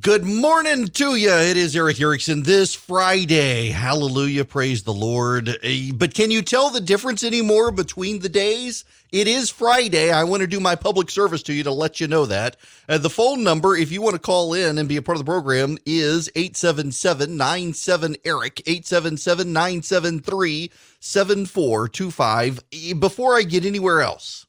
Good 0.00 0.24
morning 0.24 0.86
to 0.88 1.16
you. 1.16 1.32
It 1.32 1.56
is 1.56 1.74
Erick 1.74 2.00
Erickson 2.00 2.44
this 2.44 2.74
Friday. 2.74 3.70
Hallelujah. 3.70 4.44
Praise 4.44 4.84
the 4.84 4.92
Lord. 4.94 5.58
Eh, 5.64 5.90
But 5.92 6.14
can 6.14 6.30
you 6.30 6.42
tell 6.42 6.70
the 6.70 6.80
difference 6.80 7.24
anymore 7.24 7.72
between 7.72 8.20
the 8.20 8.28
days? 8.28 8.84
It 9.10 9.26
is 9.26 9.50
Friday. 9.50 10.12
I 10.12 10.22
want 10.24 10.42
to 10.42 10.46
do 10.46 10.60
my 10.60 10.76
public 10.76 11.10
service 11.10 11.42
to 11.44 11.52
you 11.52 11.64
to 11.64 11.72
let 11.72 11.98
you 12.00 12.06
know 12.06 12.24
that. 12.26 12.56
Uh, 12.88 12.98
the 12.98 13.10
phone 13.10 13.42
number, 13.42 13.76
if 13.76 13.90
you 13.90 14.00
want 14.00 14.14
to 14.14 14.20
call 14.20 14.54
in 14.54 14.78
and 14.78 14.88
be 14.88 14.96
a 14.96 15.02
part 15.02 15.18
of 15.18 15.24
the 15.24 15.30
program, 15.30 15.76
is 15.84 16.30
877 16.36 17.36
97 17.36 18.16
Eric, 18.24 18.60
877 18.66 19.52
973 19.52 20.70
7425. 21.00 22.60
Eh, 22.72 22.92
Before 22.94 23.36
I 23.36 23.42
get 23.42 23.64
anywhere 23.66 24.02
else, 24.02 24.46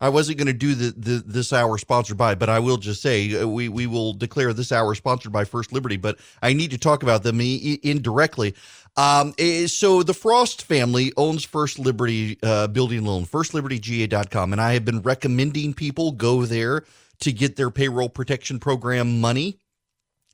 I 0.00 0.08
wasn't 0.08 0.38
going 0.38 0.46
to 0.46 0.52
do 0.52 0.74
the, 0.74 0.92
the 0.96 1.22
this 1.26 1.52
hour 1.52 1.76
sponsored 1.76 2.16
by, 2.16 2.34
but 2.34 2.48
I 2.48 2.58
will 2.58 2.78
just 2.78 3.02
say 3.02 3.40
uh, 3.40 3.46
we 3.46 3.68
we 3.68 3.86
will 3.86 4.14
declare 4.14 4.52
this 4.52 4.72
hour 4.72 4.94
sponsored 4.94 5.32
by 5.32 5.44
First 5.44 5.72
Liberty. 5.72 5.96
But 5.96 6.18
I 6.42 6.52
need 6.52 6.70
to 6.70 6.78
talk 6.78 7.02
about 7.02 7.22
them 7.22 7.40
indirectly. 7.40 8.54
Um, 8.96 9.34
eh, 9.38 9.66
so 9.66 10.02
the 10.02 10.14
Frost 10.14 10.62
family 10.62 11.12
owns 11.16 11.44
First 11.44 11.78
Liberty 11.78 12.38
uh, 12.42 12.66
Building 12.66 13.04
Loan, 13.04 13.24
FirstLibertyGA.com, 13.24 14.52
and 14.52 14.60
I 14.60 14.72
have 14.72 14.84
been 14.84 15.02
recommending 15.02 15.74
people 15.74 16.12
go 16.12 16.44
there 16.44 16.84
to 17.20 17.32
get 17.32 17.56
their 17.56 17.70
payroll 17.70 18.08
protection 18.08 18.58
program 18.58 19.20
money. 19.20 19.58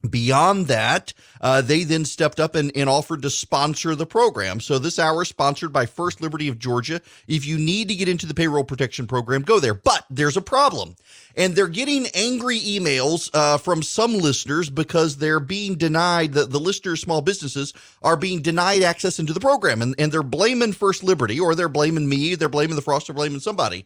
Beyond 0.06 0.66
that, 0.66 1.12
uh, 1.40 1.60
they 1.60 1.84
then 1.84 2.04
stepped 2.04 2.40
up 2.40 2.54
and, 2.54 2.72
and 2.74 2.88
offered 2.88 3.22
to 3.22 3.30
sponsor 3.30 3.94
the 3.94 4.06
program. 4.06 4.60
So 4.60 4.78
this 4.78 4.98
hour 4.98 5.22
is 5.22 5.28
sponsored 5.28 5.72
by 5.72 5.86
First 5.86 6.20
Liberty 6.20 6.48
of 6.48 6.58
Georgia. 6.58 7.00
If 7.26 7.46
you 7.46 7.58
need 7.58 7.88
to 7.88 7.94
get 7.94 8.08
into 8.08 8.26
the 8.26 8.34
payroll 8.34 8.64
protection 8.64 9.06
program, 9.06 9.42
go 9.42 9.60
there. 9.60 9.74
But 9.74 10.04
there's 10.10 10.36
a 10.36 10.42
problem. 10.42 10.96
And 11.36 11.54
they're 11.54 11.68
getting 11.68 12.06
angry 12.14 12.58
emails 12.58 13.30
uh, 13.34 13.58
from 13.58 13.82
some 13.82 14.14
listeners 14.14 14.70
because 14.70 15.18
they're 15.18 15.40
being 15.40 15.76
denied, 15.76 16.32
the, 16.32 16.46
the 16.46 16.60
listeners, 16.60 17.00
small 17.00 17.20
businesses, 17.20 17.74
are 18.02 18.16
being 18.16 18.42
denied 18.42 18.82
access 18.82 19.18
into 19.18 19.32
the 19.32 19.40
program. 19.40 19.82
And, 19.82 19.94
and 19.98 20.10
they're 20.10 20.22
blaming 20.22 20.72
First 20.72 21.04
Liberty 21.04 21.38
or 21.38 21.54
they're 21.54 21.68
blaming 21.68 22.08
me, 22.08 22.34
they're 22.34 22.48
blaming 22.48 22.76
the 22.76 22.82
Frost, 22.82 23.08
they're 23.08 23.14
blaming 23.14 23.40
somebody 23.40 23.84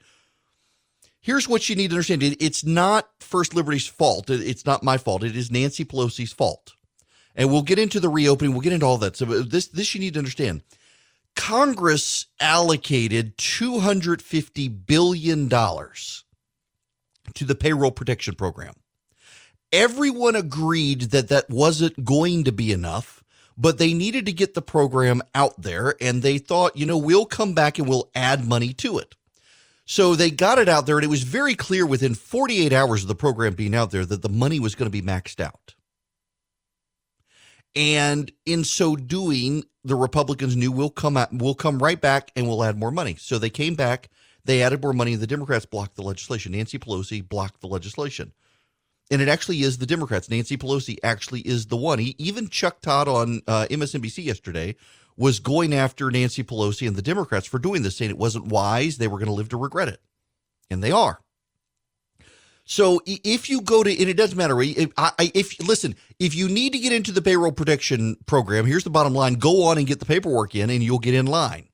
here's 1.20 1.48
what 1.48 1.68
you 1.68 1.76
need 1.76 1.90
to 1.90 1.96
understand. 1.96 2.22
It's 2.22 2.64
not 2.64 3.08
first 3.20 3.54
liberty's 3.54 3.86
fault. 3.86 4.30
It's 4.30 4.66
not 4.66 4.82
my 4.82 4.96
fault. 4.96 5.22
It 5.22 5.36
is 5.36 5.50
nancy 5.50 5.84
pelosi's 5.84 6.32
fault. 6.32 6.74
And 7.34 7.50
we'll 7.50 7.62
get 7.62 7.78
into 7.78 8.00
the 8.00 8.08
reopening. 8.08 8.52
We'll 8.52 8.62
get 8.62 8.72
into 8.72 8.86
all 8.86 8.98
that. 8.98 9.16
So 9.16 9.24
this 9.24 9.68
this 9.68 9.94
you 9.94 10.00
need 10.00 10.14
to 10.14 10.20
understand. 10.20 10.62
Congress 11.36 12.26
allocated 12.40 13.38
250 13.38 14.68
billion 14.68 15.48
dollars 15.48 16.24
to 17.34 17.44
the 17.44 17.54
payroll 17.54 17.92
protection 17.92 18.34
program. 18.34 18.74
Everyone 19.72 20.34
agreed 20.34 21.02
that 21.12 21.28
that 21.28 21.48
wasn't 21.48 22.04
going 22.04 22.44
to 22.44 22.52
be 22.52 22.72
enough 22.72 23.20
but 23.60 23.76
they 23.76 23.92
needed 23.92 24.24
to 24.24 24.32
get 24.32 24.54
the 24.54 24.62
program 24.62 25.20
out 25.34 25.60
there 25.60 25.94
and 26.00 26.22
they 26.22 26.38
thought 26.38 26.76
you 26.76 26.86
know 26.86 26.96
we'll 26.96 27.26
come 27.26 27.52
back 27.54 27.78
and 27.78 27.86
we'll 27.86 28.10
add 28.14 28.48
money 28.48 28.72
to 28.72 28.98
it 28.98 29.14
so 29.90 30.14
they 30.14 30.30
got 30.30 30.60
it 30.60 30.68
out 30.68 30.86
there, 30.86 30.98
and 30.98 31.04
it 31.04 31.10
was 31.10 31.24
very 31.24 31.56
clear 31.56 31.84
within 31.84 32.14
48 32.14 32.72
hours 32.72 33.02
of 33.02 33.08
the 33.08 33.14
program 33.16 33.54
being 33.54 33.74
out 33.74 33.90
there 33.90 34.06
that 34.06 34.22
the 34.22 34.28
money 34.28 34.60
was 34.60 34.76
going 34.76 34.86
to 34.86 34.92
be 34.92 35.02
maxed 35.02 35.40
out. 35.40 35.74
And 37.74 38.30
in 38.46 38.62
so 38.62 38.94
doing, 38.94 39.64
the 39.82 39.96
Republicans 39.96 40.54
knew 40.54 40.70
we'll 40.70 40.90
come 40.90 41.16
out, 41.16 41.30
we'll 41.32 41.56
come 41.56 41.82
right 41.82 42.00
back 42.00 42.30
and 42.36 42.46
we'll 42.46 42.62
add 42.62 42.78
more 42.78 42.92
money. 42.92 43.16
So 43.18 43.36
they 43.36 43.50
came 43.50 43.74
back, 43.74 44.10
they 44.44 44.62
added 44.62 44.80
more 44.80 44.92
money. 44.92 45.16
The 45.16 45.26
Democrats 45.26 45.66
blocked 45.66 45.96
the 45.96 46.02
legislation. 46.02 46.52
Nancy 46.52 46.78
Pelosi 46.78 47.28
blocked 47.28 47.60
the 47.60 47.66
legislation. 47.66 48.32
And 49.10 49.20
it 49.20 49.26
actually 49.28 49.62
is 49.62 49.78
the 49.78 49.86
Democrats. 49.86 50.30
Nancy 50.30 50.56
Pelosi 50.56 50.98
actually 51.02 51.40
is 51.40 51.66
the 51.66 51.76
one. 51.76 51.98
He, 51.98 52.14
even 52.16 52.48
Chuck 52.48 52.80
Todd 52.80 53.08
on 53.08 53.42
uh, 53.48 53.66
MSNBC 53.68 54.22
yesterday 54.22 54.76
was 55.20 55.38
going 55.38 55.74
after 55.74 56.10
Nancy 56.10 56.42
Pelosi 56.42 56.88
and 56.88 56.96
the 56.96 57.02
Democrats 57.02 57.46
for 57.46 57.58
doing 57.58 57.82
this, 57.82 57.94
saying 57.98 58.10
it 58.10 58.16
wasn't 58.16 58.46
wise. 58.46 58.96
They 58.96 59.06
were 59.06 59.18
going 59.18 59.28
to 59.28 59.34
live 59.34 59.50
to 59.50 59.58
regret 59.58 59.88
it. 59.88 60.00
And 60.70 60.82
they 60.82 60.90
are. 60.90 61.20
So 62.64 63.02
if 63.04 63.50
you 63.50 63.60
go 63.60 63.82
to, 63.82 63.90
and 63.90 64.08
it 64.08 64.16
doesn't 64.16 64.38
matter. 64.38 64.62
If, 64.62 64.90
I, 64.96 65.30
if 65.34 65.60
listen, 65.60 65.94
if 66.18 66.34
you 66.34 66.48
need 66.48 66.72
to 66.72 66.78
get 66.78 66.92
into 66.92 67.12
the 67.12 67.20
payroll 67.20 67.52
protection 67.52 68.16
program, 68.24 68.64
here's 68.64 68.84
the 68.84 68.90
bottom 68.90 69.12
line: 69.12 69.34
go 69.34 69.64
on 69.64 69.76
and 69.76 69.86
get 69.86 69.98
the 69.98 70.06
paperwork 70.06 70.54
in, 70.54 70.70
and 70.70 70.82
you'll 70.82 70.98
get 70.98 71.14
in 71.14 71.26
line. 71.26 71.68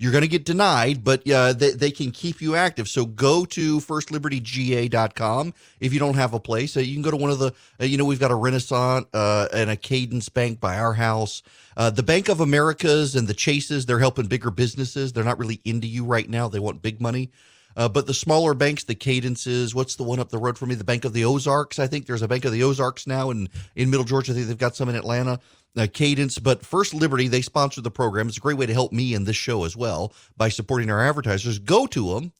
You're 0.00 0.12
going 0.12 0.22
to 0.22 0.28
get 0.28 0.46
denied, 0.46 1.04
but 1.04 1.30
uh, 1.30 1.52
they, 1.52 1.72
they 1.72 1.90
can 1.90 2.10
keep 2.10 2.40
you 2.40 2.54
active. 2.54 2.88
So 2.88 3.04
go 3.04 3.44
to 3.44 3.80
firstlibertyga.com 3.80 5.52
if 5.78 5.92
you 5.92 5.98
don't 5.98 6.14
have 6.14 6.32
a 6.32 6.40
place. 6.40 6.74
Uh, 6.74 6.80
you 6.80 6.94
can 6.94 7.02
go 7.02 7.10
to 7.10 7.18
one 7.18 7.30
of 7.30 7.38
the, 7.38 7.52
uh, 7.78 7.84
you 7.84 7.98
know, 7.98 8.06
we've 8.06 8.18
got 8.18 8.30
a 8.30 8.34
Renaissance 8.34 9.06
uh, 9.12 9.48
and 9.52 9.68
a 9.68 9.76
Cadence 9.76 10.30
Bank 10.30 10.58
by 10.58 10.78
our 10.78 10.94
house. 10.94 11.42
Uh, 11.76 11.90
the 11.90 12.02
Bank 12.02 12.30
of 12.30 12.40
Americas 12.40 13.14
and 13.14 13.28
the 13.28 13.34
Chases, 13.34 13.84
they're 13.84 13.98
helping 13.98 14.24
bigger 14.24 14.50
businesses. 14.50 15.12
They're 15.12 15.22
not 15.22 15.38
really 15.38 15.60
into 15.66 15.86
you 15.86 16.06
right 16.06 16.30
now. 16.30 16.48
They 16.48 16.60
want 16.60 16.80
big 16.80 16.98
money. 16.98 17.30
Uh, 17.76 17.88
but 17.88 18.06
the 18.06 18.14
smaller 18.14 18.54
banks, 18.54 18.84
the 18.84 18.94
Cadences, 18.94 19.74
what's 19.74 19.96
the 19.96 20.02
one 20.02 20.18
up 20.18 20.30
the 20.30 20.38
road 20.38 20.56
from 20.56 20.70
me? 20.70 20.76
The 20.76 20.84
Bank 20.84 21.04
of 21.04 21.12
the 21.12 21.24
Ozarks. 21.26 21.78
I 21.78 21.86
think 21.86 22.06
there's 22.06 22.22
a 22.22 22.28
Bank 22.28 22.46
of 22.46 22.52
the 22.52 22.62
Ozarks 22.62 23.06
now 23.06 23.30
in, 23.30 23.48
in 23.76 23.90
Middle 23.90 24.04
Georgia. 24.04 24.32
I 24.32 24.34
think 24.34 24.48
they've 24.48 24.58
got 24.58 24.76
some 24.76 24.88
in 24.88 24.96
Atlanta. 24.96 25.40
Uh, 25.76 25.86
Cadence, 25.92 26.38
but 26.40 26.66
First 26.66 26.94
Liberty, 26.94 27.28
they 27.28 27.42
sponsor 27.42 27.80
the 27.80 27.92
program. 27.92 28.26
It's 28.26 28.36
a 28.36 28.40
great 28.40 28.56
way 28.56 28.66
to 28.66 28.72
help 28.72 28.92
me 28.92 29.14
in 29.14 29.24
this 29.24 29.36
show 29.36 29.64
as 29.64 29.76
well 29.76 30.12
by 30.36 30.48
supporting 30.48 30.90
our 30.90 31.00
advertisers. 31.00 31.60
Go 31.60 31.86
to 31.86 32.14
them, 32.14 32.32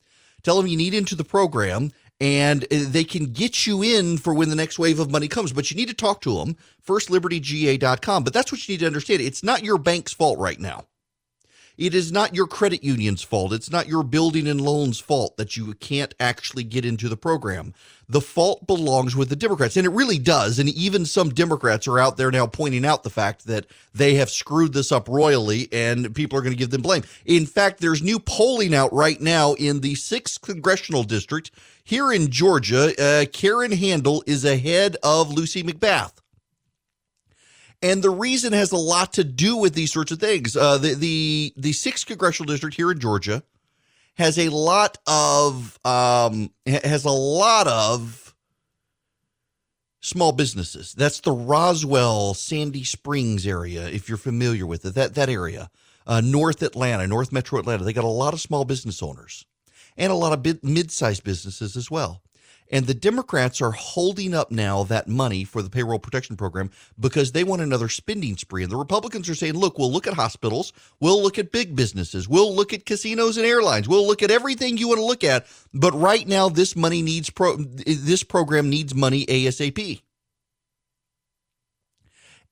tell 0.42 0.56
them 0.56 0.66
you 0.66 0.76
need 0.76 0.94
into 0.94 1.14
the 1.14 1.22
program, 1.22 1.92
and 2.20 2.64
uh, 2.64 2.66
they 2.88 3.04
can 3.04 3.32
get 3.32 3.66
you 3.66 3.82
in 3.82 4.18
for 4.18 4.34
when 4.34 4.50
the 4.50 4.56
next 4.56 4.78
wave 4.78 4.98
of 4.98 5.10
money 5.10 5.28
comes. 5.28 5.52
But 5.52 5.70
you 5.70 5.76
need 5.76 5.88
to 5.88 5.94
talk 5.94 6.20
to 6.22 6.38
them, 6.38 6.56
firstlibertyga.com. 6.86 8.24
But 8.24 8.32
that's 8.32 8.50
what 8.52 8.66
you 8.68 8.72
need 8.72 8.80
to 8.80 8.86
understand. 8.86 9.22
It's 9.22 9.42
not 9.42 9.64
your 9.64 9.78
bank's 9.78 10.12
fault 10.12 10.38
right 10.38 10.58
now. 10.58 10.84
It 11.80 11.94
is 11.94 12.12
not 12.12 12.34
your 12.34 12.46
credit 12.46 12.84
union's 12.84 13.22
fault. 13.22 13.54
It's 13.54 13.70
not 13.70 13.88
your 13.88 14.02
building 14.02 14.46
and 14.46 14.60
loans 14.60 15.00
fault 15.00 15.38
that 15.38 15.56
you 15.56 15.72
can't 15.72 16.14
actually 16.20 16.62
get 16.62 16.84
into 16.84 17.08
the 17.08 17.16
program. 17.16 17.72
The 18.06 18.20
fault 18.20 18.66
belongs 18.66 19.16
with 19.16 19.30
the 19.30 19.36
Democrats, 19.36 19.78
and 19.78 19.86
it 19.86 19.90
really 19.90 20.18
does. 20.18 20.58
And 20.58 20.68
even 20.68 21.06
some 21.06 21.30
Democrats 21.30 21.88
are 21.88 21.98
out 21.98 22.18
there 22.18 22.30
now 22.30 22.46
pointing 22.46 22.84
out 22.84 23.02
the 23.02 23.08
fact 23.08 23.46
that 23.46 23.64
they 23.94 24.16
have 24.16 24.28
screwed 24.28 24.74
this 24.74 24.92
up 24.92 25.08
royally, 25.08 25.70
and 25.72 26.14
people 26.14 26.38
are 26.38 26.42
going 26.42 26.52
to 26.52 26.58
give 26.58 26.68
them 26.68 26.82
blame. 26.82 27.02
In 27.24 27.46
fact, 27.46 27.80
there's 27.80 28.02
new 28.02 28.18
polling 28.18 28.74
out 28.74 28.92
right 28.92 29.18
now 29.18 29.54
in 29.54 29.80
the 29.80 29.94
sixth 29.94 30.42
congressional 30.42 31.02
district 31.02 31.50
here 31.82 32.12
in 32.12 32.30
Georgia. 32.30 32.92
Uh, 33.02 33.24
Karen 33.32 33.72
Handel 33.72 34.22
is 34.26 34.44
ahead 34.44 34.98
of 35.02 35.32
Lucy 35.32 35.62
McBath. 35.62 36.12
And 37.82 38.02
the 38.02 38.10
reason 38.10 38.52
has 38.52 38.72
a 38.72 38.76
lot 38.76 39.14
to 39.14 39.24
do 39.24 39.56
with 39.56 39.74
these 39.74 39.92
sorts 39.92 40.12
of 40.12 40.20
things. 40.20 40.56
Uh, 40.56 40.78
the 40.78 40.94
the 40.94 41.54
the 41.56 41.72
sixth 41.72 42.06
congressional 42.06 42.52
district 42.52 42.76
here 42.76 42.90
in 42.90 42.98
Georgia 42.98 43.42
has 44.14 44.38
a 44.38 44.50
lot 44.50 44.98
of 45.06 45.78
um, 45.84 46.50
has 46.66 47.04
a 47.04 47.10
lot 47.10 47.66
of 47.66 48.34
small 50.00 50.32
businesses. 50.32 50.92
That's 50.92 51.20
the 51.20 51.32
Roswell, 51.32 52.34
Sandy 52.34 52.84
Springs 52.84 53.46
area. 53.46 53.88
If 53.88 54.08
you're 54.08 54.18
familiar 54.18 54.66
with 54.66 54.84
it, 54.84 54.94
that 54.94 55.14
that 55.14 55.30
area, 55.30 55.70
uh, 56.06 56.20
North 56.20 56.62
Atlanta, 56.62 57.06
North 57.06 57.32
Metro 57.32 57.58
Atlanta, 57.58 57.84
they 57.84 57.92
got 57.94 58.04
a 58.04 58.08
lot 58.08 58.34
of 58.34 58.40
small 58.40 58.64
business 58.64 59.02
owners 59.02 59.46
and 59.96 60.12
a 60.12 60.16
lot 60.16 60.32
of 60.32 60.64
mid-sized 60.64 61.24
businesses 61.24 61.76
as 61.76 61.90
well. 61.90 62.22
And 62.70 62.86
the 62.86 62.94
Democrats 62.94 63.60
are 63.60 63.72
holding 63.72 64.32
up 64.32 64.52
now 64.52 64.84
that 64.84 65.08
money 65.08 65.42
for 65.42 65.60
the 65.60 65.68
payroll 65.68 65.98
protection 65.98 66.36
program 66.36 66.70
because 66.98 67.32
they 67.32 67.42
want 67.42 67.62
another 67.62 67.88
spending 67.88 68.36
spree. 68.36 68.62
And 68.62 68.70
the 68.70 68.76
Republicans 68.76 69.28
are 69.28 69.34
saying, 69.34 69.54
look, 69.54 69.76
we'll 69.76 69.92
look 69.92 70.06
at 70.06 70.14
hospitals, 70.14 70.72
we'll 71.00 71.20
look 71.20 71.38
at 71.38 71.50
big 71.50 71.74
businesses, 71.74 72.28
we'll 72.28 72.54
look 72.54 72.72
at 72.72 72.86
casinos 72.86 73.36
and 73.36 73.44
airlines, 73.46 73.88
we'll 73.88 74.06
look 74.06 74.22
at 74.22 74.30
everything 74.30 74.76
you 74.76 74.88
want 74.88 74.98
to 74.98 75.04
look 75.04 75.24
at. 75.24 75.46
But 75.74 75.94
right 75.94 76.26
now, 76.26 76.48
this 76.48 76.76
money 76.76 77.02
needs 77.02 77.28
pro 77.28 77.56
this 77.56 78.22
program 78.22 78.70
needs 78.70 78.94
money 78.94 79.26
ASAP. 79.26 80.02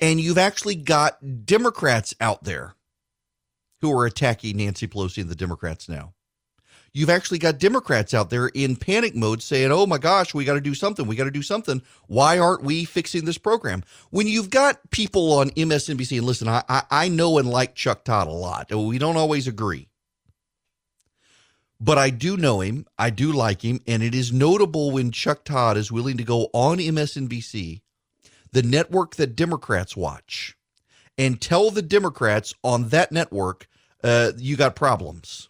And 0.00 0.20
you've 0.20 0.38
actually 0.38 0.76
got 0.76 1.44
Democrats 1.44 2.14
out 2.20 2.44
there 2.44 2.75
who 3.81 3.96
are 3.96 4.06
attacking 4.06 4.56
Nancy 4.56 4.87
Pelosi 4.87 5.22
and 5.22 5.31
the 5.31 5.37
Democrats 5.37 5.88
now 5.88 6.14
you've 6.93 7.11
actually 7.11 7.38
got 7.38 7.58
Democrats 7.58 8.14
out 8.14 8.31
there 8.31 8.49
in 8.49 8.76
panic 8.76 9.14
mode 9.14 9.43
saying, 9.43 9.70
oh 9.70 9.87
my 9.87 9.99
gosh, 9.99 10.35
we 10.35 10.44
got 10.44 10.55
to 10.55 10.61
do 10.61 10.75
something. 10.75 11.06
We 11.06 11.17
got 11.17 11.25
to 11.25 11.31
do 11.31 11.43
something. 11.43 11.82
Why 12.06 12.38
aren't 12.38 12.62
we 12.62 12.85
fixing 12.85 13.25
this 13.25 13.38
program? 13.38 13.85
When 14.11 14.26
you've 14.26 14.50
got 14.50 14.90
people 14.90 15.32
on 15.35 15.50
MSNBC, 15.50 16.19
and 16.19 16.26
listen, 16.26 16.49
I, 16.49 16.62
I, 16.69 16.82
I 16.90 17.08
know 17.08 17.38
and 17.38 17.49
like 17.49 17.75
Chuck 17.75 18.05
Todd 18.05 18.29
a 18.29 18.32
lot. 18.32 18.73
We 18.75 18.99
don't 18.99 19.17
always 19.17 19.46
agree. 19.46 19.88
But 21.81 21.99
I 21.99 22.11
do 22.11 22.37
know 22.37 22.61
him. 22.61 22.87
I 22.99 23.11
do 23.11 23.32
like 23.32 23.62
him. 23.62 23.81
And 23.87 24.02
it 24.02 24.14
is 24.14 24.32
notable 24.32 24.90
when 24.90 25.12
Chuck 25.12 25.44
Todd 25.44 25.76
is 25.76 25.93
willing 25.93 26.17
to 26.17 26.25
go 26.25 26.49
on 26.52 26.79
MSNBC, 26.79 27.82
the 28.50 28.62
network 28.62 29.14
that 29.17 29.37
Democrats 29.37 29.96
watch, 29.96 30.56
and 31.17 31.40
tell 31.40 31.70
the 31.70 31.82
Democrats 31.82 32.55
on 32.64 32.88
that 32.88 33.12
network, 33.12 33.69
uh, 34.02 34.32
you 34.37 34.56
got 34.56 34.75
problems. 34.75 35.49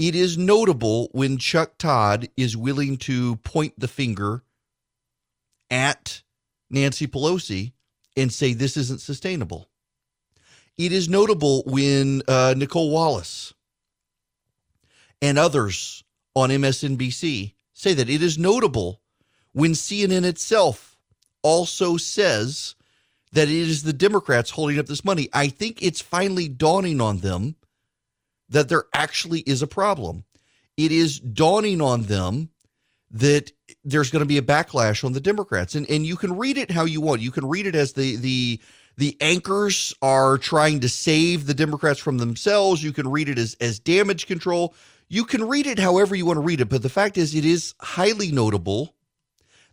It 0.00 0.14
is 0.14 0.38
notable 0.38 1.10
when 1.12 1.36
Chuck 1.36 1.76
Todd 1.76 2.30
is 2.34 2.56
willing 2.56 2.96
to 3.00 3.36
point 3.36 3.74
the 3.78 3.86
finger 3.86 4.42
at 5.70 6.22
Nancy 6.70 7.06
Pelosi 7.06 7.72
and 8.16 8.32
say 8.32 8.54
this 8.54 8.78
isn't 8.78 9.02
sustainable. 9.02 9.68
It 10.78 10.92
is 10.92 11.10
notable 11.10 11.64
when 11.66 12.22
uh, 12.26 12.54
Nicolle 12.56 12.90
Wallace 12.90 13.52
and 15.20 15.38
others 15.38 16.02
on 16.34 16.48
MSNBC 16.48 17.52
say 17.74 17.92
that 17.92 18.08
it 18.08 18.22
is 18.22 18.38
notable 18.38 19.02
when 19.52 19.72
CNN 19.72 20.24
itself 20.24 20.96
also 21.42 21.98
says 21.98 22.74
that 23.32 23.48
it 23.48 23.54
is 23.54 23.82
the 23.82 23.92
Democrats 23.92 24.52
holding 24.52 24.78
up 24.78 24.86
this 24.86 25.04
money. 25.04 25.28
I 25.34 25.48
think 25.48 25.82
it's 25.82 26.00
finally 26.00 26.48
dawning 26.48 27.02
on 27.02 27.18
them 27.18 27.56
that 28.50 28.68
there 28.68 28.84
actually 28.92 29.40
is 29.40 29.62
a 29.62 29.66
problem. 29.66 30.24
It 30.76 30.92
is 30.92 31.18
dawning 31.20 31.80
on 31.80 32.02
them 32.02 32.50
that 33.10 33.52
there's 33.84 34.10
going 34.10 34.20
to 34.20 34.26
be 34.26 34.38
a 34.38 34.42
backlash 34.42 35.04
on 35.04 35.12
the 35.12 35.20
Democrats. 35.20 35.74
And 35.74 35.88
and 35.90 36.06
you 36.06 36.16
can 36.16 36.36
read 36.36 36.58
it 36.58 36.70
how 36.70 36.84
you 36.84 37.00
want. 37.00 37.22
You 37.22 37.30
can 37.30 37.46
read 37.46 37.66
it 37.66 37.74
as 37.74 37.92
the 37.92 38.16
the 38.16 38.60
the 38.96 39.16
anchors 39.20 39.94
are 40.02 40.38
trying 40.38 40.80
to 40.80 40.88
save 40.88 41.46
the 41.46 41.54
Democrats 41.54 41.98
from 41.98 42.18
themselves. 42.18 42.82
You 42.82 42.92
can 42.92 43.08
read 43.08 43.28
it 43.28 43.38
as 43.38 43.56
as 43.60 43.78
damage 43.78 44.26
control. 44.26 44.74
You 45.08 45.24
can 45.24 45.48
read 45.48 45.66
it 45.66 45.78
however 45.78 46.14
you 46.14 46.24
want 46.24 46.36
to 46.36 46.42
read 46.42 46.60
it, 46.60 46.68
but 46.68 46.82
the 46.82 46.88
fact 46.88 47.18
is 47.18 47.34
it 47.34 47.44
is 47.44 47.74
highly 47.80 48.30
notable 48.30 48.94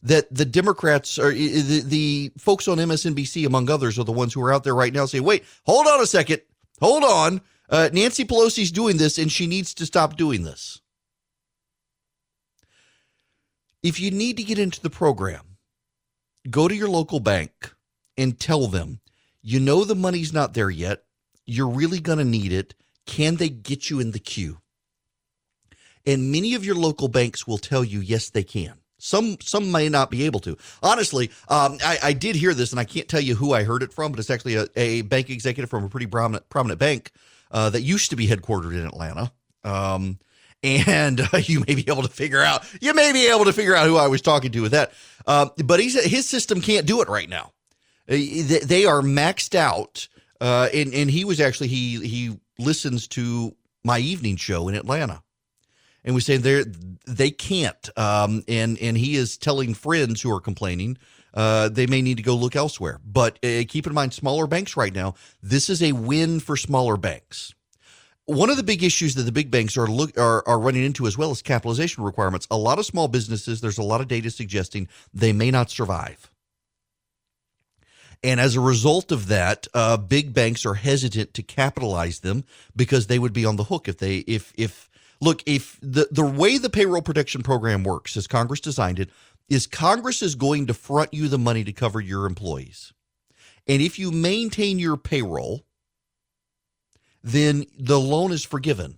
that 0.03 0.33
the 0.33 0.45
Democrats 0.45 1.19
are 1.19 1.31
the, 1.31 1.83
the 1.85 2.31
folks 2.37 2.67
on 2.67 2.77
MSNBC, 2.77 3.45
among 3.45 3.69
others, 3.69 3.99
are 3.99 4.03
the 4.03 4.11
ones 4.11 4.33
who 4.33 4.43
are 4.43 4.53
out 4.53 4.63
there 4.63 4.75
right 4.75 4.93
now 4.93 5.05
saying, 5.05 5.23
wait, 5.23 5.43
hold 5.63 5.87
on 5.87 6.01
a 6.01 6.07
second. 6.07 6.41
Hold 6.79 7.03
on. 7.03 7.41
Uh, 7.69 7.89
Nancy 7.91 8.23
Pelosi's 8.23 8.71
doing 8.71 8.97
this 8.97 9.17
and 9.17 9.31
she 9.31 9.47
needs 9.47 9.73
to 9.75 9.85
stop 9.85 10.15
doing 10.15 10.43
this. 10.43 10.81
If 13.83 13.99
you 13.99 14.11
need 14.11 14.37
to 14.37 14.43
get 14.43 14.59
into 14.59 14.81
the 14.81 14.89
program, 14.89 15.57
go 16.49 16.67
to 16.67 16.75
your 16.75 16.89
local 16.89 17.19
bank 17.19 17.73
and 18.17 18.39
tell 18.39 18.67
them, 18.67 19.01
you 19.41 19.59
know, 19.59 19.83
the 19.83 19.95
money's 19.95 20.33
not 20.33 20.53
there 20.53 20.69
yet. 20.69 21.03
You're 21.45 21.69
really 21.69 21.99
going 21.99 22.17
to 22.17 22.25
need 22.25 22.51
it. 22.51 22.73
Can 23.05 23.35
they 23.35 23.49
get 23.49 23.89
you 23.89 23.99
in 23.99 24.11
the 24.11 24.19
queue? 24.19 24.59
And 26.05 26.31
many 26.31 26.53
of 26.53 26.65
your 26.65 26.75
local 26.75 27.07
banks 27.07 27.45
will 27.45 27.57
tell 27.57 27.83
you, 27.83 27.99
yes, 27.99 28.29
they 28.29 28.43
can. 28.43 28.79
Some 28.99 29.37
some 29.41 29.71
may 29.71 29.89
not 29.89 30.09
be 30.09 30.23
able 30.23 30.39
to. 30.39 30.57
Honestly, 30.81 31.29
um, 31.49 31.77
I, 31.85 31.99
I, 32.01 32.13
did 32.13 32.35
hear 32.35 32.55
this, 32.55 32.71
and 32.71 32.79
I 32.79 32.83
can't 32.83 33.07
tell 33.07 33.21
you 33.21 33.35
who 33.35 33.53
I 33.53 33.63
heard 33.63 33.83
it 33.83 33.93
from, 33.93 34.11
but 34.11 34.19
it's 34.19 34.31
actually 34.31 34.55
a, 34.55 34.65
a 34.75 35.01
bank 35.03 35.29
executive 35.29 35.69
from 35.69 35.83
a 35.83 35.89
pretty 35.89 36.07
prominent 36.07 36.49
prominent 36.49 36.79
bank 36.79 37.11
uh, 37.51 37.69
that 37.69 37.81
used 37.81 38.09
to 38.11 38.15
be 38.15 38.27
headquartered 38.27 38.73
in 38.73 38.85
Atlanta. 38.85 39.31
Um, 39.63 40.19
and 40.63 41.21
uh, 41.21 41.37
you 41.37 41.63
may 41.67 41.75
be 41.75 41.85
able 41.87 42.03
to 42.03 42.09
figure 42.09 42.41
out 42.41 42.63
you 42.81 42.93
may 42.93 43.11
be 43.11 43.27
able 43.27 43.45
to 43.45 43.53
figure 43.53 43.75
out 43.75 43.87
who 43.87 43.97
I 43.97 44.07
was 44.07 44.21
talking 44.21 44.51
to 44.51 44.61
with 44.61 44.71
that. 44.71 44.93
Uh, 45.25 45.49
but 45.63 45.79
he's 45.79 46.01
his 46.03 46.27
system 46.27 46.61
can't 46.61 46.85
do 46.85 47.01
it 47.01 47.09
right 47.09 47.29
now. 47.29 47.51
Uh, 48.09 48.15
they 48.15 48.85
are 48.85 49.01
maxed 49.01 49.55
out, 49.55 50.07
uh, 50.39 50.69
and 50.73 50.93
and 50.93 51.11
he 51.11 51.25
was 51.25 51.41
actually 51.41 51.67
he 51.67 52.07
he 52.07 52.39
listens 52.57 53.07
to 53.09 53.55
my 53.83 53.99
evening 53.99 54.35
show 54.35 54.67
in 54.67 54.75
Atlanta 54.75 55.21
and 56.07 56.15
we 56.15 56.21
say 56.21 56.37
they 56.37 56.63
they 57.05 57.29
can't. 57.29 57.89
Um, 57.97 58.43
and 58.47 58.79
and 58.79 58.97
he 58.97 59.15
is 59.15 59.37
telling 59.37 59.73
friends 59.73 60.21
who 60.21 60.33
are 60.33 60.39
complaining 60.39 60.97
uh, 61.33 61.69
they 61.69 61.87
may 61.87 62.01
need 62.01 62.17
to 62.17 62.23
go 62.23 62.35
look 62.35 62.55
elsewhere. 62.55 62.99
But 63.05 63.37
uh, 63.43 63.63
keep 63.67 63.87
in 63.87 63.93
mind, 63.93 64.13
smaller 64.13 64.47
banks 64.47 64.77
right 64.77 64.93
now. 64.93 65.15
This 65.41 65.69
is 65.69 65.81
a 65.83 65.91
win 65.91 66.39
for 66.39 66.57
smaller 66.57 66.97
banks. 66.97 67.53
One 68.25 68.49
of 68.49 68.57
the 68.57 68.63
big 68.63 68.83
issues 68.83 69.15
that 69.15 69.23
the 69.23 69.31
big 69.31 69.49
banks 69.49 69.77
are 69.77 69.87
look 69.87 70.17
are, 70.17 70.45
are 70.47 70.59
running 70.59 70.83
into 70.83 71.07
as 71.07 71.17
well 71.17 71.31
as 71.31 71.41
capitalization 71.41 72.03
requirements. 72.03 72.47
A 72.51 72.57
lot 72.57 72.77
of 72.77 72.85
small 72.85 73.07
businesses, 73.07 73.61
there's 73.61 73.77
a 73.77 73.83
lot 73.83 74.01
of 74.01 74.07
data 74.09 74.29
suggesting 74.29 74.89
they 75.13 75.31
may 75.31 75.49
not 75.49 75.69
survive. 75.69 76.29
And 78.23 78.39
as 78.41 78.55
a 78.55 78.59
result 78.59 79.11
of 79.11 79.27
that, 79.27 79.67
uh, 79.73 79.95
big 79.95 80.33
banks 80.33 80.65
are 80.65 80.73
hesitant 80.73 81.33
to 81.35 81.43
capitalize 81.43 82.19
them 82.19 82.43
because 82.75 83.07
they 83.07 83.19
would 83.19 83.31
be 83.31 83.45
on 83.45 83.55
the 83.55 83.65
hook 83.65 83.87
if 83.87 83.97
they 83.99 84.17
if 84.17 84.51
if 84.57 84.89
look, 85.21 85.43
if 85.45 85.79
the, 85.81 86.07
the 86.11 86.25
way 86.25 86.57
the 86.57 86.69
payroll 86.69 87.01
protection 87.01 87.43
program 87.43 87.83
works, 87.83 88.17
as 88.17 88.27
Congress 88.27 88.59
designed 88.59 88.99
it, 88.99 89.09
is 89.49 89.67
Congress 89.67 90.21
is 90.21 90.35
going 90.35 90.67
to 90.67 90.73
front 90.73 91.13
you 91.13 91.27
the 91.27 91.37
money 91.37 91.63
to 91.63 91.71
cover 91.71 92.01
your 92.01 92.25
employees. 92.25 92.93
And 93.67 93.81
if 93.81 93.99
you 93.99 94.11
maintain 94.11 94.79
your 94.79 94.97
payroll, 94.97 95.65
then 97.23 97.65
the 97.77 97.99
loan 97.99 98.31
is 98.31 98.43
forgiven. 98.43 98.97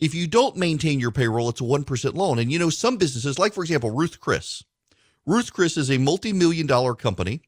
If 0.00 0.14
you 0.14 0.26
don't 0.26 0.56
maintain 0.56 1.00
your 1.00 1.10
payroll, 1.10 1.48
it's 1.48 1.60
a 1.60 1.64
1% 1.64 2.14
loan. 2.14 2.38
And 2.38 2.50
you 2.52 2.58
know, 2.58 2.70
some 2.70 2.96
businesses, 2.96 3.38
like 3.38 3.52
for 3.52 3.62
example, 3.62 3.90
Ruth 3.90 4.20
Chris. 4.20 4.64
Ruth 5.26 5.52
Chris 5.52 5.76
is 5.76 5.90
a 5.90 5.98
multi 5.98 6.32
million 6.32 6.66
dollar 6.66 6.94
company 6.94 7.42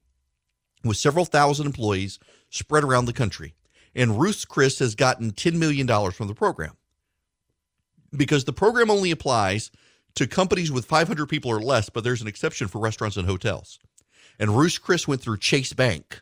with 0.83 0.97
several 0.97 1.25
thousand 1.25 1.67
employees 1.67 2.19
spread 2.51 2.85
around 2.85 3.05
the 3.05 3.13
country. 3.13 3.55
And 3.95 4.21
Ruth 4.21 4.47
Chris 4.49 4.79
has 4.79 4.95
gotten 4.95 5.33
$10 5.33 5.55
million 5.55 5.87
from 6.13 6.29
the 6.29 6.35
program 6.35 6.77
because 8.15 8.45
the 8.45 8.53
program 8.53 8.91
only 8.91 9.11
applies 9.11 9.71
to 10.17 10.27
companies 10.27 10.73
with 10.73 10.85
500 10.85 11.27
people 11.27 11.51
or 11.51 11.61
less, 11.61 11.89
but 11.89 12.05
there's 12.05 12.23
an 12.23 12.27
exception 12.27 12.69
for 12.69 12.79
restaurants 12.79 13.17
and 13.17 13.27
hotels. 13.27 13.79
And 14.39 14.57
Ruth 14.57 14.81
Chris 14.83 15.07
went 15.07 15.21
through 15.21 15.39
Chase 15.39 15.73
Bank, 15.73 16.21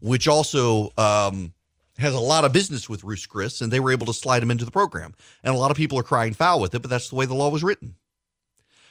which 0.00 0.28
also 0.28 0.92
um, 0.98 1.54
has 1.98 2.14
a 2.14 2.20
lot 2.20 2.44
of 2.44 2.52
business 2.52 2.88
with 2.88 3.04
Ruth 3.04 3.26
Chris, 3.28 3.60
and 3.60 3.72
they 3.72 3.80
were 3.80 3.92
able 3.92 4.06
to 4.06 4.14
slide 4.14 4.42
him 4.42 4.50
into 4.50 4.64
the 4.64 4.70
program. 4.70 5.14
And 5.42 5.54
a 5.54 5.58
lot 5.58 5.70
of 5.70 5.76
people 5.76 5.98
are 5.98 6.02
crying 6.02 6.34
foul 6.34 6.60
with 6.60 6.74
it, 6.74 6.82
but 6.82 6.90
that's 6.90 7.08
the 7.08 7.16
way 7.16 7.26
the 7.26 7.34
law 7.34 7.50
was 7.50 7.62
written. 7.62 7.94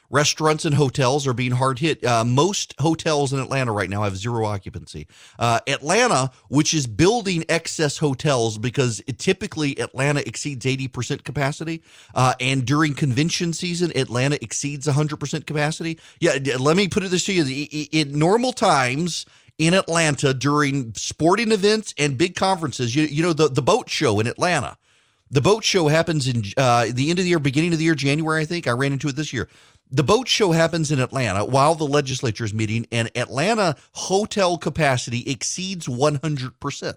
Restaurants 0.09 0.65
and 0.65 0.75
hotels 0.75 1.25
are 1.25 1.33
being 1.33 1.53
hard 1.53 1.79
hit. 1.79 2.03
Uh, 2.05 2.23
most 2.23 2.75
hotels 2.79 3.33
in 3.33 3.39
Atlanta 3.39 3.71
right 3.71 3.89
now 3.89 4.03
have 4.03 4.15
zero 4.15 4.45
occupancy. 4.45 5.07
Uh, 5.39 5.59
Atlanta, 5.67 6.31
which 6.49 6.73
is 6.73 6.85
building 6.85 7.43
excess 7.49 7.97
hotels 7.97 8.57
because 8.57 9.01
it, 9.07 9.17
typically 9.17 9.79
Atlanta 9.79 10.21
exceeds 10.27 10.65
80% 10.65 11.23
capacity. 11.23 11.81
Uh, 12.13 12.33
and 12.39 12.65
during 12.65 12.93
convention 12.93 13.53
season, 13.53 13.91
Atlanta 13.97 14.37
exceeds 14.41 14.87
100% 14.87 15.45
capacity. 15.45 15.99
Yeah, 16.19 16.37
let 16.59 16.77
me 16.77 16.87
put 16.87 17.03
it 17.03 17.09
this 17.09 17.25
to 17.25 17.33
you. 17.33 17.87
In 17.91 18.17
normal 18.19 18.53
times, 18.53 19.25
in 19.57 19.73
Atlanta 19.73 20.33
during 20.33 20.93
sporting 20.95 21.51
events 21.51 21.93
and 21.97 22.17
big 22.17 22.35
conferences. 22.35 22.95
You, 22.95 23.03
you 23.03 23.23
know, 23.23 23.33
the, 23.33 23.47
the 23.47 23.61
boat 23.61 23.89
show 23.89 24.19
in 24.19 24.27
Atlanta. 24.27 24.77
The 25.29 25.41
boat 25.41 25.63
show 25.63 25.87
happens 25.87 26.27
in 26.27 26.43
uh, 26.57 26.87
the 26.91 27.09
end 27.09 27.17
of 27.17 27.25
the 27.25 27.29
year, 27.29 27.39
beginning 27.39 27.73
of 27.73 27.79
the 27.79 27.85
year, 27.85 27.95
January, 27.95 28.41
I 28.41 28.45
think. 28.45 28.67
I 28.67 28.71
ran 28.71 28.93
into 28.93 29.07
it 29.07 29.15
this 29.15 29.33
year 29.33 29.49
the 29.89 30.03
boat 30.03 30.27
show 30.27 30.51
happens 30.51 30.91
in 30.91 30.99
Atlanta 30.99 31.45
while 31.45 31.75
the 31.75 31.85
legislature 31.85 32.45
is 32.45 32.53
meeting, 32.53 32.87
and 32.91 33.11
Atlanta 33.15 33.75
hotel 33.93 34.57
capacity 34.57 35.23
exceeds 35.29 35.87
100%. 35.87 36.95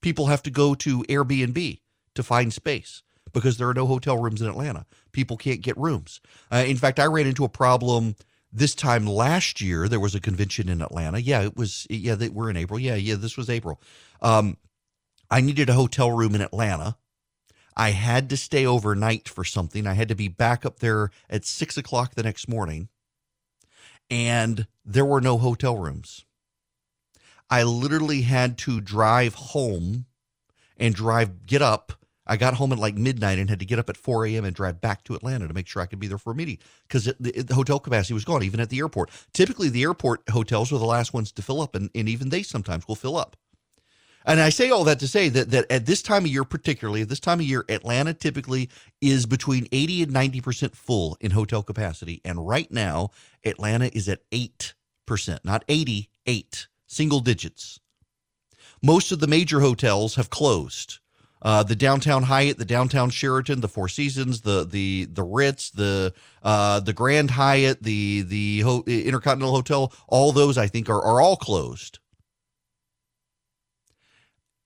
People 0.00 0.26
have 0.26 0.42
to 0.42 0.50
go 0.50 0.74
to 0.74 1.02
Airbnb 1.04 1.80
to 2.14 2.22
find 2.22 2.52
space 2.52 3.02
because 3.32 3.58
there 3.58 3.68
are 3.68 3.74
no 3.74 3.86
hotel 3.86 4.18
rooms 4.18 4.42
in 4.42 4.48
Atlanta. 4.48 4.86
People 5.12 5.36
can't 5.36 5.60
get 5.60 5.76
rooms. 5.76 6.20
Uh, 6.50 6.64
in 6.66 6.76
fact, 6.76 6.98
I 6.98 7.06
ran 7.06 7.26
into 7.26 7.44
a 7.44 7.48
problem 7.48 8.16
this 8.52 8.74
time 8.74 9.06
last 9.06 9.60
year. 9.60 9.88
There 9.88 10.00
was 10.00 10.14
a 10.14 10.20
convention 10.20 10.68
in 10.68 10.82
Atlanta. 10.82 11.20
Yeah, 11.20 11.42
it 11.42 11.56
was. 11.56 11.86
Yeah, 11.88 12.14
they, 12.14 12.28
we're 12.28 12.50
in 12.50 12.56
April. 12.56 12.78
Yeah, 12.78 12.96
yeah, 12.96 13.14
this 13.14 13.36
was 13.36 13.48
April. 13.48 13.80
Um, 14.20 14.56
I 15.30 15.40
needed 15.40 15.68
a 15.68 15.74
hotel 15.74 16.10
room 16.10 16.34
in 16.34 16.40
Atlanta 16.40 16.96
I 17.76 17.90
had 17.90 18.28
to 18.30 18.36
stay 18.36 18.66
overnight 18.66 19.28
for 19.28 19.44
something. 19.44 19.86
I 19.86 19.94
had 19.94 20.08
to 20.08 20.14
be 20.14 20.28
back 20.28 20.66
up 20.66 20.80
there 20.80 21.10
at 21.28 21.44
six 21.44 21.76
o'clock 21.76 22.14
the 22.14 22.22
next 22.22 22.48
morning, 22.48 22.88
and 24.10 24.66
there 24.84 25.04
were 25.04 25.20
no 25.20 25.38
hotel 25.38 25.76
rooms. 25.76 26.24
I 27.48 27.62
literally 27.64 28.22
had 28.22 28.58
to 28.58 28.80
drive 28.80 29.34
home 29.34 30.06
and 30.76 30.94
drive, 30.94 31.46
get 31.46 31.62
up. 31.62 31.92
I 32.26 32.36
got 32.36 32.54
home 32.54 32.72
at 32.72 32.78
like 32.78 32.94
midnight 32.94 33.40
and 33.40 33.50
had 33.50 33.58
to 33.58 33.64
get 33.64 33.80
up 33.80 33.90
at 33.90 33.96
4 33.96 34.26
a.m. 34.26 34.44
and 34.44 34.54
drive 34.54 34.80
back 34.80 35.02
to 35.04 35.14
Atlanta 35.14 35.48
to 35.48 35.54
make 35.54 35.66
sure 35.66 35.82
I 35.82 35.86
could 35.86 35.98
be 35.98 36.06
there 36.06 36.18
for 36.18 36.32
a 36.32 36.36
meeting 36.36 36.58
because 36.86 37.04
the, 37.18 37.42
the, 37.42 37.54
hotel 37.54 37.80
capacity 37.80 38.14
was 38.14 38.24
gone, 38.24 38.44
even 38.44 38.60
at 38.60 38.70
the 38.70 38.78
airport. 38.78 39.10
Typically, 39.32 39.68
the 39.68 39.82
airport 39.82 40.22
hotels 40.30 40.72
are 40.72 40.78
the 40.78 40.84
last 40.84 41.12
ones 41.12 41.32
to 41.32 41.42
fill 41.42 41.60
up, 41.60 41.74
and, 41.74 41.90
and 41.92 42.08
even 42.08 42.28
they 42.28 42.44
sometimes 42.44 42.86
will 42.86 42.94
fill 42.94 43.16
up. 43.16 43.36
And 44.26 44.40
I 44.40 44.50
say 44.50 44.70
all 44.70 44.84
that 44.84 45.00
to 45.00 45.08
say 45.08 45.28
that 45.30 45.50
that 45.50 45.70
at 45.70 45.86
this 45.86 46.02
time 46.02 46.24
of 46.24 46.30
year, 46.30 46.44
particularly 46.44 47.02
at 47.02 47.08
this 47.08 47.20
time 47.20 47.40
of 47.40 47.46
year, 47.46 47.64
Atlanta 47.68 48.12
typically 48.14 48.68
is 49.00 49.26
between 49.26 49.66
80 49.72 50.04
and 50.04 50.12
90% 50.12 50.74
full 50.74 51.16
in 51.20 51.30
hotel 51.30 51.62
capacity. 51.62 52.20
And 52.24 52.46
right 52.46 52.70
now, 52.70 53.10
Atlanta 53.44 53.90
is 53.96 54.08
at 54.08 54.20
8%, 54.30 54.74
not 55.44 55.64
88, 55.68 56.68
single 56.86 57.20
digits. 57.20 57.80
Most 58.82 59.12
of 59.12 59.20
the 59.20 59.26
major 59.26 59.60
hotels 59.60 60.14
have 60.16 60.30
closed. 60.30 60.98
Uh, 61.42 61.62
the 61.62 61.76
downtown 61.76 62.24
Hyatt, 62.24 62.58
the 62.58 62.66
downtown 62.66 63.08
Sheraton, 63.08 63.62
the 63.62 63.68
Four 63.68 63.88
Seasons, 63.88 64.42
the 64.42 64.64
the 64.64 65.06
the 65.06 65.22
Ritz, 65.22 65.70
the 65.70 66.12
uh, 66.42 66.80
the 66.80 66.92
Grand 66.92 67.30
Hyatt, 67.30 67.82
the 67.82 68.22
the 68.22 68.60
Ho- 68.60 68.84
Intercontinental 68.86 69.54
Hotel, 69.54 69.92
all 70.06 70.32
those 70.32 70.58
I 70.58 70.66
think 70.66 70.90
are 70.90 71.00
are 71.00 71.20
all 71.20 71.36
closed. 71.36 71.98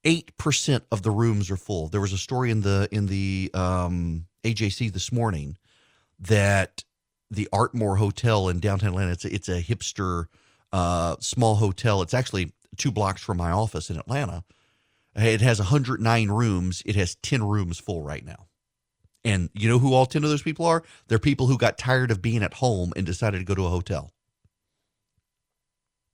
8% 0.05 0.83
of 0.93 1.03
the 1.03 1.11
rooms 1.11 1.51
are 1.51 1.57
full. 1.57 1.89
There 1.89 2.01
was 2.01 2.13
a 2.13 2.19
story 2.19 2.51
in 2.51 2.61
the 2.61 2.89
in 2.93 3.07
the 3.07 3.51
um, 3.55 4.27
AJC 4.45 4.93
this 4.93 5.11
morning 5.11 5.57
that 6.21 6.85
the 7.31 7.49
Artmore 7.53 7.99
Hotel 7.99 8.49
in 8.49 8.61
downtown 8.61 8.91
Atlanta. 8.91 9.13
It's 9.13 9.25
a, 9.25 9.35
it's 9.35 9.49
a 9.49 9.63
hipster 9.63 10.27
uh, 10.73 11.17
small 11.21 11.57
hotel. 11.57 12.03
It's 12.03 12.15
actually 12.15 12.53
two 12.77 12.91
blocks 12.91 13.23
from 13.23 13.37
my 13.37 13.51
office 13.51 13.91
in 13.91 13.99
Atlanta. 13.99 14.45
It 15.17 15.41
has 15.41 15.59
109 15.59 16.29
rooms. 16.29 16.83
It 16.85 16.97
has 16.97 17.15
10 17.17 17.45
rooms 17.45 17.79
full 17.79 18.03
right 18.03 18.25
now. 18.25 18.49
And 19.25 19.49
you 19.55 19.69
know 19.69 19.79
who 19.79 19.95
all 19.95 20.07
10 20.07 20.23
of 20.25 20.31
those 20.31 20.43
people 20.43 20.67
are? 20.67 20.83
They're 21.09 21.19
people 21.19 21.47
who 21.47 21.57
got 21.57 21.79
tired 21.79 22.11
of 22.11 22.21
being 22.21 22.43
at 22.43 22.55
home 22.55 22.93
and 22.97 23.07
decided 23.07 23.39
to 23.39 23.45
go 23.45 23.55
to 23.55 23.67
a 23.67 23.71
hotel. 23.71 24.13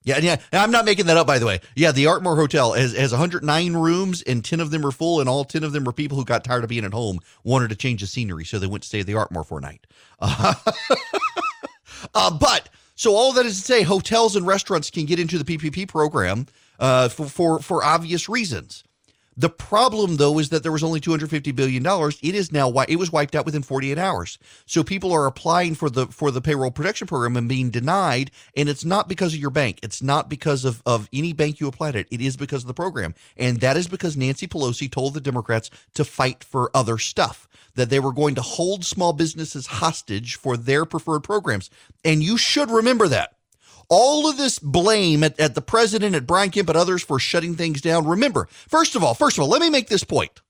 Yeah, 0.02 0.18
yeah. 0.18 0.36
I'm 0.52 0.70
not 0.70 0.86
making 0.86 1.06
that 1.06 1.18
up, 1.18 1.26
by 1.26 1.38
the 1.38 1.46
way. 1.46 1.60
Yeah, 1.76 1.92
the 1.92 2.04
Artmore 2.04 2.36
Hotel 2.36 2.72
has, 2.72 2.96
has 2.96 3.12
109 3.12 3.72
rooms, 3.74 4.22
and 4.22 4.42
10 4.42 4.60
of 4.60 4.70
them 4.70 4.86
are 4.86 4.90
full, 4.90 5.20
and 5.20 5.28
all 5.28 5.44
10 5.44 5.62
of 5.62 5.72
them 5.72 5.86
are 5.86 5.92
people 5.92 6.16
who 6.16 6.24
got 6.24 6.42
tired 6.42 6.64
of 6.64 6.70
being 6.70 6.84
at 6.86 6.92
home, 6.92 7.20
wanted 7.44 7.68
to 7.68 7.76
change 7.76 8.00
the 8.00 8.06
scenery, 8.06 8.44
so 8.44 8.58
they 8.58 8.66
went 8.66 8.82
to 8.82 8.88
stay 8.88 9.00
at 9.00 9.06
the 9.06 9.12
Artmore 9.12 9.46
for 9.46 9.58
a 9.58 9.60
night. 9.60 9.86
Uh, 10.18 10.54
uh, 12.14 12.30
but 12.30 12.70
so 12.94 13.14
all 13.14 13.32
that 13.34 13.44
is 13.44 13.58
to 13.58 13.64
say, 13.64 13.82
hotels 13.82 14.36
and 14.36 14.46
restaurants 14.46 14.90
can 14.90 15.04
get 15.04 15.18
into 15.18 15.36
the 15.36 15.44
PPP 15.44 15.86
program 15.88 16.46
uh, 16.78 17.08
for, 17.08 17.26
for 17.26 17.58
for 17.60 17.84
obvious 17.84 18.28
reasons. 18.28 18.84
The 19.36 19.48
problem, 19.48 20.16
though, 20.16 20.38
is 20.38 20.50
that 20.50 20.62
there 20.62 20.72
was 20.72 20.82
only 20.82 21.00
250 21.00 21.52
billion 21.52 21.82
dollars. 21.82 22.18
It 22.22 22.34
is 22.34 22.52
now 22.52 22.70
it 22.88 22.96
was 22.96 23.12
wiped 23.12 23.34
out 23.34 23.46
within 23.46 23.62
48 23.62 23.96
hours. 23.96 24.38
So 24.66 24.82
people 24.82 25.12
are 25.12 25.26
applying 25.26 25.74
for 25.74 25.88
the 25.88 26.06
for 26.08 26.30
the 26.30 26.40
payroll 26.40 26.70
protection 26.70 27.06
program 27.06 27.36
and 27.36 27.48
being 27.48 27.70
denied, 27.70 28.32
and 28.56 28.68
it's 28.68 28.84
not 28.84 29.08
because 29.08 29.32
of 29.32 29.40
your 29.40 29.50
bank. 29.50 29.78
It's 29.82 30.02
not 30.02 30.28
because 30.28 30.64
of 30.64 30.82
of 30.84 31.08
any 31.12 31.32
bank 31.32 31.60
you 31.60 31.68
applied 31.68 31.96
at. 31.96 32.06
It 32.10 32.20
is 32.20 32.36
because 32.36 32.64
of 32.64 32.68
the 32.68 32.74
program, 32.74 33.14
and 33.36 33.60
that 33.60 33.76
is 33.76 33.88
because 33.88 34.16
Nancy 34.16 34.46
Pelosi 34.46 34.90
told 34.90 35.14
the 35.14 35.20
Democrats 35.20 35.70
to 35.94 36.04
fight 36.04 36.42
for 36.42 36.70
other 36.74 36.98
stuff 36.98 37.48
that 37.76 37.88
they 37.88 38.00
were 38.00 38.12
going 38.12 38.34
to 38.34 38.42
hold 38.42 38.84
small 38.84 39.12
businesses 39.12 39.66
hostage 39.66 40.34
for 40.34 40.56
their 40.56 40.84
preferred 40.84 41.20
programs. 41.20 41.70
And 42.04 42.22
you 42.22 42.36
should 42.36 42.70
remember 42.70 43.08
that. 43.08 43.34
All 43.90 44.30
of 44.30 44.36
this 44.36 44.60
blame 44.60 45.24
at, 45.24 45.38
at 45.40 45.56
the 45.56 45.60
president, 45.60 46.14
at 46.14 46.26
Brian 46.26 46.50
Kemp, 46.50 46.68
and 46.68 46.78
others 46.78 47.02
for 47.02 47.18
shutting 47.18 47.56
things 47.56 47.80
down. 47.80 48.06
Remember, 48.06 48.48
first 48.68 48.94
of 48.94 49.02
all, 49.02 49.14
first 49.14 49.36
of 49.36 49.42
all, 49.42 49.48
let 49.48 49.60
me 49.60 49.68
make 49.68 49.88
this 49.88 50.04
point. 50.04 50.40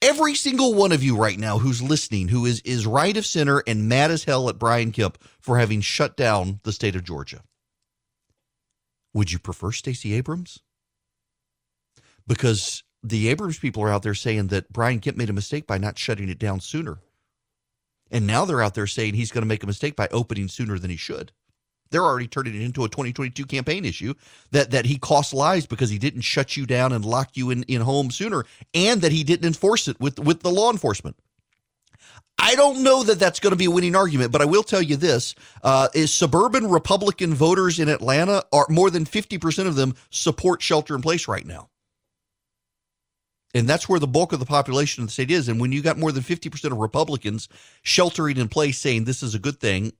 Every 0.00 0.34
single 0.34 0.74
one 0.74 0.92
of 0.92 1.02
you 1.02 1.16
right 1.16 1.38
now 1.38 1.58
who's 1.58 1.82
listening, 1.82 2.28
who 2.28 2.46
is 2.46 2.60
is 2.60 2.86
right 2.86 3.16
of 3.16 3.26
center 3.26 3.62
and 3.66 3.88
mad 3.88 4.10
as 4.10 4.24
hell 4.24 4.48
at 4.48 4.58
Brian 4.58 4.92
Kemp 4.92 5.18
for 5.40 5.58
having 5.58 5.80
shut 5.80 6.16
down 6.16 6.60
the 6.62 6.72
state 6.72 6.96
of 6.96 7.04
Georgia. 7.04 7.42
Would 9.14 9.30
you 9.30 9.38
prefer 9.38 9.72
Stacey 9.72 10.14
Abrams? 10.14 10.60
Because 12.26 12.82
the 13.02 13.28
Abrams 13.28 13.58
people 13.58 13.82
are 13.82 13.92
out 13.92 14.02
there 14.02 14.14
saying 14.14 14.48
that 14.48 14.72
Brian 14.72 15.00
Kemp 15.00 15.16
made 15.16 15.30
a 15.30 15.34
mistake 15.34 15.66
by 15.66 15.78
not 15.78 15.98
shutting 15.98 16.28
it 16.28 16.38
down 16.38 16.60
sooner. 16.60 16.98
And 18.10 18.26
now 18.26 18.44
they're 18.44 18.62
out 18.62 18.74
there 18.74 18.86
saying 18.86 19.14
he's 19.14 19.32
going 19.32 19.42
to 19.42 19.48
make 19.48 19.62
a 19.62 19.66
mistake 19.66 19.96
by 19.96 20.08
opening 20.12 20.48
sooner 20.48 20.78
than 20.78 20.90
he 20.90 20.96
should. 20.96 21.32
They're 21.92 22.04
already 22.04 22.26
turning 22.26 22.54
it 22.54 22.62
into 22.62 22.84
a 22.84 22.88
2022 22.88 23.46
campaign 23.46 23.84
issue 23.84 24.14
that, 24.50 24.72
that 24.72 24.86
he 24.86 24.98
cost 24.98 25.32
lives 25.32 25.66
because 25.66 25.90
he 25.90 25.98
didn't 25.98 26.22
shut 26.22 26.56
you 26.56 26.66
down 26.66 26.92
and 26.92 27.04
lock 27.04 27.36
you 27.36 27.50
in, 27.50 27.62
in 27.64 27.82
home 27.82 28.10
sooner 28.10 28.44
and 28.74 29.00
that 29.02 29.12
he 29.12 29.22
didn't 29.22 29.46
enforce 29.46 29.86
it 29.88 30.00
with, 30.00 30.18
with 30.18 30.42
the 30.42 30.50
law 30.50 30.70
enforcement. 30.70 31.16
I 32.38 32.56
don't 32.56 32.82
know 32.82 33.04
that 33.04 33.20
that's 33.20 33.38
going 33.38 33.52
to 33.52 33.56
be 33.56 33.66
a 33.66 33.70
winning 33.70 33.94
argument, 33.94 34.32
but 34.32 34.42
I 34.42 34.46
will 34.46 34.64
tell 34.64 34.82
you 34.82 34.96
this: 34.96 35.36
uh, 35.62 35.88
is 35.94 36.12
suburban 36.12 36.68
Republican 36.68 37.34
voters 37.34 37.78
in 37.78 37.88
Atlanta 37.88 38.42
are 38.52 38.66
more 38.68 38.90
than 38.90 39.04
fifty 39.04 39.38
percent 39.38 39.68
of 39.68 39.76
them 39.76 39.94
support 40.10 40.60
shelter 40.60 40.96
in 40.96 41.02
place 41.02 41.28
right 41.28 41.46
now. 41.46 41.68
And 43.54 43.68
that's 43.68 43.88
where 43.88 44.00
the 44.00 44.06
bulk 44.06 44.32
of 44.32 44.40
the 44.40 44.46
population 44.46 45.02
of 45.02 45.08
the 45.08 45.12
state 45.12 45.30
is. 45.30 45.48
And 45.48 45.60
when 45.60 45.72
you 45.72 45.82
got 45.82 45.98
more 45.98 46.12
than 46.12 46.22
50% 46.22 46.72
of 46.72 46.78
Republicans 46.78 47.48
sheltering 47.82 48.38
in 48.38 48.48
place 48.48 48.78
saying 48.78 49.04
this 49.04 49.22
is 49.22 49.34
a 49.34 49.38
good 49.38 49.60
thing, 49.60 49.92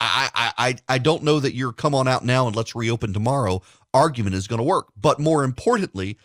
I, 0.00 0.52
I, 0.56 0.76
I 0.88 0.98
don't 0.98 1.24
know 1.24 1.40
that 1.40 1.54
your 1.54 1.72
come 1.72 1.94
on 1.94 2.06
out 2.06 2.24
now 2.24 2.46
and 2.46 2.54
let's 2.54 2.74
reopen 2.74 3.12
tomorrow 3.12 3.62
argument 3.92 4.36
is 4.36 4.46
going 4.46 4.58
to 4.58 4.64
work. 4.64 4.88
But 4.96 5.18
more 5.18 5.44
importantly, 5.44 6.18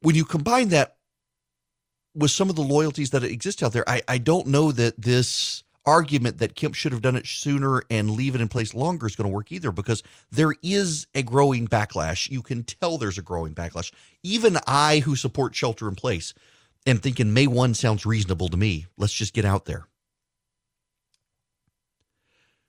when 0.00 0.14
you 0.14 0.24
combine 0.24 0.68
that 0.70 0.96
with 2.14 2.30
some 2.30 2.50
of 2.50 2.56
the 2.56 2.62
loyalties 2.62 3.10
that 3.10 3.22
exist 3.22 3.62
out 3.62 3.72
there, 3.72 3.88
I, 3.88 4.02
I 4.08 4.18
don't 4.18 4.48
know 4.48 4.72
that 4.72 5.00
this 5.00 5.62
argument 5.84 6.38
that 6.38 6.56
Kemp 6.56 6.74
should 6.74 6.90
have 6.90 7.02
done 7.02 7.14
it 7.14 7.26
sooner 7.26 7.82
and 7.88 8.10
leave 8.10 8.34
it 8.34 8.40
in 8.40 8.48
place 8.48 8.74
longer 8.74 9.06
is 9.06 9.14
going 9.14 9.30
to 9.30 9.34
work 9.34 9.52
either 9.52 9.70
because 9.70 10.02
there 10.32 10.54
is 10.62 11.06
a 11.14 11.22
growing 11.22 11.68
backlash. 11.68 12.28
You 12.28 12.42
can 12.42 12.64
tell 12.64 12.98
there's 12.98 13.18
a 13.18 13.22
growing 13.22 13.54
backlash. 13.54 13.92
Even 14.24 14.58
I, 14.66 14.98
who 15.00 15.14
support 15.14 15.54
shelter 15.54 15.86
in 15.88 15.94
place, 15.94 16.34
am 16.86 16.98
thinking 16.98 17.32
May 17.32 17.46
1 17.46 17.74
sounds 17.74 18.04
reasonable 18.04 18.48
to 18.48 18.56
me. 18.56 18.86
Let's 18.96 19.12
just 19.12 19.34
get 19.34 19.44
out 19.44 19.66
there 19.66 19.86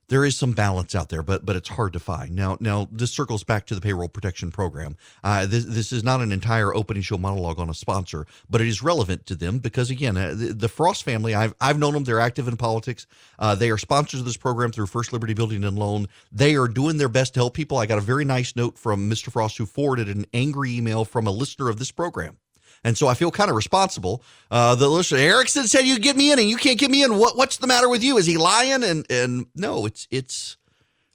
there 0.10 0.24
is 0.24 0.38
some 0.38 0.54
balance 0.54 0.96
out 0.96 1.10
there, 1.10 1.22
but 1.22 1.46
but 1.46 1.56
it's 1.56 1.70
hard 1.70 1.94
to 1.94 2.00
find. 2.00 2.36
Now 2.36 2.58
now 2.60 2.88
this 2.92 3.12
circles 3.12 3.44
back 3.44 3.66
to 3.68 3.76
the 3.76 3.82
payroll 3.82 4.08
protection 4.08 4.52
program. 4.52 4.96
Uh, 5.24 5.46
this 5.46 5.66
this 5.66 5.92
is 5.92 6.04
not 6.04 6.22
an 6.22 6.32
entire 6.32 6.74
opening 6.74 7.04
show 7.04 7.18
monologue 7.18 7.60
on 7.60 7.70
a 7.70 7.74
sponsor, 7.74 8.26
but 8.50 8.62
it 8.62 8.68
is 8.68 8.82
relevant 8.82 9.26
to 9.26 9.36
them 9.36 9.60
because 9.60 9.90
again, 9.90 10.18
uh, 10.18 10.34
the, 10.36 10.54
the, 10.54 10.70
Frost 10.70 11.04
family, 11.04 11.36
I've 11.36 11.54
I've 11.60 11.80
known 11.80 11.94
them. 11.94 12.04
They're 12.04 12.20
active 12.20 12.48
in 12.48 12.58
politics. 12.58 13.08
Uh, 13.40 13.56
they 13.56 13.70
are 13.70 13.78
sponsors 13.78 14.22
of 14.22 14.26
this 14.26 14.38
program 14.38 14.72
through 14.72 14.88
First 14.88 15.12
Liberty 15.12 15.34
Building 15.34 15.64
and 15.64 15.78
Loan. 15.78 16.08
They 16.32 16.56
are 16.56 16.68
doing 16.68 16.98
their 16.98 17.10
best 17.10 17.34
to 17.34 17.40
help 17.40 17.54
people. 17.54 17.78
I 17.78 17.86
got 17.86 17.98
a 17.98 18.02
very 18.02 18.26
nice 18.26 18.56
note 18.56 18.78
from 18.78 19.10
Mr. 19.10 19.32
Frost 19.32 19.58
who 19.58 19.66
forwarded 19.66 20.08
an 20.08 20.26
angry 20.34 20.76
email 20.76 21.06
from 21.06 21.28
a 21.28 21.32
listener 21.32 21.70
of 21.70 21.80
this 21.80 21.92
program. 21.92 22.38
And 22.84 22.98
so 22.98 23.08
I 23.08 23.14
feel 23.14 23.32
kind 23.32 23.50
of 23.50 23.56
responsible. 23.56 24.24
Uh, 24.52 24.76
the 24.76 24.88
listener 24.88 25.20
Erickson 25.20 25.68
said 25.68 25.82
you 25.82 26.00
get 26.00 26.16
me 26.16 26.32
in, 26.32 26.40
and 26.40 26.50
you 26.50 26.58
can't 26.58 26.80
get 26.80 26.92
me 26.92 27.04
in. 27.04 27.18
What 27.18 27.38
what's 27.38 27.58
the 27.58 27.68
matter 27.68 27.90
with 27.90 28.04
you? 28.04 28.18
Is 28.18 28.26
he 28.26 28.38
lying? 28.38 28.84
And 28.84 29.06
and 29.10 29.48
no, 29.56 29.86
it's 29.86 30.08
it's 30.12 30.58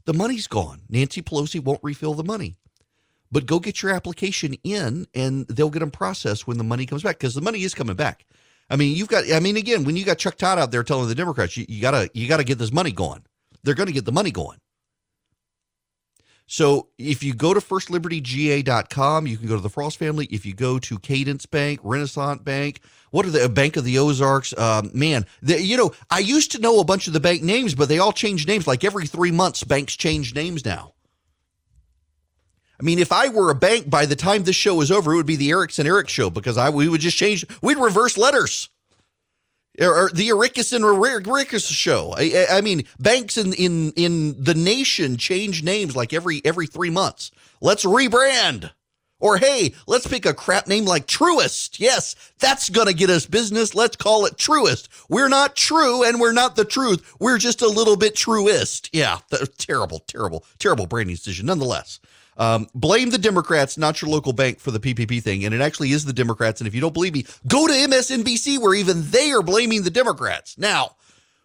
the 0.04 0.14
money's 0.14 0.46
gone. 0.46 0.82
Nancy 0.88 1.22
Pelosi 1.22 1.62
won't 1.62 1.80
refill 1.82 2.14
the 2.14 2.24
money. 2.24 2.56
But 3.30 3.46
go 3.46 3.60
get 3.60 3.82
your 3.82 3.92
application 3.92 4.54
in, 4.62 5.06
and 5.14 5.46
they'll 5.48 5.70
get 5.70 5.78
them 5.80 5.90
processed 5.90 6.46
when 6.46 6.58
the 6.58 6.64
money 6.64 6.84
comes 6.84 7.02
back 7.02 7.18
because 7.18 7.34
the 7.34 7.40
money 7.40 7.62
is 7.62 7.74
coming 7.74 7.96
back. 7.96 8.26
I 8.68 8.76
mean, 8.76 8.94
you've 8.94 9.08
got. 9.08 9.24
I 9.32 9.40
mean, 9.40 9.56
again, 9.56 9.84
when 9.84 9.96
you 9.96 10.04
got 10.04 10.18
Chuck 10.18 10.36
Todd 10.36 10.58
out 10.58 10.70
there 10.70 10.82
telling 10.82 11.08
the 11.08 11.14
Democrats, 11.14 11.56
you, 11.56 11.64
you 11.68 11.80
gotta 11.80 12.10
you 12.12 12.28
gotta 12.28 12.44
get 12.44 12.58
this 12.58 12.72
money 12.72 12.92
going. 12.92 13.24
They're 13.62 13.74
going 13.74 13.86
to 13.86 13.92
get 13.92 14.04
the 14.04 14.12
money 14.12 14.30
going. 14.30 14.58
So 16.52 16.88
if 16.98 17.22
you 17.22 17.32
go 17.32 17.54
to 17.54 17.60
firstlibertyga.com, 17.60 19.26
you 19.26 19.38
can 19.38 19.48
go 19.48 19.54
to 19.54 19.62
the 19.62 19.70
Frost 19.70 19.96
family. 19.98 20.26
If 20.30 20.44
you 20.44 20.52
go 20.52 20.78
to 20.80 20.98
Cadence 20.98 21.46
Bank, 21.46 21.80
Renaissance 21.82 22.42
Bank, 22.42 22.80
what 23.10 23.24
are 23.24 23.30
the 23.30 23.48
Bank 23.48 23.78
of 23.78 23.84
the 23.84 23.96
Ozarks? 23.96 24.52
Um, 24.58 24.90
man, 24.92 25.24
the, 25.40 25.62
you 25.62 25.78
know, 25.78 25.92
I 26.10 26.18
used 26.18 26.52
to 26.52 26.58
know 26.58 26.78
a 26.78 26.84
bunch 26.84 27.06
of 27.06 27.14
the 27.14 27.20
bank 27.20 27.42
names, 27.42 27.74
but 27.74 27.88
they 27.88 27.98
all 27.98 28.12
change 28.12 28.46
names. 28.46 28.66
Like 28.66 28.84
every 28.84 29.06
three 29.06 29.30
months, 29.30 29.64
banks 29.64 29.96
change 29.96 30.34
names 30.34 30.62
now. 30.62 30.92
I 32.78 32.82
mean, 32.82 32.98
if 32.98 33.12
I 33.12 33.30
were 33.30 33.48
a 33.48 33.54
bank 33.54 33.88
by 33.88 34.04
the 34.04 34.14
time 34.14 34.44
this 34.44 34.54
show 34.54 34.78
is 34.82 34.90
over, 34.90 35.14
it 35.14 35.16
would 35.16 35.24
be 35.24 35.36
the 35.36 35.52
Erickson 35.52 35.86
Eric 35.86 36.10
show 36.10 36.28
because 36.28 36.58
I 36.58 36.68
we 36.68 36.86
would 36.86 37.00
just 37.00 37.16
change. 37.16 37.46
We'd 37.62 37.78
reverse 37.78 38.18
letters 38.18 38.68
or, 39.80 40.10
the 40.12 40.28
Ericus 40.28 40.72
and 40.72 40.84
Ericus 40.84 41.70
show. 41.70 42.14
I, 42.16 42.46
I, 42.50 42.60
mean, 42.60 42.84
banks 42.98 43.36
in, 43.36 43.52
in 43.54 43.92
in 43.92 44.42
the 44.42 44.54
nation 44.54 45.16
change 45.16 45.62
names 45.62 45.96
like 45.96 46.12
every 46.12 46.42
every 46.44 46.66
three 46.66 46.90
months. 46.90 47.30
Let's 47.60 47.84
rebrand. 47.84 48.70
Or 49.18 49.36
hey, 49.38 49.74
let's 49.86 50.08
pick 50.08 50.26
a 50.26 50.34
crap 50.34 50.66
name 50.66 50.84
like 50.84 51.06
Truist. 51.06 51.78
Yes, 51.78 52.16
that's 52.40 52.68
gonna 52.68 52.92
get 52.92 53.08
us 53.08 53.24
business. 53.24 53.72
Let's 53.72 53.94
call 53.94 54.26
it 54.26 54.36
Truist. 54.36 54.88
We're 55.08 55.28
not 55.28 55.54
true 55.54 56.02
and 56.02 56.20
we're 56.20 56.32
not 56.32 56.56
the 56.56 56.64
truth. 56.64 57.14
We're 57.20 57.38
just 57.38 57.62
a 57.62 57.68
little 57.68 57.96
bit 57.96 58.16
truist. 58.16 58.90
Yeah, 58.92 59.20
terrible, 59.58 60.00
terrible, 60.00 60.44
terrible 60.58 60.86
branding 60.86 61.14
decision. 61.14 61.46
Nonetheless, 61.46 62.00
um, 62.36 62.66
blame 62.74 63.10
the 63.10 63.18
Democrats, 63.18 63.76
not 63.76 64.00
your 64.00 64.10
local 64.10 64.32
bank, 64.32 64.60
for 64.60 64.70
the 64.70 64.80
PPP 64.80 65.22
thing. 65.22 65.44
And 65.44 65.54
it 65.54 65.60
actually 65.60 65.92
is 65.92 66.04
the 66.04 66.12
Democrats. 66.12 66.60
And 66.60 66.68
if 66.68 66.74
you 66.74 66.80
don't 66.80 66.94
believe 66.94 67.14
me, 67.14 67.26
go 67.46 67.66
to 67.66 67.72
MSNBC, 67.72 68.58
where 68.58 68.74
even 68.74 69.10
they 69.10 69.32
are 69.32 69.42
blaming 69.42 69.82
the 69.82 69.90
Democrats. 69.90 70.56
Now, 70.56 70.96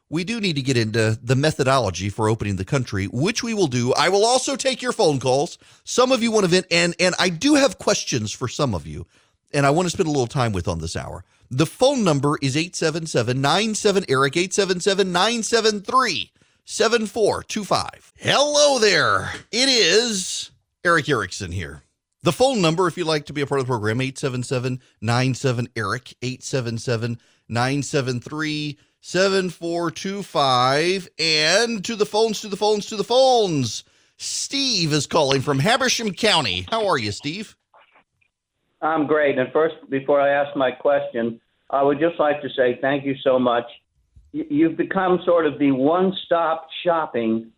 we 0.09 0.23
do 0.23 0.39
need 0.39 0.55
to 0.55 0.61
get 0.61 0.77
into 0.77 1.19
the 1.21 1.35
methodology 1.35 2.09
for 2.09 2.29
opening 2.29 2.55
the 2.55 2.65
country, 2.65 3.07
which 3.07 3.43
we 3.43 3.53
will 3.53 3.67
do. 3.67 3.93
I 3.93 4.09
will 4.09 4.25
also 4.25 4.55
take 4.55 4.81
your 4.81 4.93
phone 4.93 5.19
calls. 5.19 5.57
Some 5.83 6.11
of 6.11 6.23
you 6.23 6.31
want 6.31 6.45
to 6.45 6.49
vent, 6.49 6.67
and 6.71 6.95
and 6.99 7.13
I 7.19 7.29
do 7.29 7.55
have 7.55 7.77
questions 7.77 8.31
for 8.31 8.47
some 8.47 8.73
of 8.73 8.87
you, 8.87 9.05
and 9.53 9.65
I 9.65 9.71
want 9.71 9.87
to 9.87 9.89
spend 9.89 10.07
a 10.07 10.11
little 10.11 10.27
time 10.27 10.53
with 10.53 10.67
on 10.67 10.79
this 10.79 10.95
hour. 10.95 11.25
The 11.51 11.65
phone 11.65 12.03
number 12.03 12.37
is 12.41 12.55
877 12.55 13.41
97 13.41 14.05
Eric, 14.07 14.37
877 14.37 15.11
973 15.11 16.31
7425. 16.63 18.13
Hello 18.17 18.79
there. 18.79 19.31
It 19.51 19.69
is 19.69 20.51
Erick 20.87 21.09
Erickson 21.09 21.51
here. 21.51 21.83
The 22.23 22.31
phone 22.31 22.61
number, 22.61 22.87
if 22.87 22.97
you'd 22.97 23.07
like 23.07 23.25
to 23.25 23.33
be 23.33 23.41
a 23.41 23.45
part 23.45 23.59
of 23.59 23.67
the 23.67 23.71
program, 23.71 23.99
877 23.99 24.79
97 25.01 25.67
Eric, 25.75 26.15
877 26.21 27.19
973 27.49 28.79
7425. 29.01 31.09
And 31.19 31.83
to 31.83 31.97
the 31.97 32.05
phones, 32.05 32.39
to 32.41 32.47
the 32.47 32.55
phones, 32.55 32.85
to 32.85 32.95
the 32.95 33.03
phones. 33.03 33.83
Steve 34.15 34.93
is 34.93 35.07
calling 35.07 35.41
from 35.41 35.59
Habersham 35.59 36.13
County. 36.13 36.65
How 36.69 36.87
are 36.87 36.97
you, 36.97 37.11
Steve? 37.11 37.57
I'm 38.81 39.07
great. 39.07 39.37
And 39.37 39.51
first, 39.51 39.75
before 39.89 40.21
I 40.21 40.29
ask 40.29 40.55
my 40.55 40.71
question, 40.71 41.41
I 41.69 41.83
would 41.83 41.99
just 41.99 42.17
like 42.17 42.41
to 42.43 42.49
say 42.55 42.77
thank 42.79 43.03
you 43.03 43.15
so 43.23 43.37
much. 43.37 43.65
you've 44.31 44.77
become 44.77 45.19
sort 45.25 45.45
of 45.45 45.59
the 45.59 45.71
one-stop 45.71 46.69
shopping 46.85 47.51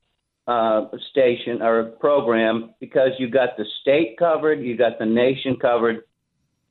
uh, 0.49 0.87
station 1.11 1.61
or 1.61 1.83
program 1.99 2.73
because 2.79 3.11
you 3.19 3.29
got 3.29 3.55
the 3.55 3.65
state 3.81 4.17
covered, 4.17 4.59
you 4.61 4.75
got 4.75 4.97
the 4.97 5.05
nation 5.05 5.55
covered, 5.55 6.01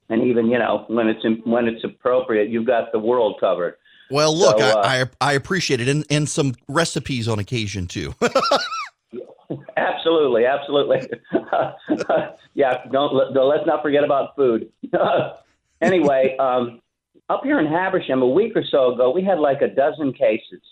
and 0.08 0.23
even 0.25 0.47
you 0.47 0.58
know 0.58 0.85
when 0.88 1.06
it's 1.06 1.25
in, 1.25 1.40
when 1.44 1.68
it's 1.68 1.85
appropriate, 1.85 2.49
you've 2.49 2.66
got 2.66 2.90
the 2.90 2.99
world 2.99 3.37
covered. 3.38 3.76
Well, 4.11 4.37
look, 4.37 4.58
so, 4.58 4.64
uh, 4.64 4.82
I, 4.85 5.02
I, 5.02 5.06
I 5.20 5.32
appreciate 5.35 5.80
it, 5.80 5.87
and 5.87 6.04
and 6.11 6.28
some 6.28 6.56
recipes 6.66 7.28
on 7.28 7.38
occasion 7.38 7.87
too. 7.87 8.16
absolutely, 9.76 10.44
absolutely. 10.44 11.08
yeah, 12.54 12.85
don't, 12.90 13.32
don't 13.32 13.49
let's 13.49 13.66
not 13.66 13.82
forget 13.82 14.02
about 14.02 14.35
food. 14.35 14.73
anyway, 15.80 16.37
um, 16.40 16.80
up 17.28 17.42
here 17.44 17.61
in 17.61 17.66
Habersham, 17.66 18.23
a 18.23 18.28
week 18.28 18.54
or 18.56 18.64
so 18.68 18.94
ago, 18.94 19.12
we 19.12 19.23
had 19.23 19.38
like 19.38 19.62
a 19.62 19.68
dozen 19.68 20.12
cases. 20.12 20.62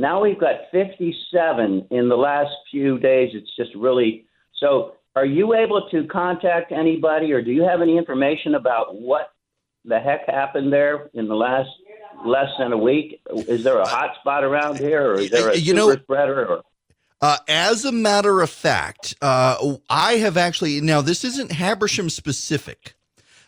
Now 0.00 0.22
we've 0.22 0.40
got 0.40 0.54
57 0.72 1.88
in 1.90 2.08
the 2.08 2.16
last 2.16 2.54
few 2.70 2.98
days. 2.98 3.32
It's 3.34 3.54
just 3.54 3.74
really 3.74 4.24
so. 4.58 4.94
Are 5.14 5.26
you 5.26 5.54
able 5.54 5.88
to 5.90 6.06
contact 6.06 6.72
anybody, 6.72 7.32
or 7.32 7.42
do 7.42 7.50
you 7.50 7.64
have 7.64 7.82
any 7.82 7.98
information 7.98 8.54
about 8.54 8.94
what 8.98 9.32
the 9.84 9.98
heck 9.98 10.26
happened 10.26 10.72
there 10.72 11.10
in 11.12 11.28
the 11.28 11.34
last 11.34 11.68
less 12.24 12.48
than 12.58 12.72
a 12.72 12.78
week? 12.78 13.20
Is 13.46 13.62
there 13.62 13.78
a 13.78 13.86
hot 13.86 14.14
spot 14.20 14.42
around 14.42 14.78
here, 14.78 15.10
or 15.10 15.18
is 15.18 15.30
there 15.30 15.50
a 15.50 15.56
you 15.56 15.74
know, 15.74 15.92
spreader? 15.92 16.46
Or? 16.46 16.62
Uh, 17.20 17.36
as 17.46 17.84
a 17.84 17.92
matter 17.92 18.40
of 18.40 18.48
fact, 18.48 19.16
uh, 19.20 19.76
I 19.90 20.14
have 20.14 20.38
actually 20.38 20.80
now 20.80 21.02
this 21.02 21.24
isn't 21.24 21.50
Habersham 21.50 22.10
specific. 22.10 22.94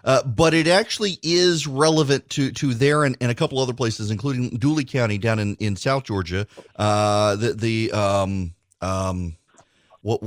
Uh, 0.05 0.23
but 0.25 0.53
it 0.55 0.67
actually 0.67 1.19
is 1.23 1.67
relevant 1.67 2.29
to 2.31 2.51
to 2.53 2.75
there 2.75 3.05
and, 3.05 3.17
and, 3.21 3.31
a 3.31 3.35
couple 3.35 3.59
other 3.59 3.73
places, 3.73 4.11
including 4.11 4.51
Dooly 4.59 4.89
County 4.89 5.19
down 5.19 5.39
in, 5.39 5.55
in 5.57 5.77
South 5.77 6.05
Georgia. 6.05 6.47
Uh, 6.77 7.37
the 7.37 7.53
the 7.53 7.93
um 7.93 8.55
um 8.81 9.37
what, 10.01 10.21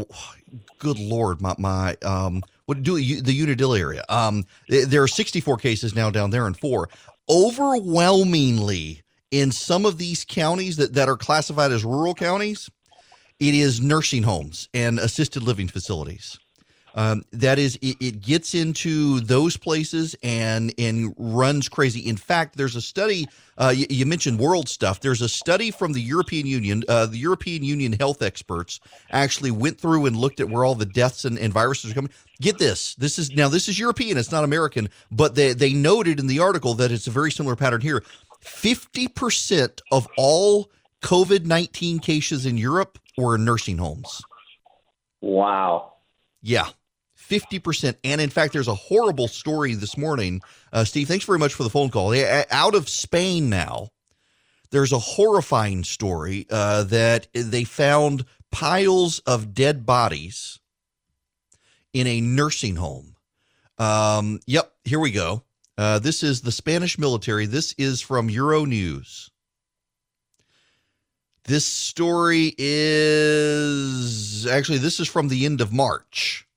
good 0.80 0.98
lord 0.98 1.42
my 1.42 1.54
my 1.58 1.98
um 2.04 2.42
what 2.66 2.82
do 2.84 2.96
the 2.96 3.34
Unadilla 3.34 3.78
area. 3.78 4.04
Um 4.08 4.46
there 4.70 5.04
are 5.04 5.08
64 5.08 5.58
cases 5.58 5.94
now 5.94 6.10
down 6.10 6.30
there 6.30 6.48
and 6.48 6.58
four. 6.58 6.90
Overwhelmingly 7.30 9.02
in 9.32 9.52
some 9.52 9.86
of 9.86 9.98
these 9.98 10.24
counties 10.24 10.78
that 10.78 10.94
that 10.94 11.10
are 11.10 11.18
classified 11.18 11.72
as 11.72 11.84
rural 11.84 12.14
counties 12.14 12.70
it 13.40 13.54
is 13.54 13.82
nursing 13.82 14.24
homes 14.24 14.70
and 14.74 14.98
assisted 15.00 15.44
living 15.44 15.68
facilities 15.68 16.40
um, 16.98 17.24
that 17.34 17.60
is, 17.60 17.76
it, 17.82 17.98
it, 18.00 18.22
gets 18.22 18.56
into 18.56 19.20
those 19.20 19.58
places 19.58 20.16
and 20.24 20.74
and 20.78 21.14
runs 21.18 21.68
crazy. 21.68 22.00
In 22.00 22.16
fact, 22.16 22.56
there's 22.56 22.78
a 22.78 22.82
study. 22.82 23.28
Uh, 23.58 23.74
you, 23.76 23.86
you, 23.90 24.06
mentioned 24.06 24.40
world 24.40 24.70
stuff. 24.70 25.02
There's 25.02 25.22
a 25.22 25.28
study 25.28 25.72
from 25.72 25.92
the 25.92 26.02
European 26.02 26.48
Union. 26.48 26.84
Uh, 26.88 27.06
the 27.06 27.18
European 27.18 27.64
Union 27.64 27.92
health 27.92 28.22
experts 28.22 28.80
actually 29.12 29.52
went 29.52 29.78
through 29.78 30.06
and 30.06 30.16
looked 30.16 30.40
at 30.40 30.50
where 30.50 30.64
all 30.64 30.74
the 30.74 30.86
deaths 30.86 31.26
and, 31.26 31.38
and 31.38 31.52
viruses 31.52 31.92
are 31.92 31.96
coming. 31.96 32.12
Get 32.40 32.60
this. 32.60 32.96
This 32.96 33.20
is 33.20 33.30
now 33.32 33.50
this 33.50 33.68
is 33.68 33.78
European. 33.78 34.18
It's 34.18 34.32
not 34.32 34.46
American, 34.46 34.90
but 35.12 35.36
they 35.36 35.52
they 35.52 35.74
noted 35.74 36.18
in 36.22 36.28
the 36.28 36.40
article 36.40 36.76
that 36.76 36.94
it's 36.94 37.08
a 37.08 37.12
very 37.12 37.32
similar 37.32 37.58
pattern 37.58 37.82
here. 37.82 38.06
Fifty 38.40 39.10
percent 39.10 39.82
of 39.92 40.08
all 40.18 40.72
COVID 41.02 41.46
nineteen 41.46 42.00
cases 42.00 42.46
in 42.46 42.58
Europe 42.58 42.98
were 43.18 43.36
in 43.36 43.44
nursing 43.44 43.80
homes. 43.80 44.22
Wow. 45.20 45.96
Yeah. 46.42 46.70
50%. 47.30 47.96
And 48.04 48.22
in 48.22 48.30
fact, 48.30 48.54
there's 48.54 48.68
a 48.68 48.76
horrible 48.76 49.28
story 49.28 49.74
this 49.74 49.98
morning. 49.98 50.42
Uh, 50.72 50.84
Steve, 50.84 51.08
thanks 51.08 51.26
very 51.26 51.40
much 51.40 51.54
for 51.54 51.64
the 51.64 51.70
phone 51.70 51.90
call. 51.90 52.14
Out 52.52 52.76
of 52.76 52.90
Spain 52.90 53.50
now, 53.50 53.90
there's 54.72 54.92
a 54.92 55.00
horrifying 55.00 55.84
story 55.84 56.46
uh, 56.50 56.84
that 56.84 57.28
they 57.34 57.64
found 57.64 58.26
piles 58.52 59.20
of 59.20 59.54
dead 59.54 59.86
bodies 59.86 60.60
in 61.94 62.08
a 62.08 62.22
nursing 62.22 62.76
home. 62.76 63.16
Um, 63.78 64.40
yep, 64.46 64.74
here 64.84 65.00
we 65.00 65.12
go. 65.12 65.44
Uh, 65.78 66.00
this 66.00 66.24
is 66.24 66.42
the 66.42 66.52
Spanish 66.52 66.98
military. 66.98 67.46
This 67.46 67.74
is 67.78 68.02
from 68.02 68.30
Euronews. 68.30 69.30
This 71.46 71.66
story 71.66 72.56
is 72.58 74.48
actually, 74.48 74.80
this 74.80 75.00
is 75.00 75.08
from 75.08 75.28
the 75.28 75.46
end 75.46 75.62
of 75.62 75.72
March. 75.72 76.48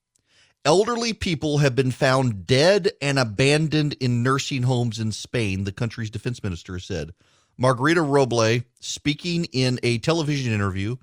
Elderly 0.68 1.14
people 1.14 1.56
have 1.58 1.74
been 1.74 1.90
found 1.90 2.46
dead 2.46 2.90
and 3.00 3.18
abandoned 3.18 3.94
in 4.00 4.22
nursing 4.22 4.64
homes 4.64 4.98
in 4.98 5.12
Spain, 5.12 5.64
the 5.64 5.72
country's 5.72 6.10
defense 6.10 6.42
minister 6.42 6.78
said. 6.78 7.14
Margarita 7.56 8.02
Roble, 8.02 8.62
speaking 8.78 9.46
in 9.46 9.80
a 9.82 9.96
television 9.96 10.52
interview, 10.52 10.96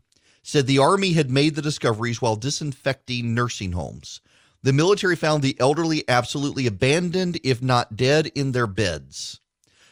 said 0.43 0.67
the 0.67 0.77
army 0.77 1.13
had 1.13 1.31
made 1.31 1.55
the 1.55 1.63
discoveries 1.63 2.21
while 2.21 2.35
disinfecting 2.35 3.33
nursing 3.33 3.71
homes. 3.71 4.21
The 4.61 4.71
military 4.71 5.15
found 5.15 5.41
the 5.41 5.59
elderly 5.59 6.07
absolutely 6.07 6.67
abandoned, 6.67 7.39
if 7.43 7.59
not 7.59 7.95
dead, 7.97 8.27
in 8.35 8.51
their 8.51 8.67
beds. 8.67 9.39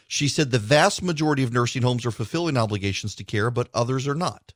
She 0.06 0.28
said 0.28 0.52
the 0.52 0.60
vast 0.60 1.02
majority 1.02 1.42
of 1.42 1.52
nursing 1.52 1.82
homes 1.82 2.06
are 2.06 2.12
fulfilling 2.12 2.56
obligations 2.56 3.16
to 3.16 3.24
care, 3.24 3.50
but 3.50 3.70
others 3.74 4.06
are 4.06 4.14
not. 4.14 4.52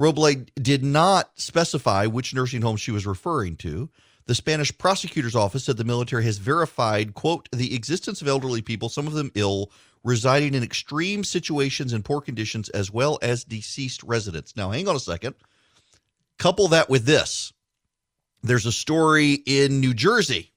Roble 0.00 0.48
did 0.54 0.82
not 0.82 1.30
specify 1.36 2.06
which 2.06 2.34
nursing 2.34 2.62
home 2.62 2.78
she 2.78 2.90
was 2.90 3.06
referring 3.06 3.56
to. 3.56 3.90
The 4.26 4.34
Spanish 4.34 4.76
prosecutor's 4.78 5.36
office 5.36 5.64
said 5.64 5.76
the 5.76 5.84
military 5.84 6.24
has 6.24 6.38
verified, 6.38 7.12
quote, 7.12 7.48
the 7.52 7.74
existence 7.74 8.22
of 8.22 8.28
elderly 8.28 8.62
people, 8.62 8.88
some 8.88 9.06
of 9.06 9.12
them 9.12 9.30
ill, 9.34 9.70
residing 10.02 10.54
in 10.54 10.62
extreme 10.62 11.24
situations 11.24 11.92
and 11.92 12.04
poor 12.04 12.22
conditions, 12.22 12.70
as 12.70 12.90
well 12.90 13.18
as 13.20 13.44
deceased 13.44 14.02
residents. 14.02 14.56
Now, 14.56 14.70
hang 14.70 14.88
on 14.88 14.96
a 14.96 15.00
second. 15.00 15.34
Couple 16.38 16.68
that 16.68 16.88
with 16.88 17.04
this. 17.04 17.52
There's 18.42 18.66
a 18.66 18.72
story 18.72 19.34
in 19.46 19.80
New 19.80 19.92
Jersey. 19.92 20.52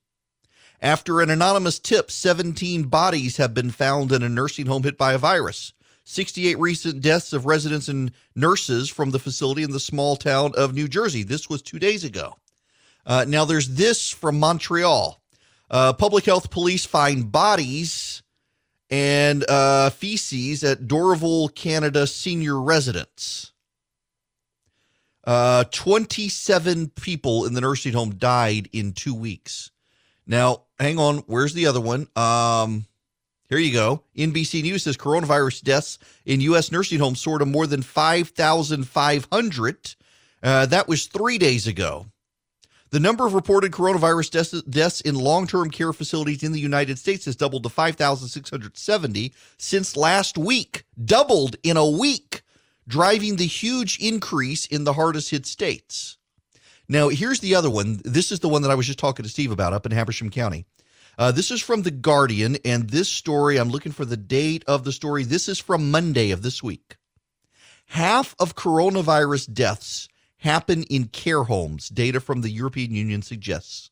After 0.82 1.21
an 1.21 1.30
anonymous 1.30 1.80
tip, 1.80 2.12
17 2.12 2.84
bodies 2.84 3.38
have 3.38 3.53
been 3.53 3.71
found 3.71 4.12
in 4.12 4.23
a 4.23 4.30
nursing 4.30 4.67
home 4.67 4.84
hit 4.84 4.97
by 4.97 5.13
a 5.13 5.17
virus. 5.17 5.73
68 6.03 6.58
recent 6.60 7.01
deaths 7.01 7.34
of 7.34 7.45
residents 7.45 7.89
and 7.89 8.12
nurses 8.34 8.89
from 8.89 9.12
the 9.12 9.19
facility 9.19 9.63
in 9.63 9.71
the 9.71 9.80
small 9.80 10.15
town 10.15 10.53
of 10.56 10.73
New 10.73 10.88
Jersey. 10.88 11.23
This 11.23 11.49
was 11.49 11.62
two 11.62 11.80
days 11.80 12.06
ago. 12.06 12.36
Uh, 13.08 13.26
now, 13.26 13.46
there's 13.46 13.70
this 13.70 14.12
from 14.12 14.38
Montreal. 14.38 15.20
Uh, 15.72 15.93
public 15.93 16.26
health 16.26 16.52
police 16.52 16.86
find 16.86 17.32
bodies 17.32 18.22
and 18.89 19.50
uh, 19.50 19.89
feces 19.89 20.63
at 20.63 20.82
Dorval, 20.82 21.54
Canada 21.56 22.06
senior 22.06 22.62
residence. 22.62 23.54
Uh, 25.24 25.63
27 25.72 26.89
people 26.89 27.46
in 27.46 27.54
the 27.54 27.62
nursing 27.62 27.93
home 27.93 28.15
died 28.15 28.70
in 28.74 28.93
two 28.93 29.15
weeks. 29.15 29.72
Now, 30.26 30.63
hang 30.78 31.00
on. 31.00 31.20
Where's 31.28 31.54
the 31.54 31.67
other 31.67 31.82
one? 31.82 32.08
Um, 32.15 32.86
here 33.50 33.58
you 33.58 33.72
go. 33.72 34.04
NBC 34.17 34.63
News 34.63 34.84
says 34.84 34.98
coronavirus 34.98 35.63
deaths 35.63 36.00
in 36.26 36.41
U.S. 36.41 36.72
nursing 36.72 37.00
homes 37.00 37.22
soared 37.22 37.39
to 37.39 37.46
more 37.46 37.67
than 37.67 37.82
5,500. 37.82 39.96
Uh, 40.43 40.65
that 40.65 40.88
was 40.88 41.08
three 41.08 41.38
days 41.38 41.67
ago. 41.67 42.08
The 42.89 43.00
number 43.00 43.28
of 43.28 43.34
reported 43.34 43.73
coronavirus 43.73 44.69
deaths 44.69 45.02
in 45.02 45.15
long 45.15 45.45
term 45.45 45.69
care 45.69 45.91
facilities 45.91 46.43
in 46.43 46.54
the 46.54 46.60
United 46.60 46.97
States 46.97 47.26
has 47.26 47.36
doubled 47.36 47.63
to 47.63 47.69
5,670 47.69 49.34
since 49.58 49.97
last 49.97 50.38
week, 50.38 50.86
doubled 51.04 51.58
in 51.63 51.76
a 51.76 51.88
week, 51.88 52.43
driving 52.88 53.36
the 53.36 53.45
huge 53.45 54.00
increase 54.00 54.65
in 54.65 54.86
the 54.86 54.93
hardest 54.93 55.32
hit 55.32 55.45
states. 55.45 56.17
Now, 56.88 57.10
here's 57.10 57.41
the 57.41 57.56
other 57.56 57.69
one. 57.69 58.00
This 58.06 58.32
is 58.32 58.39
the 58.39 58.47
one 58.47 58.62
that 58.62 58.71
I 58.71 58.76
was 58.76 58.88
just 58.88 59.00
talking 59.00 59.23
to 59.23 59.30
Steve 59.30 59.52
about 59.52 59.73
up 59.73 59.86
in 59.86 59.91
Habersham 59.91 60.30
County. 60.30 60.65
Uh, 61.17 61.32
this 61.32 61.52
is 61.52 61.62
from 61.62 61.82
The 61.82 61.91
Guardian, 61.91 62.58
and 62.63 62.89
this 62.89 63.10
story, 63.10 63.58
I'm 63.58 63.69
looking 63.69 63.91
for 63.91 64.06
the 64.06 64.15
date 64.15 64.63
of 64.67 64.84
the 64.84 64.91
story. 64.91 65.23
This 65.23 65.50
is 65.50 65.60
from 65.60 65.91
Monday 65.91 66.32
of 66.32 66.43
this 66.43 66.63
week. 66.63 66.95
Half 67.88 68.36
of 68.39 68.56
coronavirus 68.56 69.52
deaths 69.54 70.08
happen 70.38 70.84
in 70.84 71.08
care 71.08 71.43
homes, 71.43 71.89
data 71.89 72.19
from 72.19 72.41
the 72.41 72.50
European 72.50 72.91
Union 72.91 73.21
suggests. 73.21 73.91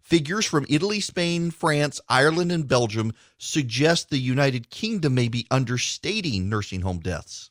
Figures 0.00 0.46
from 0.46 0.66
Italy, 0.68 1.00
Spain, 1.00 1.50
France, 1.50 2.00
Ireland, 2.08 2.52
and 2.52 2.68
Belgium 2.68 3.12
suggest 3.38 4.08
the 4.08 4.18
United 4.18 4.70
Kingdom 4.70 5.16
may 5.16 5.26
be 5.26 5.48
understating 5.50 6.48
nursing 6.48 6.82
home 6.82 7.00
deaths. 7.00 7.50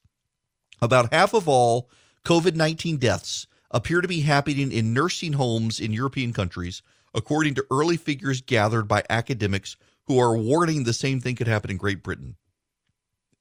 About 0.81 1.11
half 1.11 1.33
of 1.33 1.49
all 1.49 1.89
COVID 2.23 2.55
19 2.55 2.97
deaths 2.97 3.47
appear 3.71 3.99
to 3.99 4.07
be 4.07 4.21
happening 4.21 4.71
in 4.71 4.93
nursing 4.93 5.33
homes 5.33 5.81
in 5.81 5.91
European 5.91 6.31
countries, 6.31 6.81
according 7.13 7.55
to 7.55 7.65
early 7.69 7.97
figures 7.97 8.39
gathered 8.39 8.87
by 8.87 9.03
academics 9.09 9.75
who 10.07 10.17
are 10.17 10.37
warning 10.37 10.83
the 10.83 10.93
same 10.93 11.19
thing 11.19 11.35
could 11.35 11.47
happen 11.47 11.71
in 11.71 11.77
Great 11.77 12.03
Britain. 12.03 12.37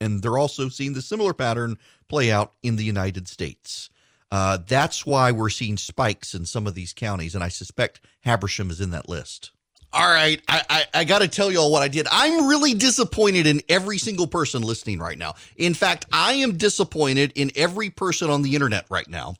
And 0.00 0.22
they're 0.22 0.38
also 0.38 0.68
seeing 0.68 0.94
the 0.94 1.02
similar 1.02 1.32
pattern 1.32 1.78
play 2.08 2.32
out 2.32 2.54
in 2.64 2.76
the 2.76 2.84
United 2.84 3.28
States. 3.28 3.90
Uh, 4.34 4.58
that's 4.66 5.06
why 5.06 5.30
we're 5.30 5.48
seeing 5.48 5.76
spikes 5.76 6.34
in 6.34 6.44
some 6.44 6.66
of 6.66 6.74
these 6.74 6.92
counties, 6.92 7.36
and 7.36 7.44
I 7.44 7.46
suspect 7.46 8.00
Habersham 8.26 8.68
is 8.68 8.80
in 8.80 8.90
that 8.90 9.08
list. 9.08 9.52
All 9.92 10.08
right, 10.08 10.42
I, 10.48 10.62
I, 10.68 10.84
I 10.92 11.04
got 11.04 11.20
to 11.20 11.28
tell 11.28 11.52
you 11.52 11.60
all 11.60 11.70
what 11.70 11.84
I 11.84 11.86
did. 11.86 12.08
I'm 12.10 12.48
really 12.48 12.74
disappointed 12.74 13.46
in 13.46 13.62
every 13.68 13.96
single 13.96 14.26
person 14.26 14.62
listening 14.62 14.98
right 14.98 15.16
now. 15.16 15.36
In 15.56 15.72
fact, 15.72 16.06
I 16.12 16.32
am 16.32 16.56
disappointed 16.56 17.30
in 17.36 17.52
every 17.54 17.90
person 17.90 18.28
on 18.28 18.42
the 18.42 18.56
internet 18.56 18.86
right 18.90 19.06
now 19.08 19.36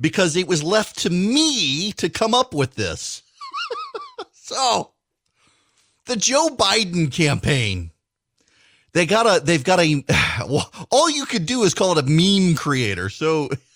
because 0.00 0.34
it 0.34 0.48
was 0.48 0.60
left 0.60 0.98
to 1.02 1.10
me 1.10 1.92
to 1.92 2.08
come 2.08 2.34
up 2.34 2.52
with 2.52 2.74
this. 2.74 3.22
so, 4.32 4.90
the 6.06 6.16
Joe 6.16 6.48
Biden 6.48 7.12
campaign. 7.12 7.92
They 8.92 9.06
got 9.06 9.24
a 9.24 9.44
they've 9.44 9.62
got 9.62 9.78
a 9.78 10.04
well, 10.48 10.68
all 10.90 11.08
you 11.08 11.26
could 11.26 11.46
do 11.46 11.62
is 11.62 11.74
call 11.74 11.96
it 11.96 12.04
a 12.04 12.10
meme 12.10 12.56
creator. 12.56 13.08
So 13.08 13.48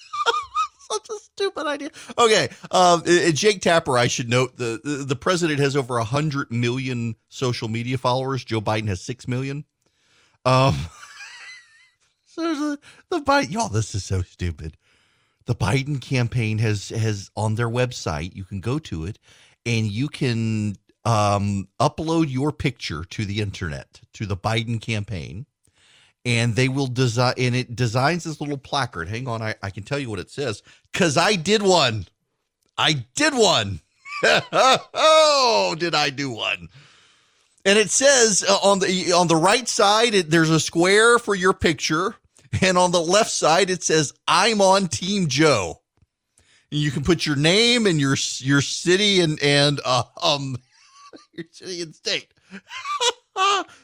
such 0.90 1.08
a 1.10 1.18
stupid 1.18 1.66
idea. 1.66 1.90
Okay, 2.18 2.48
um, 2.70 3.02
Jake 3.32 3.60
Tapper. 3.60 3.98
I 3.98 4.06
should 4.06 4.28
note 4.28 4.56
the 4.56 4.80
the 5.06 5.16
president 5.16 5.60
has 5.60 5.76
over 5.76 5.98
hundred 6.00 6.50
million 6.50 7.16
social 7.28 7.68
media 7.68 7.98
followers. 7.98 8.44
Joe 8.44 8.60
Biden 8.60 8.88
has 8.88 9.00
six 9.00 9.26
million. 9.28 9.64
Um, 10.44 10.76
so 12.26 12.42
the, 12.42 12.78
the 13.10 13.20
Biden. 13.20 13.52
Y'all, 13.52 13.68
this 13.68 13.94
is 13.94 14.04
so 14.04 14.22
stupid. 14.22 14.76
The 15.46 15.54
Biden 15.54 16.00
campaign 16.00 16.58
has 16.58 16.90
has 16.90 17.30
on 17.36 17.54
their 17.54 17.68
website. 17.68 18.34
You 18.34 18.44
can 18.44 18.60
go 18.60 18.78
to 18.80 19.04
it, 19.04 19.18
and 19.64 19.86
you 19.86 20.08
can 20.08 20.76
um, 21.04 21.68
upload 21.80 22.30
your 22.30 22.52
picture 22.52 23.04
to 23.04 23.24
the 23.24 23.40
internet 23.40 24.00
to 24.14 24.26
the 24.26 24.36
Biden 24.36 24.80
campaign 24.80 25.46
and 26.26 26.56
they 26.56 26.68
will 26.68 26.88
design 26.88 27.34
and 27.38 27.54
it 27.54 27.76
designs 27.76 28.24
this 28.24 28.40
little 28.40 28.58
placard. 28.58 29.08
Hang 29.08 29.28
on, 29.28 29.40
I, 29.40 29.54
I 29.62 29.70
can 29.70 29.84
tell 29.84 29.98
you 29.98 30.10
what 30.10 30.18
it 30.18 30.28
says 30.28 30.62
because 30.92 31.16
I 31.16 31.36
did 31.36 31.62
one. 31.62 32.06
I 32.76 33.06
did 33.14 33.32
one. 33.32 33.80
oh, 34.24 35.76
did 35.78 35.94
I 35.94 36.10
do 36.10 36.30
one? 36.30 36.68
And 37.64 37.78
it 37.78 37.90
says 37.90 38.44
uh, 38.46 38.58
on 38.62 38.80
the 38.80 39.12
on 39.12 39.28
the 39.28 39.36
right 39.36 39.68
side, 39.68 40.14
it, 40.14 40.30
there's 40.30 40.50
a 40.50 40.60
square 40.60 41.18
for 41.18 41.34
your 41.34 41.52
picture, 41.52 42.16
and 42.60 42.76
on 42.76 42.90
the 42.90 43.00
left 43.00 43.30
side, 43.30 43.70
it 43.70 43.82
says 43.82 44.12
"I'm 44.26 44.60
on 44.60 44.88
Team 44.88 45.28
Joe." 45.28 45.80
And 46.72 46.80
you 46.80 46.90
can 46.90 47.04
put 47.04 47.24
your 47.24 47.36
name 47.36 47.86
and 47.86 48.00
your 48.00 48.16
your 48.38 48.60
city 48.60 49.20
and 49.20 49.40
and 49.42 49.80
uh, 49.84 50.04
um 50.20 50.56
your 51.32 51.46
city 51.52 51.82
and 51.82 51.94
state. 51.94 52.32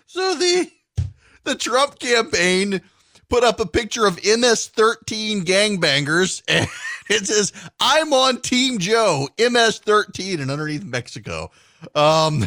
so 0.06 0.34
the 0.34 0.70
the 1.44 1.54
Trump 1.54 1.98
campaign 1.98 2.80
put 3.28 3.44
up 3.44 3.60
a 3.60 3.66
picture 3.66 4.06
of 4.06 4.16
MS-13 4.16 5.42
gangbangers 5.44 6.42
and 6.48 6.68
it 7.08 7.26
says, 7.26 7.52
I'm 7.80 8.12
on 8.12 8.40
Team 8.40 8.78
Joe, 8.78 9.28
MS-13, 9.38 10.40
and 10.40 10.50
underneath 10.50 10.84
Mexico. 10.84 11.50
Um, 11.94 12.46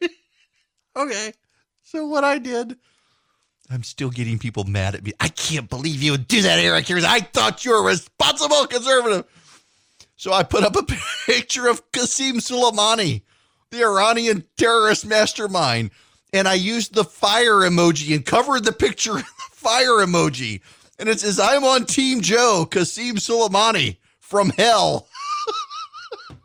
okay. 0.96 1.32
So 1.82 2.06
what 2.06 2.24
I 2.24 2.38
did, 2.38 2.76
I'm 3.70 3.82
still 3.82 4.10
getting 4.10 4.38
people 4.38 4.64
mad 4.64 4.94
at 4.94 5.04
me. 5.04 5.12
I 5.20 5.28
can't 5.28 5.68
believe 5.68 6.02
you 6.02 6.12
would 6.12 6.28
do 6.28 6.42
that, 6.42 6.58
Eric. 6.58 6.90
I 6.90 7.20
thought 7.20 7.64
you 7.64 7.72
were 7.72 7.78
a 7.78 7.82
responsible 7.82 8.66
conservative. 8.66 9.24
So 10.16 10.32
I 10.32 10.42
put 10.42 10.64
up 10.64 10.76
a 10.76 10.82
picture 11.26 11.68
of 11.68 11.90
Qasem 11.92 12.34
Soleimani, 12.34 13.22
the 13.70 13.84
Iranian 13.84 14.44
terrorist 14.56 15.06
mastermind, 15.06 15.90
and 16.34 16.48
I 16.48 16.54
used 16.54 16.94
the 16.94 17.04
fire 17.04 17.60
emoji 17.60 18.14
and 18.14 18.26
covered 18.26 18.64
the 18.64 18.72
picture 18.72 19.12
in 19.16 19.18
the 19.18 19.56
fire 19.56 20.04
emoji. 20.04 20.60
And 20.98 21.08
it 21.08 21.20
says, 21.20 21.38
I'm 21.38 21.64
on 21.64 21.86
Team 21.86 22.20
Joe, 22.20 22.66
Qasem 22.68 23.14
Soleimani 23.14 23.96
from 24.18 24.50
hell. 24.50 25.08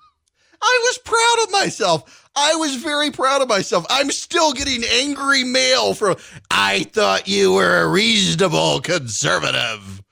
I 0.62 0.80
was 0.84 0.98
proud 1.00 1.44
of 1.44 1.52
myself. 1.52 2.30
I 2.36 2.56
was 2.56 2.76
very 2.76 3.10
proud 3.10 3.42
of 3.42 3.50
myself. 3.50 3.86
I'm 3.90 4.12
still 4.12 4.54
getting 4.54 4.84
angry 4.84 5.44
mail 5.44 5.94
from, 5.96 6.18
I 6.52 6.84
thought 6.84 7.28
you 7.28 7.54
were 7.54 7.82
a 7.82 7.88
reasonable 7.88 8.82
conservative. 8.82 10.04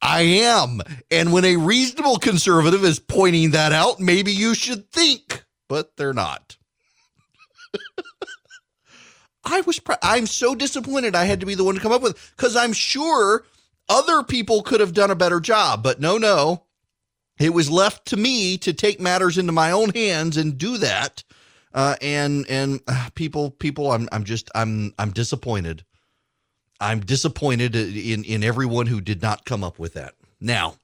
I 0.00 0.22
am. 0.22 0.80
And 1.10 1.32
when 1.32 1.44
a 1.44 1.56
reasonable 1.56 2.16
conservative 2.16 2.84
is 2.84 2.98
pointing 2.98 3.50
that 3.50 3.72
out, 3.72 4.00
maybe 4.00 4.32
you 4.32 4.54
should 4.54 4.90
think, 4.90 5.44
but 5.68 5.96
they're 5.96 6.14
not. 6.14 6.56
I 9.44 9.60
was 9.62 9.78
pr- 9.78 9.92
I'm 10.02 10.26
so 10.26 10.54
disappointed 10.54 11.14
I 11.14 11.24
had 11.24 11.40
to 11.40 11.46
be 11.46 11.54
the 11.54 11.64
one 11.64 11.74
to 11.74 11.80
come 11.80 11.92
up 11.92 12.02
with 12.02 12.32
cuz 12.36 12.56
I'm 12.56 12.72
sure 12.72 13.44
other 13.88 14.22
people 14.22 14.62
could 14.62 14.80
have 14.80 14.94
done 14.94 15.10
a 15.10 15.16
better 15.16 15.40
job, 15.40 15.82
but 15.82 16.00
no 16.00 16.18
no. 16.18 16.64
It 17.38 17.52
was 17.52 17.70
left 17.70 18.06
to 18.06 18.16
me 18.16 18.56
to 18.58 18.72
take 18.72 19.00
matters 19.00 19.38
into 19.38 19.52
my 19.52 19.70
own 19.72 19.90
hands 19.90 20.36
and 20.36 20.56
do 20.56 20.78
that. 20.78 21.24
Uh, 21.72 21.96
and 22.00 22.46
and 22.48 22.80
uh, 22.86 23.08
people 23.14 23.50
people 23.50 23.90
I'm 23.90 24.08
I'm 24.12 24.24
just 24.24 24.50
I'm 24.54 24.94
I'm 24.98 25.10
disappointed. 25.10 25.84
I'm 26.80 27.00
disappointed 27.00 27.74
in 27.74 28.22
in 28.24 28.44
everyone 28.44 28.86
who 28.86 29.00
did 29.00 29.20
not 29.20 29.44
come 29.44 29.64
up 29.64 29.78
with 29.78 29.94
that. 29.94 30.14
Now, 30.40 30.76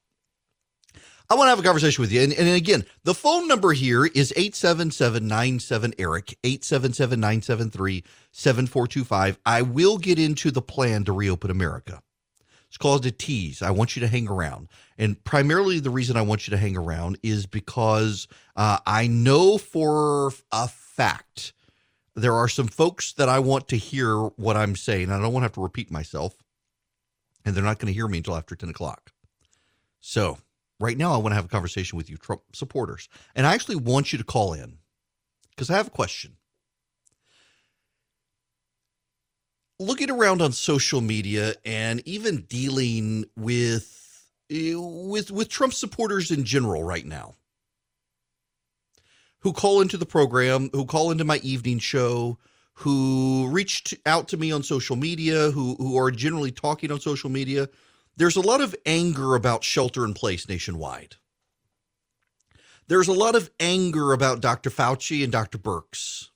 I 1.30 1.34
want 1.34 1.46
to 1.46 1.50
have 1.50 1.60
a 1.60 1.62
conversation 1.62 2.02
with 2.02 2.10
you. 2.10 2.22
And, 2.22 2.32
and 2.32 2.48
again, 2.48 2.84
the 3.04 3.14
phone 3.14 3.46
number 3.46 3.72
here 3.72 4.04
is 4.04 4.34
877 4.36 5.94
Eric, 5.96 6.36
877 6.42 7.20
973 7.20 8.04
7425. 8.32 9.38
I 9.46 9.62
will 9.62 9.96
get 9.96 10.18
into 10.18 10.50
the 10.50 10.60
plan 10.60 11.04
to 11.04 11.12
reopen 11.12 11.52
America. 11.52 12.02
It's 12.66 12.76
called 12.76 13.06
a 13.06 13.12
tease. 13.12 13.62
I 13.62 13.70
want 13.70 13.94
you 13.94 14.00
to 14.00 14.08
hang 14.08 14.26
around. 14.26 14.68
And 14.98 15.22
primarily 15.22 15.78
the 15.78 15.90
reason 15.90 16.16
I 16.16 16.22
want 16.22 16.48
you 16.48 16.50
to 16.50 16.56
hang 16.56 16.76
around 16.76 17.16
is 17.22 17.46
because 17.46 18.26
uh, 18.56 18.78
I 18.84 19.06
know 19.06 19.56
for 19.56 20.32
a 20.50 20.66
fact 20.66 21.52
there 22.16 22.34
are 22.34 22.48
some 22.48 22.66
folks 22.66 23.12
that 23.12 23.28
I 23.28 23.38
want 23.38 23.68
to 23.68 23.76
hear 23.76 24.16
what 24.16 24.56
I'm 24.56 24.74
saying. 24.74 25.10
I 25.10 25.20
don't 25.20 25.32
want 25.32 25.42
to 25.42 25.46
have 25.46 25.52
to 25.52 25.62
repeat 25.62 25.92
myself. 25.92 26.34
And 27.44 27.54
they're 27.54 27.62
not 27.62 27.78
going 27.78 27.86
to 27.86 27.96
hear 27.96 28.08
me 28.08 28.18
until 28.18 28.36
after 28.36 28.56
10 28.56 28.68
o'clock. 28.68 29.12
So 30.00 30.38
right 30.80 30.96
now 30.96 31.12
I 31.12 31.18
want 31.18 31.28
to 31.28 31.36
have 31.36 31.44
a 31.44 31.48
conversation 31.48 31.96
with 31.96 32.10
you, 32.10 32.16
Trump 32.16 32.42
supporters. 32.52 33.08
And 33.34 33.46
I 33.46 33.54
actually 33.54 33.76
want 33.76 34.12
you 34.12 34.18
to 34.18 34.24
call 34.24 34.54
in 34.54 34.78
because 35.50 35.70
I 35.70 35.76
have 35.76 35.88
a 35.88 35.92
question. 35.92 36.36
Looking 39.78 40.10
around 40.10 40.42
on 40.42 40.52
social 40.52 41.00
media 41.00 41.54
and 41.64 42.02
even 42.06 42.42
dealing 42.42 43.26
with 43.36 43.96
with 44.50 45.30
with 45.30 45.48
Trump 45.48 45.72
supporters 45.74 46.30
in 46.30 46.44
general 46.44 46.82
right 46.82 47.06
now 47.06 47.36
who 49.40 49.52
call 49.52 49.80
into 49.80 49.96
the 49.96 50.06
program, 50.06 50.68
who 50.72 50.84
call 50.84 51.10
into 51.10 51.24
my 51.24 51.38
evening 51.38 51.78
show, 51.78 52.38
who 52.74 53.48
reached 53.50 53.94
out 54.06 54.28
to 54.28 54.36
me 54.36 54.52
on 54.52 54.62
social 54.62 54.96
media, 54.96 55.50
who 55.50 55.76
who 55.76 55.96
are 55.96 56.10
generally 56.10 56.50
talking 56.50 56.90
on 56.92 57.00
social 57.00 57.30
media 57.30 57.68
there's 58.20 58.36
a 58.36 58.42
lot 58.42 58.60
of 58.60 58.76
anger 58.84 59.34
about 59.34 59.64
shelter 59.64 60.04
in 60.04 60.12
place 60.12 60.46
nationwide. 60.46 61.16
There's 62.86 63.08
a 63.08 63.14
lot 63.14 63.34
of 63.34 63.50
anger 63.58 64.12
about 64.12 64.42
Dr. 64.42 64.68
Fauci 64.68 65.24
and 65.24 65.32
Dr. 65.32 65.56
Birx. 65.56 66.28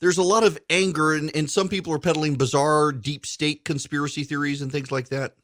There's 0.00 0.16
a 0.16 0.22
lot 0.22 0.44
of 0.44 0.58
anger, 0.70 1.12
and, 1.12 1.30
and 1.36 1.50
some 1.50 1.68
people 1.68 1.92
are 1.92 1.98
peddling 1.98 2.36
bizarre 2.36 2.90
deep 2.90 3.26
state 3.26 3.66
conspiracy 3.66 4.24
theories 4.24 4.62
and 4.62 4.72
things 4.72 4.90
like 4.90 5.10
that. 5.10 5.34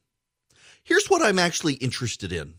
Here's 0.83 1.11
what 1.11 1.21
I'm 1.21 1.39
actually 1.39 1.75
interested 1.75 2.33
in. 2.33 2.55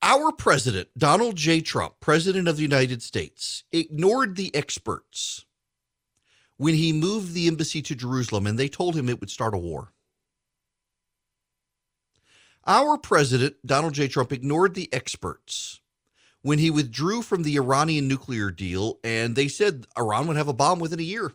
Our 0.00 0.32
president, 0.32 0.88
Donald 0.96 1.36
J. 1.36 1.60
Trump, 1.60 1.96
president 2.00 2.48
of 2.48 2.56
the 2.56 2.62
United 2.62 3.02
States, 3.02 3.64
ignored 3.70 4.36
the 4.36 4.50
experts 4.54 5.44
when 6.56 6.74
he 6.74 6.90
moved 6.90 7.34
the 7.34 7.48
embassy 7.48 7.82
to 7.82 7.94
Jerusalem 7.94 8.46
and 8.46 8.58
they 8.58 8.70
told 8.70 8.96
him 8.96 9.10
it 9.10 9.20
would 9.20 9.28
start 9.28 9.52
a 9.52 9.58
war. 9.58 9.92
Our 12.66 12.96
president, 12.96 13.56
Donald 13.66 13.94
J. 13.94 14.08
Trump, 14.08 14.32
ignored 14.32 14.74
the 14.74 14.92
experts 14.92 15.80
when 16.42 16.58
he 16.58 16.70
withdrew 16.70 17.22
from 17.22 17.42
the 17.42 17.56
Iranian 17.56 18.06
nuclear 18.06 18.50
deal, 18.50 18.98
and 19.02 19.34
they 19.34 19.48
said 19.48 19.86
Iran 19.98 20.26
would 20.26 20.36
have 20.36 20.48
a 20.48 20.52
bomb 20.52 20.78
within 20.78 21.00
a 21.00 21.04
year. 21.04 21.32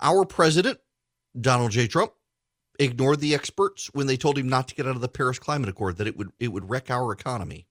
Our 0.00 0.24
president, 0.24 0.78
Donald 1.40 1.70
J. 1.70 1.86
Trump, 1.86 2.12
ignored 2.78 3.20
the 3.20 3.34
experts 3.34 3.90
when 3.94 4.06
they 4.06 4.16
told 4.16 4.36
him 4.36 4.48
not 4.48 4.68
to 4.68 4.74
get 4.74 4.86
out 4.86 4.96
of 4.96 5.00
the 5.00 5.08
Paris 5.08 5.38
Climate 5.38 5.68
Accord, 5.68 5.96
that 5.96 6.06
it 6.06 6.16
would 6.16 6.30
it 6.38 6.48
would 6.48 6.68
wreck 6.68 6.90
our 6.90 7.12
economy. 7.12 7.66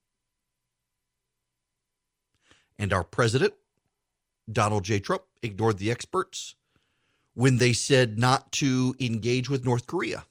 And 2.79 2.91
our 2.91 3.03
president, 3.03 3.53
Donald 4.51 4.83
J. 4.83 4.99
Trump, 4.99 5.23
ignored 5.41 5.77
the 5.77 5.91
experts 5.91 6.55
when 7.35 7.57
they 7.57 7.73
said 7.73 8.17
not 8.17 8.51
to 8.53 8.95
engage 8.99 9.49
with 9.49 9.65
North 9.65 9.87
Korea. 9.87 10.25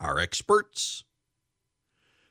Our 0.00 0.18
experts, 0.18 1.04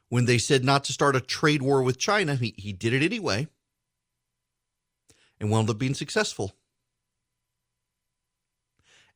when 0.09 0.25
they 0.25 0.37
said 0.37 0.63
not 0.63 0.83
to 0.85 0.93
start 0.93 1.15
a 1.15 1.21
trade 1.21 1.61
war 1.61 1.83
with 1.83 1.99
China, 1.99 2.35
he, 2.35 2.55
he 2.57 2.73
did 2.73 2.93
it 2.93 3.03
anyway 3.03 3.47
and 5.39 5.51
wound 5.51 5.69
up 5.69 5.77
being 5.77 5.93
successful. 5.93 6.53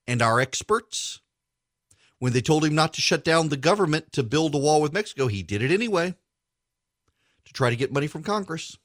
And 0.08 0.22
our 0.22 0.40
experts, 0.40 1.22
When 2.20 2.34
they 2.34 2.42
told 2.42 2.66
him 2.66 2.76
not 2.76 2.94
to 2.94 3.02
shut 3.02 3.24
down 3.24 3.50
the 3.50 3.58
government 3.58 4.12
to 4.14 4.24
build 4.24 4.54
a 4.54 4.58
wall 4.58 4.82
with 4.82 4.94
Mexico, 4.94 5.28
he 5.28 5.44
did 5.44 5.62
it 5.62 5.72
anyway 5.72 6.16
to 7.46 7.54
try 7.54 7.70
to 7.70 7.76
get 7.78 7.94
money 7.94 8.08
from 8.08 8.24
Congress. 8.24 8.78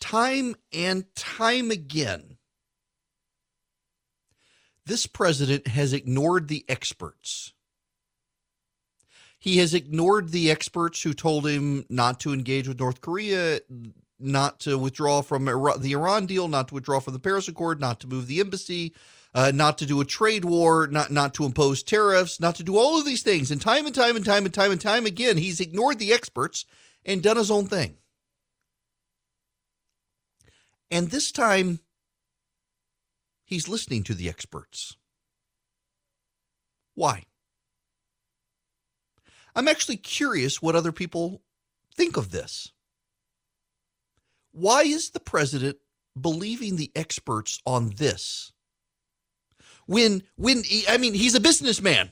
Time 0.00 0.54
and 0.72 1.04
time 1.14 1.70
again, 1.70 2.36
this 4.84 5.06
president 5.06 5.66
has 5.66 5.92
ignored 5.92 6.48
the 6.48 6.64
experts. 6.68 7.52
He 9.38 9.58
has 9.58 9.74
ignored 9.74 10.30
the 10.30 10.50
experts 10.50 11.02
who 11.02 11.12
told 11.12 11.46
him 11.46 11.84
not 11.88 12.20
to 12.20 12.32
engage 12.32 12.68
with 12.68 12.80
North 12.80 13.00
Korea, 13.00 13.60
not 14.18 14.60
to 14.60 14.78
withdraw 14.78 15.22
from 15.22 15.44
the 15.44 15.92
Iran 15.92 16.26
deal, 16.26 16.48
not 16.48 16.68
to 16.68 16.74
withdraw 16.74 17.00
from 17.00 17.12
the 17.12 17.20
Paris 17.20 17.48
Accord, 17.48 17.80
not 17.80 18.00
to 18.00 18.06
move 18.06 18.26
the 18.26 18.40
embassy, 18.40 18.94
uh, 19.34 19.52
not 19.54 19.78
to 19.78 19.86
do 19.86 20.00
a 20.00 20.04
trade 20.04 20.44
war, 20.44 20.86
not 20.86 21.10
not 21.10 21.34
to 21.34 21.44
impose 21.44 21.82
tariffs, 21.82 22.40
not 22.40 22.54
to 22.56 22.64
do 22.64 22.76
all 22.76 22.98
of 22.98 23.04
these 23.04 23.22
things. 23.22 23.50
And 23.50 23.60
time 23.60 23.86
and 23.86 23.94
time 23.94 24.16
and 24.16 24.24
time 24.24 24.44
and 24.46 24.54
time 24.54 24.72
and 24.72 24.80
time 24.80 25.04
again, 25.04 25.36
he's 25.36 25.60
ignored 25.60 25.98
the 25.98 26.12
experts 26.12 26.64
and 27.04 27.22
done 27.22 27.36
his 27.36 27.50
own 27.50 27.66
thing. 27.66 27.98
And 30.90 31.10
this 31.10 31.32
time, 31.32 31.80
he's 33.44 33.68
listening 33.68 34.04
to 34.04 34.14
the 34.14 34.28
experts. 34.28 34.96
Why? 36.94 37.24
I'm 39.54 39.68
actually 39.68 39.96
curious 39.96 40.60
what 40.60 40.76
other 40.76 40.92
people 40.92 41.42
think 41.94 42.16
of 42.16 42.30
this. 42.30 42.72
Why 44.52 44.82
is 44.82 45.10
the 45.10 45.20
president 45.20 45.78
believing 46.18 46.76
the 46.76 46.92
experts 46.94 47.60
on 47.66 47.90
this? 47.96 48.52
When 49.86 50.22
when 50.36 50.62
he, 50.62 50.84
I 50.88 50.98
mean 50.98 51.14
he's 51.14 51.34
a 51.34 51.40
businessman. 51.40 52.10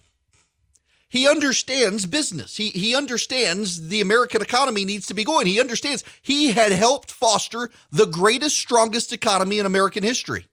He 1.14 1.28
understands 1.28 2.06
business. 2.06 2.56
He 2.56 2.70
he 2.70 2.96
understands 2.96 3.86
the 3.86 4.00
American 4.00 4.42
economy 4.42 4.84
needs 4.84 5.06
to 5.06 5.14
be 5.14 5.22
going. 5.22 5.46
He 5.46 5.60
understands 5.60 6.02
he 6.22 6.50
had 6.50 6.72
helped 6.72 7.12
foster 7.12 7.70
the 7.92 8.06
greatest 8.06 8.58
strongest 8.58 9.12
economy 9.12 9.60
in 9.60 9.64
American 9.64 10.02
history. 10.02 10.46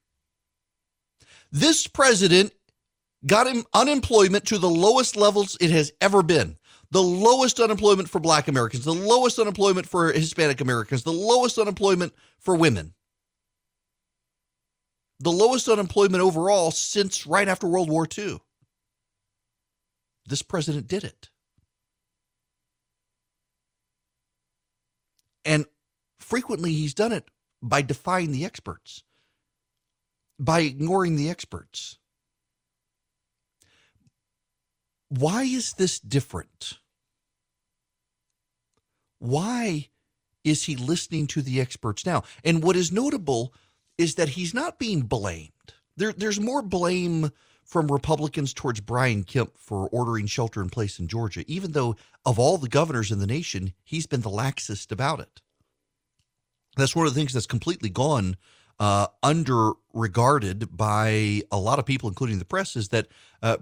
This 1.52 1.88
president 1.88 2.54
got 3.26 3.48
him 3.48 3.66
unemployment 3.74 4.46
to 4.46 4.60
the 4.60 4.70
lowest 4.70 5.16
levels 5.16 5.58
it 5.60 5.72
has 5.72 5.94
ever 6.00 6.22
been 6.22 6.58
the 6.92 7.02
lowest 7.02 7.60
unemployment 7.60 8.08
for 8.08 8.20
black 8.20 8.48
Americans, 8.48 8.86
the 8.86 8.94
lowest 8.94 9.40
unemployment 9.40 9.90
for 9.90 10.12
Hispanic 10.12 10.62
Americans, 10.62 11.02
the 11.02 11.12
lowest 11.12 11.58
unemployment 11.58 12.14
for 12.38 12.56
women, 12.56 12.94
the 15.20 15.32
lowest 15.32 15.68
unemployment 15.68 16.22
overall 16.22 16.70
since 16.70 17.26
right 17.26 17.48
after 17.48 17.66
World 17.66 17.90
War 17.90 18.08
II. 18.16 18.42
This 20.32 20.42
president 20.42 20.88
did 20.88 21.04
it. 21.04 21.30
And 25.44 25.66
frequently 26.20 26.72
he's 26.72 26.94
done 26.94 27.12
it 27.12 27.28
by 27.62 27.82
defying 27.82 28.32
the 28.32 28.46
experts, 28.46 29.04
by 30.40 30.62
ignoring 30.62 31.18
the 31.18 31.30
experts. 31.30 31.98
Why 35.10 35.44
is 35.44 35.74
this 35.74 36.00
different? 36.00 36.76
Why 39.20 39.90
is 40.46 40.64
he 40.64 40.78
listening 40.78 41.28
to 41.28 41.42
the 41.42 41.60
experts 41.60 42.06
now? 42.06 42.24
And 42.46 42.64
what 42.64 42.78
is 42.78 42.90
notable 42.90 43.54
is 43.98 44.16
that 44.16 44.30
he's 44.30 44.54
not 44.54 44.80
being 44.80 45.02
blamed. 45.02 45.52
There, 45.98 46.14
there's 46.14 46.40
more 46.40 46.62
blame 46.62 47.32
from 47.64 47.92
Republicans 47.92 48.54
towards 48.54 48.82
Brian 48.82 49.24
Kemp 49.24 49.58
for 49.58 49.88
ordering 49.90 50.26
shelter 50.26 50.62
in 50.62 50.70
place 50.70 51.00
in 51.00 51.08
Georgia, 51.08 51.44
even 51.48 51.72
though 51.72 51.96
of 52.26 52.38
all 52.38 52.58
the 52.58 52.70
governors 52.70 53.12
in 53.12 53.20
the 53.20 53.28
nation, 53.28 53.74
he's 53.84 54.08
been 54.08 54.22
the 54.22 54.30
laxest 54.30 54.92
about 54.92 55.20
it. 55.20 55.42
That's 56.78 56.96
one 56.96 57.08
of 57.08 57.14
the 57.14 57.20
things 57.20 57.34
that's 57.34 57.48
completely 57.48 57.90
gone 57.90 58.38
uh, 58.80 59.08
under 59.22 59.74
regarded 59.94 60.76
by 60.76 61.44
a 61.52 61.58
lot 61.58 61.80
of 61.80 61.86
people, 61.86 62.10
including 62.10 62.40
the 62.40 62.46
press, 62.46 62.76
is 62.76 62.90
that 62.90 63.08
uh, 63.42 63.58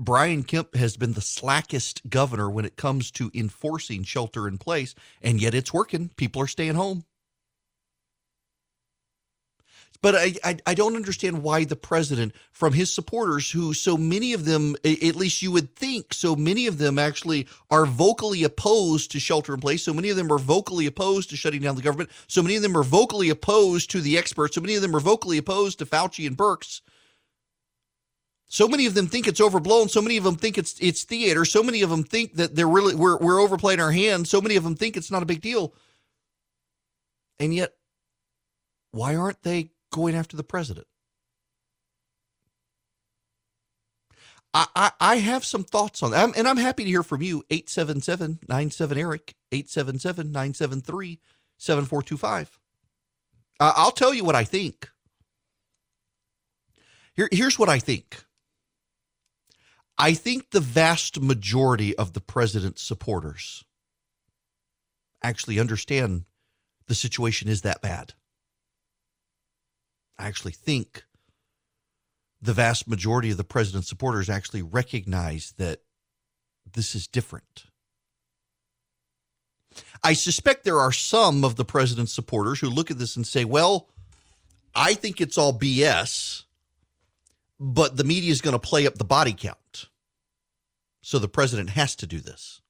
Brian 0.00 0.42
Kemp 0.42 0.74
has 0.76 0.96
been 0.96 1.12
the 1.12 1.20
slackest 1.20 2.08
governor 2.08 2.48
when 2.50 2.64
it 2.64 2.76
comes 2.76 3.10
to 3.12 3.30
enforcing 3.34 4.04
shelter 4.04 4.48
in 4.48 4.58
place, 4.58 4.94
and 5.22 5.40
yet 5.40 5.54
it's 5.54 5.72
working. 5.72 6.10
People 6.16 6.42
are 6.42 6.46
staying 6.46 6.74
home. 6.74 7.04
But 10.00 10.14
I, 10.14 10.34
I, 10.44 10.56
I, 10.64 10.74
don't 10.74 10.94
understand 10.94 11.42
why 11.42 11.64
the 11.64 11.74
president, 11.74 12.32
from 12.52 12.72
his 12.72 12.94
supporters, 12.94 13.50
who 13.50 13.74
so 13.74 13.96
many 13.96 14.32
of 14.32 14.44
them, 14.44 14.76
at 14.84 15.16
least 15.16 15.42
you 15.42 15.50
would 15.50 15.74
think, 15.74 16.14
so 16.14 16.36
many 16.36 16.68
of 16.68 16.78
them 16.78 17.00
actually 17.00 17.48
are 17.68 17.84
vocally 17.84 18.44
opposed 18.44 19.10
to 19.10 19.18
shelter 19.18 19.54
in 19.54 19.60
place. 19.60 19.82
So 19.82 19.92
many 19.92 20.08
of 20.10 20.16
them 20.16 20.32
are 20.32 20.38
vocally 20.38 20.86
opposed 20.86 21.30
to 21.30 21.36
shutting 21.36 21.62
down 21.62 21.74
the 21.74 21.82
government. 21.82 22.10
So 22.28 22.42
many 22.42 22.54
of 22.54 22.62
them 22.62 22.76
are 22.76 22.84
vocally 22.84 23.28
opposed 23.28 23.90
to 23.90 24.00
the 24.00 24.16
experts. 24.16 24.54
So 24.54 24.60
many 24.60 24.76
of 24.76 24.82
them 24.82 24.94
are 24.94 25.00
vocally 25.00 25.38
opposed 25.38 25.80
to 25.80 25.86
Fauci 25.86 26.28
and 26.28 26.36
Birx. 26.36 26.80
So 28.48 28.68
many 28.68 28.86
of 28.86 28.94
them 28.94 29.08
think 29.08 29.26
it's 29.26 29.40
overblown. 29.40 29.88
So 29.88 30.00
many 30.00 30.16
of 30.16 30.24
them 30.24 30.36
think 30.36 30.56
it's 30.56 30.78
it's 30.80 31.02
theater. 31.02 31.44
So 31.44 31.62
many 31.62 31.82
of 31.82 31.90
them 31.90 32.04
think 32.04 32.34
that 32.34 32.54
they're 32.54 32.68
really 32.68 32.94
we're 32.94 33.18
we're 33.18 33.40
overplaying 33.40 33.80
our 33.80 33.92
hand. 33.92 34.26
So 34.28 34.40
many 34.40 34.56
of 34.56 34.64
them 34.64 34.74
think 34.74 34.96
it's 34.96 35.10
not 35.10 35.22
a 35.22 35.26
big 35.26 35.42
deal. 35.42 35.74
And 37.38 37.54
yet, 37.54 37.74
why 38.90 39.16
aren't 39.16 39.42
they 39.42 39.70
going 39.98 40.14
after 40.14 40.36
the 40.36 40.44
president? 40.44 40.86
I, 44.54 44.66
I, 44.74 44.92
I 45.00 45.16
have 45.16 45.44
some 45.44 45.64
thoughts 45.64 46.02
on 46.02 46.12
that, 46.12 46.36
and 46.36 46.48
I'm 46.48 46.56
happy 46.56 46.84
to 46.84 46.90
hear 46.90 47.02
from 47.02 47.22
you. 47.22 47.44
877 47.50 48.40
97 48.48 48.98
Eric, 48.98 49.34
877 49.52 50.32
973 50.32 51.20
7425. 51.58 52.58
I'll 53.60 53.90
tell 53.90 54.14
you 54.14 54.24
what 54.24 54.36
I 54.36 54.44
think. 54.44 54.88
Here, 57.14 57.28
here's 57.32 57.58
what 57.58 57.68
I 57.68 57.80
think. 57.80 58.24
I 59.98 60.14
think 60.14 60.50
the 60.50 60.60
vast 60.60 61.20
majority 61.20 61.96
of 61.96 62.12
the 62.12 62.20
president's 62.20 62.82
supporters 62.82 63.64
actually 65.22 65.58
understand 65.58 66.24
the 66.86 66.94
situation 66.94 67.48
is 67.48 67.62
that 67.62 67.82
bad. 67.82 68.14
I 70.18 70.26
actually 70.26 70.52
think 70.52 71.04
the 72.40 72.52
vast 72.52 72.88
majority 72.88 73.30
of 73.30 73.36
the 73.36 73.44
president's 73.44 73.88
supporters 73.88 74.30
actually 74.30 74.62
recognize 74.62 75.54
that 75.58 75.80
this 76.72 76.94
is 76.94 77.06
different. 77.06 77.64
I 80.02 80.12
suspect 80.12 80.64
there 80.64 80.80
are 80.80 80.92
some 80.92 81.44
of 81.44 81.56
the 81.56 81.64
president's 81.64 82.12
supporters 82.12 82.60
who 82.60 82.68
look 82.68 82.90
at 82.90 82.98
this 82.98 83.16
and 83.16 83.26
say, 83.26 83.44
well, 83.44 83.88
I 84.74 84.94
think 84.94 85.20
it's 85.20 85.38
all 85.38 85.56
BS 85.56 86.44
but 87.60 87.96
the 87.96 88.04
media 88.04 88.30
is 88.30 88.40
going 88.40 88.52
to 88.52 88.58
play 88.58 88.86
up 88.86 88.98
the 88.98 89.04
body 89.04 89.32
count. 89.32 89.88
So 91.00 91.18
the 91.18 91.28
president 91.28 91.70
has 91.70 91.96
to 91.96 92.06
do 92.06 92.20
this. 92.20 92.60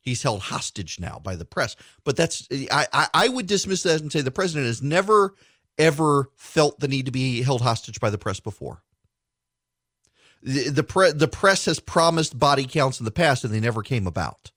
He's 0.00 0.22
held 0.22 0.42
hostage 0.42 1.00
now 1.00 1.20
by 1.22 1.36
the 1.36 1.44
press. 1.44 1.76
But 2.04 2.16
that's 2.16 2.46
I, 2.70 2.86
I, 2.92 3.08
I 3.14 3.28
would 3.28 3.46
dismiss 3.46 3.82
that 3.84 4.00
and 4.00 4.12
say 4.12 4.20
the 4.20 4.30
president 4.30 4.66
has 4.66 4.82
never 4.82 5.34
ever 5.78 6.30
felt 6.36 6.80
the 6.80 6.88
need 6.88 7.06
to 7.06 7.12
be 7.12 7.42
held 7.42 7.62
hostage 7.62 8.00
by 8.00 8.10
the 8.10 8.18
press 8.18 8.40
before. 8.40 8.82
The 10.42 10.68
the, 10.68 10.82
pre, 10.82 11.12
the 11.12 11.28
press 11.28 11.64
has 11.64 11.80
promised 11.80 12.38
body 12.38 12.66
counts 12.66 13.00
in 13.00 13.04
the 13.04 13.10
past 13.10 13.44
and 13.44 13.52
they 13.52 13.60
never 13.60 13.82
came 13.82 14.06
about. 14.06 14.52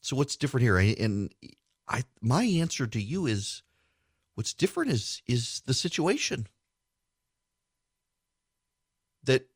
So 0.00 0.16
what's 0.16 0.36
different 0.36 0.62
here? 0.62 0.78
And 0.78 1.32
I 1.86 2.04
my 2.20 2.44
answer 2.44 2.86
to 2.86 3.00
you 3.00 3.26
is 3.26 3.62
what's 4.34 4.54
different 4.54 4.92
is 4.92 5.22
is 5.26 5.62
the 5.66 5.74
situation 5.74 6.46
that 9.24 9.48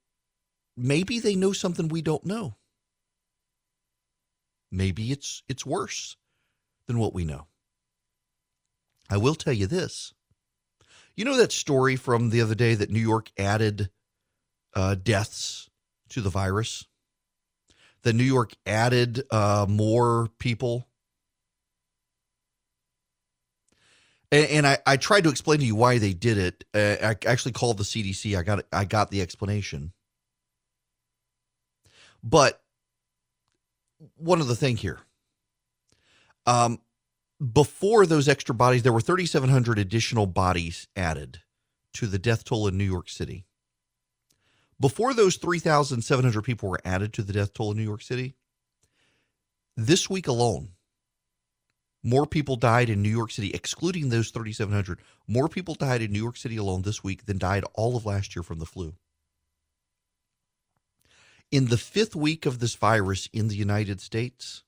maybe 0.77 1.19
they 1.19 1.35
know 1.35 1.53
something 1.53 1.89
we 1.89 2.03
don't 2.03 2.27
know. 2.27 2.57
Maybe 4.71 5.13
it's 5.13 5.43
it's 5.49 5.65
worse 5.65 6.17
than 6.87 6.99
what 6.99 7.15
we 7.15 7.25
know. 7.25 7.47
I 9.13 9.19
will 9.19 9.35
tell 9.35 9.53
you 9.53 9.67
this. 9.67 10.15
You 11.17 11.27
know 11.27 11.37
that 11.37 11.53
story 11.53 11.97
from 11.97 12.31
the 12.31 12.41
other 12.41 12.55
day 12.55 12.75
that 12.75 12.91
New 12.91 12.99
York 12.99 13.31
added 13.39 13.91
uh, 14.75 14.95
deaths 14.95 15.69
to 16.09 16.23
the 16.23 16.31
virus? 16.31 16.87
That 18.05 18.15
New 18.15 18.25
York 18.25 18.53
added 18.65 19.23
uh, 19.31 19.67
more 19.69 20.29
people 20.39 20.89
and, 24.33 24.47
and 24.51 24.67
I, 24.67 24.79
I 24.87 24.97
tried 24.97 25.25
to 25.25 25.31
explain 25.31 25.59
to 25.59 25.67
you 25.67 25.77
why 25.77 25.99
they 25.99 26.15
did 26.15 26.39
it. 26.39 26.65
Uh, 26.75 26.97
I 27.07 27.17
actually 27.31 27.53
called 27.53 27.77
the 27.77 27.85
CDC. 27.85 28.37
I 28.37 28.43
got 28.43 28.65
I 28.73 28.87
got 28.87 29.11
the 29.11 29.21
explanation. 29.21 29.93
But 32.25 32.61
one 34.17 34.41
other 34.41 34.55
thing 34.55 34.79
here. 34.79 35.01
Um, 36.47 36.81
before 37.43 38.07
those 38.07 38.29
extra 38.29 38.55
bodies, 38.55 38.83
there 38.83 38.93
were 38.93 39.01
3,700 39.01 39.79
additional 39.79 40.27
bodies 40.27 40.87
added 40.95 41.41
to 41.95 42.07
the 42.07 42.19
death 42.19 42.45
toll 42.45 42.69
in 42.69 42.79
New 42.79 42.85
York 42.85 43.09
City. 43.09 43.47
Before 44.79 45.13
those 45.13 45.37
3,700 45.37 46.43
people 46.43 46.69
were 46.69 46.81
added 46.85 47.13
to 47.15 47.23
the 47.23 47.33
death 47.33 47.53
toll 47.53 47.73
in 47.73 47.77
New 47.77 47.83
York 47.83 48.03
City, 48.03 48.35
this 49.77 50.09
week 50.09 50.29
alone, 50.29 50.71
more 52.03 52.27
people 52.27 52.57
died 52.57 52.91
in 52.91 53.03
New 53.03 53.09
York 53.09 53.31
City, 53.31 53.51
excluding 53.53 54.09
those 54.09 54.31
3,700. 54.31 54.99
More 55.29 55.49
people 55.49 55.75
died 55.75 56.03
in 56.03 56.13
New 56.13 56.23
York 56.23 56.37
City 56.37 56.57
alone 56.57 56.83
this 56.83 57.03
week 57.03 57.27
than 57.27 57.39
died 57.39 57.65
all 57.75 57.97
of 57.97 58.05
last 58.05 58.35
year 58.35 58.43
from 58.43 58.59
the 58.59 58.67
flu. 58.67 58.95
In 61.51 61.67
the 61.67 61.79
fifth 61.79 62.17
week 62.17 62.45
of 62.45 62.59
this 62.59 62.75
virus 62.75 63.29
in 63.33 63.49
the 63.49 63.55
United 63.55 64.01
States, 64.01 64.65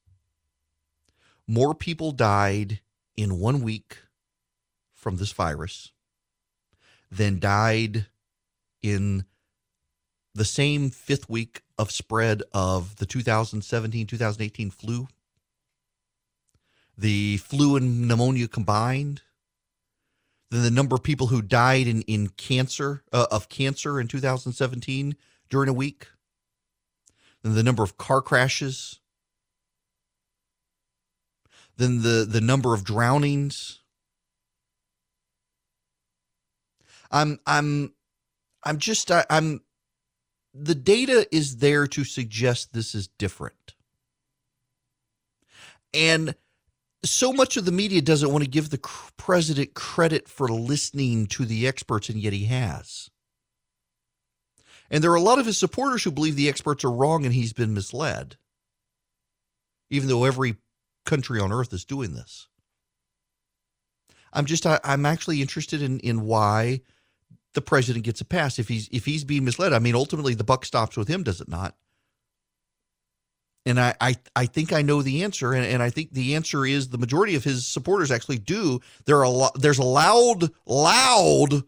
more 1.47 1.75
people 1.75 2.13
died 2.13 2.81
in 3.17 3.39
one 3.39 3.63
week 3.63 3.99
from 4.95 5.17
this 5.17 5.33
virus 5.33 5.93
than 7.11 7.39
died 7.39 8.07
in 8.83 9.25
the 10.35 10.45
same 10.45 10.91
fifth 10.91 11.29
week 11.29 11.63
of 11.79 11.91
spread 11.91 12.43
of 12.53 12.97
the 12.97 13.07
2017 13.07 14.07
2018 14.07 14.71
flu, 14.71 15.09
the 16.97 17.37
flu 17.39 17.77
and 17.77 18.09
pneumonia 18.09 18.49
combined, 18.49 19.23
then 20.51 20.63
the 20.63 20.71
number 20.71 20.95
of 20.95 21.03
people 21.03 21.29
who 21.29 21.43
died 21.43 21.87
in, 21.87 22.03
in 22.03 22.29
cancer 22.29 23.03
uh, 23.13 23.27
of 23.31 23.49
cancer 23.49 24.01
in 24.01 24.09
2017 24.09 25.17
during 25.49 25.69
a 25.69 25.73
week, 25.73 26.09
then 27.43 27.55
the 27.55 27.63
number 27.63 27.83
of 27.83 27.97
car 27.97 28.23
crashes, 28.23 29.01
then 31.77 32.03
the, 32.03 32.27
the 32.29 32.41
number 32.41 32.75
of 32.75 32.85
drownings. 32.85 33.81
I'm 37.11 37.39
I'm 37.47 37.93
I'm 38.65 38.79
just 38.79 39.11
I, 39.11 39.25
I'm 39.31 39.61
the 40.53 40.75
data 40.75 41.27
is 41.31 41.59
there 41.59 41.87
to 41.89 42.05
suggest 42.05 42.73
this 42.73 42.95
is 42.95 43.09
different. 43.09 43.75
And 45.93 46.35
so 47.05 47.33
much 47.33 47.57
of 47.57 47.65
the 47.65 47.73
media 47.73 48.01
doesn't 48.03 48.33
want 48.33 48.43
to 48.43 48.51
give 48.51 48.71
the 48.71 48.81
president 49.17 49.75
credit 49.75 50.29
for 50.29 50.49
listening 50.49 51.27
to 51.29 51.45
the 51.45 51.69
experts, 51.69 52.09
and 52.09 52.19
yet 52.19 52.33
he 52.33 52.47
has. 52.47 53.11
And 54.91 55.03
there 55.03 55.11
are 55.11 55.17
a 55.17 55.21
lot 55.21 55.39
of 55.39 55.47
his 55.47 55.59
supporters 55.59 56.05
who 56.05 56.11
believe 56.11 56.37
the 56.37 56.49
experts 56.49 56.85
are 56.85 56.91
wrong 56.91 57.25
and 57.25 57.35
he's 57.35 57.53
been 57.53 57.75
misled, 57.75 58.37
even 59.91 60.09
though 60.09 60.25
every 60.25 60.57
country 61.05 61.41
on 61.41 61.53
earth 61.53 61.73
is 61.73 61.85
doing 61.85 62.15
this. 62.15 62.49
I'm 64.33 64.47
just, 64.47 64.67
I, 64.67 64.81
am 64.85 65.07
actually 65.07 65.41
interested 65.41 65.81
in, 65.81 66.01
in 66.01 66.23
why 66.23 66.81
the 67.55 67.63
president 67.63 68.05
gets 68.05 68.21
a 68.21 68.25
pass 68.25 68.59
if 68.59 68.69
he's 68.69 68.89
if 68.89 69.05
he's 69.05 69.25
being 69.25 69.45
misled. 69.45 69.73
I 69.73 69.79
mean, 69.79 69.95
ultimately 69.95 70.35
the 70.35 70.45
buck 70.45 70.65
stops 70.65 70.97
with 70.97 71.09
him, 71.09 71.23
does 71.23 71.41
it 71.41 71.49
not? 71.49 71.77
And 73.65 73.81
I 73.81 73.95
I, 74.01 74.17
I 74.37 74.47
think 74.47 74.73
I 74.73 74.83
know 74.83 75.03
the 75.03 75.23
answer, 75.23 75.53
and, 75.53 75.65
and 75.65 75.83
I 75.83 75.91
think 75.91 76.13
the 76.13 76.35
answer 76.35 76.67
is 76.67 76.89
the 76.89 76.99
majority 76.99 77.37
of 77.37 77.45
his 77.45 77.67
supporters 77.67 78.11
actually 78.11 78.39
do. 78.39 78.81
There 79.07 79.19
are 79.19 79.23
a 79.23 79.31
lot. 79.31 79.59
There's 79.59 79.79
a 79.79 79.85
loud, 79.85 80.51
loud 80.67 81.63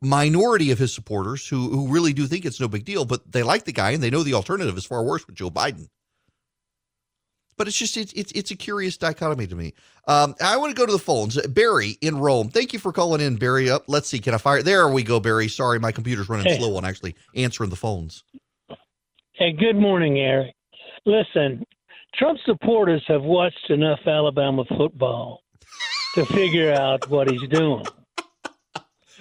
minority 0.00 0.70
of 0.70 0.78
his 0.78 0.94
supporters 0.94 1.46
who 1.46 1.68
who 1.70 1.88
really 1.88 2.12
do 2.12 2.26
think 2.26 2.44
it's 2.44 2.60
no 2.60 2.68
big 2.68 2.84
deal, 2.84 3.04
but 3.04 3.30
they 3.30 3.42
like 3.42 3.64
the 3.64 3.72
guy 3.72 3.90
and 3.90 4.02
they 4.02 4.10
know 4.10 4.22
the 4.22 4.34
alternative 4.34 4.78
is 4.78 4.86
far 4.86 5.02
worse 5.02 5.26
with 5.26 5.36
Joe 5.36 5.50
Biden 5.50 5.88
but 7.58 7.66
it's 7.68 7.76
just 7.76 7.96
it's 7.96 8.12
it's, 8.14 8.32
it's 8.32 8.50
a 8.50 8.56
curious 8.56 8.96
dichotomy 8.96 9.46
to 9.48 9.54
me. 9.54 9.74
Um, 10.06 10.34
I 10.40 10.56
want 10.56 10.74
to 10.74 10.80
go 10.80 10.86
to 10.86 10.92
the 10.92 10.98
phones. 10.98 11.40
Barry 11.48 11.98
in 12.00 12.18
Rome. 12.18 12.48
Thank 12.48 12.72
you 12.72 12.78
for 12.78 12.92
calling 12.92 13.20
in, 13.20 13.36
Barry. 13.36 13.68
Up. 13.68 13.84
Let's 13.88 14.08
see. 14.08 14.20
Can 14.20 14.32
I 14.32 14.38
fire? 14.38 14.62
There 14.62 14.88
we 14.88 15.02
go, 15.02 15.20
Barry. 15.20 15.48
Sorry, 15.48 15.78
my 15.78 15.92
computer's 15.92 16.28
running 16.28 16.46
hey. 16.46 16.58
slow 16.58 16.76
on 16.76 16.84
actually 16.84 17.16
answering 17.34 17.70
the 17.70 17.76
phones. 17.76 18.24
Hey, 19.32 19.52
good 19.52 19.76
morning, 19.76 20.18
Erick. 20.18 20.54
Listen, 21.04 21.64
Trump 22.14 22.38
supporters 22.44 23.02
have 23.08 23.22
watched 23.22 23.70
enough 23.70 24.00
Alabama 24.06 24.64
football 24.76 25.42
to 26.14 26.24
figure 26.26 26.72
out 26.72 27.08
what 27.10 27.30
he's 27.30 27.46
doing. 27.48 27.84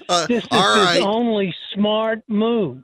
Uh, 0.10 0.26
this 0.28 0.42
is 0.42 0.52
right. 0.52 0.96
his 0.96 1.04
only 1.04 1.54
smart 1.74 2.22
move 2.30 2.82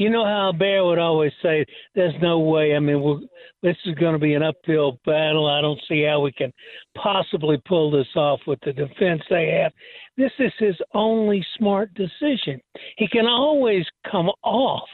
you 0.00 0.08
know 0.08 0.24
how 0.24 0.50
Bear 0.58 0.82
would 0.82 0.98
always 0.98 1.32
say, 1.42 1.66
"There's 1.94 2.14
no 2.22 2.38
way. 2.38 2.74
I 2.74 2.78
mean, 2.78 3.28
this 3.62 3.76
is 3.84 3.94
going 3.96 4.14
to 4.14 4.18
be 4.18 4.32
an 4.32 4.42
uphill 4.42 4.98
battle. 5.04 5.46
I 5.46 5.60
don't 5.60 5.80
see 5.86 6.04
how 6.04 6.20
we 6.20 6.32
can 6.32 6.50
possibly 6.96 7.60
pull 7.68 7.90
this 7.90 8.08
off 8.16 8.40
with 8.46 8.58
the 8.64 8.72
defense 8.72 9.20
they 9.28 9.48
have." 9.60 9.72
This 10.16 10.32
is 10.38 10.52
his 10.58 10.76
only 10.94 11.44
smart 11.58 11.92
decision. 11.92 12.62
He 12.96 13.08
can 13.08 13.26
always 13.26 13.84
come 14.10 14.30
off. 14.42 14.88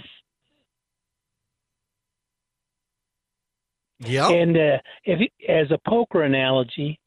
Yeah. 4.00 4.28
And 4.28 4.56
uh, 4.56 4.78
if 5.04 5.20
he, 5.20 5.30
as 5.48 5.70
a 5.70 5.78
poker 5.88 6.24
analogy, 6.24 6.98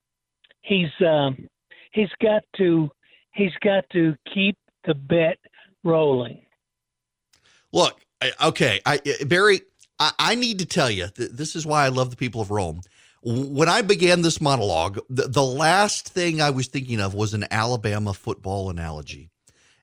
he's 0.62 0.88
um, 1.06 1.50
he's 1.92 2.10
got 2.22 2.44
to 2.60 2.90
he's 3.34 3.56
got 3.62 3.84
to 3.92 4.16
keep 4.34 4.58
the 4.86 4.94
bet 4.94 5.38
rolling. 5.84 6.46
Look, 7.72 8.00
okay, 8.44 8.82
I, 8.86 9.00
eh, 9.06 9.24
Barry, 9.26 9.62
I, 10.00 10.12
I 10.20 10.36
need 10.36 10.60
to 10.60 10.66
tell 10.66 10.90
you, 10.90 11.08
this 11.16 11.56
is 11.56 11.66
why 11.66 11.86
I 11.86 11.90
love 11.90 12.10
the 12.10 12.18
people 12.18 12.42
of 12.42 12.52
Rome. 12.52 12.82
When 13.22 13.68
I 13.68 13.82
began 13.82 14.22
this 14.22 14.40
monologue, 14.40 15.00
the, 15.10 15.28
the 15.28 15.44
last 15.44 16.08
thing 16.08 16.42
I 16.42 16.52
was 16.52 16.68
thinking 16.68 17.02
of 17.02 17.14
was 17.14 17.34
an 17.34 17.46
Alabama 17.52 18.14
football 18.14 18.70
analogy 18.70 19.30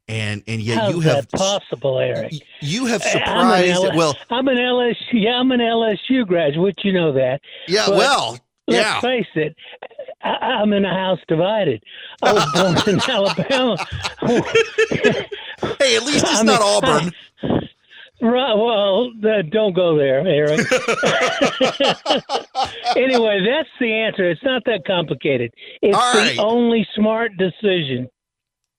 and 0.09 0.43
and 0.47 0.61
yet 0.61 0.79
How's 0.79 0.95
you 0.95 1.01
have 1.01 1.31
possible, 1.31 1.99
Erick. 1.99 2.35
You 2.61 2.87
have 2.87 3.03
surprised. 3.03 3.77
I'm 3.77 3.91
L- 3.91 3.97
well, 3.97 4.17
I'm 4.31 4.49
an 4.49 4.57
LSU. 4.57 4.95
Yeah, 5.13 5.41
I'm 5.41 5.51
an 5.51 5.61
LSU 5.61 6.27
graduate. 6.27 6.79
You 6.85 6.93
know 6.93 7.13
that. 7.13 7.41
Yeah. 7.67 7.87
But 7.89 7.97
well. 7.97 8.39
Let's 8.69 8.85
yeah. 8.85 9.01
face 9.01 9.29
it. 9.37 9.57
I, 10.25 10.61
am 10.61 10.73
in 10.73 10.85
a 10.85 10.93
house 10.93 11.21
divided. 11.29 11.85
I 12.21 12.33
was 12.33 12.45
born 12.53 12.95
in 12.97 13.01
Alabama. 13.09 13.77
hey, 15.79 15.97
at 15.97 16.03
least 16.03 16.25
it's 16.25 16.41
I 16.41 16.43
not 16.43 16.61
mean, 16.61 16.63
Auburn. 16.63 17.13
I, 17.45 17.69
Right. 18.21 18.55
Well, 18.55 19.11
uh, 19.23 19.43
don't 19.51 19.75
go 19.75 19.97
there, 19.97 20.27
Erick. 20.27 20.61
anyway, 22.97 23.41
that's 23.47 23.69
the 23.79 23.93
answer. 23.93 24.31
It's 24.31 24.43
not 24.43 24.65
that 24.65 24.85
complicated. 24.87 25.53
It's 25.83 25.97
the 25.97 26.43
only 26.43 26.87
smart 26.95 27.33
decision. 27.37 28.09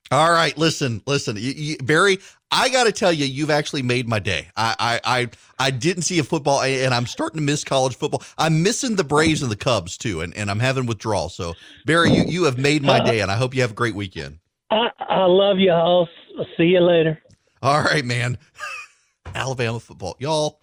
All 0.09 0.31
right, 0.31 0.57
listen, 0.57 1.01
listen, 1.05 1.35
you, 1.35 1.51
you, 1.51 1.77
Barry. 1.77 2.19
I 2.49 2.69
got 2.69 2.85
to 2.85 2.93
tell 2.93 3.11
you, 3.11 3.25
you've 3.25 3.49
actually 3.49 3.81
made 3.81 4.07
my 4.07 4.19
day. 4.19 4.47
I, 4.55 4.73
I, 4.79 4.99
I, 5.03 5.29
I, 5.59 5.69
didn't 5.69 6.03
see 6.03 6.17
a 6.19 6.23
football, 6.23 6.61
and 6.61 6.93
I'm 6.93 7.05
starting 7.05 7.39
to 7.39 7.43
miss 7.43 7.65
college 7.65 7.97
football. 7.97 8.23
I'm 8.37 8.63
missing 8.63 8.95
the 8.95 9.03
Braves 9.03 9.41
and 9.41 9.51
the 9.51 9.57
Cubs 9.57 9.97
too, 9.97 10.21
and, 10.21 10.33
and 10.37 10.49
I'm 10.49 10.59
having 10.59 10.85
withdrawal. 10.85 11.27
So, 11.27 11.55
Barry, 11.85 12.09
you, 12.11 12.23
you 12.23 12.43
have 12.45 12.57
made 12.57 12.83
my 12.83 13.01
day, 13.01 13.19
and 13.19 13.29
I 13.29 13.35
hope 13.35 13.53
you 13.53 13.59
have 13.63 13.71
a 13.71 13.73
great 13.75 13.95
weekend. 13.95 14.39
I, 14.71 14.87
I 14.97 15.25
love 15.25 15.59
you 15.59 15.73
all. 15.73 16.07
See 16.55 16.67
you 16.67 16.79
later. 16.79 17.21
All 17.61 17.83
right, 17.83 18.05
man. 18.05 18.37
Alabama 19.35 19.79
football. 19.79 20.15
Y'all, 20.19 20.61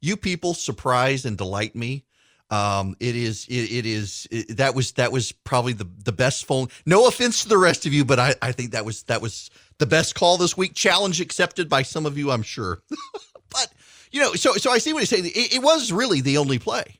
you 0.00 0.16
people 0.16 0.54
surprise 0.54 1.24
and 1.24 1.36
delight 1.36 1.74
me. 1.74 2.04
Um, 2.50 2.96
it 2.98 3.14
is, 3.14 3.46
it, 3.48 3.70
it 3.70 3.86
is, 3.86 4.26
it, 4.30 4.56
that 4.56 4.74
was, 4.74 4.92
that 4.92 5.12
was 5.12 5.30
probably 5.30 5.72
the, 5.72 5.88
the 6.04 6.12
best 6.12 6.46
phone. 6.46 6.68
No 6.84 7.06
offense 7.06 7.42
to 7.42 7.48
the 7.48 7.58
rest 7.58 7.86
of 7.86 7.92
you, 7.92 8.04
but 8.04 8.18
I, 8.18 8.34
I 8.42 8.50
think 8.52 8.72
that 8.72 8.84
was, 8.84 9.04
that 9.04 9.22
was 9.22 9.50
the 9.78 9.86
best 9.86 10.16
call 10.16 10.36
this 10.36 10.56
week. 10.56 10.74
Challenge 10.74 11.20
accepted 11.20 11.68
by 11.68 11.82
some 11.82 12.06
of 12.06 12.18
you, 12.18 12.32
I'm 12.32 12.42
sure. 12.42 12.82
but, 13.50 13.68
you 14.10 14.20
know, 14.20 14.34
so, 14.34 14.54
so 14.54 14.72
I 14.72 14.78
see 14.78 14.92
what 14.92 15.00
he's 15.00 15.10
saying. 15.10 15.26
It, 15.26 15.54
it 15.56 15.62
was 15.62 15.92
really 15.92 16.20
the 16.20 16.38
only 16.38 16.58
play. 16.58 16.98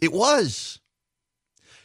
It 0.00 0.12
was. 0.12 0.80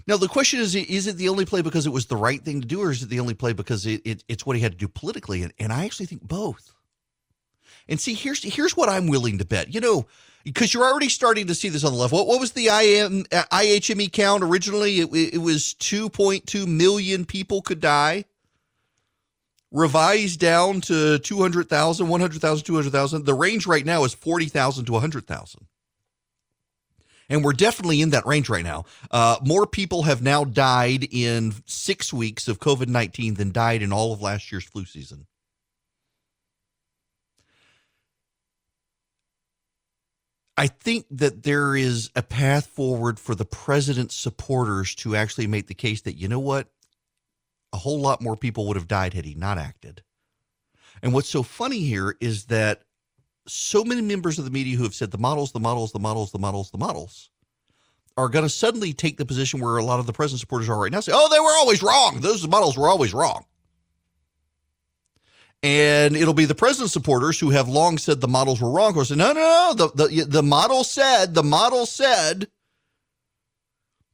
Now 0.10 0.18
the 0.18 0.28
question 0.28 0.60
is: 0.60 0.74
Is 0.74 1.06
it 1.06 1.18
the 1.18 1.30
only 1.30 1.46
play 1.46 1.62
because 1.62 1.86
it 1.86 1.92
was 1.92 2.08
the 2.08 2.16
right 2.16 2.44
thing 2.44 2.62
to 2.62 2.68
do, 2.68 2.82
or 2.82 2.90
is 2.90 3.04
it 3.04 3.10
the 3.10 3.20
only 3.20 3.36
play 3.36 3.54
because 3.54 3.86
it, 3.86 4.02
it, 4.04 4.24
it's 4.28 4.44
what 4.44 4.56
he 4.56 4.62
had 4.64 4.72
to 4.72 4.78
do 4.78 4.88
politically? 4.88 5.44
And, 5.44 5.54
and 5.60 5.72
I 5.72 5.86
actually 5.86 6.08
think 6.08 6.24
both. 6.24 6.74
And 7.88 8.02
see, 8.02 8.16
here's 8.16 8.42
here's 8.42 8.76
what 8.76 8.90
I'm 8.90 9.06
willing 9.06 9.38
to 9.38 9.46
bet. 9.46 9.72
You 9.72 9.82
know, 9.82 10.08
because 10.44 10.74
you're 10.74 10.84
already 10.84 11.10
starting 11.10 11.46
to 11.46 11.54
see 11.54 11.70
this 11.70 11.84
on 11.84 11.94
the 11.94 12.00
left. 12.00 12.12
What, 12.12 12.26
what 12.26 12.40
was 12.40 12.54
the 12.54 12.70
IM, 12.70 13.26
uh, 13.32 13.44
IHME 13.52 14.12
count 14.12 14.44
originally? 14.44 15.00
It, 15.00 15.36
it 15.36 15.42
was 15.44 15.76
2.2 15.80 16.66
million 16.66 17.24
people 17.24 17.62
could 17.62 17.80
die. 17.80 18.26
Revised 19.72 20.40
down 20.40 20.82
to 20.82 21.20
200,000, 21.20 22.08
100,000, 22.08 22.66
200,000. 22.66 23.26
The 23.26 23.34
range 23.36 23.68
right 23.68 23.86
now 23.86 24.04
is 24.06 24.16
40,000 24.16 24.86
to 24.86 24.92
100,000. 24.94 25.68
And 27.30 27.44
we're 27.44 27.54
definitely 27.54 28.02
in 28.02 28.10
that 28.10 28.26
range 28.26 28.50
right 28.50 28.64
now. 28.64 28.86
Uh, 29.12 29.38
more 29.46 29.68
people 29.68 30.04
have 30.04 30.22
now 30.22 30.44
died 30.44 31.08
in 31.12 31.54
six 31.66 32.12
weeks 32.12 32.48
of 32.48 32.60
COVID 32.60 32.88
19 32.88 33.36
than 33.36 33.52
died 33.52 33.82
in 33.82 33.94
all 33.94 34.14
of 34.14 34.22
last 34.22 34.52
year's 34.52 34.66
flu 34.66 34.86
season. 34.86 35.28
I 40.58 40.68
think 40.68 41.06
that 41.12 41.44
there 41.44 41.74
is 41.74 42.10
a 42.18 42.22
path 42.22 42.68
forward 42.68 43.18
for 43.18 43.34
the 43.34 43.46
president's 43.46 44.16
supporters 44.16 44.94
to 44.96 45.16
actually 45.16 45.48
make 45.48 45.68
the 45.68 45.74
case 45.74 46.02
that, 46.02 46.18
you 46.18 46.28
know 46.28 46.40
what? 46.40 46.68
A 47.72 47.78
whole 47.78 48.02
lot 48.02 48.22
more 48.22 48.36
people 48.36 48.68
would 48.68 48.76
have 48.76 48.88
died 48.88 49.14
had 49.14 49.24
he 49.24 49.36
not 49.36 49.58
acted. 49.58 50.04
And 51.02 51.14
what's 51.14 51.30
so 51.30 51.44
funny 51.44 51.80
here 51.80 52.18
is 52.20 52.48
that 52.48 52.82
so 53.48 53.84
many 53.84 54.02
members 54.02 54.38
of 54.40 54.46
the 54.46 54.52
media 54.52 54.78
who 54.78 54.84
have 54.84 54.96
said 54.96 55.12
the 55.12 55.18
models, 55.18 55.52
the 55.52 55.60
models, 55.60 55.92
the 55.92 56.00
models, 56.00 56.32
the 56.32 56.40
models, 56.40 56.72
the 56.72 56.78
models 56.78 57.30
are 58.18 58.30
going 58.30 58.44
to 58.44 58.50
suddenly 58.50 58.94
take 58.94 59.18
the 59.18 59.26
position 59.26 59.60
where 59.62 59.78
a 59.78 59.84
lot 59.84 60.00
of 60.00 60.06
the 60.06 60.14
president 60.14 60.42
supporters 60.42 60.70
are 60.70 60.80
right 60.80 60.92
now 60.92 61.00
say, 61.00 61.14
oh, 61.16 61.30
they 61.30 61.40
were 61.40 61.56
always 61.58 61.82
wrong. 61.82 62.20
Those 62.20 62.46
models 62.48 62.78
were 62.78 62.90
always 62.90 63.14
wrong. 63.14 63.46
And 65.62 66.16
it'll 66.16 66.34
be 66.34 66.46
the 66.46 66.56
president 66.56 66.92
supporters 66.92 67.40
who 67.40 67.50
have 67.50 67.68
long 67.68 67.98
said 67.98 68.22
the 68.22 68.28
models 68.28 68.62
were 68.62 68.72
wrong. 68.72 68.94
Who 68.94 69.04
say, 69.04 69.16
no, 69.16 69.34
no, 69.34 69.74
no. 69.74 69.74
The, 69.74 70.08
the, 70.08 70.24
the 70.24 70.44
model 70.44 70.84
said, 70.84 71.34
the 71.34 71.44
model 71.44 71.86
said. 71.86 72.48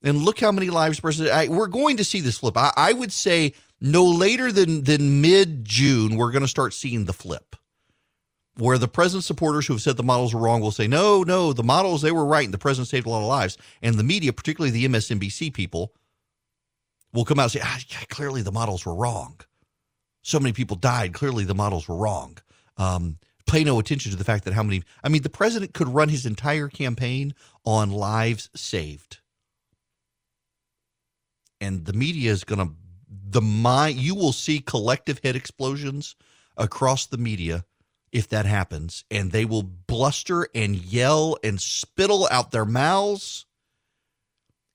And 0.03 0.19
look 0.19 0.39
how 0.39 0.51
many 0.51 0.69
lives 0.69 0.99
president. 0.99 1.36
I, 1.36 1.47
we're 1.47 1.67
going 1.67 1.97
to 1.97 2.03
see 2.03 2.21
this 2.21 2.38
flip. 2.38 2.57
I, 2.57 2.71
I 2.76 2.93
would 2.93 3.11
say 3.11 3.53
no 3.82 4.05
later 4.05 4.51
than, 4.51 4.84
than 4.84 5.21
mid 5.21 5.65
June, 5.65 6.15
we're 6.15 6.32
going 6.32 6.41
to 6.43 6.47
start 6.47 6.73
seeing 6.73 7.05
the 7.05 7.13
flip 7.13 7.55
where 8.58 8.78
the 8.78 8.88
president 8.88 9.24
supporters 9.24 9.68
who 9.68 9.74
have 9.74 9.82
said 9.82 9.97
the 9.97 10.03
models 10.03 10.34
were 10.34 10.39
wrong 10.39 10.62
will 10.62 10.72
say, 10.72 10.88
no, 10.88 11.24
no, 11.24 11.51
the 11.51 11.64
models, 11.64 12.01
they 12.01 12.12
were 12.12 12.26
right. 12.26 12.45
And 12.45 12.53
the 12.53 12.58
president 12.58 12.88
saved 12.88 13.06
a 13.06 13.10
lot 13.10 13.22
of 13.22 13.28
lives. 13.28 13.58
And 13.82 13.95
the 13.95 14.03
media, 14.03 14.32
particularly 14.32 14.72
the 14.72 14.88
MSNBC 14.88 15.53
people, 15.53 15.93
will 17.14 17.26
come 17.26 17.39
out 17.39 17.43
and 17.43 17.51
say, 17.51 17.62
ah, 17.64 17.80
clearly 18.10 18.41
the 18.41 18.51
models 18.51 18.86
were 18.86 18.95
wrong. 18.95 19.39
So 20.22 20.39
many 20.39 20.53
people 20.53 20.78
died. 20.78 21.14
Clearly 21.14 21.43
the 21.43 21.56
models 21.56 21.88
were 21.88 21.97
wrong. 21.97 22.38
Um, 22.78 23.18
pay 23.45 23.64
no 23.64 23.78
attention 23.78 24.12
to 24.12 24.18
the 24.18 24.24
fact 24.24 24.45
that 24.45 24.53
how 24.53 24.64
many, 24.64 24.84
I 25.03 25.10
mean, 25.10 25.22
the 25.22 25.30
president 25.30 25.74
could 25.74 25.89
run 25.89 26.10
his 26.10 26.26
entire 26.26 26.68
campaign 26.68 27.36
on 27.66 27.91
lives 27.91 28.49
saved. 28.56 29.20
And 31.60 31.86
the 31.86 31.93
media 31.93 32.32
is 32.32 32.43
going 32.43 32.66
to, 32.66 32.74
the 33.30 33.41
mind, 33.41 33.97
you 33.97 34.16
will 34.16 34.34
see 34.34 34.60
collective 34.60 35.20
head 35.24 35.36
explosions 35.36 36.16
across 36.58 37.06
the 37.06 37.18
media 37.18 37.66
if 38.16 38.30
that 38.30 38.45
happens, 38.45 39.03
and 39.11 39.34
they 39.34 39.43
will 39.43 39.61
bluster 39.61 40.47
and 40.55 40.74
yell 40.74 41.38
and 41.43 41.59
spittle 41.59 42.30
out 42.32 42.51
their 42.51 42.63
mouths. 42.63 43.45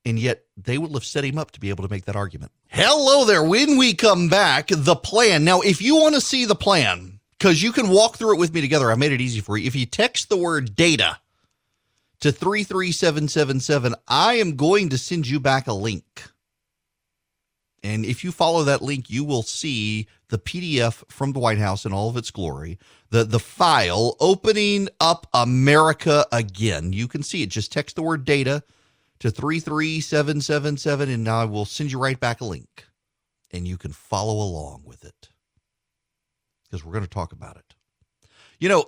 And 0.05 0.19
yet 0.19 0.43
they 0.55 0.77
will 0.77 0.93
have 0.93 1.03
set 1.03 1.25
him 1.25 1.39
up 1.39 1.49
to 1.51 1.59
be 1.59 1.69
able 1.69 1.83
to 1.83 1.89
make 1.89 2.05
that 2.05 2.15
argument. 2.15 2.51
Hello 2.67 3.25
there. 3.25 3.43
When 3.43 3.77
we 3.77 3.95
come 3.95 4.29
back, 4.29 4.67
the 4.67 4.95
plan. 4.95 5.43
Now, 5.43 5.61
if 5.61 5.81
you 5.81 5.95
want 5.95 6.13
to 6.13 6.21
see 6.21 6.45
the 6.45 6.53
plan, 6.53 7.19
because 7.39 7.63
you 7.63 7.71
can 7.71 7.89
walk 7.89 8.15
through 8.15 8.35
it 8.35 8.39
with 8.39 8.53
me 8.53 8.61
together, 8.61 8.91
I 8.91 8.95
made 8.95 9.11
it 9.11 9.21
easy 9.21 9.39
for 9.39 9.57
you. 9.57 9.65
If 9.65 9.75
you 9.75 9.87
text 9.87 10.29
the 10.29 10.37
word 10.37 10.75
data 10.75 11.17
to 12.19 12.31
33777, 12.31 13.95
I 14.07 14.35
am 14.35 14.55
going 14.55 14.89
to 14.89 14.99
send 14.99 15.27
you 15.27 15.39
back 15.39 15.65
a 15.65 15.73
link. 15.73 16.25
And 17.83 18.05
if 18.05 18.23
you 18.23 18.31
follow 18.31 18.63
that 18.65 18.83
link, 18.83 19.09
you 19.09 19.23
will 19.23 19.41
see 19.41 20.07
the 20.29 20.37
PDF 20.37 21.03
from 21.09 21.33
the 21.33 21.39
White 21.39 21.57
House 21.57 21.85
in 21.85 21.93
all 21.93 22.09
of 22.09 22.17
its 22.17 22.31
glory, 22.31 22.77
the, 23.11 23.25
the 23.25 23.39
file 23.39 24.15
opening 24.19 24.87
up 24.99 25.27
America 25.33 26.25
again. 26.31 26.93
You 26.93 27.07
can 27.07 27.23
see 27.23 27.43
it. 27.43 27.49
Just 27.49 27.71
text 27.71 27.95
the 27.95 28.01
word 28.01 28.25
data 28.25 28.63
to 29.19 29.29
33777, 29.29 31.09
and 31.09 31.27
I 31.27 31.45
will 31.45 31.65
send 31.65 31.91
you 31.91 31.99
right 31.99 32.19
back 32.19 32.41
a 32.41 32.45
link. 32.45 32.85
And 33.51 33.67
you 33.67 33.77
can 33.77 33.91
follow 33.91 34.41
along 34.41 34.83
with 34.85 35.03
it 35.03 35.29
because 36.63 36.85
we're 36.85 36.93
going 36.93 37.03
to 37.03 37.09
talk 37.09 37.33
about 37.33 37.57
it. 37.57 37.75
You 38.59 38.69
know, 38.69 38.85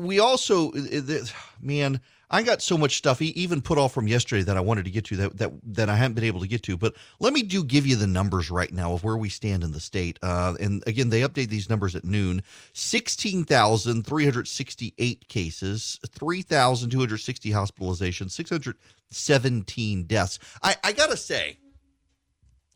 we 0.00 0.18
also, 0.18 0.72
eh, 0.72 1.00
eh, 1.08 1.20
man, 1.60 2.00
I 2.30 2.42
got 2.44 2.62
so 2.62 2.78
much 2.78 2.96
stuff, 2.96 3.20
even 3.20 3.60
put 3.60 3.76
off 3.76 3.92
from 3.92 4.06
yesterday, 4.06 4.42
that 4.42 4.56
I 4.56 4.60
wanted 4.60 4.84
to 4.84 4.90
get 4.90 5.04
to 5.06 5.16
that 5.16 5.38
that 5.38 5.52
that 5.64 5.88
I 5.88 5.96
haven't 5.96 6.14
been 6.14 6.24
able 6.24 6.40
to 6.40 6.46
get 6.46 6.62
to. 6.64 6.76
But 6.76 6.94
let 7.18 7.32
me 7.32 7.42
do 7.42 7.64
give 7.64 7.86
you 7.86 7.96
the 7.96 8.06
numbers 8.06 8.50
right 8.50 8.72
now 8.72 8.92
of 8.92 9.02
where 9.02 9.16
we 9.16 9.28
stand 9.28 9.64
in 9.64 9.72
the 9.72 9.80
state. 9.80 10.18
Uh, 10.22 10.54
and 10.60 10.84
again, 10.86 11.10
they 11.10 11.22
update 11.22 11.48
these 11.48 11.68
numbers 11.68 11.96
at 11.96 12.04
noon. 12.04 12.42
Sixteen 12.72 13.44
thousand 13.44 14.06
three 14.06 14.24
hundred 14.24 14.46
sixty-eight 14.46 15.28
cases, 15.28 15.98
three 16.08 16.42
thousand 16.42 16.90
two 16.90 17.00
hundred 17.00 17.18
sixty 17.18 17.50
hospitalizations, 17.50 18.30
six 18.30 18.50
hundred 18.50 18.76
seventeen 19.10 20.04
deaths. 20.04 20.38
I, 20.62 20.76
I 20.84 20.92
gotta 20.92 21.16
say. 21.16 21.58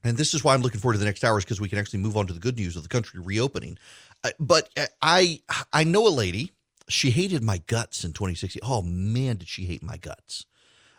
And 0.06 0.18
this 0.18 0.34
is 0.34 0.44
why 0.44 0.52
I'm 0.52 0.60
looking 0.60 0.80
forward 0.80 0.94
to 0.94 0.98
the 0.98 1.06
next 1.06 1.24
hours 1.24 1.44
because 1.44 1.62
we 1.62 1.68
can 1.68 1.78
actually 1.78 2.00
move 2.00 2.16
on 2.16 2.26
to 2.26 2.34
the 2.34 2.40
good 2.40 2.56
news 2.58 2.76
of 2.76 2.82
the 2.82 2.90
country 2.90 3.20
reopening. 3.20 3.78
Uh, 4.22 4.30
but 4.38 4.68
I 5.00 5.40
I 5.72 5.84
know 5.84 6.06
a 6.06 6.10
lady 6.10 6.52
she 6.88 7.10
hated 7.10 7.42
my 7.42 7.58
guts 7.66 8.04
in 8.04 8.12
2016. 8.12 8.60
Oh 8.64 8.82
man, 8.82 9.36
did 9.36 9.48
she 9.48 9.64
hate 9.64 9.82
my 9.82 9.96
guts? 9.96 10.46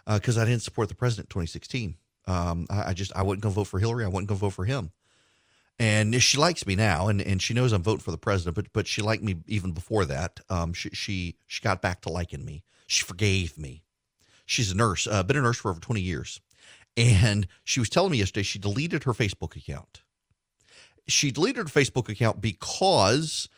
Because 0.07 0.38
uh, 0.38 0.41
I 0.41 0.45
didn't 0.45 0.61
support 0.61 0.89
the 0.89 0.95
president 0.95 1.27
in 1.27 1.41
2016. 1.41 1.95
Um, 2.27 2.67
I, 2.69 2.89
I, 2.89 2.93
just 2.93 3.15
I 3.15 3.23
wasn't 3.23 3.43
gonna 3.43 3.53
vote 3.53 3.67
for 3.67 3.79
Hillary. 3.79 4.03
I 4.03 4.07
wasn't 4.07 4.29
gonna 4.29 4.39
vote 4.39 4.53
for 4.53 4.65
him. 4.65 4.91
And 5.77 6.21
she 6.23 6.38
likes 6.38 6.65
me 6.65 6.75
now, 6.75 7.09
and, 7.09 7.21
and 7.21 7.41
she 7.41 7.53
knows 7.53 7.73
I'm 7.73 7.83
voting 7.83 7.99
for 7.99 8.11
the 8.11 8.17
president. 8.17 8.55
But 8.55 8.71
but 8.71 8.88
she 8.88 9.01
liked 9.01 9.23
me 9.23 9.38
even 9.47 9.71
before 9.71 10.05
that. 10.05 10.39
Um, 10.49 10.73
she 10.73 10.89
she 10.89 11.36
she 11.47 11.61
got 11.61 11.81
back 11.81 12.01
to 12.01 12.09
liking 12.09 12.45
me. 12.45 12.63
She 12.88 13.03
forgave 13.03 13.57
me. 13.57 13.83
She's 14.45 14.71
a 14.71 14.75
nurse. 14.75 15.07
Uh, 15.07 15.23
been 15.23 15.38
a 15.38 15.41
nurse 15.41 15.57
for 15.57 15.71
over 15.71 15.79
20 15.79 15.99
years, 15.99 16.39
and 16.95 17.47
she 17.63 17.79
was 17.79 17.89
telling 17.89 18.11
me 18.11 18.19
yesterday 18.19 18.43
she 18.43 18.59
deleted 18.59 19.03
her 19.03 19.13
Facebook 19.13 19.55
account. 19.55 20.01
She 21.07 21.29
deleted 21.31 21.69
her 21.69 21.81
Facebook 21.81 22.09
account 22.09 22.41
because 22.41 23.49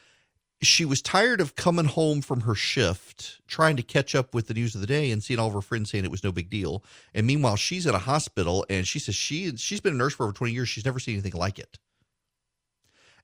she 0.62 0.86
was 0.86 1.02
tired 1.02 1.40
of 1.40 1.56
coming 1.56 1.86
home 1.86 2.22
from 2.22 2.42
her 2.42 2.56
shift, 2.56 3.42
trying 3.48 3.76
to 3.76 3.84
catch 3.84 4.16
up 4.16 4.34
with 4.34 4.48
the 4.48 4.54
news 4.54 4.74
of 4.74 4.82
the 4.82 4.88
day 4.88 5.12
and 5.12 5.24
seeing 5.24 5.40
all 5.40 5.48
of 5.48 5.54
her 5.54 5.62
friends 5.62 5.92
saying 5.92 6.04
it 6.04 6.12
was 6.12 6.24
no 6.24 6.32
big 6.32 6.50
deal. 6.50 6.84
And 7.14 7.28
meanwhile, 7.28 7.56
she's 7.56 7.86
at 7.86 7.94
a 7.94 8.00
hospital 8.00 8.66
and 8.70 8.88
she 8.88 9.00
says 9.00 9.16
she 9.16 9.56
she's 9.58 9.82
been 9.82 9.94
a 9.94 9.98
nurse 9.98 10.16
for 10.16 10.24
over 10.24 10.34
20 10.34 10.54
years. 10.54 10.70
She's 10.70 10.86
never 10.86 11.00
seen 11.00 11.14
anything 11.14 11.40
like 11.40 11.60
it. 11.60 11.78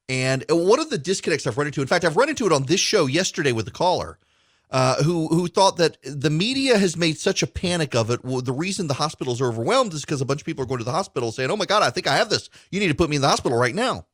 And 0.10 0.44
one 0.50 0.80
of 0.80 0.90
the 0.90 0.98
disconnects 0.98 1.48
I've 1.48 1.58
run 1.58 1.68
into, 1.68 1.82
in 1.82 1.88
fact, 1.88 2.06
I've 2.06 2.18
run 2.18 2.30
into 2.30 2.46
it 2.46 2.52
on 2.52 2.64
this 2.64 2.80
show 2.80 3.06
yesterday 3.06 3.52
with 3.52 3.66
the 3.66 3.72
caller. 3.72 4.20
Uh, 4.70 5.02
who 5.04 5.28
who 5.28 5.48
thought 5.48 5.78
that 5.78 5.98
the 6.04 6.32
media 6.32 6.80
has 6.80 6.98
made 6.98 7.18
such 7.18 7.44
a 7.44 7.48
panic 7.48 7.94
of 7.94 8.10
it? 8.10 8.24
Well, 8.26 8.42
the 8.42 8.52
reason 8.52 8.88
the 8.88 8.96
hospitals 8.96 9.40
are 9.40 9.48
overwhelmed 9.48 9.94
is 9.94 10.02
because 10.02 10.20
a 10.20 10.26
bunch 10.26 10.42
of 10.42 10.46
people 10.46 10.64
are 10.64 10.68
going 10.68 10.80
to 10.80 10.84
the 10.84 10.92
hospital 10.92 11.32
saying, 11.32 11.52
"Oh 11.52 11.58
my 11.58 11.66
God, 11.66 11.84
I 11.84 11.92
think 11.92 12.08
I 12.08 12.16
have 12.16 12.30
this. 12.30 12.50
You 12.72 12.80
need 12.80 12.88
to 12.88 12.96
put 12.96 13.10
me 13.10 13.18
in 13.18 13.22
the 13.22 13.30
hospital 13.30 13.58
right 13.58 13.76
now." 13.76 14.08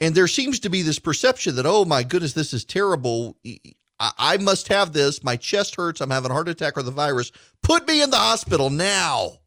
And 0.00 0.14
there 0.14 0.28
seems 0.28 0.60
to 0.60 0.70
be 0.70 0.82
this 0.82 0.98
perception 0.98 1.56
that, 1.56 1.66
oh 1.66 1.84
my 1.84 2.02
goodness, 2.02 2.32
this 2.32 2.52
is 2.52 2.64
terrible. 2.64 3.36
I 3.98 4.36
must 4.36 4.68
have 4.68 4.92
this. 4.92 5.24
My 5.24 5.36
chest 5.36 5.74
hurts. 5.74 6.00
I'm 6.00 6.10
having 6.10 6.30
a 6.30 6.34
heart 6.34 6.48
attack 6.48 6.76
or 6.76 6.82
the 6.82 6.90
virus. 6.92 7.32
Put 7.62 7.88
me 7.88 8.00
in 8.00 8.10
the 8.10 8.16
hospital 8.16 8.70
now. 8.70 9.38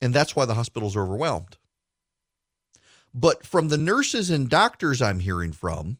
And 0.00 0.12
that's 0.12 0.34
why 0.34 0.44
the 0.44 0.54
hospitals 0.54 0.96
are 0.96 1.02
overwhelmed. 1.02 1.56
But 3.14 3.46
from 3.46 3.68
the 3.68 3.78
nurses 3.78 4.30
and 4.30 4.48
doctors 4.48 5.02
I'm 5.02 5.20
hearing 5.20 5.52
from, 5.52 5.98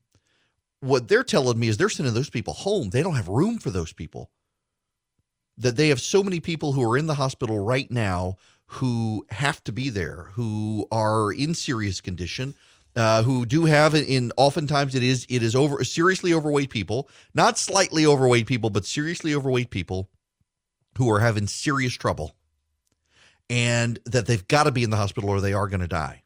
what 0.81 1.09
they're 1.09 1.23
telling 1.23 1.59
me 1.59 1.69
is 1.69 1.77
they're 1.77 1.89
sending 1.89 2.15
those 2.15 2.31
people 2.31 2.55
home. 2.55 2.91
They 2.91 3.03
don't 3.03 3.17
have 3.17 3.29
room 3.29 3.59
for 3.59 3.71
those 3.71 3.93
people. 3.93 4.31
That 5.59 5.77
they 5.77 5.89
have 5.89 6.01
so 6.01 6.23
many 6.23 6.41
people 6.41 6.73
who 6.73 6.91
are 6.91 6.97
in 6.97 7.07
the 7.07 7.15
hospital 7.15 7.59
right 7.59 7.91
now 7.91 8.37
who 8.75 9.27
have 9.31 9.63
to 9.65 9.73
be 9.73 9.91
there, 9.91 10.29
who 10.35 10.87
are 10.93 11.33
in 11.33 11.55
serious 11.55 12.01
condition, 12.01 12.55
uh, 12.95 13.25
who 13.25 13.45
do 13.45 13.65
have 13.65 13.97
in 13.97 14.31
oftentimes 14.37 14.95
it 14.95 15.03
is 15.03 15.27
it 15.29 15.43
is 15.43 15.57
over 15.57 15.83
seriously 15.83 16.33
overweight 16.33 16.71
people, 16.71 17.09
not 17.35 17.59
slightly 17.59 18.07
overweight 18.07 18.47
people, 18.47 18.71
but 18.71 18.87
seriously 18.87 19.35
overweight 19.35 19.71
people 19.71 20.09
who 20.99 21.11
are 21.11 21.19
having 21.19 21.49
serious 21.49 21.95
trouble, 21.95 22.37
and 23.49 23.99
that 24.07 24.27
they've 24.27 24.47
got 24.47 24.65
to 24.65 24.71
be 24.71 24.85
in 24.85 24.91
the 24.91 24.97
hospital 24.97 25.31
or 25.31 25.41
they 25.41 25.53
are 25.53 25.67
going 25.67 25.81
to 25.81 25.89
die. 25.89 26.23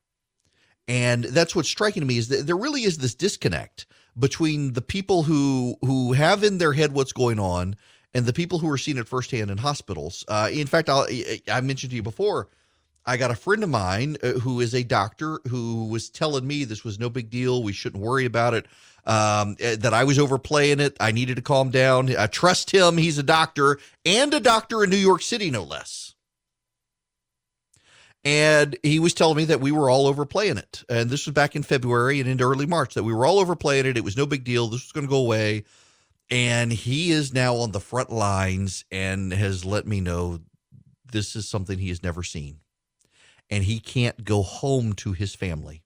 And 0.86 1.24
that's 1.24 1.56
what's 1.56 1.70
striking 1.70 2.02
to 2.02 2.06
me 2.06 2.18
is 2.18 2.28
that 2.28 2.46
there 2.46 2.58
really 2.58 2.82
is 2.82 2.98
this 2.98 3.14
disconnect 3.14 3.86
between 4.18 4.74
the 4.74 4.82
people 4.82 5.22
who 5.22 5.76
who 5.80 6.12
have 6.12 6.44
in 6.44 6.58
their 6.58 6.74
head 6.74 6.92
what's 6.92 7.12
going 7.14 7.38
on 7.38 7.74
and 8.14 8.26
the 8.26 8.32
people 8.32 8.58
who 8.58 8.70
are 8.70 8.78
seeing 8.78 8.96
it 8.96 9.08
firsthand 9.08 9.50
in 9.50 9.58
hospitals. 9.58 10.24
Uh, 10.28 10.48
in 10.52 10.66
fact, 10.66 10.88
I'll, 10.88 11.06
I 11.50 11.60
mentioned 11.60 11.90
to 11.90 11.96
you 11.96 12.02
before, 12.02 12.48
I 13.04 13.16
got 13.16 13.30
a 13.30 13.36
friend 13.36 13.62
of 13.62 13.68
mine 13.68 14.16
uh, 14.22 14.32
who 14.32 14.60
is 14.60 14.74
a 14.74 14.82
doctor 14.82 15.40
who 15.48 15.88
was 15.88 16.08
telling 16.08 16.46
me 16.46 16.64
this 16.64 16.84
was 16.84 16.98
no 16.98 17.10
big 17.10 17.28
deal. 17.28 17.62
We 17.62 17.72
shouldn't 17.72 18.02
worry 18.02 18.24
about 18.24 18.54
it. 18.54 18.66
Um, 19.06 19.56
uh, 19.62 19.76
that 19.80 19.92
I 19.92 20.04
was 20.04 20.18
overplaying 20.18 20.80
it. 20.80 20.96
I 20.98 21.12
needed 21.12 21.36
to 21.36 21.42
calm 21.42 21.68
down. 21.68 22.16
I 22.16 22.26
trust 22.26 22.70
him. 22.70 22.96
He's 22.96 23.18
a 23.18 23.22
doctor 23.22 23.78
and 24.06 24.32
a 24.32 24.40
doctor 24.40 24.82
in 24.82 24.88
New 24.88 24.96
York 24.96 25.20
City, 25.20 25.50
no 25.50 25.62
less. 25.62 26.14
And 28.24 28.78
he 28.82 28.98
was 28.98 29.12
telling 29.12 29.36
me 29.36 29.44
that 29.44 29.60
we 29.60 29.72
were 29.72 29.90
all 29.90 30.06
overplaying 30.06 30.56
it. 30.56 30.84
And 30.88 31.10
this 31.10 31.26
was 31.26 31.34
back 31.34 31.54
in 31.54 31.62
February 31.62 32.18
and 32.18 32.26
into 32.30 32.44
early 32.44 32.64
March, 32.64 32.94
that 32.94 33.02
we 33.02 33.12
were 33.12 33.26
all 33.26 33.38
overplaying 33.38 33.84
it. 33.84 33.98
It 33.98 34.04
was 34.04 34.16
no 34.16 34.24
big 34.24 34.44
deal. 34.44 34.68
This 34.68 34.84
was 34.84 34.92
going 34.92 35.06
to 35.06 35.10
go 35.10 35.18
away 35.18 35.64
and 36.30 36.72
he 36.72 37.10
is 37.10 37.32
now 37.32 37.56
on 37.56 37.72
the 37.72 37.80
front 37.80 38.10
lines 38.10 38.84
and 38.90 39.32
has 39.32 39.64
let 39.64 39.86
me 39.86 40.00
know 40.00 40.40
this 41.12 41.36
is 41.36 41.48
something 41.48 41.78
he 41.78 41.88
has 41.88 42.02
never 42.02 42.22
seen. 42.22 42.60
And 43.50 43.64
he 43.64 43.78
can't 43.78 44.24
go 44.24 44.42
home 44.42 44.94
to 44.94 45.12
his 45.12 45.34
family. 45.34 45.82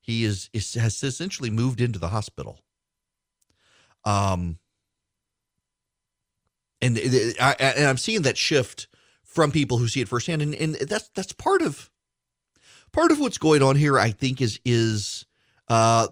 He 0.00 0.24
is, 0.24 0.50
is 0.52 0.74
has 0.74 1.02
essentially 1.02 1.50
moved 1.50 1.80
into 1.80 1.98
the 1.98 2.08
hospital. 2.08 2.60
Um 4.04 4.58
and 6.80 6.96
I, 7.40 7.56
and 7.58 7.88
i'm 7.88 7.96
seeing 7.96 8.22
that 8.22 8.38
shift 8.38 8.86
from 9.24 9.50
people 9.50 9.78
who 9.78 9.88
see 9.88 10.00
it 10.00 10.08
firsthand. 10.08 10.42
And, 10.42 10.54
and 10.54 10.74
that's 10.74 11.08
that's 11.10 11.32
part 11.32 11.62
of 11.62 11.90
part 12.92 13.12
of 13.12 13.20
what's 13.20 13.38
going 13.38 13.62
on 13.62 13.76
here, 13.76 13.98
I 13.98 14.10
think, 14.10 14.40
is 14.40 14.60
is 14.64 15.26
uh, 15.68 16.08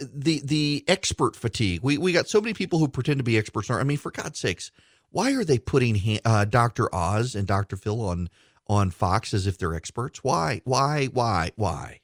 the 0.00 0.40
the 0.44 0.84
expert 0.88 1.36
fatigue. 1.36 1.80
We 1.82 1.98
we 1.98 2.12
got 2.12 2.28
so 2.28 2.40
many 2.40 2.54
people 2.54 2.78
who 2.78 2.88
pretend 2.88 3.18
to 3.18 3.24
be 3.24 3.38
experts. 3.38 3.70
I 3.70 3.82
mean, 3.84 3.98
for 3.98 4.10
God's 4.10 4.38
sakes, 4.38 4.70
why 5.10 5.32
are 5.32 5.44
they 5.44 5.58
putting 5.58 6.20
uh, 6.24 6.44
Dr. 6.44 6.92
Oz 6.94 7.34
and 7.34 7.46
Dr. 7.46 7.76
Phil 7.76 8.00
on 8.00 8.28
on 8.66 8.90
Fox 8.90 9.34
as 9.34 9.46
if 9.46 9.58
they're 9.58 9.74
experts? 9.74 10.22
Why? 10.22 10.62
Why? 10.64 11.06
Why? 11.06 11.52
Why? 11.56 12.00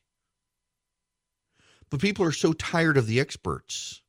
But 1.90 2.00
people 2.00 2.24
are 2.24 2.32
so 2.32 2.52
tired 2.52 2.96
of 2.96 3.06
the 3.06 3.20
experts 3.20 4.02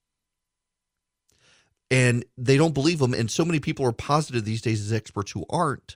and 1.89 2.25
they 2.37 2.57
don't 2.57 2.73
believe 2.73 2.99
them. 2.99 3.13
And 3.13 3.29
so 3.29 3.45
many 3.45 3.59
people 3.59 3.85
are 3.85 3.91
posited 3.91 4.45
these 4.45 4.61
days 4.61 4.81
as 4.81 4.91
experts 4.91 5.31
who 5.31 5.45
aren't. 5.49 5.95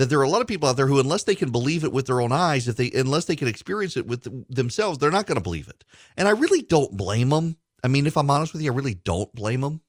That 0.00 0.08
there 0.08 0.18
are 0.18 0.22
a 0.22 0.30
lot 0.30 0.40
of 0.40 0.46
people 0.46 0.66
out 0.66 0.78
there 0.78 0.86
who, 0.86 0.98
unless 0.98 1.24
they 1.24 1.34
can 1.34 1.52
believe 1.52 1.84
it 1.84 1.92
with 1.92 2.06
their 2.06 2.22
own 2.22 2.32
eyes, 2.32 2.66
if 2.66 2.76
they 2.76 2.90
unless 2.92 3.26
they 3.26 3.36
can 3.36 3.48
experience 3.48 3.98
it 3.98 4.06
with 4.06 4.26
themselves, 4.48 4.96
they're 4.96 5.10
not 5.10 5.26
going 5.26 5.36
to 5.36 5.42
believe 5.42 5.68
it. 5.68 5.84
And 6.16 6.26
I 6.26 6.30
really 6.30 6.62
don't 6.62 6.96
blame 6.96 7.28
them. 7.28 7.58
I 7.84 7.88
mean, 7.88 8.06
if 8.06 8.16
I'm 8.16 8.30
honest 8.30 8.54
with 8.54 8.62
you, 8.62 8.72
I 8.72 8.74
really 8.74 8.94
don't 8.94 9.30
blame 9.34 9.60
them. 9.60 9.82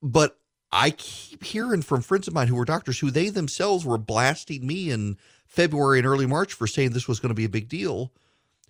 But 0.00 0.38
I 0.70 0.90
keep 0.90 1.42
hearing 1.42 1.82
from 1.82 2.02
friends 2.02 2.28
of 2.28 2.34
mine 2.34 2.46
who 2.46 2.54
were 2.54 2.64
doctors 2.64 3.00
who 3.00 3.10
they 3.10 3.30
themselves 3.30 3.84
were 3.84 3.98
blasting 3.98 4.64
me 4.64 4.92
in 4.92 5.16
February 5.44 5.98
and 5.98 6.06
early 6.06 6.26
March 6.26 6.52
for 6.52 6.68
saying 6.68 6.90
this 6.92 7.08
was 7.08 7.18
going 7.18 7.30
to 7.30 7.34
be 7.34 7.46
a 7.46 7.48
big 7.48 7.68
deal, 7.68 8.12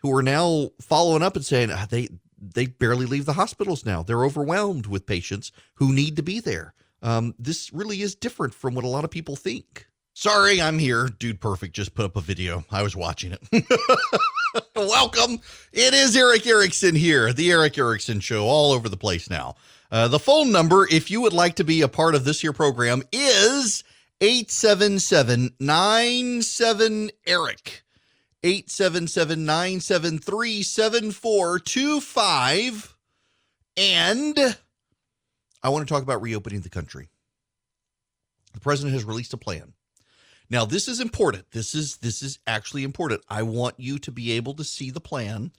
who 0.00 0.16
are 0.16 0.22
now 0.22 0.70
following 0.80 1.22
up 1.22 1.36
and 1.36 1.44
saying 1.44 1.70
ah, 1.70 1.86
they 1.90 2.08
they 2.40 2.64
barely 2.64 3.04
leave 3.04 3.26
the 3.26 3.34
hospitals 3.34 3.84
now. 3.84 4.02
They're 4.02 4.24
overwhelmed 4.24 4.86
with 4.86 5.04
patients 5.04 5.52
who 5.74 5.92
need 5.92 6.16
to 6.16 6.22
be 6.22 6.40
there. 6.40 6.72
Um, 7.02 7.34
this 7.38 7.72
really 7.72 8.02
is 8.02 8.14
different 8.14 8.54
from 8.54 8.74
what 8.74 8.84
a 8.84 8.88
lot 8.88 9.04
of 9.04 9.10
people 9.10 9.36
think. 9.36 9.86
Sorry, 10.14 10.60
I'm 10.60 10.80
here. 10.80 11.08
Dude 11.08 11.40
Perfect 11.40 11.76
just 11.76 11.94
put 11.94 12.04
up 12.04 12.16
a 12.16 12.20
video. 12.20 12.64
I 12.72 12.82
was 12.82 12.96
watching 12.96 13.32
it. 13.32 13.40
Welcome. 14.74 15.38
It 15.72 15.94
is 15.94 16.16
Erick 16.16 16.44
Erickson 16.44 16.96
here, 16.96 17.32
the 17.32 17.52
Erick 17.52 17.78
Erickson 17.78 18.18
Show, 18.18 18.44
all 18.44 18.72
over 18.72 18.88
the 18.88 18.96
place 18.96 19.30
now. 19.30 19.54
Uh, 19.92 20.08
the 20.08 20.18
phone 20.18 20.50
number, 20.50 20.88
if 20.90 21.08
you 21.10 21.20
would 21.20 21.32
like 21.32 21.54
to 21.54 21.64
be 21.64 21.82
a 21.82 21.88
part 21.88 22.16
of 22.16 22.24
this 22.24 22.40
here 22.40 22.52
program, 22.52 23.04
is 23.12 23.84
877 24.20 25.50
97 25.60 27.10
Eric. 27.24 27.84
877 28.42 29.44
973 29.44 30.62
7425. 30.62 32.96
And 33.76 34.58
I 35.62 35.68
want 35.70 35.86
to 35.86 35.92
talk 35.92 36.02
about 36.02 36.22
reopening 36.22 36.60
the 36.60 36.68
country. 36.68 37.08
The 38.54 38.60
president 38.60 38.94
has 38.94 39.04
released 39.04 39.34
a 39.34 39.38
plan. 39.38 39.74
Now, 40.50 40.64
this 40.64 40.88
is 40.88 41.00
important. 41.00 41.50
This 41.50 41.74
is 41.74 41.98
this 41.98 42.22
is 42.22 42.38
actually 42.46 42.84
important. 42.84 43.22
I 43.28 43.42
want 43.42 43.74
you 43.78 43.98
to 43.98 44.10
be 44.10 44.32
able 44.32 44.54
to 44.54 44.64
see 44.64 44.90
the 44.90 45.00
plan. 45.00 45.52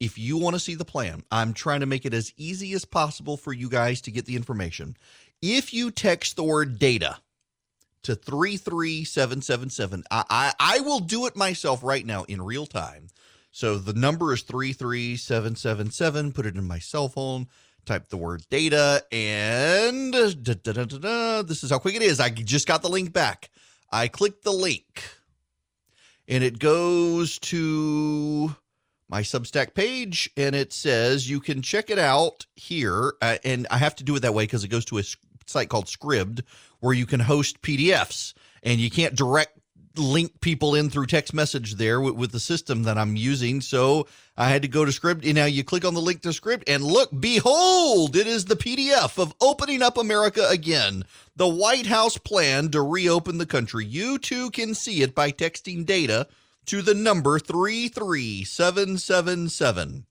If 0.00 0.18
you 0.18 0.36
want 0.36 0.54
to 0.54 0.60
see 0.60 0.74
the 0.74 0.84
plan, 0.84 1.22
I'm 1.30 1.52
trying 1.52 1.80
to 1.80 1.86
make 1.86 2.04
it 2.04 2.14
as 2.14 2.32
easy 2.36 2.72
as 2.72 2.84
possible 2.84 3.36
for 3.36 3.52
you 3.52 3.68
guys 3.68 4.00
to 4.02 4.10
get 4.10 4.26
the 4.26 4.34
information. 4.34 4.96
If 5.40 5.72
you 5.72 5.92
text 5.92 6.34
the 6.34 6.42
word 6.42 6.80
data 6.80 7.18
to 8.02 8.14
33777. 8.14 10.04
I, 10.10 10.24
I, 10.28 10.52
I 10.58 10.80
will 10.80 11.00
do 11.00 11.26
it 11.26 11.36
myself 11.36 11.82
right 11.82 12.04
now 12.04 12.24
in 12.24 12.42
real 12.42 12.66
time. 12.66 13.08
So 13.50 13.78
the 13.78 13.92
number 13.92 14.32
is 14.32 14.42
33777. 14.42 16.32
Put 16.32 16.46
it 16.46 16.56
in 16.56 16.66
my 16.66 16.78
cell 16.78 17.08
phone, 17.08 17.48
type 17.84 18.08
the 18.08 18.16
word 18.16 18.44
data, 18.50 19.04
and 19.10 20.12
da, 20.12 20.54
da, 20.54 20.72
da, 20.84 21.42
this 21.42 21.64
is 21.64 21.70
how 21.70 21.78
quick 21.78 21.94
it 21.94 22.02
is. 22.02 22.20
I 22.20 22.30
just 22.30 22.66
got 22.66 22.82
the 22.82 22.88
link 22.88 23.12
back. 23.12 23.50
I 23.90 24.08
click 24.08 24.42
the 24.42 24.52
link, 24.52 25.02
and 26.28 26.42
it 26.42 26.58
goes 26.58 27.38
to 27.40 28.54
my 29.08 29.20
Substack 29.20 29.74
page, 29.74 30.30
and 30.36 30.54
it 30.54 30.72
says 30.72 31.28
you 31.28 31.40
can 31.40 31.60
check 31.60 31.90
it 31.90 31.98
out 31.98 32.46
here. 32.56 33.14
Uh, 33.20 33.36
and 33.44 33.66
I 33.70 33.76
have 33.78 33.94
to 33.96 34.04
do 34.04 34.16
it 34.16 34.20
that 34.20 34.32
way 34.32 34.44
because 34.44 34.64
it 34.64 34.68
goes 34.68 34.86
to 34.86 34.98
a 34.98 35.02
site 35.46 35.68
called 35.68 35.86
Scribd, 35.86 36.42
where 36.80 36.94
you 36.94 37.04
can 37.04 37.20
host 37.20 37.60
PDFs 37.62 38.32
and 38.62 38.80
you 38.80 38.90
can't 38.90 39.14
direct 39.14 39.58
link 39.96 40.40
people 40.40 40.74
in 40.74 40.88
through 40.88 41.06
text 41.06 41.34
message 41.34 41.74
there 41.74 42.00
with, 42.00 42.14
with, 42.14 42.32
the 42.32 42.40
system 42.40 42.84
that 42.84 42.96
I'm 42.96 43.16
using. 43.16 43.60
So 43.60 44.06
I 44.36 44.48
had 44.48 44.62
to 44.62 44.68
go 44.68 44.84
to 44.84 44.90
Scribd. 44.90 45.24
And 45.24 45.34
now 45.34 45.44
you 45.44 45.62
click 45.64 45.84
on 45.84 45.94
the 45.94 46.00
link 46.00 46.22
to 46.22 46.30
Scribd 46.30 46.64
and 46.66 46.82
look, 46.82 47.10
behold, 47.18 48.16
it 48.16 48.26
is 48.26 48.46
the 48.46 48.56
PDF 48.56 49.18
of 49.18 49.34
Opening 49.40 49.82
Up 49.82 49.98
America 49.98 50.46
Again, 50.48 51.04
the 51.36 51.48
White 51.48 51.86
House 51.86 52.18
plan 52.18 52.70
to 52.70 52.82
reopen 52.82 53.38
the 53.38 53.46
country. 53.46 53.84
You 53.84 54.18
too 54.18 54.50
can 54.50 54.74
see 54.74 55.02
it 55.02 55.14
by 55.14 55.30
texting 55.32 55.84
data 55.84 56.26
to 56.66 56.82
the 56.82 56.94
number 56.94 57.38
33777. 57.38 60.06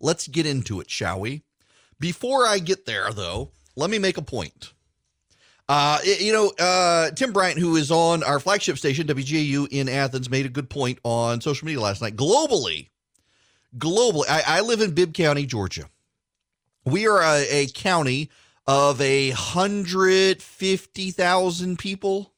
Let's 0.00 0.28
get 0.28 0.46
into 0.46 0.80
it, 0.80 0.90
shall 0.90 1.20
we? 1.20 1.42
Before 2.00 2.46
I 2.46 2.58
get 2.58 2.86
there, 2.86 3.12
though, 3.12 3.50
let 3.76 3.90
me 3.90 3.98
make 3.98 4.16
a 4.16 4.22
point. 4.22 4.72
Uh, 5.68 5.98
you 6.04 6.32
know, 6.32 6.50
uh, 6.58 7.10
Tim 7.12 7.32
Bryant, 7.32 7.58
who 7.58 7.76
is 7.76 7.90
on 7.90 8.22
our 8.24 8.40
flagship 8.40 8.78
station, 8.78 9.06
WGAU 9.06 9.68
in 9.70 9.88
Athens, 9.88 10.28
made 10.28 10.44
a 10.44 10.50
good 10.50 10.68
point 10.68 10.98
on 11.04 11.40
social 11.40 11.66
media 11.66 11.80
last 11.80 12.02
night. 12.02 12.16
Globally, 12.16 12.88
globally, 13.76 14.24
I, 14.28 14.42
I 14.46 14.60
live 14.60 14.80
in 14.80 14.92
Bibb 14.94 15.14
County, 15.14 15.46
Georgia. 15.46 15.88
We 16.84 17.06
are 17.06 17.22
a, 17.22 17.46
a 17.48 17.66
county 17.68 18.30
of 18.66 19.00
a 19.00 19.30
hundred 19.30 20.42
fifty 20.42 21.10
thousand 21.10 21.78
people, 21.78 22.32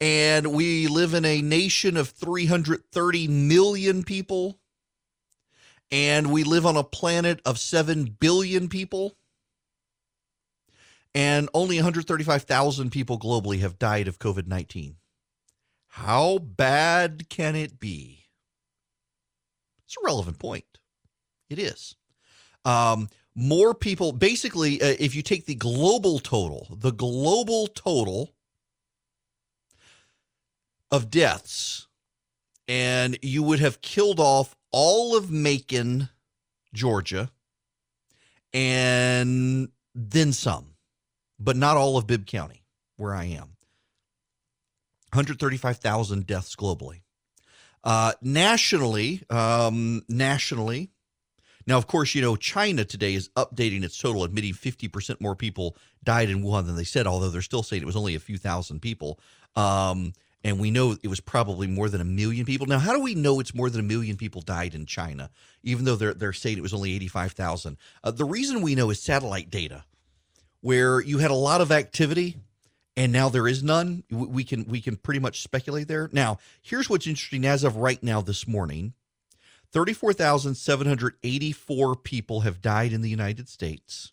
and 0.00 0.52
we 0.52 0.86
live 0.88 1.14
in 1.14 1.24
a 1.24 1.42
nation 1.42 1.96
of 1.96 2.08
three 2.10 2.46
hundred 2.46 2.84
thirty 2.90 3.28
million 3.28 4.04
people, 4.04 4.58
and 5.90 6.32
we 6.32 6.44
live 6.44 6.66
on 6.66 6.76
a 6.76 6.84
planet 6.84 7.40
of 7.44 7.58
seven 7.58 8.16
billion 8.18 8.68
people 8.68 9.16
and 11.16 11.48
only 11.54 11.76
135,000 11.76 12.90
people 12.90 13.18
globally 13.18 13.60
have 13.60 13.78
died 13.78 14.06
of 14.06 14.18
COVID 14.18 14.46
19. 14.46 14.96
How 15.88 16.36
bad 16.36 17.30
can 17.30 17.56
it 17.56 17.80
be? 17.80 18.15
It's 19.86 19.96
a 19.96 20.04
relevant 20.04 20.38
point. 20.38 20.64
It 21.48 21.58
is. 21.58 21.94
Um, 22.64 23.08
more 23.34 23.74
people, 23.74 24.12
basically, 24.12 24.80
uh, 24.82 24.96
if 24.98 25.14
you 25.14 25.22
take 25.22 25.46
the 25.46 25.54
global 25.54 26.18
total, 26.18 26.66
the 26.70 26.92
global 26.92 27.68
total 27.68 28.34
of 30.90 31.10
deaths, 31.10 31.86
and 32.66 33.18
you 33.22 33.42
would 33.42 33.60
have 33.60 33.80
killed 33.80 34.18
off 34.18 34.56
all 34.72 35.16
of 35.16 35.30
Macon, 35.30 36.08
Georgia, 36.74 37.30
and 38.52 39.68
then 39.94 40.32
some 40.32 40.76
but 41.38 41.56
not 41.56 41.76
all 41.76 41.96
of 41.96 42.06
Bibb 42.06 42.26
County, 42.26 42.64
where 42.96 43.14
I 43.14 43.24
am. 43.24 43.56
135,000 45.12 46.26
deaths 46.26 46.56
globally. 46.56 47.02
Uh, 47.86 48.12
nationally, 48.20 49.22
um, 49.30 50.02
nationally, 50.08 50.90
now 51.68 51.78
of 51.78 51.86
course 51.86 52.16
you 52.16 52.20
know 52.20 52.34
China 52.34 52.84
today 52.84 53.14
is 53.14 53.28
updating 53.36 53.84
its 53.84 53.96
total, 53.96 54.24
admitting 54.24 54.54
50% 54.54 55.20
more 55.20 55.36
people 55.36 55.76
died 56.02 56.28
in 56.28 56.42
Wuhan 56.42 56.66
than 56.66 56.74
they 56.74 56.82
said, 56.82 57.06
although 57.06 57.28
they're 57.30 57.42
still 57.42 57.62
saying 57.62 57.82
it 57.82 57.86
was 57.86 57.94
only 57.94 58.16
a 58.16 58.20
few 58.20 58.38
thousand 58.38 58.80
people. 58.80 59.20
Um, 59.54 60.14
and 60.42 60.58
we 60.58 60.72
know 60.72 60.96
it 61.00 61.06
was 61.06 61.20
probably 61.20 61.68
more 61.68 61.88
than 61.88 62.00
a 62.00 62.04
million 62.04 62.44
people. 62.44 62.66
Now, 62.66 62.80
how 62.80 62.92
do 62.92 63.00
we 63.00 63.14
know 63.14 63.38
it's 63.38 63.54
more 63.54 63.70
than 63.70 63.80
a 63.80 63.84
million 63.84 64.16
people 64.16 64.42
died 64.42 64.74
in 64.74 64.86
China, 64.86 65.30
even 65.62 65.84
though 65.84 65.94
they're 65.96 66.12
they're 66.14 66.32
saying 66.32 66.58
it 66.58 66.62
was 66.62 66.74
only 66.74 66.92
85,000? 66.92 67.76
Uh, 68.02 68.10
the 68.10 68.24
reason 68.24 68.62
we 68.62 68.74
know 68.74 68.90
is 68.90 69.00
satellite 69.00 69.48
data 69.48 69.84
where 70.60 71.00
you 71.00 71.18
had 71.18 71.30
a 71.30 71.34
lot 71.34 71.60
of 71.60 71.70
activity 71.70 72.36
and 72.96 73.12
now 73.12 73.28
there 73.28 73.46
is 73.46 73.62
none 73.62 74.04
we 74.10 74.44
can 74.44 74.64
we 74.64 74.80
can 74.80 74.96
pretty 74.96 75.20
much 75.20 75.42
speculate 75.42 75.88
there 75.88 76.08
now 76.12 76.38
here's 76.62 76.88
what's 76.88 77.06
interesting 77.06 77.44
as 77.44 77.64
of 77.64 77.76
right 77.76 78.02
now 78.02 78.20
this 78.20 78.46
morning 78.46 78.94
34,784 79.72 81.96
people 81.96 82.40
have 82.40 82.62
died 82.62 82.92
in 82.92 83.02
the 83.02 83.10
United 83.10 83.48
States. 83.48 84.10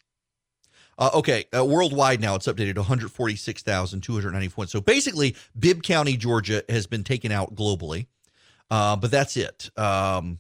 Uh, 0.98 1.12
okay, 1.14 1.46
uh, 1.56 1.64
worldwide 1.66 2.20
now 2.22 2.34
it's 2.36 2.48
updated 2.48 2.74
to 2.76 2.82
146,291. 2.82 4.68
So 4.68 4.82
basically, 4.82 5.36
Bibb 5.58 5.82
County, 5.82 6.18
Georgia 6.18 6.66
has 6.70 6.86
been 6.86 7.06
taken 7.06 7.32
out 7.32 7.56
globally, 7.56 8.08
uh, 8.70 8.98
but 8.98 9.10
that's 9.10 9.38
it. 9.38 9.72
Um, 9.78 10.40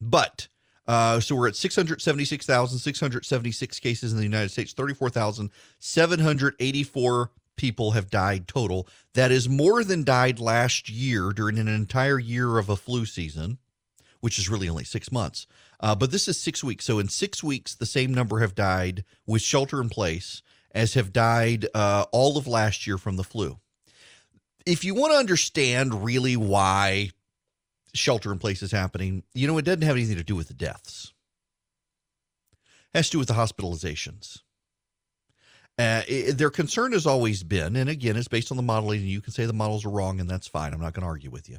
but 0.00 0.48
uh, 0.86 1.18
so 1.20 1.34
we're 1.34 1.48
at 1.48 1.56
676,676 1.56 3.80
cases 3.80 4.12
in 4.12 4.18
the 4.18 4.24
United 4.24 4.50
States, 4.50 4.74
34,784 4.74 7.30
people 7.56 7.92
have 7.92 8.10
died 8.10 8.46
total. 8.48 8.86
That 9.14 9.30
is 9.30 9.48
more 9.48 9.84
than 9.84 10.02
died 10.04 10.40
last 10.40 10.90
year 10.90 11.32
during 11.32 11.58
an 11.58 11.68
entire 11.68 12.18
year 12.18 12.58
of 12.58 12.68
a 12.68 12.76
flu 12.76 13.06
season, 13.06 13.56
which 14.20 14.38
is 14.38 14.50
really 14.50 14.68
only 14.68 14.84
six 14.84 15.10
months. 15.10 15.46
Uh, 15.80 15.94
but 15.94 16.10
this 16.10 16.28
is 16.28 16.38
six 16.40 16.62
weeks. 16.64 16.84
So 16.84 16.98
in 16.98 17.08
six 17.08 17.42
weeks, 17.42 17.74
the 17.74 17.86
same 17.86 18.12
number 18.12 18.40
have 18.40 18.54
died 18.54 19.04
with 19.26 19.40
shelter 19.42 19.80
in 19.80 19.88
place 19.88 20.42
as 20.74 20.94
have 20.94 21.12
died 21.12 21.66
uh, 21.74 22.04
all 22.12 22.36
of 22.36 22.46
last 22.46 22.86
year 22.86 22.98
from 22.98 23.16
the 23.16 23.24
flu. 23.24 23.58
if 24.66 24.84
you 24.84 24.94
want 24.94 25.12
to 25.12 25.18
understand 25.18 26.04
really 26.04 26.36
why 26.36 27.10
shelter 27.94 28.32
in 28.32 28.38
place 28.38 28.62
is 28.62 28.72
happening, 28.72 29.22
you 29.34 29.46
know, 29.46 29.56
it 29.58 29.64
doesn't 29.64 29.82
have 29.82 29.96
anything 29.96 30.16
to 30.16 30.24
do 30.24 30.36
with 30.36 30.48
the 30.48 30.54
deaths. 30.54 31.12
It 32.92 32.98
has 32.98 33.06
to 33.08 33.12
do 33.12 33.18
with 33.18 33.28
the 33.28 33.34
hospitalizations. 33.34 34.40
Uh, 35.76 36.02
it, 36.06 36.38
their 36.38 36.50
concern 36.50 36.92
has 36.92 37.06
always 37.06 37.42
been, 37.42 37.74
and 37.74 37.90
again, 37.90 38.16
it's 38.16 38.28
based 38.28 38.52
on 38.52 38.56
the 38.56 38.62
modeling, 38.62 39.00
and 39.00 39.08
you 39.08 39.20
can 39.20 39.32
say 39.32 39.44
the 39.44 39.52
models 39.52 39.84
are 39.84 39.90
wrong, 39.90 40.20
and 40.20 40.28
that's 40.28 40.46
fine. 40.46 40.72
I'm 40.72 40.80
not 40.80 40.92
going 40.92 41.02
to 41.02 41.08
argue 41.08 41.30
with 41.30 41.48
you. 41.48 41.58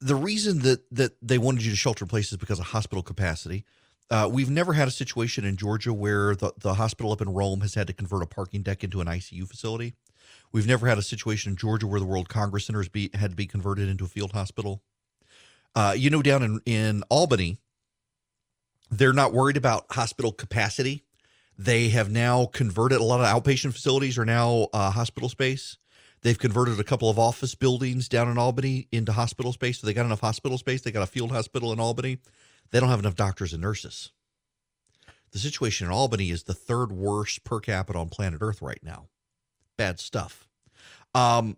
The 0.00 0.16
reason 0.16 0.60
that 0.60 0.82
that 0.90 1.12
they 1.22 1.38
wanted 1.38 1.64
you 1.64 1.70
to 1.70 1.76
shelter 1.76 2.04
in 2.04 2.08
place 2.08 2.32
is 2.32 2.38
because 2.38 2.58
of 2.58 2.66
hospital 2.66 3.04
capacity. 3.04 3.64
Uh, 4.10 4.28
we've 4.30 4.50
never 4.50 4.72
had 4.72 4.88
a 4.88 4.90
situation 4.90 5.44
in 5.44 5.56
Georgia 5.56 5.92
where 5.92 6.34
the, 6.34 6.52
the 6.58 6.74
hospital 6.74 7.12
up 7.12 7.20
in 7.20 7.32
Rome 7.32 7.60
has 7.60 7.74
had 7.74 7.86
to 7.86 7.92
convert 7.92 8.22
a 8.22 8.26
parking 8.26 8.62
deck 8.62 8.82
into 8.82 9.00
an 9.00 9.06
ICU 9.06 9.46
facility. 9.48 9.94
We've 10.52 10.66
never 10.66 10.86
had 10.86 10.98
a 10.98 11.02
situation 11.02 11.52
in 11.52 11.56
Georgia 11.56 11.86
where 11.86 12.00
the 12.00 12.06
World 12.06 12.28
Congress 12.28 12.66
Center 12.66 12.80
has 12.80 12.88
be, 12.88 13.10
had 13.14 13.30
to 13.30 13.36
be 13.36 13.46
converted 13.46 13.88
into 13.88 14.04
a 14.04 14.08
field 14.08 14.32
hospital. 14.32 14.82
Uh, 15.74 15.94
you 15.96 16.10
know, 16.10 16.22
down 16.22 16.42
in, 16.42 16.60
in 16.66 17.02
Albany, 17.08 17.58
they're 18.90 19.14
not 19.14 19.32
worried 19.32 19.56
about 19.56 19.86
hospital 19.90 20.32
capacity. 20.32 21.04
They 21.56 21.88
have 21.88 22.10
now 22.10 22.46
converted 22.46 23.00
a 23.00 23.04
lot 23.04 23.20
of 23.20 23.26
outpatient 23.26 23.72
facilities 23.72 24.18
are 24.18 24.26
now 24.26 24.68
uh, 24.72 24.90
hospital 24.90 25.30
space. 25.30 25.78
They've 26.20 26.38
converted 26.38 26.78
a 26.78 26.84
couple 26.84 27.08
of 27.08 27.18
office 27.18 27.54
buildings 27.54 28.08
down 28.08 28.30
in 28.30 28.38
Albany 28.38 28.88
into 28.92 29.12
hospital 29.12 29.52
space. 29.52 29.80
So 29.80 29.86
they 29.86 29.94
got 29.94 30.06
enough 30.06 30.20
hospital 30.20 30.58
space. 30.58 30.82
They 30.82 30.92
got 30.92 31.02
a 31.02 31.06
field 31.06 31.32
hospital 31.32 31.72
in 31.72 31.80
Albany. 31.80 32.18
They 32.70 32.80
don't 32.80 32.90
have 32.90 33.00
enough 33.00 33.16
doctors 33.16 33.52
and 33.52 33.62
nurses. 33.62 34.12
The 35.32 35.38
situation 35.38 35.86
in 35.86 35.92
Albany 35.92 36.30
is 36.30 36.44
the 36.44 36.54
third 36.54 36.92
worst 36.92 37.42
per 37.44 37.58
capita 37.58 37.98
on 37.98 38.08
planet 38.08 38.40
Earth 38.42 38.60
right 38.62 38.80
now. 38.82 39.08
Bad 39.82 39.98
stuff. 39.98 40.46
Um, 41.12 41.56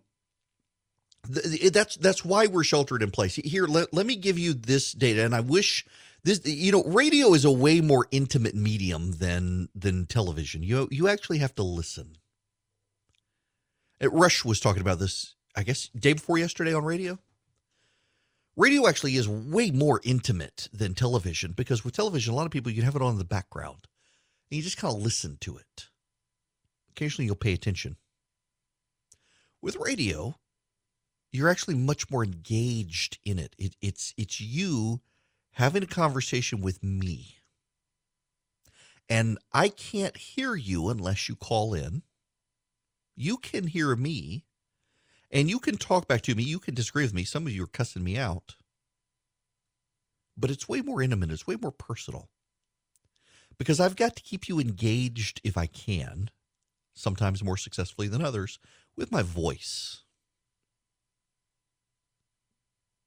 th- 1.31 1.71
that's 1.71 1.95
that's 1.97 2.25
why 2.25 2.47
we're 2.47 2.63
sheltered 2.63 3.03
in 3.03 3.11
place. 3.11 3.35
Here, 3.35 3.65
let, 3.67 3.93
let 3.93 4.07
me 4.07 4.15
give 4.15 4.39
you 4.39 4.53
this 4.53 4.93
data, 4.93 5.23
and 5.23 5.35
I 5.35 5.41
wish 5.41 5.85
this 6.23 6.43
you 6.43 6.71
know 6.71 6.83
radio 6.85 7.35
is 7.35 7.45
a 7.45 7.51
way 7.51 7.81
more 7.81 8.07
intimate 8.09 8.55
medium 8.55 9.11
than 9.11 9.69
than 9.75 10.07
television. 10.07 10.63
You 10.63 10.87
you 10.89 11.07
actually 11.07 11.37
have 11.37 11.53
to 11.55 11.61
listen. 11.61 12.17
Rush 14.01 14.43
was 14.43 14.59
talking 14.59 14.81
about 14.81 14.97
this 14.97 15.35
i 15.55 15.61
guess 15.61 15.87
day 15.89 16.13
before 16.13 16.39
yesterday 16.39 16.73
on 16.73 16.83
radio. 16.83 17.19
Radio 18.55 18.87
actually 18.87 19.17
is 19.17 19.29
way 19.29 19.69
more 19.69 20.01
intimate 20.03 20.67
than 20.73 20.95
television 20.95 21.51
because 21.51 21.85
with 21.85 21.95
television 21.95 22.33
a 22.33 22.35
lot 22.35 22.47
of 22.47 22.51
people 22.51 22.71
you 22.71 22.81
have 22.81 22.95
it 22.95 23.03
on 23.03 23.11
in 23.11 23.17
the 23.19 23.23
background 23.23 23.87
and 24.49 24.57
you 24.57 24.63
just 24.63 24.77
kind 24.77 24.95
of 24.95 24.99
listen 24.99 25.37
to 25.41 25.57
it. 25.57 25.89
Occasionally 26.89 27.27
you'll 27.27 27.35
pay 27.35 27.53
attention 27.53 27.97
with 29.65 29.75
radio 29.77 30.35
you're 31.35 31.49
actually 31.49 31.75
much 31.75 32.09
more 32.09 32.23
engaged 32.23 33.19
in 33.25 33.37
it, 33.37 33.55
it 33.57 33.75
it's 33.81 34.13
it's 34.17 34.39
you 34.39 35.01
having 35.51 35.83
a 35.83 35.87
conversation 35.87 36.61
with 36.61 36.81
me. 36.83 37.37
And 39.07 39.37
I 39.53 39.69
can't 39.69 40.17
hear 40.17 40.55
you 40.55 40.89
unless 40.89 41.29
you 41.29 41.35
call 41.35 41.73
in. 41.73 42.01
You 43.15 43.37
can 43.37 43.67
hear 43.67 43.95
me 43.95 44.45
and 45.29 45.49
you 45.49 45.59
can 45.59 45.77
talk 45.77 46.07
back 46.07 46.21
to 46.21 46.35
me. 46.35 46.43
You 46.43 46.59
can 46.59 46.73
disagree 46.73 47.03
with 47.03 47.13
me. 47.13 47.23
Some 47.23 47.45
of 47.45 47.53
you 47.53 47.63
are 47.63 47.67
cussing 47.67 48.03
me 48.03 48.17
out. 48.17 48.55
But 50.37 50.51
it's 50.51 50.67
way 50.67 50.81
more 50.81 51.01
intimate, 51.01 51.31
it's 51.31 51.47
way 51.47 51.55
more 51.61 51.71
personal. 51.71 52.29
Because 53.57 53.79
I've 53.79 53.95
got 53.95 54.15
to 54.17 54.23
keep 54.23 54.49
you 54.49 54.59
engaged 54.59 55.39
if 55.43 55.57
I 55.57 55.65
can, 55.65 56.29
sometimes 56.93 57.43
more 57.43 57.55
successfully 57.55 58.09
than 58.09 58.21
others, 58.21 58.59
with 58.95 59.11
my 59.11 59.21
voice. 59.21 60.01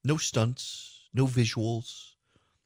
No 0.04 0.16
stunts, 0.16 1.08
no 1.12 1.26
visuals, 1.26 2.12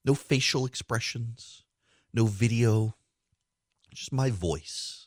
no 0.05 0.15
facial 0.15 0.67
expressions, 0.67 1.65
no 2.13 2.27
video, 2.27 2.97
just 3.95 4.13
my 4.13 4.31
voice. 4.31 5.07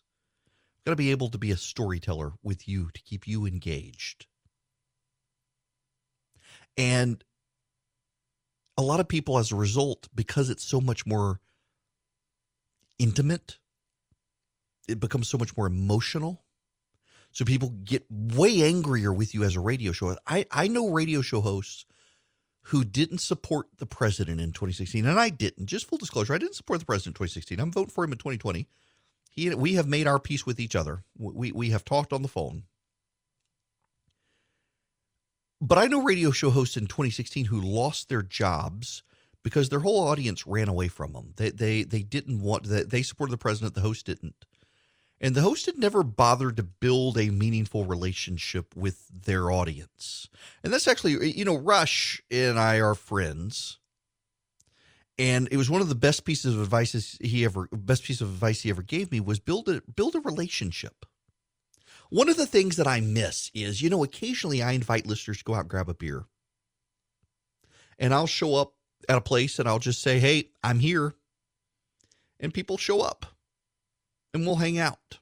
I've 0.80 0.86
got 0.86 0.91
to 0.91 0.95
be 0.95 1.11
able 1.11 1.30
to 1.30 1.38
be 1.38 1.51
a 1.51 1.57
storyteller 1.57 2.34
with 2.43 2.68
you 2.68 2.89
to 2.93 3.01
keep 3.01 3.28
you 3.28 3.45
engaged. 3.45 4.28
And 6.78 7.24
a 8.78 8.82
lot 8.82 8.99
of 8.99 9.07
people, 9.07 9.38
as 9.38 9.51
a 9.51 9.55
result, 9.55 10.09
because 10.13 10.49
it's 10.49 10.63
so 10.63 10.82
much 10.82 11.05
more 11.05 11.39
intimate, 12.99 13.57
it 14.88 14.99
becomes 14.99 15.30
so 15.30 15.38
much 15.38 15.55
more 15.55 15.68
emotional. 15.68 16.44
So 17.36 17.43
people 17.43 17.73
get 17.83 18.05
way 18.09 18.63
angrier 18.63 19.11
with 19.11 19.33
you 19.33 19.43
as 19.43 19.57
a 19.57 19.59
radio 19.59 19.91
show. 19.91 20.15
I, 20.25 20.45
I 20.51 20.69
know 20.69 20.89
radio 20.89 21.21
show 21.21 21.41
hosts 21.41 21.86
who 22.67 22.86
didn't 22.86 23.17
support 23.17 23.67
the 23.77 23.86
president 23.86 24.39
in 24.39 24.53
2016, 24.53 25.05
and 25.05 25.19
I 25.19 25.29
didn't. 25.29 25.65
Just 25.65 25.86
full 25.86 25.97
disclosure, 25.97 26.33
I 26.33 26.38
didn't 26.38 26.55
support 26.55 26.79
the 26.79 26.86
president 26.86 27.15
in 27.15 27.25
2016. 27.25 27.59
I'm 27.59 27.73
voting 27.73 27.89
for 27.89 28.05
him 28.05 28.13
in 28.13 28.19
2020. 28.19 28.69
He, 29.29 29.53
we 29.53 29.73
have 29.73 29.86
made 29.86 30.07
our 30.07 30.17
peace 30.17 30.45
with 30.45 30.61
each 30.61 30.77
other. 30.77 31.03
We, 31.17 31.51
we 31.51 31.71
have 31.71 31.83
talked 31.83 32.13
on 32.13 32.21
the 32.21 32.29
phone. 32.29 32.63
But 35.59 35.77
I 35.77 35.88
know 35.88 36.03
radio 36.03 36.31
show 36.31 36.51
hosts 36.51 36.77
in 36.77 36.88
2016 36.88 37.45
who 37.45 37.59
lost 37.59 38.07
their 38.07 38.21
jobs 38.21 39.03
because 39.43 39.67
their 39.67 39.79
whole 39.79 40.07
audience 40.07 40.47
ran 40.47 40.69
away 40.69 40.88
from 40.88 41.11
them. 41.11 41.33
They 41.36 41.49
they 41.49 41.83
they 41.83 42.01
didn't 42.01 42.41
want 42.41 42.63
that. 42.69 42.91
They 42.91 43.01
supported 43.01 43.33
the 43.33 43.38
president. 43.38 43.73
The 43.73 43.81
host 43.81 44.05
didn't. 44.05 44.36
And 45.26 45.34
the 45.34 45.41
host 45.41 45.65
had 45.65 45.80
never 45.80 46.03
bothered 46.03 46.57
to 46.57 46.61
build 46.61 47.17
a 47.17 47.32
meaningful 47.32 47.84
relationship 47.84 48.76
with 48.76 49.07
their 49.11 49.49
audience. 49.49 50.30
And 50.63 50.71
that's 50.71 50.88
actually, 50.88 51.32
you 51.32 51.43
know, 51.43 51.55
Rush 51.55 52.21
and 52.30 52.59
I 52.59 52.80
are 52.80 52.93
friends. 52.93 53.80
And 55.17 55.47
it 55.49 55.57
was 55.57 55.67
one 55.67 55.82
of 55.82 55.89
the 55.89 55.95
best 55.95 56.26
pieces 56.26 56.53
of 56.53 56.61
advice 56.61 57.17
he 57.19 57.43
ever 57.43 57.67
best 57.71 58.03
piece 58.03 58.21
of 58.21 58.30
advice 58.30 58.61
he 58.61 58.69
ever 58.69 58.84
gave 58.84 59.11
me 59.11 59.19
was 59.19 59.39
build 59.39 59.67
a 59.67 59.82
build 59.95 60.13
a 60.13 60.19
relationship. 60.19 61.07
One 62.11 62.30
of 62.30 62.38
the 62.38 62.45
things 62.45 62.76
that 62.76 62.86
I 62.86 62.99
miss 62.99 63.49
is, 63.55 63.82
you 63.82 63.89
know, 63.89 64.03
occasionally 64.03 64.61
I 64.61 64.73
invite 64.73 65.07
listeners 65.07 65.39
to 65.39 65.43
go 65.43 65.55
out 65.55 65.61
and 65.61 65.69
grab 65.69 65.89
a 65.89 65.95
beer. 65.95 66.26
And 67.97 68.13
I'll 68.13 68.28
show 68.28 68.53
up 68.53 68.73
at 69.09 69.17
a 69.17 69.21
place 69.21 69.57
and 69.57 69.67
I'll 69.67 69.80
just 69.80 70.03
say, 70.03 70.19
"Hey, 70.19 70.51
I'm 70.63 70.78
here." 70.78 71.15
And 72.39 72.53
people 72.53 72.78
show 72.78 73.01
up 73.01 73.34
and 74.36 74.45
we'll 74.45 74.57
hang 74.57 74.77
out. 74.77 75.19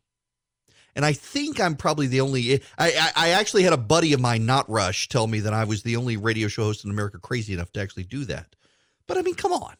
And 0.95 1.05
I 1.05 1.13
think 1.13 1.59
I'm 1.59 1.75
probably 1.75 2.07
the 2.07 2.21
only. 2.21 2.61
I, 2.77 2.91
I, 2.91 3.11
I 3.15 3.29
actually 3.29 3.63
had 3.63 3.73
a 3.73 3.77
buddy 3.77 4.13
of 4.13 4.19
mine, 4.19 4.45
not 4.45 4.69
Rush, 4.69 5.07
tell 5.07 5.27
me 5.27 5.39
that 5.39 5.53
I 5.53 5.63
was 5.63 5.83
the 5.83 5.95
only 5.95 6.17
radio 6.17 6.47
show 6.47 6.63
host 6.63 6.83
in 6.83 6.91
America 6.91 7.17
crazy 7.19 7.53
enough 7.53 7.71
to 7.73 7.81
actually 7.81 8.03
do 8.03 8.25
that. 8.25 8.55
But 9.07 9.17
I 9.17 9.21
mean, 9.21 9.35
come 9.35 9.53
on. 9.53 9.75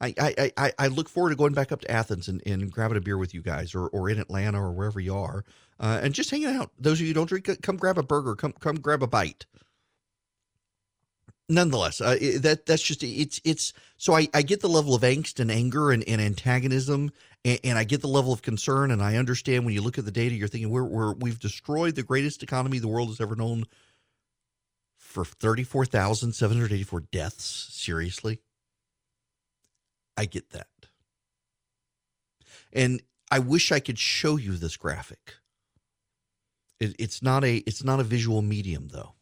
I, 0.00 0.14
I, 0.18 0.52
I, 0.56 0.72
I 0.80 0.86
look 0.88 1.08
forward 1.08 1.30
to 1.30 1.36
going 1.36 1.52
back 1.52 1.70
up 1.70 1.82
to 1.82 1.90
Athens 1.90 2.26
and, 2.26 2.42
and 2.44 2.72
grabbing 2.72 2.96
a 2.96 3.00
beer 3.00 3.16
with 3.16 3.34
you 3.34 3.42
guys 3.42 3.72
or, 3.72 3.86
or 3.88 4.10
in 4.10 4.18
Atlanta 4.18 4.60
or 4.60 4.72
wherever 4.72 4.98
you 4.98 5.14
are 5.14 5.44
uh, 5.78 6.00
and 6.02 6.12
just 6.12 6.30
hanging 6.30 6.48
out. 6.48 6.72
Those 6.76 6.94
of 6.94 7.02
you 7.02 7.08
who 7.08 7.14
don't 7.14 7.28
drink, 7.28 7.48
come 7.62 7.76
grab 7.76 7.98
a 7.98 8.02
burger, 8.02 8.34
come 8.34 8.52
come 8.58 8.80
grab 8.80 9.02
a 9.02 9.06
bite 9.06 9.46
nonetheless, 11.52 12.00
uh, 12.00 12.16
that 12.40 12.66
that's 12.66 12.82
just 12.82 13.02
it's 13.02 13.40
it's 13.44 13.72
so 13.96 14.14
I, 14.14 14.28
I 14.34 14.42
get 14.42 14.60
the 14.60 14.68
level 14.68 14.94
of 14.94 15.02
angst 15.02 15.38
and 15.38 15.50
anger 15.50 15.90
and, 15.90 16.02
and 16.08 16.20
antagonism, 16.20 17.12
and, 17.44 17.58
and, 17.64 17.78
I 17.78 17.84
get 17.84 18.00
the 18.00 18.08
level 18.08 18.32
of 18.32 18.42
concern, 18.42 18.90
and 18.90 19.02
I 19.02 19.16
understand 19.16 19.64
when 19.64 19.74
you 19.74 19.82
look 19.82 19.98
at 19.98 20.04
the 20.04 20.10
data, 20.10 20.34
you're 20.34 20.48
thinking 20.48 20.70
we're, 20.70 20.84
we're 20.84 21.12
we've 21.14 21.38
destroyed 21.38 21.94
the 21.94 22.02
greatest 22.02 22.42
economy 22.42 22.78
the 22.78 22.88
world 22.88 23.08
has 23.08 23.20
ever 23.20 23.36
known 23.36 23.64
for 24.96 25.24
thirty 25.24 25.64
four 25.64 25.84
thousand 25.84 26.32
seven 26.34 26.56
hundred 26.56 26.72
eighty 26.72 26.84
four 26.84 27.00
deaths. 27.00 27.68
Seriously, 27.72 28.40
I 30.16 30.26
get 30.26 30.50
that, 30.50 30.68
and 32.72 33.02
I 33.30 33.38
wish 33.38 33.72
I 33.72 33.80
could 33.80 33.98
show 33.98 34.36
you 34.36 34.56
this 34.56 34.76
graphic. 34.76 35.34
It, 36.78 36.94
it's 36.98 37.22
not 37.22 37.44
a 37.44 37.56
it's 37.58 37.82
not 37.82 38.00
a 38.00 38.04
visual 38.04 38.42
medium 38.42 38.88
though 38.88 39.14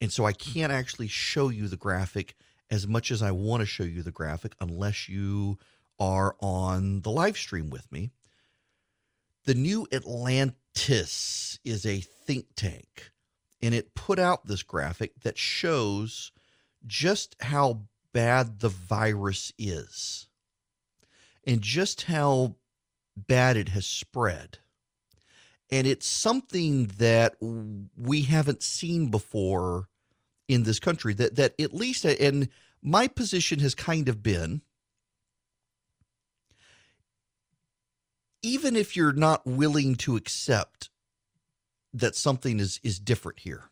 and 0.00 0.12
so 0.12 0.24
I 0.24 0.32
can't 0.32 0.72
actually 0.72 1.08
show 1.08 1.48
you 1.48 1.68
the 1.68 1.76
graphic 1.76 2.36
as 2.70 2.86
much 2.86 3.10
as 3.10 3.22
I 3.22 3.30
want 3.30 3.60
to 3.60 3.66
show 3.66 3.84
you 3.84 4.02
the 4.02 4.12
graphic 4.12 4.54
unless 4.60 5.08
you 5.08 5.58
are 5.98 6.36
on 6.40 7.02
the 7.02 7.10
live 7.10 7.36
stream 7.36 7.70
with 7.70 7.90
me. 7.90 8.10
The 9.44 9.54
New 9.54 9.86
Atlantis 9.92 11.58
is 11.64 11.86
a 11.86 12.00
think 12.00 12.46
tank, 12.54 13.10
and 13.62 13.74
it 13.74 13.94
put 13.94 14.18
out 14.18 14.46
this 14.46 14.62
graphic 14.62 15.20
that 15.22 15.38
shows 15.38 16.32
just 16.86 17.36
how 17.40 17.82
bad 18.12 18.60
the 18.60 18.68
virus 18.68 19.52
is 19.58 20.28
and 21.46 21.60
just 21.60 22.02
how 22.02 22.56
bad 23.16 23.56
it 23.56 23.70
has 23.70 23.86
spread 23.86 24.58
and 25.70 25.86
it's 25.86 26.06
something 26.06 26.86
that 26.98 27.36
we 27.40 28.22
haven't 28.22 28.62
seen 28.62 29.10
before 29.10 29.88
in 30.46 30.62
this 30.62 30.80
country 30.80 31.12
that 31.14 31.36
that 31.36 31.54
at 31.60 31.74
least 31.74 32.04
and 32.04 32.48
my 32.82 33.06
position 33.06 33.58
has 33.58 33.74
kind 33.74 34.08
of 34.08 34.22
been 34.22 34.62
even 38.48 38.76
if 38.76 38.96
you're 38.96 39.12
not 39.12 39.46
willing 39.46 39.94
to 39.94 40.16
accept 40.16 40.88
that 41.92 42.16
something 42.16 42.58
is 42.58 42.80
is 42.82 42.98
different 42.98 43.40
here. 43.40 43.64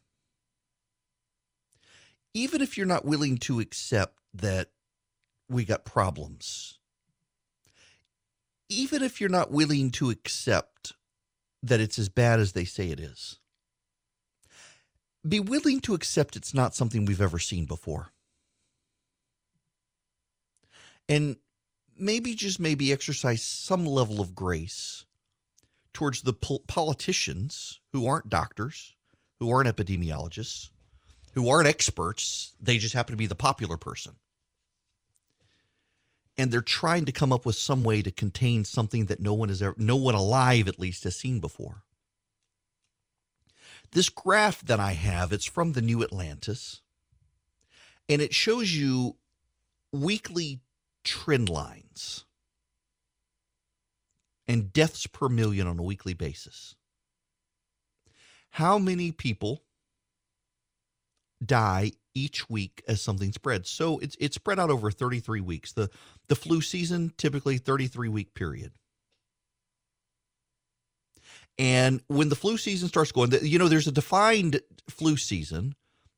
Even 2.35 2.61
if 2.61 2.77
you're 2.77 2.87
not 2.87 3.07
willing 3.07 3.39
to 3.39 3.59
accept 3.59 4.19
that 4.35 4.69
we 5.49 5.65
got 5.65 5.87
problems, 5.87 6.79
even 8.69 9.03
if 9.03 9.19
you're 9.19 9.31
not 9.31 9.51
willing 9.51 9.91
to 9.91 10.11
accept 10.11 10.93
that 11.63 11.81
it's 11.81 11.99
as 11.99 12.11
bad 12.11 12.39
as 12.39 12.53
they 12.53 12.67
say 12.67 12.91
it 12.91 13.01
is, 13.01 13.39
be 15.27 15.41
willing 15.41 15.81
to 15.81 15.95
accept 15.95 16.37
it's 16.37 16.53
not 16.53 16.75
something 16.75 17.07
we've 17.07 17.23
ever 17.23 17.39
seen 17.39 17.65
before. 17.65 18.13
And 21.09 21.37
maybe 21.99 22.35
just 22.35 22.61
maybe 22.61 22.93
exercise 22.93 23.43
some 23.43 23.87
level 23.87 24.21
of 24.21 24.35
grace 24.35 25.05
towards 25.93 26.23
the 26.23 26.33
pol- 26.33 26.63
politicians 26.67 27.81
who 27.93 28.07
aren't 28.07 28.29
doctors, 28.29 28.95
who 29.39 29.51
aren't 29.51 29.75
epidemiologists, 29.75 30.71
who 31.33 31.49
aren't 31.49 31.69
experts. 31.69 32.55
They 32.61 32.79
just 32.79 32.95
happen 32.95 33.13
to 33.13 33.17
be 33.17 33.27
the 33.27 33.35
popular 33.35 33.77
person. 33.77 34.15
And 36.39 36.51
they're 36.51 36.61
trying 36.61 37.07
to 37.07 37.13
come 37.13 37.33
up 37.33 37.47
with 37.47 37.57
some 37.57 37.83
way 37.83 38.03
to 38.03 38.11
contain 38.11 38.65
something 38.65 39.07
that 39.07 39.21
no 39.21 39.33
one 39.33 39.49
has 39.49 39.63
ever, 39.63 39.75
no 39.79 39.97
one 39.97 40.15
alive 40.15 40.69
at 40.69 40.79
least 40.79 41.05
has 41.05 41.17
seen 41.17 41.41
before. 41.41 41.83
This 43.93 44.11
graph 44.11 44.61
that 44.67 44.81
I 44.81 44.93
have, 44.93 45.33
it's 45.33 45.47
from 45.47 45.73
the 45.73 45.81
New 45.81 46.03
Atlantis, 46.03 46.83
and 48.09 48.21
it 48.21 48.35
shows 48.35 48.75
you 48.75 49.17
weekly 49.93 50.61
trend 51.07 51.49
lines 51.49 52.25
and 54.49 54.73
deaths 54.73 55.07
per 55.07 55.29
million 55.29 55.67
on 55.67 55.79
a 55.79 55.83
weekly 55.83 56.15
basis. 56.15 56.75
How 58.51 58.79
many 58.79 59.13
people 59.13 59.63
die 61.45 61.93
each 62.15 62.51
week 62.51 62.83
as 62.89 63.01
something 63.01 63.33
spreads? 63.33 63.71
So 63.71 63.99
it's 63.99 64.17
it's 64.19 64.35
spread 64.35 64.59
out 64.59 64.71
over 64.71 64.91
33 64.91 65.41
weeks. 65.41 65.73
The 65.73 65.91
the 66.29 66.37
flu 66.37 66.61
season 66.61 67.13
typically 67.17 67.59
33 67.59 68.09
week 68.09 68.35
period. 68.35 68.73
And 71.59 72.03
when 72.09 72.29
the 72.29 72.37
flu 72.37 72.59
season 72.59 72.89
starts 72.89 73.13
going, 73.13 73.33
you 73.43 73.59
know, 73.59 73.69
there's 73.69 73.87
a 73.87 73.93
defined 73.93 74.61
flu 74.91 75.17
season. 75.17 75.75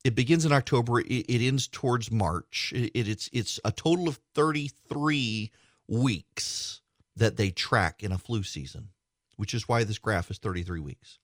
It 0.08 0.14
begins 0.14 0.46
in 0.46 0.52
October. 0.52 1.00
It, 1.00 1.26
it 1.28 1.46
ends 1.46 1.68
towards 1.68 2.10
March. 2.10 2.72
It, 2.74 2.92
it, 2.94 3.08
it's 3.08 3.28
it's 3.30 3.60
a 3.62 3.70
total 3.70 4.08
of 4.08 4.18
33 4.34 5.52
weeks 5.86 6.80
that 7.14 7.36
they 7.36 7.50
track 7.50 8.02
in 8.02 8.10
a 8.10 8.16
flu 8.16 8.42
season, 8.42 8.88
which 9.36 9.52
is 9.52 9.68
why 9.68 9.84
this 9.84 9.98
graph 9.98 10.30
is 10.30 10.38
33 10.38 10.80
weeks. 10.80 11.18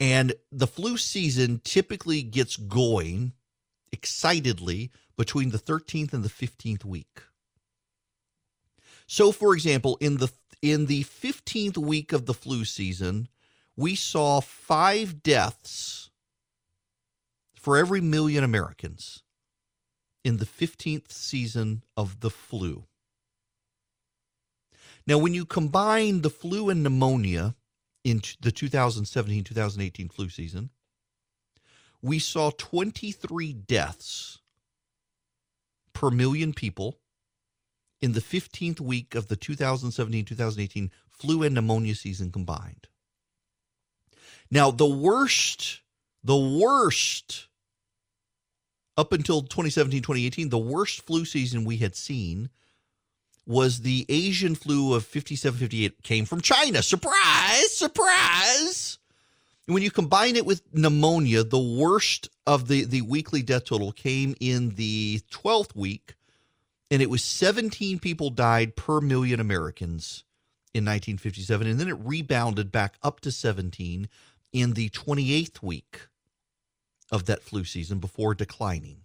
And 0.00 0.32
the 0.50 0.66
flu 0.66 0.96
season 0.96 1.60
typically 1.62 2.22
gets 2.22 2.56
going 2.56 3.34
excitedly 3.92 4.90
between 5.18 5.50
the 5.50 5.58
13th 5.58 6.14
and 6.14 6.24
the 6.24 6.30
15th 6.30 6.86
week. 6.86 7.20
So 9.06 9.30
for 9.30 9.52
example, 9.52 9.98
in 10.00 10.16
the 10.16 10.32
in 10.62 10.86
the 10.86 11.04
15th 11.04 11.76
week 11.76 12.14
of 12.14 12.24
the 12.24 12.32
flu 12.32 12.64
season, 12.64 13.28
we 13.76 13.94
saw 13.94 14.40
5 14.40 15.22
deaths 15.22 16.03
for 17.64 17.78
every 17.78 18.02
million 18.02 18.44
Americans 18.44 19.22
in 20.22 20.36
the 20.36 20.44
15th 20.44 21.10
season 21.10 21.82
of 21.96 22.20
the 22.20 22.28
flu. 22.28 22.84
Now, 25.06 25.16
when 25.16 25.32
you 25.32 25.46
combine 25.46 26.20
the 26.20 26.28
flu 26.28 26.68
and 26.68 26.82
pneumonia 26.82 27.54
in 28.04 28.20
the 28.42 28.52
2017 28.52 29.44
2018 29.44 30.10
flu 30.10 30.28
season, 30.28 30.68
we 32.02 32.18
saw 32.18 32.50
23 32.50 33.54
deaths 33.54 34.40
per 35.94 36.10
million 36.10 36.52
people 36.52 36.98
in 38.02 38.12
the 38.12 38.20
15th 38.20 38.78
week 38.78 39.14
of 39.14 39.28
the 39.28 39.36
2017 39.36 40.26
2018 40.26 40.90
flu 41.08 41.42
and 41.42 41.54
pneumonia 41.54 41.94
season 41.94 42.30
combined. 42.30 42.88
Now, 44.50 44.70
the 44.70 44.84
worst, 44.84 45.80
the 46.22 46.36
worst 46.36 47.48
up 48.96 49.12
until 49.12 49.42
2017 49.42 50.02
2018, 50.02 50.48
the 50.48 50.58
worst 50.58 51.02
flu 51.02 51.24
season 51.24 51.64
we 51.64 51.78
had 51.78 51.96
seen 51.96 52.48
was 53.46 53.80
the 53.80 54.06
Asian 54.08 54.54
flu 54.54 54.94
of 54.94 55.04
57 55.04 55.58
58 55.58 56.02
came 56.02 56.24
from 56.24 56.40
China. 56.40 56.82
Surprise, 56.82 57.76
surprise. 57.76 58.98
when 59.66 59.82
you 59.82 59.90
combine 59.90 60.36
it 60.36 60.46
with 60.46 60.62
pneumonia, 60.72 61.44
the 61.44 61.58
worst 61.58 62.28
of 62.46 62.68
the, 62.68 62.84
the 62.84 63.02
weekly 63.02 63.42
death 63.42 63.64
total 63.64 63.92
came 63.92 64.34
in 64.40 64.70
the 64.76 65.20
12th 65.30 65.74
week, 65.74 66.14
and 66.90 67.02
it 67.02 67.10
was 67.10 67.22
17 67.24 67.98
people 67.98 68.30
died 68.30 68.76
per 68.76 69.00
million 69.00 69.40
Americans 69.40 70.24
in 70.72 70.84
1957. 70.84 71.66
And 71.66 71.78
then 71.78 71.88
it 71.88 71.98
rebounded 71.98 72.72
back 72.72 72.96
up 73.02 73.20
to 73.20 73.32
17 73.32 74.08
in 74.52 74.72
the 74.72 74.88
28th 74.90 75.62
week 75.62 76.08
of 77.10 77.26
that 77.26 77.42
flu 77.42 77.64
season 77.64 77.98
before 77.98 78.34
declining. 78.34 78.98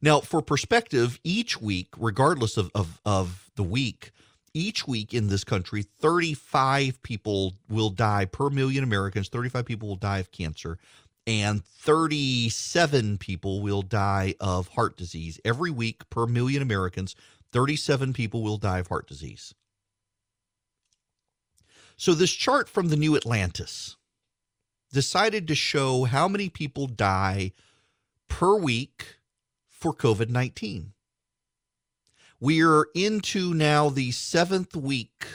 Now, 0.00 0.20
for 0.20 0.42
perspective, 0.42 1.18
each 1.24 1.60
week, 1.60 1.88
regardless 1.96 2.56
of, 2.56 2.70
of, 2.74 3.00
of 3.04 3.50
the 3.56 3.62
week, 3.62 4.12
each 4.54 4.86
week 4.86 5.12
in 5.12 5.28
this 5.28 5.44
country, 5.44 5.82
35 5.82 7.02
people 7.02 7.54
will 7.68 7.90
die 7.90 8.24
per 8.24 8.50
million 8.50 8.84
Americans, 8.84 9.28
35 9.28 9.64
people 9.64 9.88
will 9.88 9.96
die 9.96 10.18
of 10.18 10.30
cancer, 10.30 10.78
and 11.26 11.64
37 11.64 13.18
people 13.18 13.60
will 13.60 13.82
die 13.82 14.34
of 14.40 14.68
heart 14.68 14.96
disease. 14.96 15.40
Every 15.44 15.70
week 15.70 16.08
per 16.10 16.26
million 16.26 16.62
Americans, 16.62 17.14
37 17.52 18.12
people 18.12 18.42
will 18.42 18.56
die 18.56 18.78
of 18.78 18.88
heart 18.88 19.06
disease. 19.06 19.54
So, 21.96 22.14
this 22.14 22.32
chart 22.32 22.68
from 22.68 22.88
the 22.88 22.96
New 22.96 23.16
Atlantis 23.16 23.96
decided 24.92 25.46
to 25.48 25.54
show 25.54 26.04
how 26.04 26.28
many 26.28 26.48
people 26.48 26.86
die 26.86 27.52
per 28.28 28.56
week 28.56 29.18
for 29.68 29.92
COVID 29.94 30.28
19. 30.28 30.92
We 32.40 32.62
are 32.62 32.86
into 32.94 33.52
now 33.52 33.88
the 33.88 34.12
seventh 34.12 34.76
week 34.76 35.26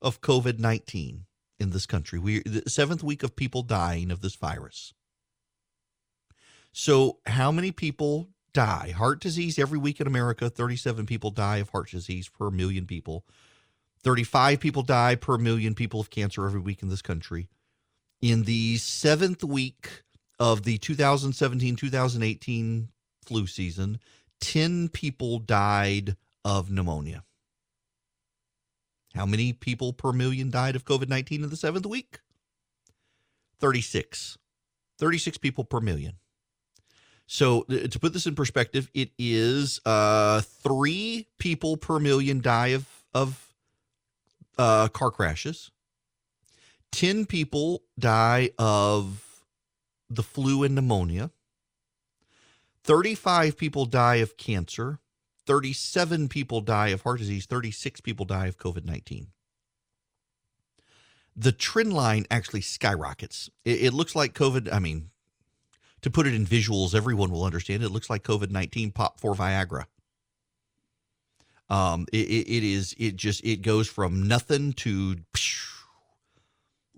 of 0.00 0.20
COVID 0.20 0.58
19 0.58 1.26
in 1.58 1.70
this 1.70 1.86
country. 1.86 2.18
We 2.18 2.40
the 2.40 2.68
seventh 2.68 3.02
week 3.02 3.22
of 3.22 3.36
people 3.36 3.62
dying 3.62 4.10
of 4.10 4.20
this 4.20 4.36
virus. 4.36 4.94
So, 6.72 7.18
how 7.26 7.50
many 7.50 7.72
people 7.72 8.28
die? 8.52 8.94
Heart 8.96 9.20
disease 9.20 9.58
every 9.58 9.78
week 9.78 10.00
in 10.00 10.06
America, 10.06 10.48
37 10.48 11.06
people 11.06 11.30
die 11.30 11.56
of 11.56 11.70
heart 11.70 11.90
disease 11.90 12.28
per 12.28 12.50
million 12.50 12.86
people. 12.86 13.24
35 14.04 14.60
people 14.60 14.82
die 14.82 15.16
per 15.16 15.38
million 15.38 15.74
people 15.74 15.98
of 15.98 16.10
cancer 16.10 16.46
every 16.46 16.60
week 16.60 16.82
in 16.82 16.88
this 16.88 17.02
country. 17.02 17.48
In 18.20 18.44
the 18.44 18.78
seventh 18.78 19.44
week 19.44 20.02
of 20.38 20.64
the 20.64 20.78
2017 20.78 21.76
2018 21.76 22.88
flu 23.24 23.46
season, 23.46 24.00
10 24.40 24.88
people 24.88 25.38
died 25.38 26.16
of 26.44 26.70
pneumonia. 26.70 27.24
How 29.14 29.26
many 29.26 29.52
people 29.52 29.92
per 29.92 30.12
million 30.12 30.50
died 30.50 30.76
of 30.76 30.84
COVID 30.84 31.08
19 31.08 31.44
in 31.44 31.50
the 31.50 31.56
seventh 31.56 31.86
week? 31.86 32.20
36. 33.60 34.38
36 34.98 35.38
people 35.38 35.64
per 35.64 35.80
million. 35.80 36.14
So, 37.26 37.62
to 37.62 37.98
put 37.98 38.14
this 38.14 38.26
in 38.26 38.34
perspective, 38.34 38.90
it 38.94 39.10
is 39.18 39.80
uh, 39.84 40.40
three 40.40 41.28
people 41.38 41.76
per 41.76 41.98
million 41.98 42.40
die 42.40 42.68
of, 42.68 42.86
of 43.12 43.52
uh, 44.56 44.88
car 44.88 45.10
crashes, 45.10 45.70
10 46.92 47.26
people 47.26 47.82
die 47.98 48.50
of 48.58 49.42
the 50.10 50.22
flu 50.22 50.62
and 50.62 50.74
pneumonia, 50.74 51.30
35 52.84 53.58
people 53.58 53.84
die 53.84 54.16
of 54.16 54.36
cancer, 54.36 54.98
37 55.46 56.28
people 56.28 56.60
die 56.60 56.88
of 56.88 57.02
heart 57.02 57.18
disease, 57.18 57.46
36 57.46 58.00
people 58.00 58.24
die 58.24 58.46
of 58.46 58.58
COVID 58.58 58.84
19. 58.84 59.28
The 61.36 61.52
trend 61.52 61.92
line 61.92 62.26
actually 62.30 62.62
skyrockets. 62.62 63.48
It, 63.64 63.84
it, 63.84 63.94
looks 63.94 64.16
like 64.16 64.34
COVID, 64.34 64.72
I 64.72 64.78
mean, 64.78 65.10
to 66.02 66.10
put 66.10 66.26
it 66.26 66.34
in 66.34 66.44
visuals, 66.44 66.94
everyone 66.94 67.30
will 67.30 67.44
understand. 67.44 67.82
It 67.82 67.90
looks 67.90 68.10
like 68.10 68.24
COVID 68.24 68.50
19 68.50 68.90
pop 68.90 69.20
for 69.20 69.34
Viagra. 69.34 69.84
Um, 71.70 72.06
it, 72.12 72.16
it 72.16 72.64
is, 72.64 72.94
it 72.98 73.16
just, 73.16 73.44
it 73.44 73.62
goes 73.62 73.86
from 73.86 74.26
nothing 74.26 74.72
to 74.74 75.16
phew, 75.34 75.67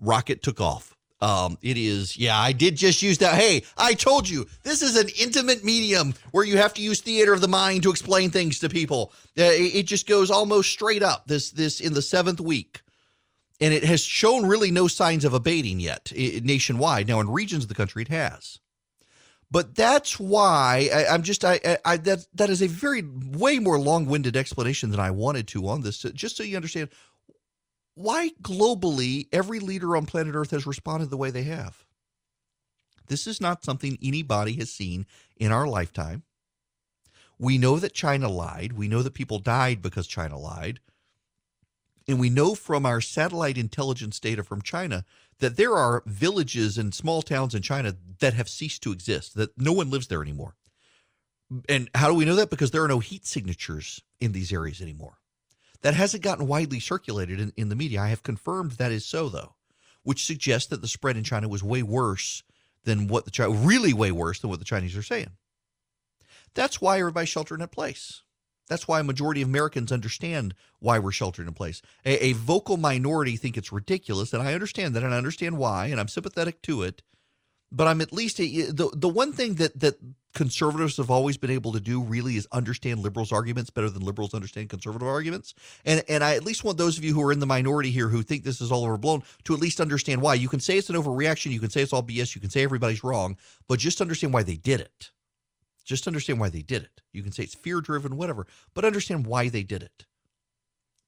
rocket 0.01 0.43
took 0.43 0.59
off. 0.59 0.95
Um, 1.21 1.59
it 1.61 1.77
is, 1.77 2.17
yeah, 2.17 2.37
I 2.37 2.51
did 2.51 2.75
just 2.75 3.03
use 3.03 3.19
that. 3.19 3.35
Hey, 3.35 3.63
I 3.77 3.93
told 3.93 4.27
you 4.27 4.47
this 4.63 4.81
is 4.81 4.95
an 4.95 5.07
intimate 5.19 5.63
medium 5.63 6.15
where 6.31 6.43
you 6.43 6.57
have 6.57 6.73
to 6.73 6.81
use 6.81 6.99
theater 6.99 7.31
of 7.31 7.41
the 7.41 7.47
mind 7.47 7.83
to 7.83 7.91
explain 7.91 8.31
things 8.31 8.57
to 8.59 8.69
people. 8.69 9.13
Uh, 9.37 9.43
it, 9.43 9.75
it, 9.75 9.83
just 9.85 10.07
goes 10.07 10.31
almost 10.31 10.71
straight 10.71 11.03
up. 11.03 11.27
This, 11.27 11.51
this 11.51 11.79
in 11.79 11.93
the 11.93 12.01
seventh 12.01 12.41
week, 12.41 12.81
and 13.59 13.71
it 13.71 13.83
has 13.83 14.03
shown 14.03 14.47
really 14.47 14.71
no 14.71 14.87
signs 14.87 15.23
of 15.23 15.35
abating 15.35 15.79
yet 15.79 16.11
nationwide. 16.15 17.07
Now, 17.07 17.19
in 17.19 17.29
regions 17.29 17.65
of 17.65 17.69
the 17.69 17.75
country, 17.75 18.01
it 18.01 18.07
has. 18.07 18.57
But 19.51 19.75
that's 19.75 20.17
why 20.17 20.89
I, 20.93 21.13
am 21.13 21.23
just 21.23 21.43
I, 21.43 21.77
I 21.83 21.97
that 21.97 22.25
that 22.33 22.49
is 22.49 22.61
a 22.61 22.67
very 22.67 23.03
way 23.03 23.59
more 23.59 23.77
long-winded 23.77 24.37
explanation 24.37 24.91
than 24.91 25.01
I 25.01 25.11
wanted 25.11 25.47
to 25.49 25.67
on 25.67 25.81
this. 25.81 25.99
Just 25.99 26.37
so 26.37 26.43
you 26.43 26.55
understand 26.55 26.89
why 27.95 28.31
globally 28.41 29.27
every 29.31 29.59
leader 29.59 29.95
on 29.95 30.05
planet 30.05 30.35
Earth 30.35 30.51
has 30.51 30.65
responded 30.65 31.09
the 31.09 31.17
way 31.17 31.31
they 31.31 31.43
have. 31.43 31.85
This 33.07 33.27
is 33.27 33.41
not 33.41 33.65
something 33.65 33.97
anybody 34.01 34.53
has 34.53 34.71
seen 34.71 35.05
in 35.35 35.51
our 35.51 35.67
lifetime. 35.67 36.23
We 37.37 37.57
know 37.57 37.77
that 37.79 37.93
China 37.93 38.29
lied. 38.29 38.73
We 38.73 38.87
know 38.87 39.01
that 39.01 39.13
people 39.13 39.39
died 39.39 39.81
because 39.81 40.07
China 40.07 40.37
lied. 40.37 40.79
And 42.07 42.19
we 42.19 42.29
know 42.29 42.55
from 42.55 42.85
our 42.85 43.01
satellite 43.01 43.57
intelligence 43.57 44.19
data 44.19 44.43
from 44.43 44.61
China 44.61 45.05
that 45.39 45.57
there 45.57 45.73
are 45.73 46.03
villages 46.05 46.77
and 46.77 46.93
small 46.93 47.21
towns 47.21 47.55
in 47.55 47.61
China 47.61 47.95
that 48.19 48.33
have 48.33 48.47
ceased 48.47 48.83
to 48.83 48.91
exist, 48.91 49.35
that 49.35 49.57
no 49.57 49.73
one 49.73 49.89
lives 49.89 50.07
there 50.07 50.21
anymore. 50.21 50.55
And 51.67 51.89
how 51.95 52.07
do 52.07 52.13
we 52.13 52.25
know 52.25 52.35
that? 52.35 52.49
Because 52.49 52.71
there 52.71 52.83
are 52.83 52.87
no 52.87 52.99
heat 52.99 53.25
signatures 53.25 54.01
in 54.19 54.31
these 54.31 54.53
areas 54.53 54.81
anymore. 54.81 55.17
That 55.81 55.95
hasn't 55.95 56.23
gotten 56.23 56.47
widely 56.47 56.79
circulated 56.79 57.39
in, 57.39 57.53
in 57.57 57.69
the 57.69 57.75
media. 57.75 58.01
I 58.01 58.09
have 58.09 58.23
confirmed 58.23 58.73
that 58.73 58.91
is 58.91 59.05
so, 59.05 59.29
though, 59.29 59.55
which 60.03 60.25
suggests 60.25 60.69
that 60.69 60.81
the 60.81 60.87
spread 60.87 61.17
in 61.17 61.23
China 61.23 61.47
was 61.47 61.63
way 61.63 61.83
worse 61.83 62.43
than 62.83 63.07
what 63.07 63.25
the 63.25 63.49
really 63.49 63.93
way 63.93 64.11
worse 64.11 64.39
than 64.39 64.49
what 64.49 64.59
the 64.59 64.65
Chinese 64.65 64.95
are 64.95 65.03
saying. 65.03 65.31
That's 66.53 66.81
why 66.81 66.99
everybody's 66.99 67.29
sheltering 67.29 67.61
in 67.61 67.67
place. 67.67 68.23
That's 68.67 68.87
why 68.87 69.01
a 69.01 69.03
majority 69.03 69.41
of 69.41 69.49
Americans 69.49 69.91
understand 69.91 70.53
why 70.79 70.97
we're 70.97 71.11
sheltering 71.11 71.47
in 71.47 71.53
place. 71.53 71.81
A, 72.05 72.27
a, 72.27 72.33
vocal 72.33 72.77
minority 72.77 73.35
think 73.35 73.57
it's 73.57 73.71
ridiculous, 73.71 74.33
and 74.33 74.41
I 74.41 74.53
understand 74.53 74.95
that, 74.95 75.03
and 75.03 75.13
I 75.13 75.17
understand 75.17 75.57
why, 75.57 75.87
and 75.87 75.99
I'm 75.99 76.07
sympathetic 76.07 76.61
to 76.63 76.83
it. 76.83 77.01
But 77.71 77.87
I'm 77.87 78.01
at 78.01 78.11
least 78.11 78.39
a, 78.39 78.45
the 78.45 78.89
the 78.93 79.09
one 79.09 79.31
thing 79.31 79.55
that 79.55 79.79
that 79.79 79.95
conservatives 80.33 80.97
have 80.97 81.11
always 81.11 81.37
been 81.37 81.49
able 81.49 81.71
to 81.73 81.79
do 81.79 82.01
really 82.01 82.37
is 82.37 82.47
understand 82.51 82.99
liberals' 82.99 83.31
arguments 83.31 83.69
better 83.69 83.89
than 83.89 84.01
liberals 84.03 84.33
understand 84.33 84.69
conservative 84.69 85.07
arguments. 85.07 85.53
And 85.85 86.03
and 86.09 86.23
I 86.23 86.35
at 86.35 86.45
least 86.45 86.63
want 86.63 86.77
those 86.77 86.97
of 86.97 87.03
you 87.03 87.13
who 87.13 87.23
are 87.23 87.31
in 87.31 87.39
the 87.39 87.45
minority 87.45 87.91
here 87.91 88.09
who 88.09 88.23
think 88.23 88.43
this 88.43 88.61
is 88.61 88.71
all 88.71 88.83
overblown 88.83 89.23
to 89.45 89.53
at 89.53 89.59
least 89.59 89.79
understand 89.79 90.21
why. 90.21 90.33
You 90.33 90.49
can 90.49 90.59
say 90.59 90.77
it's 90.77 90.89
an 90.89 90.95
overreaction, 90.95 91.51
you 91.51 91.59
can 91.59 91.69
say 91.69 91.81
it's 91.81 91.93
all 91.93 92.03
BS, 92.03 92.35
you 92.35 92.41
can 92.41 92.49
say 92.49 92.63
everybody's 92.63 93.03
wrong, 93.03 93.37
but 93.67 93.79
just 93.79 94.01
understand 94.01 94.33
why 94.33 94.43
they 94.43 94.57
did 94.57 94.81
it. 94.81 95.11
Just 95.83 96.07
understand 96.07 96.39
why 96.39 96.49
they 96.49 96.61
did 96.61 96.83
it. 96.83 97.01
You 97.11 97.23
can 97.23 97.31
say 97.31 97.43
it's 97.43 97.55
fear 97.55 97.81
driven, 97.81 98.17
whatever, 98.17 98.47
but 98.73 98.85
understand 98.85 99.25
why 99.25 99.49
they 99.49 99.63
did 99.63 99.83
it. 99.83 100.05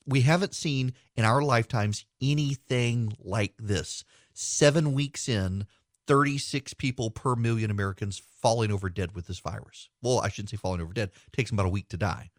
We 0.06 0.22
haven't 0.22 0.56
seen 0.56 0.94
in 1.16 1.24
our 1.24 1.42
lifetimes 1.42 2.06
anything 2.22 3.16
like 3.20 3.54
this. 3.58 4.04
Seven 4.34 4.94
weeks 4.94 5.30
in, 5.30 5.66
36 6.08 6.74
people 6.74 7.10
per 7.10 7.36
million 7.36 7.72
Americans 7.72 8.22
falling 8.42 8.72
over 8.72 8.90
dead 8.90 9.16
with 9.16 9.28
this 9.28 9.40
virus. 9.40 9.90
Well, 10.02 10.20
I 10.20 10.30
shouldn't 10.30 10.50
say 10.50 10.58
falling 10.58 10.82
over 10.82 10.94
dead. 10.94 11.10
It 11.10 11.34
takes 11.34 11.50
them 11.50 11.60
about 11.60 11.68
a 11.68 11.72
week 11.72 11.90
to 11.90 11.98
die. 11.98 12.32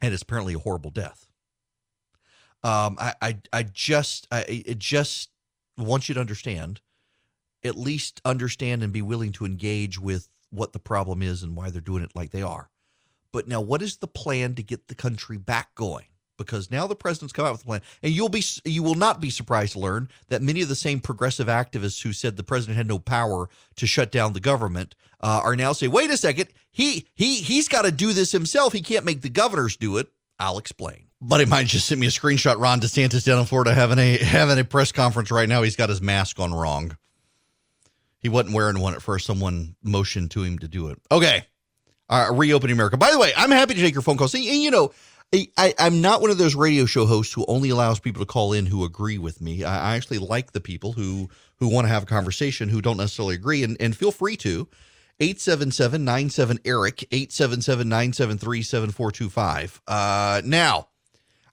And 0.00 0.12
it's 0.12 0.22
apparently 0.22 0.54
a 0.54 0.58
horrible 0.58 0.90
death. 0.90 1.26
Um, 2.62 2.96
I, 2.98 3.14
I, 3.20 3.38
I 3.52 3.62
just, 3.64 4.26
I 4.32 4.64
just 4.78 5.30
want 5.76 6.08
you 6.08 6.14
to 6.14 6.20
understand, 6.20 6.80
at 7.64 7.76
least 7.76 8.20
understand 8.24 8.82
and 8.82 8.92
be 8.92 9.02
willing 9.02 9.32
to 9.32 9.44
engage 9.44 9.98
with 9.98 10.28
what 10.50 10.72
the 10.72 10.78
problem 10.78 11.22
is 11.22 11.42
and 11.42 11.54
why 11.54 11.70
they're 11.70 11.80
doing 11.80 12.02
it 12.02 12.16
like 12.16 12.30
they 12.30 12.42
are. 12.42 12.70
But 13.32 13.46
now, 13.46 13.60
what 13.60 13.82
is 13.82 13.98
the 13.98 14.08
plan 14.08 14.54
to 14.54 14.62
get 14.62 14.88
the 14.88 14.94
country 14.94 15.36
back 15.36 15.74
going? 15.74 16.06
Because 16.38 16.70
now 16.70 16.86
the 16.86 16.96
president's 16.96 17.32
come 17.32 17.44
out 17.44 17.52
with 17.52 17.62
a 17.62 17.66
plan, 17.66 17.82
and 18.02 18.12
you'll 18.12 18.30
be 18.30 18.42
you 18.64 18.82
will 18.82 18.94
not 18.94 19.20
be 19.20 19.28
surprised 19.28 19.74
to 19.74 19.80
learn 19.80 20.08
that 20.28 20.40
many 20.40 20.62
of 20.62 20.68
the 20.68 20.74
same 20.74 21.00
progressive 21.00 21.48
activists 21.48 22.02
who 22.02 22.12
said 22.12 22.36
the 22.36 22.42
president 22.42 22.76
had 22.78 22.86
no 22.86 22.98
power 22.98 23.50
to 23.76 23.86
shut 23.86 24.10
down 24.10 24.32
the 24.32 24.40
government 24.40 24.94
uh, 25.20 25.40
are 25.44 25.56
now 25.56 25.72
saying, 25.72 25.92
"Wait 25.92 26.10
a 26.10 26.16
second, 26.16 26.48
he 26.70 27.06
he 27.14 27.36
he's 27.36 27.68
got 27.68 27.82
to 27.82 27.92
do 27.92 28.12
this 28.12 28.32
himself. 28.32 28.72
He 28.72 28.80
can't 28.80 29.04
make 29.04 29.20
the 29.20 29.28
governors 29.28 29.76
do 29.76 29.98
it." 29.98 30.08
I'll 30.38 30.58
explain. 30.58 31.08
Buddy 31.20 31.46
mine 31.46 31.66
just 31.66 31.86
sent 31.86 32.00
me 32.00 32.06
a 32.06 32.10
screenshot. 32.10 32.60
Ron 32.60 32.80
DeSantis 32.80 33.24
down 33.24 33.40
in 33.40 33.44
Florida 33.44 33.74
having 33.74 33.98
a 33.98 34.18
having 34.18 34.58
a 34.58 34.64
press 34.64 34.92
conference 34.92 35.30
right 35.32 35.48
now. 35.48 35.62
He's 35.62 35.76
got 35.76 35.88
his 35.88 36.00
mask 36.00 36.38
on 36.38 36.54
wrong. 36.54 36.96
He 38.20 38.28
wasn't 38.28 38.54
wearing 38.54 38.78
one 38.80 38.94
at 38.94 39.02
first. 39.02 39.26
Someone 39.26 39.74
motioned 39.82 40.30
to 40.32 40.42
him 40.42 40.58
to 40.60 40.68
do 40.68 40.88
it. 40.88 40.98
Okay. 41.10 41.44
Uh, 42.08 42.28
reopening 42.32 42.74
America. 42.74 42.96
By 42.96 43.10
the 43.10 43.18
way, 43.18 43.32
I'm 43.36 43.50
happy 43.50 43.74
to 43.74 43.80
take 43.80 43.94
your 43.94 44.02
phone 44.02 44.16
calls. 44.16 44.34
And, 44.34 44.44
you 44.44 44.70
know, 44.70 44.92
I, 45.32 45.74
am 45.78 46.00
not 46.00 46.22
one 46.22 46.30
of 46.30 46.38
those 46.38 46.54
radio 46.54 46.86
show 46.86 47.04
hosts 47.04 47.34
who 47.34 47.44
only 47.48 47.68
allows 47.68 48.00
people 48.00 48.20
to 48.20 48.26
call 48.26 48.54
in 48.54 48.64
who 48.66 48.84
agree 48.84 49.18
with 49.18 49.40
me. 49.40 49.62
I, 49.62 49.92
I 49.92 49.96
actually 49.96 50.18
like 50.18 50.52
the 50.52 50.60
people 50.60 50.92
who 50.92 51.28
who 51.56 51.68
want 51.68 51.86
to 51.86 51.92
have 51.92 52.04
a 52.04 52.06
conversation 52.06 52.68
who 52.68 52.80
don't 52.80 52.96
necessarily 52.96 53.34
agree, 53.34 53.62
and, 53.62 53.76
and 53.80 53.96
feel 53.96 54.12
free 54.12 54.36
to. 54.38 54.68
877 55.20 56.04
97 56.04 56.60
Erick, 56.64 57.02
877 57.10 57.88
973 57.88 58.62
7425. 58.62 59.82
Uh, 59.88 60.42
now, 60.44 60.88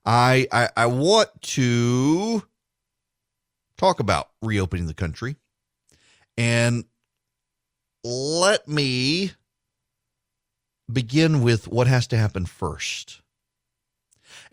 I, 0.05 0.47
I, 0.51 0.69
I 0.77 0.85
want 0.85 1.29
to 1.41 2.43
talk 3.75 3.99
about 3.99 4.29
reopening 4.43 4.85
the 4.85 4.93
country. 4.93 5.35
And 6.37 6.85
let 8.03 8.67
me 8.67 9.31
begin 10.91 11.41
with 11.41 11.67
what 11.67 11.87
has 11.87 12.05
to 12.07 12.17
happen 12.17 12.45
first. 12.45 13.21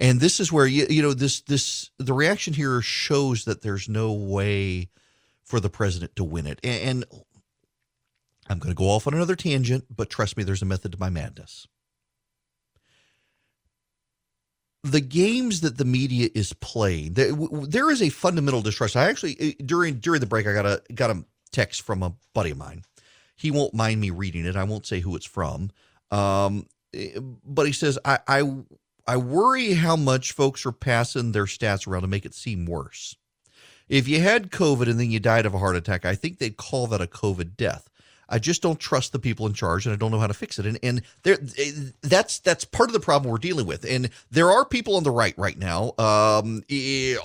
And 0.02 0.18
this 0.18 0.40
is 0.40 0.50
where 0.50 0.66
you 0.66 0.86
you 0.90 1.00
know 1.00 1.14
this 1.14 1.42
this 1.42 1.92
the 1.96 2.12
reaction 2.12 2.54
here 2.54 2.82
shows 2.82 3.44
that 3.44 3.62
there's 3.62 3.88
no 3.88 4.12
way 4.12 4.88
for 5.44 5.60
the 5.60 5.70
president 5.70 6.16
to 6.16 6.24
win 6.24 6.48
it. 6.48 6.58
And, 6.64 6.82
and 6.82 7.04
I'm 8.48 8.58
going 8.58 8.74
to 8.74 8.78
go 8.78 8.90
off 8.90 9.06
on 9.06 9.14
another 9.14 9.36
tangent, 9.36 9.84
but 9.94 10.10
trust 10.10 10.36
me, 10.36 10.42
there's 10.42 10.60
a 10.60 10.66
method 10.66 10.90
to 10.92 10.98
my 10.98 11.08
madness. 11.08 11.68
The 14.82 15.00
games 15.00 15.60
that 15.60 15.78
the 15.78 15.84
media 15.84 16.30
is 16.34 16.52
playing, 16.54 17.12
there, 17.12 17.90
is 17.90 18.02
a 18.02 18.08
fundamental 18.08 18.60
distrust. 18.60 18.96
I 18.96 19.08
actually 19.08 19.36
eh, 19.38 19.52
during 19.64 20.00
during 20.00 20.18
the 20.18 20.26
break, 20.26 20.48
I 20.48 20.52
got 20.52 20.66
a 20.66 20.82
got 20.92 21.10
a 21.10 21.24
text 21.52 21.82
from 21.82 22.02
a 22.02 22.12
buddy 22.34 22.50
of 22.50 22.58
mine. 22.58 22.82
He 23.36 23.52
won't 23.52 23.72
mind 23.72 24.00
me 24.00 24.10
reading 24.10 24.46
it. 24.46 24.56
I 24.56 24.64
won't 24.64 24.84
say 24.84 24.98
who 24.98 25.14
it's 25.14 25.26
from. 25.26 25.70
Um, 26.10 26.66
but 27.44 27.66
he 27.66 27.72
says, 27.72 27.98
I, 28.04 28.18
I, 28.28 28.42
I 29.06 29.16
worry 29.16 29.74
how 29.74 29.96
much 29.96 30.32
folks 30.32 30.64
are 30.64 30.72
passing 30.72 31.32
their 31.32 31.44
stats 31.44 31.86
around 31.86 32.02
to 32.02 32.08
make 32.08 32.24
it 32.24 32.34
seem 32.34 32.66
worse. 32.66 33.16
If 33.88 34.08
you 34.08 34.20
had 34.20 34.50
COVID 34.50 34.88
and 34.88 34.98
then 34.98 35.10
you 35.10 35.20
died 35.20 35.44
of 35.44 35.54
a 35.54 35.58
heart 35.58 35.76
attack, 35.76 36.04
I 36.04 36.14
think 36.14 36.38
they'd 36.38 36.56
call 36.56 36.86
that 36.88 37.00
a 37.00 37.06
COVID 37.06 37.56
death. 37.56 37.88
I 38.28 38.38
just 38.38 38.62
don't 38.62 38.80
trust 38.80 39.12
the 39.12 39.18
people 39.18 39.46
in 39.46 39.52
charge, 39.52 39.84
and 39.84 39.92
I 39.92 39.96
don't 39.96 40.10
know 40.10 40.18
how 40.18 40.26
to 40.26 40.34
fix 40.34 40.58
it. 40.58 40.64
And 40.64 40.78
and 40.82 41.02
there, 41.22 41.36
that's 42.00 42.38
that's 42.38 42.64
part 42.64 42.88
of 42.88 42.94
the 42.94 43.00
problem 43.00 43.30
we're 43.30 43.36
dealing 43.38 43.66
with. 43.66 43.84
And 43.84 44.08
there 44.30 44.50
are 44.50 44.64
people 44.64 44.96
on 44.96 45.02
the 45.02 45.10
right 45.10 45.36
right 45.36 45.58
now, 45.58 45.92
um, 45.98 46.64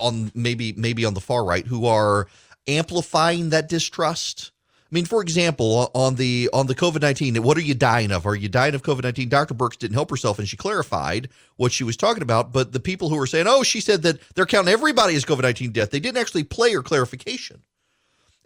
on 0.00 0.30
maybe 0.34 0.74
maybe 0.74 1.06
on 1.06 1.14
the 1.14 1.20
far 1.20 1.44
right, 1.44 1.66
who 1.66 1.86
are 1.86 2.28
amplifying 2.66 3.48
that 3.48 3.68
distrust? 3.68 4.52
I 4.90 4.94
mean, 4.94 5.04
for 5.04 5.20
example, 5.20 5.90
on 5.94 6.14
the 6.14 6.48
on 6.54 6.66
the 6.66 6.74
COVID 6.74 7.02
nineteen, 7.02 7.42
what 7.42 7.58
are 7.58 7.62
you 7.62 7.74
dying 7.74 8.10
of? 8.10 8.26
Are 8.26 8.34
you 8.34 8.48
dying 8.48 8.74
of 8.74 8.82
COVID 8.82 9.02
nineteen? 9.02 9.28
Dr. 9.28 9.52
Birx 9.52 9.76
didn't 9.76 9.94
help 9.94 10.08
herself, 10.08 10.38
and 10.38 10.48
she 10.48 10.56
clarified 10.56 11.28
what 11.56 11.72
she 11.72 11.84
was 11.84 11.96
talking 11.96 12.22
about. 12.22 12.52
But 12.52 12.72
the 12.72 12.80
people 12.80 13.10
who 13.10 13.16
were 13.16 13.26
saying, 13.26 13.46
"Oh, 13.46 13.62
she 13.62 13.82
said 13.82 14.00
that 14.02 14.18
they're 14.34 14.46
counting 14.46 14.72
everybody 14.72 15.14
as 15.14 15.26
COVID 15.26 15.42
nineteen 15.42 15.72
death," 15.72 15.90
they 15.90 16.00
didn't 16.00 16.16
actually 16.16 16.44
play 16.44 16.72
her 16.72 16.82
clarification. 16.82 17.62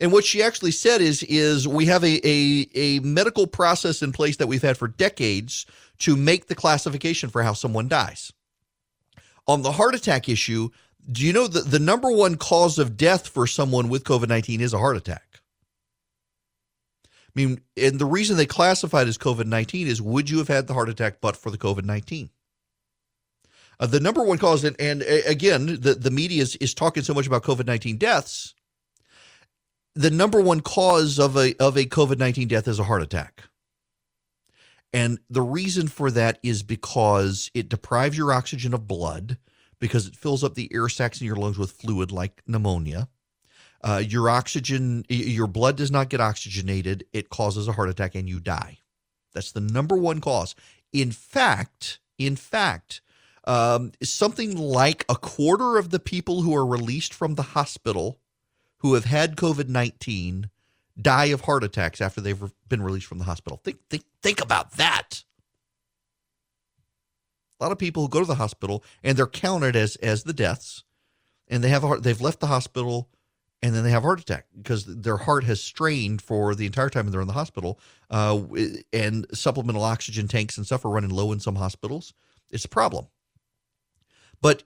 And 0.00 0.10
what 0.10 0.24
she 0.24 0.42
actually 0.42 0.72
said 0.72 1.00
is, 1.00 1.22
is 1.22 1.68
we 1.68 1.86
have 1.86 2.02
a, 2.02 2.28
a 2.28 2.68
a 2.74 2.98
medical 3.00 3.46
process 3.46 4.02
in 4.02 4.10
place 4.10 4.36
that 4.38 4.48
we've 4.48 4.62
had 4.62 4.76
for 4.76 4.88
decades 4.88 5.64
to 5.98 6.16
make 6.16 6.48
the 6.48 6.56
classification 6.56 7.30
for 7.30 7.44
how 7.44 7.52
someone 7.52 7.86
dies. 7.86 8.32
On 9.46 9.62
the 9.62 9.72
heart 9.72 9.94
attack 9.94 10.28
issue, 10.28 10.70
do 11.10 11.24
you 11.24 11.32
know 11.32 11.46
that 11.46 11.70
the 11.70 11.78
number 11.78 12.10
one 12.10 12.36
cause 12.36 12.80
of 12.80 12.96
death 12.96 13.28
for 13.28 13.46
someone 13.46 13.88
with 13.88 14.02
COVID 14.02 14.28
19 14.28 14.60
is 14.60 14.72
a 14.72 14.78
heart 14.78 14.96
attack? 14.96 15.31
I 17.34 17.40
mean, 17.40 17.60
and 17.76 17.98
the 17.98 18.06
reason 18.06 18.36
they 18.36 18.46
classified 18.46 19.08
as 19.08 19.16
COVID 19.16 19.46
19 19.46 19.86
is 19.86 20.02
would 20.02 20.28
you 20.28 20.38
have 20.38 20.48
had 20.48 20.66
the 20.66 20.74
heart 20.74 20.88
attack 20.88 21.20
but 21.20 21.36
for 21.36 21.50
the 21.50 21.58
COVID 21.58 21.84
19? 21.84 22.30
Uh, 23.80 23.86
the 23.86 24.00
number 24.00 24.22
one 24.22 24.38
cause, 24.38 24.64
and, 24.64 24.78
and 24.78 25.02
again, 25.02 25.66
the, 25.80 25.94
the 25.94 26.10
media 26.10 26.42
is, 26.42 26.56
is 26.56 26.74
talking 26.74 27.02
so 27.02 27.14
much 27.14 27.26
about 27.26 27.42
COVID 27.42 27.66
19 27.66 27.96
deaths. 27.96 28.54
The 29.94 30.10
number 30.10 30.40
one 30.40 30.60
cause 30.60 31.18
of 31.18 31.36
a, 31.36 31.54
of 31.62 31.76
a 31.76 31.84
COVID 31.84 32.18
19 32.18 32.48
death 32.48 32.68
is 32.68 32.78
a 32.78 32.84
heart 32.84 33.02
attack. 33.02 33.44
And 34.92 35.18
the 35.30 35.42
reason 35.42 35.88
for 35.88 36.10
that 36.10 36.38
is 36.42 36.62
because 36.62 37.50
it 37.54 37.70
deprives 37.70 38.16
your 38.16 38.32
oxygen 38.32 38.74
of 38.74 38.86
blood 38.86 39.38
because 39.80 40.06
it 40.06 40.14
fills 40.14 40.44
up 40.44 40.54
the 40.54 40.70
air 40.72 40.88
sacs 40.88 41.20
in 41.20 41.26
your 41.26 41.36
lungs 41.36 41.58
with 41.58 41.72
fluid 41.72 42.12
like 42.12 42.42
pneumonia. 42.46 43.08
Uh, 43.82 44.02
your 44.06 44.30
oxygen, 44.30 45.04
your 45.08 45.48
blood 45.48 45.76
does 45.76 45.90
not 45.90 46.08
get 46.08 46.20
oxygenated. 46.20 47.04
It 47.12 47.30
causes 47.30 47.66
a 47.66 47.72
heart 47.72 47.88
attack 47.88 48.14
and 48.14 48.28
you 48.28 48.38
die. 48.38 48.78
That's 49.34 49.52
the 49.52 49.60
number 49.60 49.96
one 49.96 50.20
cause. 50.20 50.54
In 50.92 51.10
fact, 51.10 51.98
in 52.18 52.36
fact, 52.36 53.00
um, 53.44 53.92
something 54.02 54.56
like 54.56 55.04
a 55.08 55.16
quarter 55.16 55.78
of 55.78 55.90
the 55.90 55.98
people 55.98 56.42
who 56.42 56.54
are 56.54 56.66
released 56.66 57.12
from 57.12 57.34
the 57.34 57.42
hospital 57.42 58.20
who 58.78 58.94
have 58.94 59.04
had 59.04 59.36
COVID 59.36 59.68
19 59.68 60.50
die 61.00 61.26
of 61.26 61.42
heart 61.42 61.64
attacks 61.64 62.00
after 62.00 62.20
they've 62.20 62.52
been 62.68 62.82
released 62.82 63.06
from 63.06 63.18
the 63.18 63.24
hospital. 63.24 63.60
Think, 63.64 63.78
think, 63.88 64.04
think 64.22 64.42
about 64.42 64.72
that. 64.72 65.24
A 67.58 67.64
lot 67.64 67.72
of 67.72 67.78
people 67.78 68.02
who 68.02 68.08
go 68.08 68.20
to 68.20 68.26
the 68.26 68.34
hospital 68.34 68.84
and 69.02 69.16
they're 69.16 69.26
counted 69.26 69.76
as 69.76 69.96
as 69.96 70.24
the 70.24 70.32
deaths, 70.32 70.84
and 71.48 71.62
they 71.62 71.68
have 71.68 71.84
a 71.84 71.86
heart, 71.86 72.02
they've 72.02 72.20
left 72.20 72.40
the 72.40 72.48
hospital 72.48 73.08
and 73.62 73.74
then 73.74 73.84
they 73.84 73.90
have 73.90 74.02
a 74.02 74.06
heart 74.06 74.20
attack 74.20 74.46
because 74.56 74.84
their 74.84 75.16
heart 75.16 75.44
has 75.44 75.60
strained 75.60 76.20
for 76.20 76.54
the 76.54 76.66
entire 76.66 76.90
time 76.90 77.08
they're 77.10 77.20
in 77.20 77.26
the 77.26 77.32
hospital, 77.32 77.78
uh, 78.10 78.40
and 78.92 79.26
supplemental 79.32 79.84
oxygen 79.84 80.28
tanks 80.28 80.56
and 80.56 80.66
stuff 80.66 80.84
are 80.84 80.90
running 80.90 81.10
low 81.10 81.32
in 81.32 81.40
some 81.40 81.56
hospitals. 81.56 82.12
It's 82.50 82.64
a 82.64 82.68
problem, 82.68 83.06
but 84.40 84.64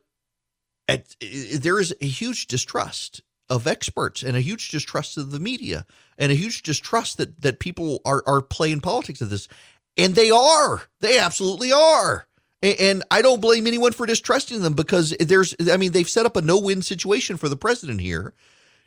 at, 0.89 1.15
there 1.21 1.79
is 1.79 1.95
a 2.01 2.07
huge 2.07 2.47
distrust 2.47 3.23
of 3.49 3.67
experts 3.67 4.23
and 4.23 4.37
a 4.37 4.41
huge 4.41 4.71
distrust 4.71 5.17
of 5.17 5.31
the 5.31 5.39
media 5.39 5.87
and 6.19 6.33
a 6.33 6.35
huge 6.35 6.63
distrust 6.63 7.17
that 7.19 7.41
that 7.43 7.61
people 7.61 8.01
are 8.05 8.23
are 8.27 8.43
playing 8.43 8.81
politics 8.81 9.21
of 9.21 9.31
this, 9.31 9.47
and 9.97 10.15
they 10.15 10.31
are. 10.31 10.83
They 11.01 11.19
absolutely 11.19 11.73
are. 11.73 12.27
And 12.63 13.05
I 13.11 13.23
don't 13.23 13.41
blame 13.41 13.67
anyone 13.67 13.93
for 13.93 14.07
distrusting 14.07 14.63
them 14.63 14.73
because 14.73 15.11
there's, 15.21 15.55
I 15.71 15.77
mean, 15.77 15.93
they've 15.93 16.09
set 16.09 16.27
up 16.27 16.37
a 16.37 16.43
no 16.43 16.59
win 16.59 16.83
situation 16.83 17.37
for 17.37 17.49
the 17.49 17.57
president 17.57 18.01
here. 18.01 18.33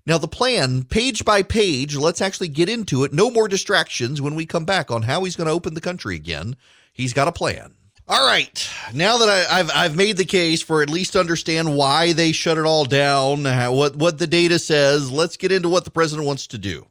Now, 0.05 0.17
the 0.17 0.27
plan, 0.27 0.83
page 0.83 1.23
by 1.25 1.43
page, 1.43 1.95
let's 1.95 2.21
actually 2.21 2.47
get 2.47 2.69
into 2.69 3.03
it. 3.03 3.13
No 3.13 3.29
more 3.29 3.47
distractions 3.47 4.21
when 4.21 4.35
we 4.35 4.45
come 4.45 4.65
back 4.65 4.89
on 4.89 5.03
how 5.03 5.23
he's 5.23 5.35
going 5.35 5.47
to 5.47 5.53
open 5.53 5.73
the 5.73 5.81
country 5.81 6.15
again. 6.15 6.55
He's 6.93 7.13
got 7.13 7.27
a 7.27 7.31
plan. 7.31 7.73
All 8.07 8.25
right. 8.25 8.67
Now 8.91 9.19
that 9.19 9.29
I, 9.29 9.57
have 9.57 9.71
I've 9.73 9.95
made 9.95 10.17
the 10.17 10.25
case 10.25 10.63
for 10.63 10.81
at 10.81 10.89
least 10.89 11.15
understand 11.15 11.77
why 11.77 12.13
they 12.13 12.31
shut 12.31 12.57
it 12.57 12.65
all 12.65 12.83
down, 12.83 13.43
what 13.43 13.95
what 13.95 14.17
the 14.17 14.25
data 14.25 14.57
says, 14.57 15.11
let's 15.11 15.37
get 15.37 15.51
into 15.51 15.69
what 15.69 15.85
the 15.85 15.91
president 15.91 16.25
wants 16.25 16.47
to 16.47 16.57
do. 16.57 16.87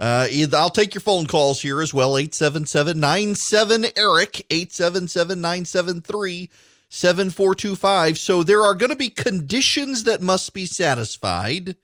Uh, 0.00 0.26
I'll 0.52 0.70
take 0.70 0.94
your 0.94 1.00
phone 1.00 1.26
calls 1.26 1.62
here 1.62 1.80
as 1.80 1.94
well 1.94 2.18
877 2.18 2.98
97 2.98 3.86
Erick, 3.96 4.46
877 4.50 5.40
973 5.40 6.50
7425. 6.88 8.18
So 8.18 8.42
there 8.42 8.62
are 8.62 8.74
going 8.74 8.90
to 8.90 8.96
be 8.96 9.10
conditions 9.10 10.04
that 10.04 10.22
must 10.22 10.54
be 10.54 10.66
satisfied 10.66 11.76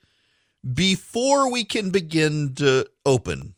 before 0.73 1.51
we 1.51 1.63
can 1.63 1.89
begin 1.91 2.53
to 2.55 2.87
open. 3.05 3.55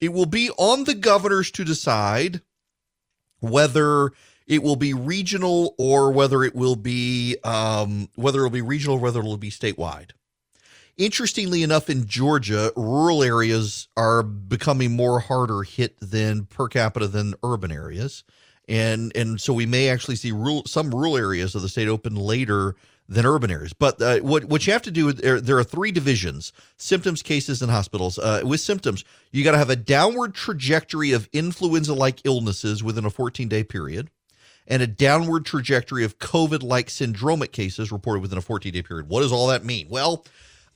It 0.00 0.12
will 0.12 0.26
be 0.26 0.50
on 0.56 0.84
the 0.84 0.94
governors 0.94 1.50
to 1.52 1.64
decide 1.64 2.40
whether 3.40 4.12
it 4.46 4.62
will 4.62 4.76
be 4.76 4.94
regional 4.94 5.74
or 5.78 6.10
whether 6.10 6.42
it 6.42 6.54
will 6.54 6.76
be 6.76 7.36
um, 7.44 8.08
whether 8.14 8.40
it 8.40 8.42
will 8.42 8.50
be 8.50 8.62
regional 8.62 8.98
whether 8.98 9.20
it 9.20 9.24
will 9.24 9.36
be 9.36 9.50
statewide. 9.50 10.10
Interestingly 10.96 11.62
enough, 11.62 11.88
in 11.88 12.06
Georgia, 12.06 12.72
rural 12.76 13.22
areas 13.22 13.88
are 13.96 14.22
becoming 14.22 14.92
more 14.92 15.20
harder 15.20 15.62
hit 15.62 15.96
than 16.00 16.44
per 16.44 16.68
capita 16.68 17.08
than 17.08 17.34
urban 17.42 17.72
areas, 17.72 18.24
and 18.68 19.12
and 19.14 19.40
so 19.40 19.52
we 19.52 19.66
may 19.66 19.88
actually 19.88 20.16
see 20.16 20.32
rural, 20.32 20.64
some 20.66 20.90
rural 20.90 21.16
areas 21.16 21.54
of 21.54 21.62
the 21.62 21.68
state 21.68 21.88
open 21.88 22.16
later 22.16 22.74
than 23.10 23.26
urban 23.26 23.50
areas. 23.50 23.72
But 23.72 24.00
uh, 24.00 24.18
what 24.20 24.44
what 24.44 24.66
you 24.66 24.72
have 24.72 24.82
to 24.82 24.90
do 24.90 25.12
there, 25.12 25.40
there 25.40 25.58
are 25.58 25.64
three 25.64 25.90
divisions: 25.90 26.52
symptoms, 26.78 27.22
cases, 27.22 27.60
and 27.60 27.70
hospitals. 27.70 28.18
Uh, 28.18 28.42
with 28.44 28.60
symptoms, 28.60 29.04
you 29.32 29.44
got 29.44 29.52
to 29.52 29.58
have 29.58 29.68
a 29.68 29.76
downward 29.76 30.34
trajectory 30.34 31.12
of 31.12 31.28
influenza-like 31.32 32.24
illnesses 32.24 32.82
within 32.82 33.04
a 33.04 33.10
14-day 33.10 33.64
period, 33.64 34.10
and 34.66 34.80
a 34.80 34.86
downward 34.86 35.44
trajectory 35.44 36.04
of 36.04 36.18
COVID-like 36.20 36.86
syndromic 36.86 37.50
cases 37.50 37.92
reported 37.92 38.20
within 38.20 38.38
a 38.38 38.42
14-day 38.42 38.82
period. 38.82 39.08
What 39.08 39.20
does 39.20 39.32
all 39.32 39.48
that 39.48 39.64
mean? 39.64 39.88
Well. 39.90 40.24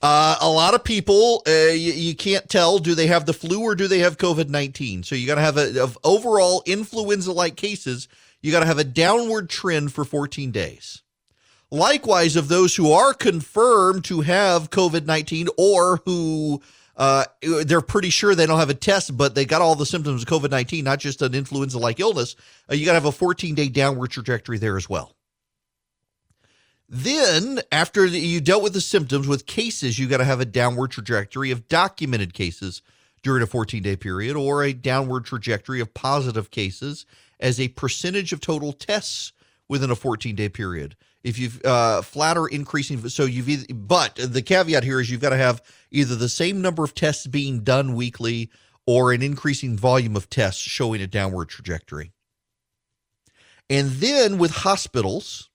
Uh, 0.01 0.35
a 0.41 0.49
lot 0.49 0.75
of 0.75 0.83
people, 0.83 1.41
uh, 1.47 1.71
you, 1.71 1.93
you, 1.93 2.15
can't 2.15 2.47
tell 2.49 2.79
do 2.79 2.93
they 2.93 3.07
have 3.07 3.25
the 3.25 3.33
flu 3.33 3.61
or 3.61 3.75
do 3.75 3.87
they 3.87 3.99
have 3.99 4.17
COVID 4.17 4.49
19? 4.49 5.03
So 5.03 5.15
you 5.15 5.25
got 5.25 5.35
to 5.35 5.41
have 5.41 5.57
a, 5.57 5.81
of 5.81 5.97
overall 6.03 6.61
influenza 6.65 7.31
like 7.31 7.55
cases, 7.55 8.09
you 8.41 8.51
got 8.51 8.59
to 8.59 8.65
have 8.65 8.77
a 8.77 8.83
downward 8.83 9.49
trend 9.49 9.93
for 9.93 10.03
14 10.03 10.51
days. 10.51 11.01
Likewise, 11.71 12.35
of 12.35 12.47
those 12.47 12.75
who 12.75 12.91
are 12.91 13.13
confirmed 13.13 14.03
to 14.05 14.21
have 14.21 14.69
COVID 14.69 15.05
19 15.05 15.47
or 15.57 16.01
who 16.05 16.61
uh, 16.97 17.25
they're 17.41 17.81
pretty 17.81 18.09
sure 18.09 18.33
they 18.35 18.45
don't 18.45 18.59
have 18.59 18.69
a 18.69 18.75
test, 18.75 19.17
but 19.17 19.35
they 19.35 19.45
got 19.45 19.61
all 19.61 19.75
the 19.75 19.85
symptoms 19.85 20.21
of 20.23 20.29
COVID 20.29 20.51
19, 20.51 20.83
not 20.83 20.99
just 20.99 21.21
an 21.21 21.33
influenza 21.33 21.77
like 21.77 21.99
illness, 21.99 22.35
uh, 22.69 22.75
you 22.75 22.85
got 22.85 22.91
to 22.91 22.97
have 22.97 23.05
a 23.05 23.11
14 23.11 23.55
day 23.55 23.67
downward 23.67 24.11
trajectory 24.11 24.57
there 24.57 24.77
as 24.77 24.89
well. 24.89 25.13
Then, 26.87 27.61
after 27.71 28.05
you 28.05 28.39
dealt 28.39 28.63
with 28.63 28.73
the 28.73 28.81
symptoms 28.81 29.27
with 29.27 29.47
cases, 29.47 29.97
you 29.97 30.07
got 30.07 30.17
to 30.17 30.23
have 30.23 30.39
a 30.39 30.45
downward 30.45 30.91
trajectory 30.91 31.49
of 31.51 31.67
documented 31.67 32.33
cases 32.33 32.81
during 33.23 33.41
a 33.41 33.47
14 33.47 33.81
day 33.81 33.95
period 33.95 34.35
or 34.35 34.63
a 34.63 34.71
downward 34.71 35.25
trajectory 35.25 35.81
of 35.81 35.93
positive 35.93 36.51
cases 36.51 37.05
as 37.39 37.59
a 37.59 37.67
percentage 37.69 38.31
of 38.31 38.39
total 38.39 38.71
tests 38.71 39.33
within 39.67 39.89
a 39.89 39.95
14 39.95 40.35
day 40.35 40.47
period 40.47 40.95
if 41.25 41.39
you've 41.39 41.59
uh, 41.65 42.03
flat 42.03 42.37
or 42.37 42.47
increasing 42.47 43.09
so 43.09 43.25
you've 43.25 43.49
either, 43.49 43.65
but 43.73 44.15
the 44.15 44.43
caveat 44.43 44.83
here 44.83 45.01
is 45.01 45.09
you've 45.09 45.21
got 45.21 45.31
to 45.31 45.37
have 45.37 45.59
either 45.89 46.15
the 46.15 46.29
same 46.29 46.61
number 46.61 46.83
of 46.83 46.93
tests 46.93 47.25
being 47.25 47.61
done 47.61 47.95
weekly 47.95 48.51
or 48.85 49.11
an 49.11 49.23
increasing 49.23 49.75
volume 49.75 50.15
of 50.15 50.29
tests 50.29 50.61
showing 50.61 51.01
a 51.01 51.07
downward 51.07 51.49
trajectory. 51.49 52.11
And 53.69 53.89
then 53.93 54.37
with 54.37 54.51
hospitals 54.51 55.49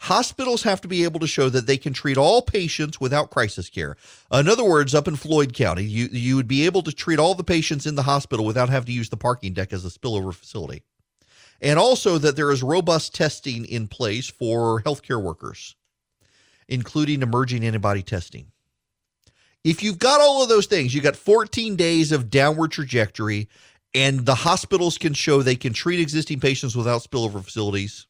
hospitals 0.00 0.64
have 0.64 0.82
to 0.82 0.88
be 0.88 1.04
able 1.04 1.20
to 1.20 1.26
show 1.26 1.48
that 1.48 1.66
they 1.66 1.78
can 1.78 1.94
treat 1.94 2.18
all 2.18 2.42
patients 2.42 3.00
without 3.00 3.30
crisis 3.30 3.70
care. 3.70 3.96
In 4.30 4.46
other 4.46 4.64
words 4.64 4.94
up 4.94 5.08
in 5.08 5.16
floyd 5.16 5.54
county 5.54 5.84
you, 5.84 6.08
you 6.12 6.36
would 6.36 6.48
be 6.48 6.66
able 6.66 6.82
to 6.82 6.92
treat 6.92 7.18
all 7.18 7.34
the 7.34 7.42
patients 7.42 7.86
in 7.86 7.94
the 7.94 8.02
hospital 8.02 8.44
without 8.44 8.68
having 8.68 8.88
to 8.88 8.92
use 8.92 9.08
the 9.08 9.16
parking 9.16 9.54
deck 9.54 9.72
as 9.72 9.86
a 9.86 9.88
spillover 9.88 10.34
facility 10.34 10.82
and 11.60 11.78
also 11.78 12.18
that 12.18 12.36
there 12.36 12.50
is 12.50 12.62
robust 12.62 13.14
testing 13.14 13.64
in 13.64 13.88
place 13.88 14.28
for 14.28 14.82
healthcare 14.82 15.22
workers, 15.22 15.76
including 16.68 17.22
emerging 17.22 17.64
antibody 17.64 18.02
testing. 18.02 18.52
If 19.64 19.82
you've 19.82 19.98
got 19.98 20.20
all 20.20 20.42
of 20.42 20.48
those 20.48 20.66
things, 20.66 20.94
you've 20.94 21.04
got 21.04 21.16
14 21.16 21.74
days 21.76 22.12
of 22.12 22.28
downward 22.28 22.70
trajectory, 22.70 23.48
and 23.94 24.26
the 24.26 24.34
hospitals 24.34 24.98
can 24.98 25.14
show 25.14 25.40
they 25.40 25.56
can 25.56 25.72
treat 25.72 26.00
existing 26.00 26.40
patients 26.40 26.76
without 26.76 27.02
spillover 27.02 27.42
facilities. 27.42 28.06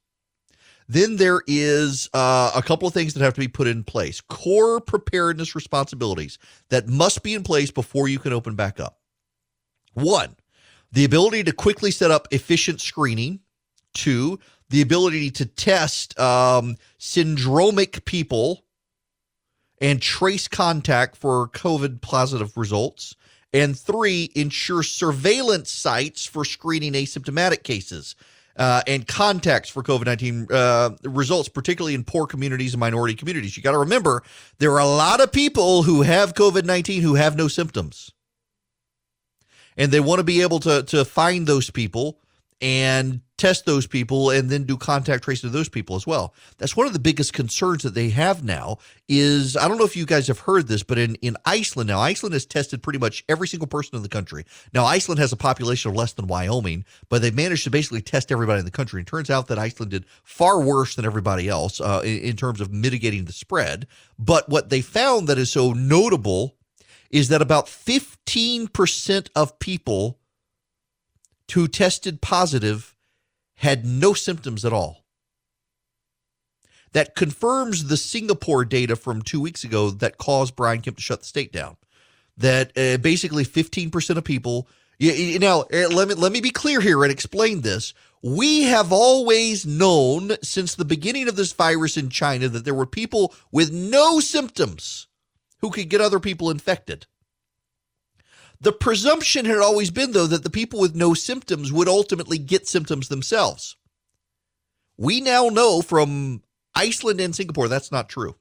Then 0.88 1.16
there 1.16 1.42
is 1.46 2.10
uh, 2.12 2.52
a 2.54 2.62
couple 2.62 2.86
of 2.86 2.92
things 2.92 3.14
that 3.14 3.22
have 3.22 3.34
to 3.34 3.40
be 3.40 3.48
put 3.48 3.66
in 3.66 3.84
place 3.84 4.20
core 4.20 4.80
preparedness 4.80 5.54
responsibilities 5.54 6.38
that 6.68 6.88
must 6.88 7.22
be 7.22 7.34
in 7.34 7.42
place 7.42 7.70
before 7.70 8.08
you 8.08 8.18
can 8.18 8.32
open 8.32 8.54
back 8.54 8.80
up. 8.80 8.98
One, 9.94 10.36
the 10.94 11.04
ability 11.04 11.44
to 11.44 11.52
quickly 11.52 11.90
set 11.90 12.10
up 12.10 12.26
efficient 12.30 12.80
screening 12.80 13.40
Two, 13.94 14.40
the 14.70 14.82
ability 14.82 15.30
to 15.30 15.46
test 15.46 16.18
um, 16.18 16.76
syndromic 16.98 18.04
people 18.04 18.64
and 19.80 20.02
trace 20.02 20.48
contact 20.48 21.16
for 21.16 21.48
COVID 21.48 22.00
positive 22.00 22.56
results. 22.56 23.14
And 23.52 23.78
three, 23.78 24.30
ensure 24.34 24.82
surveillance 24.82 25.70
sites 25.70 26.26
for 26.26 26.44
screening 26.44 26.94
asymptomatic 26.94 27.62
cases. 27.62 28.16
Uh, 28.56 28.82
and 28.86 29.06
contacts 29.08 29.68
for 29.68 29.82
COVID 29.82 30.06
19 30.06 30.46
uh, 30.50 30.90
results, 31.02 31.48
particularly 31.48 31.94
in 31.94 32.04
poor 32.04 32.24
communities 32.24 32.72
and 32.72 32.78
minority 32.78 33.14
communities. 33.14 33.56
You 33.56 33.64
got 33.64 33.72
to 33.72 33.78
remember 33.78 34.22
there 34.58 34.70
are 34.70 34.78
a 34.78 34.86
lot 34.86 35.20
of 35.20 35.32
people 35.32 35.82
who 35.82 36.02
have 36.02 36.34
COVID 36.34 36.64
19 36.64 37.02
who 37.02 37.16
have 37.16 37.36
no 37.36 37.48
symptoms. 37.48 38.12
And 39.76 39.90
they 39.90 40.00
want 40.00 40.20
to 40.20 40.24
be 40.24 40.42
able 40.42 40.60
to, 40.60 40.82
to 40.84 41.04
find 41.04 41.46
those 41.46 41.70
people 41.70 42.18
and 42.60 43.20
test 43.36 43.66
those 43.66 43.86
people 43.86 44.30
and 44.30 44.48
then 44.48 44.64
do 44.64 44.76
contact 44.76 45.24
tracing 45.24 45.48
of 45.48 45.52
those 45.52 45.68
people 45.68 45.96
as 45.96 46.06
well. 46.06 46.32
That's 46.58 46.76
one 46.76 46.86
of 46.86 46.92
the 46.92 46.98
biggest 46.98 47.32
concerns 47.32 47.82
that 47.82 47.94
they 47.94 48.10
have 48.10 48.44
now 48.44 48.78
is 49.08 49.56
I 49.56 49.66
don't 49.66 49.76
know 49.76 49.84
if 49.84 49.96
you 49.96 50.06
guys 50.06 50.28
have 50.28 50.38
heard 50.38 50.68
this, 50.68 50.82
but 50.82 50.96
in, 50.96 51.16
in 51.16 51.36
Iceland 51.44 51.88
now, 51.88 52.00
Iceland 52.00 52.32
has 52.32 52.46
tested 52.46 52.82
pretty 52.82 52.98
much 52.98 53.24
every 53.28 53.48
single 53.48 53.66
person 53.66 53.96
in 53.96 54.02
the 54.02 54.08
country. 54.08 54.44
Now, 54.72 54.84
Iceland 54.84 55.18
has 55.18 55.32
a 55.32 55.36
population 55.36 55.90
of 55.90 55.96
less 55.96 56.12
than 56.12 56.26
Wyoming, 56.26 56.84
but 57.08 57.22
they've 57.22 57.34
managed 57.34 57.64
to 57.64 57.70
basically 57.70 58.02
test 58.02 58.30
everybody 58.30 58.60
in 58.60 58.64
the 58.64 58.70
country. 58.70 59.00
And 59.00 59.06
turns 59.06 59.30
out 59.30 59.48
that 59.48 59.58
Iceland 59.58 59.90
did 59.90 60.06
far 60.22 60.60
worse 60.60 60.94
than 60.94 61.04
everybody 61.04 61.48
else 61.48 61.80
uh, 61.80 62.02
in, 62.04 62.18
in 62.18 62.36
terms 62.36 62.60
of 62.60 62.72
mitigating 62.72 63.24
the 63.24 63.32
spread. 63.32 63.86
But 64.18 64.48
what 64.48 64.70
they 64.70 64.80
found 64.80 65.28
that 65.28 65.38
is 65.38 65.50
so 65.50 65.72
notable 65.72 66.56
is 67.14 67.28
that 67.28 67.40
about 67.40 67.66
15% 67.66 69.28
of 69.36 69.58
people 69.60 70.18
who 71.52 71.68
tested 71.68 72.20
positive 72.20 72.96
had 73.58 73.86
no 73.86 74.14
symptoms 74.14 74.64
at 74.64 74.72
all. 74.72 75.04
That 76.90 77.14
confirms 77.14 77.84
the 77.84 77.96
Singapore 77.96 78.64
data 78.64 78.96
from 78.96 79.22
two 79.22 79.40
weeks 79.40 79.62
ago 79.62 79.90
that 79.90 80.18
caused 80.18 80.56
Brian 80.56 80.80
Kemp 80.80 80.96
to 80.96 81.02
shut 81.02 81.20
the 81.20 81.26
state 81.26 81.52
down. 81.52 81.76
That 82.36 82.76
uh, 82.76 82.96
basically 82.96 83.44
15% 83.44 84.16
of 84.16 84.24
people. 84.24 84.66
You, 84.98 85.38
know, 85.38 85.66
uh, 85.72 85.88
let 85.90 86.08
me 86.08 86.14
let 86.14 86.32
me 86.32 86.40
be 86.40 86.50
clear 86.50 86.80
here 86.80 87.02
and 87.02 87.12
explain 87.12 87.60
this. 87.60 87.94
We 88.22 88.62
have 88.62 88.92
always 88.92 89.66
known 89.66 90.32
since 90.42 90.74
the 90.74 90.84
beginning 90.84 91.28
of 91.28 91.36
this 91.36 91.52
virus 91.52 91.96
in 91.96 92.10
China 92.10 92.48
that 92.48 92.64
there 92.64 92.74
were 92.74 92.86
people 92.86 93.34
with 93.52 93.72
no 93.72 94.18
symptoms 94.18 95.08
who 95.64 95.70
could 95.70 95.88
get 95.88 96.02
other 96.02 96.20
people 96.20 96.50
infected. 96.50 97.06
The 98.60 98.70
presumption 98.70 99.46
had 99.46 99.56
always 99.56 99.90
been, 99.90 100.12
though, 100.12 100.26
that 100.26 100.42
the 100.42 100.50
people 100.50 100.78
with 100.78 100.94
no 100.94 101.14
symptoms 101.14 101.72
would 101.72 101.88
ultimately 101.88 102.36
get 102.36 102.68
symptoms 102.68 103.08
themselves. 103.08 103.74
We 104.98 105.22
now 105.22 105.48
know 105.48 105.80
from 105.80 106.42
Iceland 106.74 107.18
and 107.18 107.34
Singapore 107.34 107.68
that's 107.68 107.90
not 107.90 108.10
true. 108.10 108.36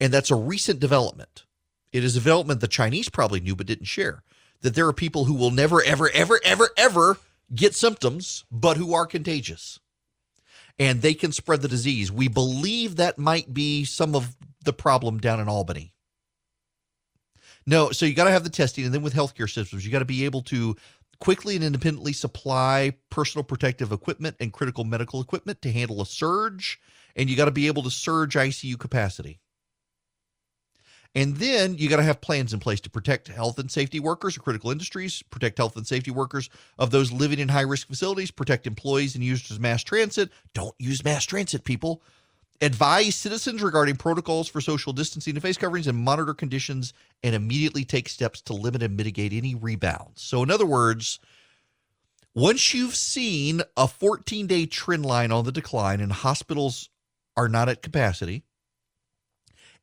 And 0.00 0.10
that's 0.10 0.30
a 0.30 0.34
recent 0.34 0.80
development. 0.80 1.44
It 1.92 2.02
is 2.02 2.16
a 2.16 2.20
development 2.20 2.62
the 2.62 2.66
Chinese 2.66 3.10
probably 3.10 3.40
knew 3.40 3.54
but 3.54 3.66
didn't 3.66 3.84
share 3.84 4.22
that 4.62 4.74
there 4.74 4.86
are 4.86 4.94
people 4.94 5.26
who 5.26 5.34
will 5.34 5.50
never, 5.50 5.82
ever, 5.82 6.08
ever, 6.14 6.40
ever, 6.42 6.70
ever 6.78 7.18
get 7.54 7.74
symptoms, 7.74 8.46
but 8.50 8.78
who 8.78 8.94
are 8.94 9.04
contagious. 9.04 9.80
And 10.78 11.02
they 11.02 11.12
can 11.12 11.30
spread 11.30 11.60
the 11.60 11.68
disease. 11.68 12.10
We 12.10 12.28
believe 12.28 12.96
that 12.96 13.18
might 13.18 13.52
be 13.52 13.84
some 13.84 14.14
of 14.14 14.34
the 14.64 14.72
problem 14.72 15.18
down 15.18 15.40
in 15.40 15.48
Albany. 15.48 15.92
No, 17.66 17.90
so 17.90 18.06
you 18.06 18.14
got 18.14 18.24
to 18.24 18.30
have 18.30 18.44
the 18.44 18.50
testing. 18.50 18.84
And 18.84 18.92
then 18.94 19.02
with 19.02 19.14
healthcare 19.14 19.50
systems, 19.50 19.84
you 19.84 19.92
got 19.92 20.00
to 20.00 20.04
be 20.04 20.24
able 20.24 20.42
to 20.42 20.76
quickly 21.20 21.54
and 21.54 21.64
independently 21.64 22.12
supply 22.12 22.94
personal 23.10 23.44
protective 23.44 23.92
equipment 23.92 24.36
and 24.40 24.52
critical 24.52 24.84
medical 24.84 25.20
equipment 25.20 25.62
to 25.62 25.70
handle 25.70 26.00
a 26.00 26.06
surge. 26.06 26.80
And 27.14 27.30
you 27.30 27.36
got 27.36 27.44
to 27.44 27.52
be 27.52 27.66
able 27.66 27.82
to 27.84 27.90
surge 27.90 28.34
ICU 28.34 28.78
capacity. 28.78 29.38
And 31.14 31.36
then 31.36 31.76
you 31.76 31.90
got 31.90 31.98
to 31.98 32.02
have 32.02 32.22
plans 32.22 32.54
in 32.54 32.60
place 32.60 32.80
to 32.80 32.90
protect 32.90 33.28
health 33.28 33.58
and 33.58 33.70
safety 33.70 34.00
workers 34.00 34.36
of 34.36 34.42
critical 34.42 34.70
industries, 34.70 35.22
protect 35.22 35.58
health 35.58 35.76
and 35.76 35.86
safety 35.86 36.10
workers 36.10 36.48
of 36.78 36.90
those 36.90 37.12
living 37.12 37.38
in 37.38 37.48
high 37.48 37.60
risk 37.60 37.86
facilities, 37.86 38.30
protect 38.30 38.66
employees 38.66 39.14
and 39.14 39.22
users 39.22 39.50
of 39.50 39.60
mass 39.60 39.82
transit. 39.82 40.30
Don't 40.54 40.74
use 40.78 41.04
mass 41.04 41.24
transit, 41.24 41.64
people. 41.64 42.02
Advise 42.62 43.16
citizens 43.16 43.60
regarding 43.60 43.96
protocols 43.96 44.48
for 44.48 44.60
social 44.60 44.92
distancing 44.92 45.34
and 45.34 45.42
face 45.42 45.56
coverings 45.56 45.88
and 45.88 45.98
monitor 45.98 46.32
conditions 46.32 46.92
and 47.24 47.34
immediately 47.34 47.84
take 47.84 48.08
steps 48.08 48.40
to 48.40 48.52
limit 48.52 48.84
and 48.84 48.96
mitigate 48.96 49.32
any 49.32 49.56
rebounds. 49.56 50.22
So, 50.22 50.44
in 50.44 50.50
other 50.50 50.64
words, 50.64 51.18
once 52.36 52.72
you've 52.72 52.94
seen 52.94 53.62
a 53.76 53.88
14 53.88 54.46
day 54.46 54.66
trend 54.66 55.04
line 55.04 55.32
on 55.32 55.44
the 55.44 55.50
decline 55.50 56.00
and 56.00 56.12
hospitals 56.12 56.88
are 57.36 57.48
not 57.48 57.68
at 57.68 57.82
capacity, 57.82 58.44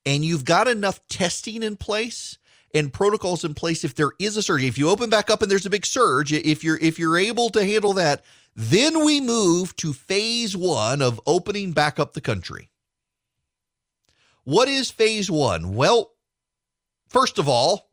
and 0.06 0.24
you've 0.24 0.46
got 0.46 0.70
enough 0.70 1.06
testing 1.10 1.64
in 1.64 1.76
place 1.76 2.38
and 2.74 2.94
protocols 2.94 3.44
in 3.44 3.56
place 3.56 3.84
if 3.84 3.94
there 3.94 4.12
is 4.20 4.38
a 4.38 4.42
surge 4.44 4.64
if 4.64 4.78
you 4.78 4.90
open 4.90 5.10
back 5.10 5.30
up 5.30 5.42
and 5.42 5.52
there's 5.52 5.66
a 5.66 5.70
big 5.70 5.86
surge 5.86 6.32
if 6.32 6.64
you're 6.64 6.78
if 6.78 6.98
you're 6.98 7.18
able 7.18 7.50
to 7.50 7.66
handle 7.66 7.94
that 7.94 8.24
then 8.56 9.04
we 9.06 9.22
move 9.22 9.76
to 9.78 9.94
phase 9.94 10.56
1 10.56 11.02
of 11.02 11.22
opening 11.26 11.72
back 11.72 12.00
up 12.00 12.14
the 12.14 12.22
country 12.22 12.70
what 14.44 14.68
is 14.68 14.92
phase 14.92 15.30
1 15.30 15.74
well 15.76 16.12
first 17.08 17.40
of 17.40 17.48
all 17.48 17.90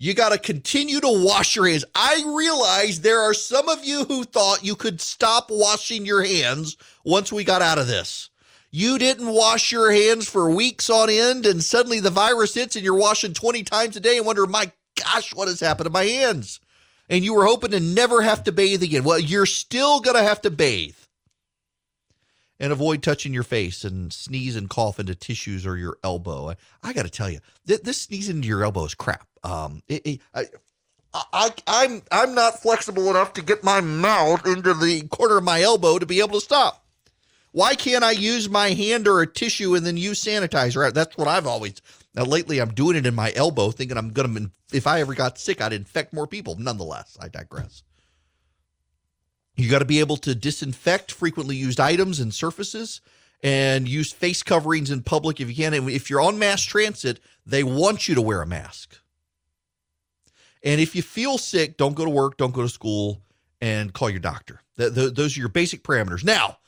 you 0.00 0.14
got 0.14 0.28
to 0.28 0.38
continue 0.38 1.00
to 1.00 1.24
wash 1.24 1.56
your 1.56 1.66
hands. 1.66 1.84
I 1.94 2.22
realize 2.24 3.00
there 3.00 3.20
are 3.20 3.34
some 3.34 3.68
of 3.68 3.84
you 3.84 4.04
who 4.04 4.22
thought 4.22 4.64
you 4.64 4.76
could 4.76 5.00
stop 5.00 5.48
washing 5.50 6.06
your 6.06 6.22
hands 6.22 6.76
once 7.04 7.32
we 7.32 7.42
got 7.42 7.62
out 7.62 7.78
of 7.78 7.88
this. 7.88 8.30
You 8.70 8.98
didn't 8.98 9.32
wash 9.32 9.72
your 9.72 9.90
hands 9.90 10.28
for 10.28 10.50
weeks 10.50 10.88
on 10.88 11.10
end, 11.10 11.46
and 11.46 11.64
suddenly 11.64 11.98
the 11.98 12.10
virus 12.10 12.54
hits 12.54 12.76
and 12.76 12.84
you're 12.84 12.94
washing 12.94 13.34
20 13.34 13.64
times 13.64 13.96
a 13.96 14.00
day 14.00 14.18
and 14.18 14.26
wonder, 14.26 14.46
my 14.46 14.70
gosh, 14.94 15.34
what 15.34 15.48
has 15.48 15.58
happened 15.58 15.86
to 15.86 15.90
my 15.90 16.04
hands? 16.04 16.60
And 17.08 17.24
you 17.24 17.34
were 17.34 17.46
hoping 17.46 17.70
to 17.70 17.80
never 17.80 18.22
have 18.22 18.44
to 18.44 18.52
bathe 18.52 18.82
again. 18.82 19.04
Well, 19.04 19.18
you're 19.18 19.46
still 19.46 20.00
going 20.00 20.16
to 20.16 20.22
have 20.22 20.42
to 20.42 20.50
bathe 20.50 20.96
and 22.60 22.72
avoid 22.72 23.02
touching 23.02 23.32
your 23.32 23.44
face 23.44 23.84
and 23.84 24.12
sneeze 24.12 24.56
and 24.56 24.68
cough 24.68 24.98
into 24.98 25.14
tissues 25.14 25.66
or 25.66 25.76
your 25.76 25.98
elbow. 26.02 26.50
I, 26.50 26.56
I 26.82 26.92
got 26.92 27.04
to 27.04 27.10
tell 27.10 27.30
you, 27.30 27.40
th- 27.66 27.82
this 27.82 28.02
sneezing 28.02 28.36
into 28.36 28.48
your 28.48 28.64
elbow 28.64 28.84
is 28.84 28.94
crap. 28.94 29.26
Um, 29.42 29.82
it, 29.88 30.06
it, 30.06 30.20
I, 30.34 30.44
I, 31.14 31.50
I'm 31.66 32.02
I'm 32.10 32.34
not 32.34 32.60
flexible 32.60 33.08
enough 33.10 33.32
to 33.34 33.42
get 33.42 33.64
my 33.64 33.80
mouth 33.80 34.46
into 34.46 34.74
the 34.74 35.02
corner 35.08 35.38
of 35.38 35.44
my 35.44 35.62
elbow 35.62 35.98
to 35.98 36.06
be 36.06 36.20
able 36.20 36.40
to 36.40 36.40
stop. 36.40 36.84
Why 37.52 37.74
can't 37.74 38.04
I 38.04 38.10
use 38.10 38.48
my 38.48 38.70
hand 38.70 39.08
or 39.08 39.22
a 39.22 39.26
tissue 39.26 39.74
and 39.74 39.84
then 39.86 39.96
use 39.96 40.22
sanitizer? 40.22 40.92
That's 40.92 41.16
what 41.16 41.28
I've 41.28 41.46
always. 41.46 41.80
Now 42.18 42.24
lately, 42.24 42.58
I'm 42.58 42.74
doing 42.74 42.96
it 42.96 43.06
in 43.06 43.14
my 43.14 43.32
elbow, 43.36 43.70
thinking 43.70 43.96
I'm 43.96 44.10
gonna. 44.10 44.50
If 44.72 44.88
I 44.88 45.00
ever 45.00 45.14
got 45.14 45.38
sick, 45.38 45.60
I'd 45.60 45.72
infect 45.72 46.12
more 46.12 46.26
people. 46.26 46.56
Nonetheless, 46.58 47.16
I 47.20 47.28
digress. 47.28 47.84
You 49.54 49.70
got 49.70 49.78
to 49.78 49.84
be 49.84 50.00
able 50.00 50.16
to 50.18 50.34
disinfect 50.34 51.12
frequently 51.12 51.54
used 51.54 51.78
items 51.78 52.18
and 52.18 52.34
surfaces 52.34 53.00
and 53.40 53.88
use 53.88 54.12
face 54.12 54.42
coverings 54.42 54.90
in 54.90 55.02
public 55.04 55.40
if 55.40 55.48
you 55.48 55.54
can. 55.54 55.74
And 55.74 55.88
if 55.88 56.10
you're 56.10 56.20
on 56.20 56.40
mass 56.40 56.62
transit, 56.62 57.20
they 57.46 57.62
want 57.62 58.08
you 58.08 58.16
to 58.16 58.22
wear 58.22 58.42
a 58.42 58.46
mask. 58.46 58.98
And 60.64 60.80
if 60.80 60.96
you 60.96 61.02
feel 61.02 61.38
sick, 61.38 61.76
don't 61.76 61.94
go 61.94 62.04
to 62.04 62.10
work, 62.10 62.36
don't 62.36 62.54
go 62.54 62.62
to 62.62 62.68
school, 62.68 63.22
and 63.60 63.92
call 63.92 64.10
your 64.10 64.18
doctor. 64.18 64.60
those 64.74 65.36
are 65.36 65.40
your 65.40 65.48
basic 65.48 65.84
parameters. 65.84 66.24
Now, 66.24 66.58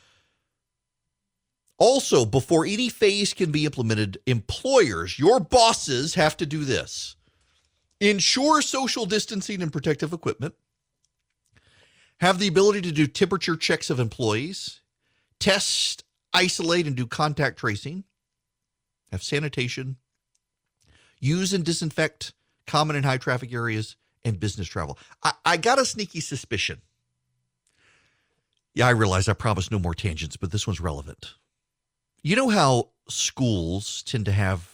also, 1.80 2.24
before 2.24 2.64
any 2.64 2.88
phase 2.88 3.34
can 3.34 3.50
be 3.50 3.64
implemented, 3.64 4.18
employers, 4.26 5.18
your 5.18 5.40
bosses, 5.40 6.14
have 6.14 6.36
to 6.36 6.46
do 6.46 6.64
this 6.64 7.16
ensure 8.02 8.62
social 8.62 9.04
distancing 9.04 9.60
and 9.60 9.72
protective 9.72 10.12
equipment, 10.12 10.54
have 12.20 12.38
the 12.38 12.48
ability 12.48 12.80
to 12.80 12.92
do 12.92 13.06
temperature 13.06 13.56
checks 13.56 13.90
of 13.90 14.00
employees, 14.00 14.80
test, 15.38 16.04
isolate, 16.32 16.86
and 16.86 16.96
do 16.96 17.06
contact 17.06 17.58
tracing, 17.58 18.04
have 19.10 19.22
sanitation, 19.22 19.96
use 21.18 21.52
and 21.52 21.64
disinfect 21.64 22.32
common 22.70 22.94
and 22.94 23.04
high 23.04 23.18
traffic 23.18 23.52
areas, 23.52 23.96
and 24.24 24.38
business 24.38 24.68
travel. 24.68 24.96
I, 25.22 25.32
I 25.44 25.56
got 25.56 25.80
a 25.80 25.84
sneaky 25.84 26.20
suspicion. 26.20 26.82
Yeah, 28.74 28.86
I 28.86 28.90
realize 28.90 29.28
I 29.28 29.32
promised 29.32 29.72
no 29.72 29.80
more 29.80 29.94
tangents, 29.94 30.36
but 30.36 30.52
this 30.52 30.66
one's 30.66 30.80
relevant. 30.80 31.34
You 32.22 32.36
know 32.36 32.50
how 32.50 32.90
schools 33.08 34.02
tend 34.02 34.26
to 34.26 34.32
have 34.32 34.68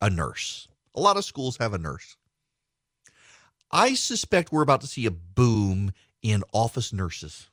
a 0.00 0.10
nurse? 0.10 0.66
A 0.94 1.00
lot 1.00 1.16
of 1.16 1.24
schools 1.24 1.58
have 1.58 1.72
a 1.72 1.78
nurse. 1.78 2.16
I 3.70 3.94
suspect 3.94 4.52
we're 4.52 4.62
about 4.62 4.80
to 4.80 4.86
see 4.86 5.06
a 5.06 5.10
boom 5.10 5.92
in 6.22 6.42
office 6.52 6.92
nurses. 6.92 7.50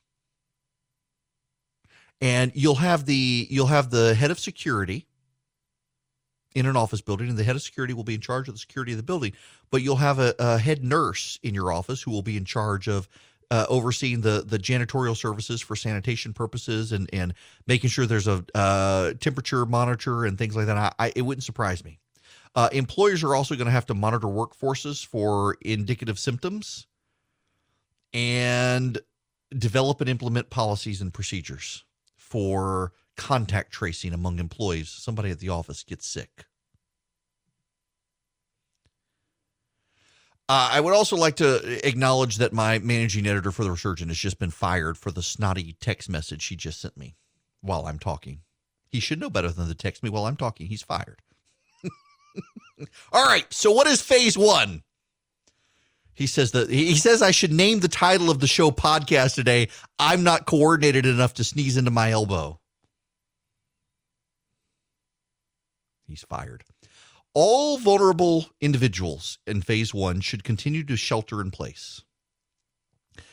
And 2.20 2.52
you'll 2.54 2.76
have 2.76 3.06
the 3.06 3.46
you'll 3.50 3.66
have 3.66 3.90
the 3.90 4.14
head 4.14 4.30
of 4.30 4.38
security 4.38 5.06
in 6.54 6.66
an 6.66 6.76
office 6.76 7.00
building, 7.00 7.28
and 7.28 7.38
the 7.38 7.44
head 7.44 7.56
of 7.56 7.62
security 7.62 7.94
will 7.94 8.04
be 8.04 8.14
in 8.14 8.20
charge 8.20 8.48
of 8.48 8.54
the 8.54 8.58
security 8.58 8.92
of 8.92 8.98
the 8.98 9.02
building. 9.02 9.32
But 9.70 9.82
you'll 9.82 9.96
have 9.96 10.18
a, 10.18 10.34
a 10.38 10.58
head 10.58 10.84
nurse 10.84 11.38
in 11.42 11.54
your 11.54 11.72
office 11.72 12.02
who 12.02 12.10
will 12.10 12.22
be 12.22 12.36
in 12.36 12.44
charge 12.44 12.88
of 12.88 13.08
uh, 13.52 13.66
overseeing 13.68 14.22
the 14.22 14.42
the 14.46 14.58
janitorial 14.58 15.14
services 15.14 15.60
for 15.60 15.76
sanitation 15.76 16.32
purposes 16.32 16.90
and 16.90 17.08
and 17.12 17.34
making 17.66 17.90
sure 17.90 18.06
there's 18.06 18.26
a 18.26 18.42
uh, 18.54 19.12
temperature 19.20 19.66
monitor 19.66 20.24
and 20.24 20.38
things 20.38 20.56
like 20.56 20.64
that. 20.66 20.78
I, 20.78 20.92
I, 20.98 21.12
it 21.14 21.22
wouldn't 21.22 21.44
surprise 21.44 21.84
me. 21.84 21.98
Uh, 22.54 22.70
employers 22.72 23.22
are 23.22 23.34
also 23.34 23.54
going 23.54 23.66
to 23.66 23.72
have 23.72 23.84
to 23.86 23.94
monitor 23.94 24.26
workforces 24.26 25.04
for 25.04 25.58
indicative 25.60 26.18
symptoms 26.18 26.86
and 28.14 28.98
develop 29.58 30.00
and 30.00 30.08
implement 30.08 30.48
policies 30.48 31.02
and 31.02 31.12
procedures 31.12 31.84
for 32.16 32.92
contact 33.18 33.70
tracing 33.70 34.14
among 34.14 34.38
employees. 34.38 34.88
Somebody 34.88 35.30
at 35.30 35.40
the 35.40 35.50
office 35.50 35.82
gets 35.82 36.06
sick. 36.06 36.46
Uh, 40.48 40.70
I 40.72 40.80
would 40.80 40.92
also 40.92 41.16
like 41.16 41.36
to 41.36 41.86
acknowledge 41.86 42.36
that 42.36 42.52
my 42.52 42.78
managing 42.78 43.26
editor 43.26 43.52
for 43.52 43.64
the 43.64 43.70
Resurgent 43.70 44.10
has 44.10 44.18
just 44.18 44.38
been 44.38 44.50
fired 44.50 44.98
for 44.98 45.10
the 45.10 45.22
snotty 45.22 45.76
text 45.80 46.10
message 46.10 46.42
she 46.42 46.56
just 46.56 46.80
sent 46.80 46.96
me 46.96 47.16
while 47.60 47.86
I'm 47.86 47.98
talking. 47.98 48.40
He 48.88 49.00
should 49.00 49.20
know 49.20 49.30
better 49.30 49.50
than 49.50 49.68
to 49.68 49.74
text 49.74 50.02
me 50.02 50.10
while 50.10 50.26
I'm 50.26 50.36
talking. 50.36 50.66
He's 50.66 50.82
fired. 50.82 51.20
All 53.12 53.24
right. 53.24 53.50
So, 53.52 53.70
what 53.70 53.86
is 53.86 54.02
phase 54.02 54.36
one? 54.36 54.82
He 56.14 56.26
says 56.26 56.52
that 56.52 56.68
he 56.68 56.94
says 56.94 57.22
I 57.22 57.30
should 57.30 57.52
name 57.52 57.80
the 57.80 57.88
title 57.88 58.28
of 58.28 58.40
the 58.40 58.46
show 58.46 58.70
podcast 58.70 59.34
today. 59.34 59.68
I'm 59.98 60.22
not 60.22 60.44
coordinated 60.44 61.06
enough 61.06 61.34
to 61.34 61.44
sneeze 61.44 61.78
into 61.78 61.90
my 61.90 62.10
elbow. 62.10 62.60
He's 66.06 66.22
fired. 66.22 66.64
All 67.34 67.78
vulnerable 67.78 68.50
individuals 68.60 69.38
in 69.46 69.62
phase 69.62 69.94
one 69.94 70.20
should 70.20 70.44
continue 70.44 70.84
to 70.84 70.96
shelter 70.96 71.40
in 71.40 71.50
place. 71.50 72.02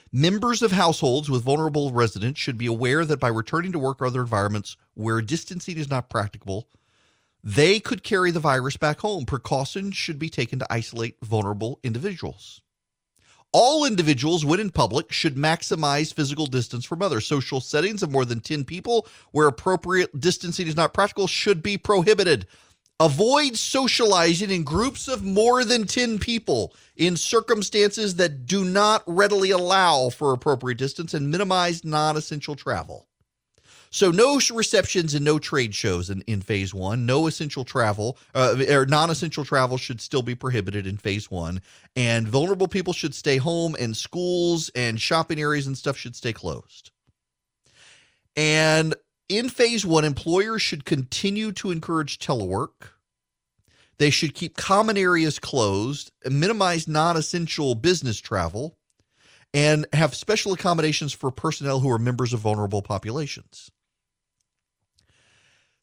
Members 0.09 0.61
of 0.61 0.71
households 0.71 1.29
with 1.29 1.43
vulnerable 1.43 1.91
residents 1.91 2.39
should 2.39 2.57
be 2.57 2.65
aware 2.65 3.03
that 3.03 3.19
by 3.19 3.27
returning 3.27 3.73
to 3.73 3.79
work 3.79 4.01
or 4.01 4.05
other 4.05 4.21
environments 4.21 4.77
where 4.93 5.21
distancing 5.21 5.77
is 5.77 5.89
not 5.89 6.09
practicable, 6.09 6.69
they 7.43 7.81
could 7.81 8.01
carry 8.01 8.31
the 8.31 8.39
virus 8.39 8.77
back 8.77 9.01
home. 9.01 9.25
Precautions 9.25 9.97
should 9.97 10.17
be 10.17 10.29
taken 10.29 10.59
to 10.59 10.73
isolate 10.73 11.17
vulnerable 11.21 11.81
individuals. 11.83 12.61
All 13.51 13.83
individuals, 13.83 14.45
when 14.45 14.61
in 14.61 14.69
public, 14.69 15.11
should 15.11 15.35
maximize 15.35 16.13
physical 16.13 16.45
distance 16.45 16.85
from 16.85 17.01
others. 17.01 17.27
Social 17.27 17.59
settings 17.59 18.01
of 18.01 18.11
more 18.11 18.23
than 18.23 18.39
10 18.39 18.63
people 18.63 19.07
where 19.31 19.47
appropriate 19.47 20.21
distancing 20.21 20.67
is 20.67 20.75
not 20.77 20.93
practical 20.93 21.27
should 21.27 21.61
be 21.61 21.77
prohibited. 21.77 22.47
Avoid 23.01 23.55
socializing 23.55 24.51
in 24.51 24.63
groups 24.63 25.07
of 25.07 25.23
more 25.23 25.63
than 25.63 25.87
10 25.87 26.19
people 26.19 26.73
in 26.97 27.15
circumstances 27.15 28.15
that 28.15 28.45
do 28.45 28.65
not 28.65 29.03
readily 29.07 29.51
allow 29.51 30.09
for 30.09 30.33
appropriate 30.33 30.77
distance 30.77 31.13
and 31.13 31.31
minimize 31.31 31.85
non 31.85 32.17
essential 32.17 32.55
travel. 32.55 33.07
So, 33.89 34.11
no 34.11 34.39
receptions 34.53 35.15
and 35.15 35.23
no 35.23 35.39
trade 35.39 35.73
shows 35.73 36.09
in, 36.09 36.21
in 36.27 36.41
phase 36.41 36.73
one. 36.73 37.05
No 37.05 37.25
essential 37.27 37.63
travel 37.63 38.17
uh, 38.35 38.63
or 38.69 38.85
non 38.85 39.09
essential 39.09 39.45
travel 39.45 39.77
should 39.77 40.01
still 40.01 40.21
be 40.21 40.35
prohibited 40.35 40.85
in 40.85 40.97
phase 40.97 41.31
one. 41.31 41.61
And 41.95 42.27
vulnerable 42.27 42.67
people 42.67 42.91
should 42.91 43.15
stay 43.15 43.37
home, 43.37 43.77
and 43.79 43.95
schools 43.95 44.69
and 44.75 44.99
shopping 44.99 45.39
areas 45.39 45.67
and 45.67 45.77
stuff 45.77 45.95
should 45.95 46.17
stay 46.17 46.33
closed. 46.33 46.91
And 48.35 48.93
in 49.29 49.47
phase 49.47 49.85
one, 49.85 50.03
employers 50.03 50.61
should 50.61 50.85
continue 50.85 51.51
to 51.53 51.71
encourage 51.71 52.17
telework. 52.17 52.91
They 53.99 54.09
should 54.09 54.33
keep 54.33 54.57
common 54.57 54.97
areas 54.97 55.39
closed, 55.39 56.11
minimize 56.25 56.87
non 56.87 57.15
essential 57.15 57.75
business 57.75 58.19
travel, 58.19 58.77
and 59.53 59.85
have 59.93 60.15
special 60.15 60.53
accommodations 60.53 61.13
for 61.13 61.31
personnel 61.31 61.79
who 61.79 61.91
are 61.91 61.99
members 61.99 62.33
of 62.33 62.39
vulnerable 62.39 62.81
populations. 62.81 63.71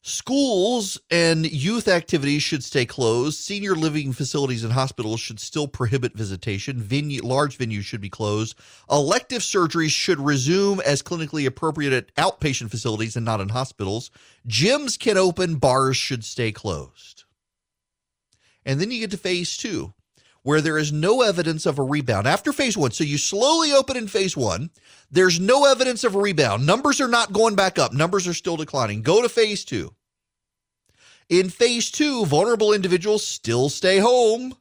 Schools 0.07 0.97
and 1.11 1.51
youth 1.51 1.89
activities 1.89 2.41
should 2.41 2.63
stay 2.63 2.85
closed. 2.85 3.41
Senior 3.41 3.75
living 3.75 4.13
facilities 4.13 4.63
and 4.63 4.71
hospitals 4.71 5.19
should 5.19 5.37
still 5.37 5.67
prohibit 5.67 6.13
visitation. 6.13 6.81
Venue, 6.81 7.21
large 7.21 7.57
venues 7.57 7.81
should 7.81 7.99
be 7.99 8.09
closed. 8.09 8.57
Elective 8.89 9.41
surgeries 9.41 9.89
should 9.89 10.21
resume 10.21 10.79
as 10.79 11.03
clinically 11.03 11.45
appropriate 11.45 11.91
at 11.91 12.15
outpatient 12.15 12.71
facilities 12.71 13.17
and 13.17 13.25
not 13.25 13.41
in 13.41 13.49
hospitals. 13.49 14.09
Gyms 14.47 14.97
can 14.97 15.17
open, 15.17 15.55
bars 15.55 15.97
should 15.97 16.23
stay 16.23 16.53
closed. 16.53 17.25
And 18.65 18.79
then 18.79 18.91
you 18.91 19.01
get 19.01 19.11
to 19.11 19.17
phase 19.17 19.57
two, 19.57 19.93
where 20.41 20.61
there 20.61 20.77
is 20.77 20.93
no 20.93 21.21
evidence 21.21 21.65
of 21.65 21.79
a 21.79 21.83
rebound 21.83 22.27
after 22.27 22.53
phase 22.53 22.77
one. 22.77 22.91
So 22.91 23.03
you 23.03 23.17
slowly 23.17 23.73
open 23.73 23.97
in 23.97 24.07
phase 24.07 24.37
one. 24.37 24.69
There's 25.11 25.37
no 25.37 25.65
evidence 25.65 26.05
of 26.05 26.15
a 26.15 26.19
rebound. 26.21 26.65
Numbers 26.65 27.01
are 27.01 27.09
not 27.09 27.33
going 27.33 27.55
back 27.55 27.77
up, 27.77 27.91
numbers 27.91 28.25
are 28.25 28.33
still 28.33 28.55
declining. 28.55 29.01
Go 29.01 29.21
to 29.21 29.27
phase 29.27 29.65
two. 29.65 29.93
In 31.29 31.49
phase 31.49 31.91
two, 31.91 32.25
vulnerable 32.25 32.73
individuals 32.73 33.25
still 33.25 33.67
stay 33.69 33.99
home. 33.99 34.55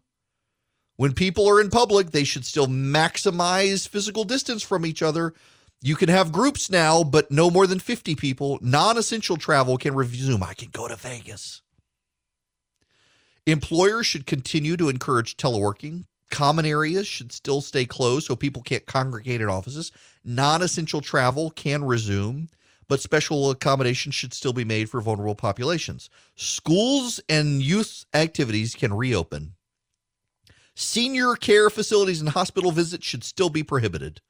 When 0.96 1.12
people 1.12 1.48
are 1.48 1.60
in 1.60 1.70
public, 1.70 2.10
they 2.10 2.24
should 2.24 2.44
still 2.44 2.66
maximize 2.66 3.86
physical 3.86 4.24
distance 4.24 4.62
from 4.62 4.84
each 4.84 5.02
other. 5.02 5.34
You 5.82 5.94
can 5.94 6.08
have 6.08 6.32
groups 6.32 6.70
now, 6.70 7.04
but 7.04 7.30
no 7.30 7.50
more 7.50 7.66
than 7.66 7.78
50 7.78 8.16
people. 8.16 8.58
Non 8.62 8.98
essential 8.98 9.36
travel 9.36 9.76
can 9.76 9.94
resume. 9.94 10.42
I 10.42 10.54
can 10.54 10.70
go 10.72 10.88
to 10.88 10.96
Vegas. 10.96 11.62
Employers 13.46 14.06
should 14.06 14.26
continue 14.26 14.76
to 14.76 14.88
encourage 14.88 15.36
teleworking. 15.36 16.06
Common 16.30 16.66
areas 16.66 17.06
should 17.06 17.30
still 17.30 17.60
stay 17.60 17.84
closed 17.84 18.26
so 18.26 18.34
people 18.34 18.62
can't 18.62 18.86
congregate 18.86 19.40
in 19.40 19.48
offices. 19.48 19.92
Non 20.24 20.62
essential 20.62 21.00
travel 21.00 21.50
can 21.50 21.84
resume 21.84 22.48
but 22.88 23.00
special 23.00 23.50
accommodations 23.50 24.14
should 24.14 24.32
still 24.32 24.52
be 24.52 24.64
made 24.64 24.88
for 24.88 25.00
vulnerable 25.00 25.34
populations. 25.34 26.08
Schools 26.34 27.20
and 27.28 27.62
youth 27.62 28.04
activities 28.14 28.74
can 28.74 28.94
reopen. 28.94 29.54
Senior 30.74 31.34
care 31.36 31.70
facilities 31.70 32.20
and 32.20 32.30
hospital 32.30 32.70
visits 32.70 33.06
should 33.06 33.24
still 33.24 33.48
be 33.48 33.62
prohibited. 33.62 34.20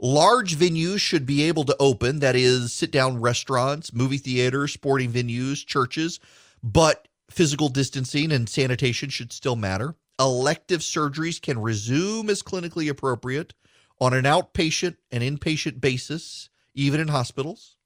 Large 0.00 0.56
venues 0.56 1.00
should 1.00 1.26
be 1.26 1.42
able 1.42 1.64
to 1.64 1.76
open, 1.78 2.18
that 2.20 2.34
is, 2.34 2.72
sit 2.72 2.90
down 2.90 3.20
restaurants, 3.20 3.92
movie 3.92 4.18
theaters, 4.18 4.72
sporting 4.72 5.12
venues, 5.12 5.64
churches, 5.64 6.18
but 6.62 7.06
physical 7.30 7.68
distancing 7.68 8.32
and 8.32 8.48
sanitation 8.48 9.10
should 9.10 9.32
still 9.32 9.54
matter. 9.54 9.94
Elective 10.18 10.80
surgeries 10.80 11.40
can 11.40 11.60
resume 11.60 12.30
as 12.30 12.42
clinically 12.42 12.88
appropriate 12.88 13.54
on 14.00 14.12
an 14.12 14.24
outpatient 14.24 14.96
and 15.12 15.22
inpatient 15.22 15.80
basis, 15.80 16.48
even 16.74 17.00
in 17.00 17.08
hospitals. 17.08 17.76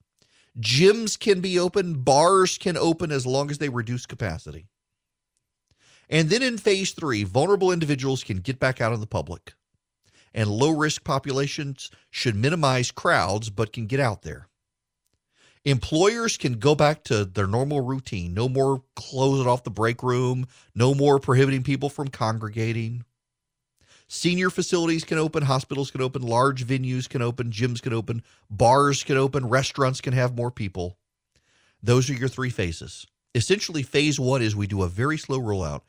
Gyms 0.58 1.18
can 1.18 1.40
be 1.40 1.58
open, 1.58 2.02
bars 2.02 2.56
can 2.56 2.76
open 2.76 3.12
as 3.12 3.26
long 3.26 3.50
as 3.50 3.58
they 3.58 3.68
reduce 3.68 4.06
capacity. 4.06 4.68
And 6.08 6.30
then 6.30 6.42
in 6.42 6.56
phase 6.56 6.92
three, 6.92 7.24
vulnerable 7.24 7.72
individuals 7.72 8.24
can 8.24 8.38
get 8.38 8.58
back 8.58 8.80
out 8.80 8.92
in 8.92 9.00
the 9.00 9.06
public. 9.06 9.54
And 10.32 10.48
low 10.48 10.70
risk 10.70 11.04
populations 11.04 11.90
should 12.10 12.36
minimize 12.36 12.90
crowds 12.90 13.50
but 13.50 13.72
can 13.72 13.86
get 13.86 14.00
out 14.00 14.22
there. 14.22 14.48
Employers 15.64 16.36
can 16.36 16.54
go 16.54 16.76
back 16.76 17.02
to 17.04 17.24
their 17.24 17.48
normal 17.48 17.80
routine. 17.80 18.34
No 18.34 18.48
more 18.48 18.84
closing 18.94 19.48
off 19.48 19.64
the 19.64 19.70
break 19.70 20.02
room, 20.02 20.46
no 20.74 20.94
more 20.94 21.18
prohibiting 21.18 21.64
people 21.64 21.88
from 21.88 22.08
congregating. 22.08 23.04
Senior 24.08 24.50
facilities 24.50 25.04
can 25.04 25.18
open, 25.18 25.42
hospitals 25.42 25.90
can 25.90 26.00
open, 26.00 26.22
large 26.22 26.64
venues 26.64 27.08
can 27.08 27.22
open, 27.22 27.50
gyms 27.50 27.82
can 27.82 27.92
open, 27.92 28.22
bars 28.48 29.02
can 29.02 29.16
open, 29.16 29.48
restaurants 29.48 30.00
can 30.00 30.12
have 30.12 30.36
more 30.36 30.50
people. 30.50 30.96
Those 31.82 32.08
are 32.08 32.14
your 32.14 32.28
three 32.28 32.50
phases. 32.50 33.06
Essentially, 33.34 33.82
phase 33.82 34.18
one 34.18 34.42
is 34.42 34.54
we 34.54 34.66
do 34.66 34.82
a 34.82 34.88
very 34.88 35.18
slow 35.18 35.40
rollout. 35.40 35.82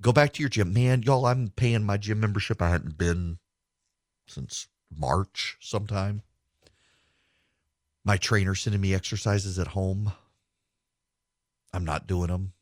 Go 0.00 0.12
back 0.12 0.32
to 0.34 0.40
your 0.40 0.50
gym. 0.50 0.72
Man, 0.72 1.02
y'all, 1.02 1.26
I'm 1.26 1.48
paying 1.48 1.82
my 1.82 1.96
gym 1.96 2.20
membership. 2.20 2.60
I 2.60 2.70
hadn't 2.70 2.98
been 2.98 3.38
since 4.26 4.68
March 4.94 5.56
sometime. 5.60 6.22
My 8.04 8.16
trainer 8.16 8.54
sending 8.54 8.80
me 8.80 8.94
exercises 8.94 9.58
at 9.58 9.68
home. 9.68 10.12
I'm 11.72 11.84
not 11.84 12.06
doing 12.06 12.28
them. 12.28 12.52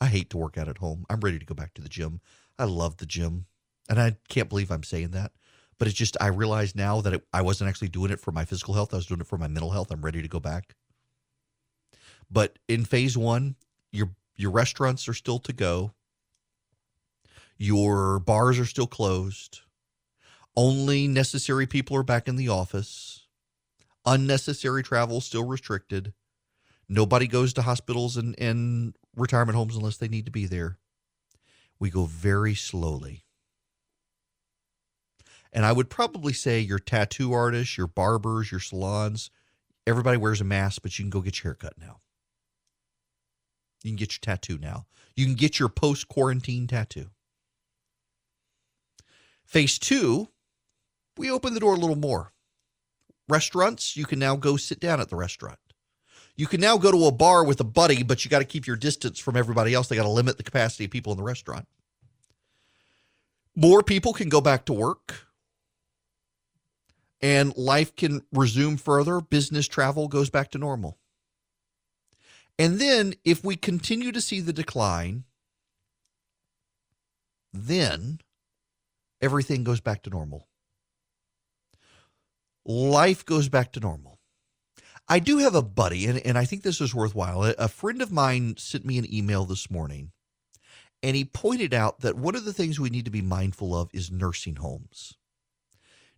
I 0.00 0.06
hate 0.06 0.30
to 0.30 0.38
work 0.38 0.56
out 0.56 0.68
at 0.68 0.78
home. 0.78 1.04
I'm 1.10 1.20
ready 1.20 1.38
to 1.38 1.44
go 1.44 1.54
back 1.54 1.74
to 1.74 1.82
the 1.82 1.88
gym. 1.88 2.20
I 2.58 2.64
love 2.64 2.96
the 2.96 3.06
gym. 3.06 3.46
And 3.90 4.00
I 4.00 4.16
can't 4.28 4.48
believe 4.48 4.70
I'm 4.70 4.84
saying 4.84 5.10
that, 5.10 5.32
but 5.76 5.88
it's 5.88 5.96
just 5.96 6.16
I 6.20 6.28
realize 6.28 6.76
now 6.76 7.00
that 7.00 7.12
it, 7.12 7.26
I 7.32 7.42
wasn't 7.42 7.68
actually 7.68 7.88
doing 7.88 8.12
it 8.12 8.20
for 8.20 8.30
my 8.30 8.44
physical 8.44 8.72
health. 8.72 8.94
I 8.94 8.98
was 8.98 9.06
doing 9.06 9.20
it 9.20 9.26
for 9.26 9.36
my 9.36 9.48
mental 9.48 9.72
health. 9.72 9.90
I'm 9.90 10.04
ready 10.04 10.22
to 10.22 10.28
go 10.28 10.38
back. 10.38 10.76
But 12.30 12.60
in 12.68 12.84
phase 12.84 13.18
one, 13.18 13.56
your 13.90 14.10
your 14.36 14.52
restaurants 14.52 15.08
are 15.08 15.14
still 15.14 15.40
to 15.40 15.52
go. 15.52 15.92
Your 17.58 18.20
bars 18.20 18.60
are 18.60 18.64
still 18.64 18.86
closed. 18.86 19.60
Only 20.56 21.08
necessary 21.08 21.66
people 21.66 21.96
are 21.96 22.04
back 22.04 22.28
in 22.28 22.36
the 22.36 22.48
office. 22.48 23.26
Unnecessary 24.06 24.84
travel 24.84 25.20
still 25.20 25.44
restricted. 25.44 26.14
Nobody 26.88 27.26
goes 27.26 27.52
to 27.54 27.62
hospitals 27.62 28.16
and, 28.16 28.34
and 28.38 28.94
retirement 29.16 29.56
homes 29.56 29.76
unless 29.76 29.96
they 29.96 30.08
need 30.08 30.26
to 30.26 30.32
be 30.32 30.46
there. 30.46 30.78
We 31.78 31.90
go 31.90 32.04
very 32.04 32.54
slowly. 32.54 33.24
And 35.52 35.66
I 35.66 35.72
would 35.72 35.90
probably 35.90 36.32
say 36.32 36.60
your 36.60 36.78
tattoo 36.78 37.32
artists, 37.32 37.76
your 37.76 37.88
barbers, 37.88 38.50
your 38.50 38.60
salons, 38.60 39.30
everybody 39.86 40.16
wears 40.16 40.40
a 40.40 40.44
mask, 40.44 40.82
but 40.82 40.98
you 40.98 41.04
can 41.04 41.10
go 41.10 41.20
get 41.20 41.42
your 41.42 41.52
haircut 41.52 41.74
now. 41.78 42.00
You 43.82 43.90
can 43.90 43.96
get 43.96 44.12
your 44.12 44.20
tattoo 44.20 44.58
now. 44.58 44.86
You 45.16 45.26
can 45.26 45.34
get 45.34 45.58
your 45.58 45.68
post 45.68 46.08
quarantine 46.08 46.66
tattoo. 46.66 47.10
Phase 49.44 49.78
two, 49.78 50.28
we 51.16 51.30
open 51.30 51.54
the 51.54 51.60
door 51.60 51.74
a 51.74 51.78
little 51.78 51.96
more. 51.96 52.32
Restaurants, 53.28 53.96
you 53.96 54.04
can 54.04 54.18
now 54.18 54.36
go 54.36 54.56
sit 54.56 54.78
down 54.78 55.00
at 55.00 55.08
the 55.08 55.16
restaurant. 55.16 55.58
You 56.36 56.46
can 56.46 56.60
now 56.60 56.78
go 56.78 56.92
to 56.92 57.06
a 57.06 57.12
bar 57.12 57.44
with 57.44 57.60
a 57.60 57.64
buddy, 57.64 58.02
but 58.02 58.24
you 58.24 58.30
got 58.30 58.38
to 58.38 58.44
keep 58.44 58.66
your 58.66 58.76
distance 58.76 59.18
from 59.18 59.36
everybody 59.36 59.74
else. 59.74 59.88
They 59.88 59.96
got 59.96 60.04
to 60.04 60.08
limit 60.08 60.36
the 60.36 60.42
capacity 60.42 60.84
of 60.84 60.90
people 60.90 61.12
in 61.12 61.18
the 61.18 61.24
restaurant. 61.24 61.66
More 63.56 63.82
people 63.82 64.12
can 64.12 64.28
go 64.28 64.40
back 64.40 64.64
to 64.66 64.72
work 64.72 65.26
and 67.22 67.56
life 67.56 67.94
can 67.94 68.22
resume 68.32 68.76
further. 68.76 69.20
Business 69.20 69.68
travel 69.68 70.08
goes 70.08 70.30
back 70.30 70.50
to 70.52 70.58
normal. 70.58 70.98
And 72.58 72.78
then, 72.78 73.14
if 73.24 73.42
we 73.42 73.56
continue 73.56 74.12
to 74.12 74.20
see 74.20 74.40
the 74.40 74.52
decline, 74.52 75.24
then 77.52 78.20
everything 79.20 79.64
goes 79.64 79.80
back 79.80 80.02
to 80.02 80.10
normal. 80.10 80.46
Life 82.66 83.24
goes 83.24 83.48
back 83.48 83.72
to 83.72 83.80
normal. 83.80 84.18
I 85.08 85.18
do 85.18 85.38
have 85.38 85.54
a 85.54 85.62
buddy, 85.62 86.06
and, 86.06 86.18
and 86.24 86.38
I 86.38 86.44
think 86.44 86.62
this 86.62 86.80
is 86.80 86.94
worthwhile. 86.94 87.42
A 87.42 87.66
friend 87.66 88.00
of 88.00 88.12
mine 88.12 88.54
sent 88.58 88.84
me 88.84 88.98
an 88.98 89.12
email 89.12 89.44
this 89.44 89.70
morning, 89.70 90.12
and 91.02 91.16
he 91.16 91.24
pointed 91.24 91.74
out 91.74 92.00
that 92.00 92.16
one 92.16 92.36
of 92.36 92.44
the 92.44 92.52
things 92.52 92.78
we 92.78 92.90
need 92.90 93.06
to 93.06 93.10
be 93.10 93.22
mindful 93.22 93.74
of 93.74 93.90
is 93.92 94.12
nursing 94.12 94.56
homes. 94.56 95.14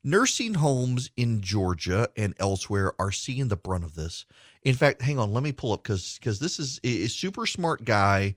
Nursing 0.05 0.55
homes 0.55 1.11
in 1.17 1.41
Georgia 1.41 2.09
and 2.17 2.35
elsewhere 2.41 2.93
are 2.99 3.13
seeing 3.13 3.49
the 3.49 3.57
brunt 3.57 3.85
of 3.85 3.95
this. 3.95 4.27
In 4.63 4.75
fact, 4.75 5.01
hang 5.01 5.19
on, 5.19 5.33
let 5.33 5.43
me 5.45 5.53
pull 5.53 5.73
up 5.73 5.83
because 5.83 6.19
because 6.19 6.41
this 6.41 6.59
is 6.59 6.81
a 6.83 7.07
super 7.07 7.47
smart 7.47 7.85
guy 7.85 8.35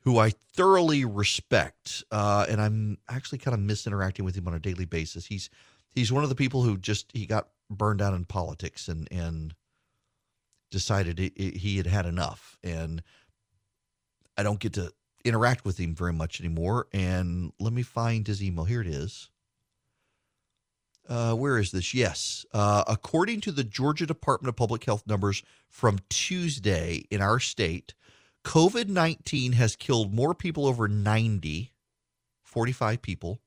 who 0.00 0.18
I 0.18 0.30
thoroughly 0.54 1.04
respect, 1.04 2.04
uh, 2.12 2.46
and 2.48 2.60
I'm 2.60 2.96
actually 3.08 3.38
kind 3.38 3.54
of 3.54 3.60
miss 3.60 3.86
interacting 3.86 4.24
with 4.24 4.36
him 4.36 4.46
on 4.46 4.54
a 4.54 4.60
daily 4.60 4.84
basis. 4.84 5.26
He's 5.26 5.50
he's 5.90 6.12
one 6.12 6.22
of 6.22 6.28
the 6.28 6.34
people 6.34 6.62
who 6.62 6.78
just 6.78 7.10
he 7.12 7.26
got 7.26 7.48
burned 7.68 8.00
out 8.00 8.14
in 8.14 8.24
politics 8.24 8.88
and 8.88 9.08
and 9.10 9.54
decided 10.70 11.20
it, 11.20 11.32
it, 11.36 11.56
he 11.56 11.76
had 11.76 11.86
had 11.86 12.06
enough, 12.06 12.56
and 12.62 13.02
I 14.38 14.42
don't 14.42 14.60
get 14.60 14.74
to 14.74 14.92
interact 15.24 15.64
with 15.64 15.78
him 15.78 15.94
very 15.94 16.12
much 16.12 16.40
anymore. 16.40 16.86
And 16.92 17.52
let 17.58 17.72
me 17.72 17.82
find 17.82 18.26
his 18.26 18.42
email. 18.42 18.64
Here 18.64 18.80
it 18.80 18.86
is. 18.86 19.28
Uh, 21.08 21.34
where 21.34 21.58
is 21.58 21.70
this? 21.70 21.94
Yes. 21.94 22.44
Uh, 22.52 22.82
according 22.88 23.40
to 23.42 23.52
the 23.52 23.64
Georgia 23.64 24.06
Department 24.06 24.48
of 24.48 24.56
Public 24.56 24.84
Health 24.84 25.04
numbers 25.06 25.42
from 25.68 25.98
Tuesday 26.08 27.04
in 27.10 27.20
our 27.20 27.38
state, 27.38 27.94
COVID 28.44 28.88
19 28.88 29.52
has 29.52 29.76
killed 29.76 30.12
more 30.12 30.34
people 30.34 30.66
over 30.66 30.88
90, 30.88 31.72
45 32.42 33.02
people, 33.02 33.40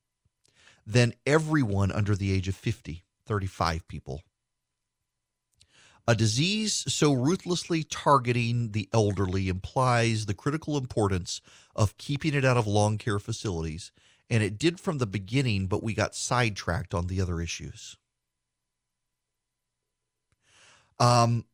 than 0.85 1.13
everyone 1.25 1.91
under 1.91 2.15
the 2.15 2.31
age 2.31 2.47
of 2.47 2.55
50, 2.55 3.03
35 3.25 3.87
people. 3.87 4.21
A 6.07 6.15
disease 6.15 6.85
so 6.87 7.13
ruthlessly 7.13 7.83
targeting 7.83 8.71
the 8.71 8.89
elderly 8.91 9.47
implies 9.47 10.25
the 10.25 10.33
critical 10.33 10.75
importance 10.75 11.39
of 11.75 11.97
keeping 11.97 12.33
it 12.33 12.43
out 12.43 12.57
of 12.57 12.65
long 12.65 12.97
care 12.97 13.19
facilities 13.19 13.91
and 14.29 14.43
it 14.43 14.57
did 14.57 14.79
from 14.79 14.97
the 14.97 15.07
beginning, 15.07 15.67
but 15.67 15.83
we 15.83 15.93
got 15.93 16.15
sidetracked 16.15 16.93
on 16.93 17.07
the 17.07 17.21
other 17.21 17.41
issues. 17.41 17.97
Um, 20.99 21.45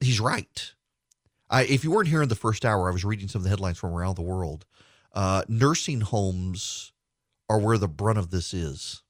he's 0.00 0.20
right. 0.20 0.72
I, 1.50 1.62
if 1.64 1.84
you 1.84 1.90
weren't 1.90 2.08
here 2.08 2.22
in 2.22 2.28
the 2.28 2.34
first 2.34 2.64
hour, 2.64 2.88
I 2.88 2.92
was 2.92 3.04
reading 3.04 3.28
some 3.28 3.40
of 3.40 3.44
the 3.44 3.50
headlines 3.50 3.78
from 3.78 3.94
around 3.94 4.16
the 4.16 4.22
world. 4.22 4.66
Uh, 5.12 5.42
nursing 5.48 6.00
homes 6.00 6.92
are 7.48 7.58
where 7.58 7.78
the 7.78 7.88
brunt 7.88 8.18
of 8.18 8.30
this 8.30 8.52
is. 8.52 9.02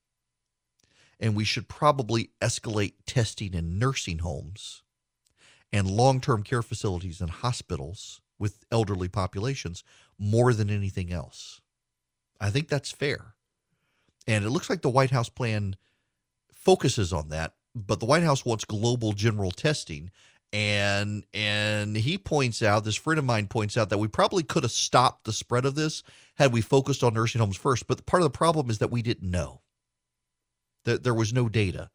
And 1.21 1.35
we 1.35 1.45
should 1.45 1.69
probably 1.69 2.31
escalate 2.41 2.95
testing 3.07 3.55
in 3.55 3.79
nursing 3.79 4.19
homes 4.19 4.83
and 5.73 5.91
long 5.91 6.21
term 6.21 6.45
care 6.45 6.63
facilities 6.63 7.21
and 7.21 7.31
hospitals 7.31 8.21
with 8.39 8.65
elderly 8.71 9.09
populations 9.09 9.83
more 10.17 10.53
than 10.55 10.71
anything 10.71 11.13
else. 11.13 11.61
I 12.41 12.51
think 12.51 12.69
that's 12.69 12.91
fair. 12.91 13.35
And 14.27 14.45
it 14.45 14.51
looks 14.51 14.69
like 14.71 14.83
the 14.83 14.91
White 14.91 15.11
House 15.11 15.29
plan 15.29 15.77
focuses 16.53 17.13
on 17.13 17.31
that, 17.31 17.55
but 17.75 18.01
the 18.01 18.07
White 18.07 18.23
House 18.23 18.45
wants 18.45 18.65
global 18.65 19.13
general 19.13 19.51
testing. 19.51 20.11
And 20.53 21.25
and 21.35 21.97
he 21.97 22.17
points 22.17 22.63
out, 22.63 22.85
this 22.85 22.97
friend 22.97 23.19
of 23.19 23.25
mine 23.25 23.49
points 23.49 23.77
out 23.77 23.91
that 23.91 23.99
we 23.99 24.09
probably 24.09 24.43
could 24.43 24.63
have 24.63 24.73
stopped 24.73 25.25
the 25.25 25.33
spread 25.33 25.67
of 25.67 25.75
this 25.75 26.03
had 26.37 26.53
we 26.53 26.63
focused 26.63 27.03
on 27.03 27.15
nursing 27.15 27.41
homes 27.41 27.57
first. 27.57 27.87
But 27.87 28.07
part 28.07 28.23
of 28.23 28.33
the 28.33 28.37
problem 28.39 28.71
is 28.71 28.79
that 28.79 28.91
we 28.91 29.03
didn't 29.03 29.31
know. 29.31 29.61
That 30.85 31.05
there 31.05 31.15
was 31.15 31.35
no 31.35 31.49
data. 31.51 31.91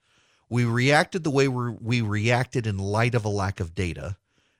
We 0.49 0.65
reacted 0.65 1.23
the 1.23 1.31
way 1.31 1.47
we 1.47 2.01
reacted 2.01 2.67
in 2.67 2.77
light 2.77 3.15
of 3.15 3.25
a 3.25 3.29
lack 3.29 3.59
of 3.59 3.73
data. 3.73 4.17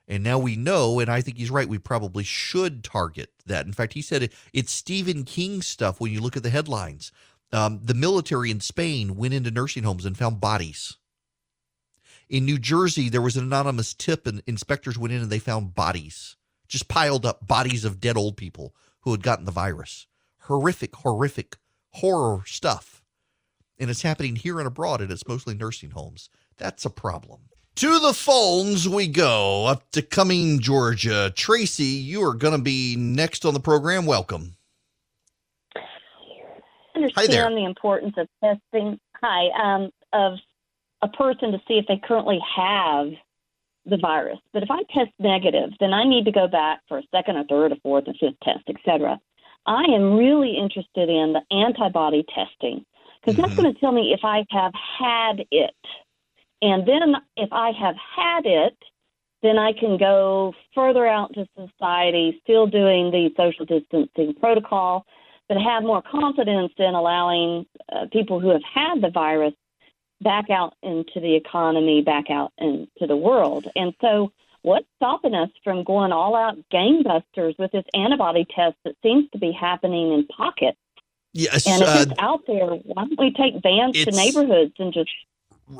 And 0.07 0.23
now 0.23 0.37
we 0.37 0.55
know, 0.55 0.99
and 0.99 1.09
I 1.09 1.21
think 1.21 1.37
he's 1.37 1.51
right, 1.51 1.67
we 1.67 1.77
probably 1.77 2.23
should 2.23 2.83
target 2.83 3.31
that. 3.45 3.65
In 3.65 3.73
fact, 3.73 3.93
he 3.93 4.01
said 4.01 4.23
it, 4.23 4.33
it's 4.51 4.71
Stephen 4.71 5.23
King 5.23 5.61
stuff 5.61 6.01
when 6.01 6.11
you 6.11 6.19
look 6.19 6.35
at 6.35 6.43
the 6.43 6.49
headlines. 6.49 7.11
Um, 7.53 7.79
the 7.83 7.93
military 7.93 8.51
in 8.51 8.59
Spain 8.59 9.15
went 9.15 9.33
into 9.33 9.51
nursing 9.51 9.83
homes 9.83 10.05
and 10.05 10.17
found 10.17 10.41
bodies. 10.41 10.97
In 12.27 12.45
New 12.45 12.57
Jersey, 12.57 13.09
there 13.09 13.21
was 13.21 13.37
an 13.37 13.43
anonymous 13.43 13.93
tip, 13.93 14.25
and 14.25 14.41
inspectors 14.47 14.97
went 14.97 15.13
in 15.13 15.21
and 15.21 15.29
they 15.29 15.39
found 15.39 15.75
bodies, 15.75 16.35
just 16.67 16.87
piled 16.87 17.25
up 17.25 17.47
bodies 17.47 17.85
of 17.85 17.99
dead 17.99 18.17
old 18.17 18.37
people 18.37 18.75
who 19.01 19.11
had 19.11 19.23
gotten 19.23 19.45
the 19.45 19.51
virus. 19.51 20.07
Horrific, 20.39 20.95
horrific, 20.95 21.57
horror 21.91 22.41
stuff. 22.45 23.03
And 23.77 23.89
it's 23.89 24.01
happening 24.01 24.35
here 24.35 24.59
and 24.59 24.67
abroad, 24.67 24.99
and 24.99 25.11
it's 25.11 25.27
mostly 25.27 25.53
nursing 25.53 25.91
homes. 25.91 26.29
That's 26.57 26.85
a 26.85 26.89
problem. 26.89 27.41
To 27.77 27.99
the 27.99 28.13
phones 28.13 28.87
we 28.87 29.07
go 29.07 29.65
up 29.65 29.89
to 29.91 30.03
Cumming, 30.03 30.59
Georgia. 30.59 31.33
Tracy, 31.35 31.83
you 31.83 32.23
are 32.23 32.35
going 32.35 32.55
to 32.55 32.61
be 32.61 32.95
next 32.95 33.45
on 33.45 33.55
the 33.55 33.59
program. 33.59 34.05
Welcome. 34.05 34.55
I 35.75 35.81
understand 36.95 37.57
the 37.57 37.65
importance 37.65 38.13
of 38.17 38.27
testing. 38.43 38.99
Hi, 39.23 39.47
um, 39.59 39.89
of 40.13 40.37
a 41.01 41.07
person 41.07 41.51
to 41.51 41.57
see 41.67 41.79
if 41.79 41.85
they 41.87 41.99
currently 42.03 42.39
have 42.55 43.07
the 43.87 43.97
virus. 43.97 44.39
But 44.53 44.61
if 44.61 44.69
I 44.69 44.83
test 44.93 45.11
negative, 45.17 45.71
then 45.79 45.93
I 45.93 46.03
need 46.03 46.25
to 46.25 46.31
go 46.31 46.47
back 46.47 46.81
for 46.87 46.99
a 46.99 47.03
second 47.09 47.37
or 47.37 47.43
third 47.45 47.71
or 47.71 47.77
fourth 47.81 48.07
or 48.07 48.13
fifth 48.19 48.39
test, 48.43 48.63
etc. 48.69 49.19
I 49.65 49.83
am 49.83 50.15
really 50.15 50.57
interested 50.57 51.09
in 51.09 51.33
the 51.33 51.41
antibody 51.55 52.23
testing 52.33 52.85
because 53.19 53.33
mm-hmm. 53.33 53.41
that's 53.41 53.55
going 53.59 53.73
to 53.73 53.79
tell 53.79 53.91
me 53.91 54.13
if 54.13 54.21
I 54.23 54.45
have 54.51 54.73
had 54.99 55.45
it. 55.49 55.75
And 56.63 56.87
then 56.87 57.15
if 57.35 57.51
I 57.51 57.71
have 57.71 57.95
had 58.15 58.45
it, 58.45 58.77
then 59.41 59.59
I 59.59 59.73
can 59.73 59.97
go 59.97 60.53
further 60.73 61.05
out 61.05 61.33
to 61.33 61.45
society, 61.57 62.39
still 62.41 62.67
doing 62.67 63.11
the 63.11 63.31
social 63.35 63.65
distancing 63.65 64.33
protocol, 64.35 65.05
but 65.49 65.57
have 65.57 65.83
more 65.83 66.01
confidence 66.01 66.71
in 66.77 66.95
allowing 66.95 67.65
uh, 67.91 68.05
people 68.13 68.39
who 68.39 68.47
have 68.51 68.61
had 68.63 69.01
the 69.01 69.09
virus 69.09 69.53
back 70.21 70.49
out 70.49 70.73
into 70.81 71.19
the 71.19 71.35
economy, 71.35 72.01
back 72.01 72.29
out 72.29 72.53
into 72.57 73.07
the 73.07 73.17
world. 73.17 73.67
And 73.75 73.93
so, 73.99 74.31
what's 74.61 74.87
stopping 74.95 75.35
us 75.35 75.49
from 75.65 75.83
going 75.83 76.13
all 76.13 76.33
out 76.33 76.55
gangbusters 76.71 77.59
with 77.59 77.73
this 77.73 77.83
antibody 77.93 78.47
test 78.55 78.77
that 78.85 78.95
seems 79.03 79.29
to 79.31 79.37
be 79.37 79.51
happening 79.51 80.13
in 80.13 80.25
pockets? 80.27 80.77
Yes, 81.33 81.67
and 81.67 81.81
if 81.81 81.89
uh, 81.89 82.05
it's 82.07 82.19
out 82.19 82.43
there, 82.47 82.67
why 82.67 83.03
don't 83.03 83.19
we 83.19 83.33
take 83.33 83.61
vans 83.61 84.01
to 84.05 84.11
neighborhoods 84.11 84.75
and 84.79 84.93
just 84.93 85.09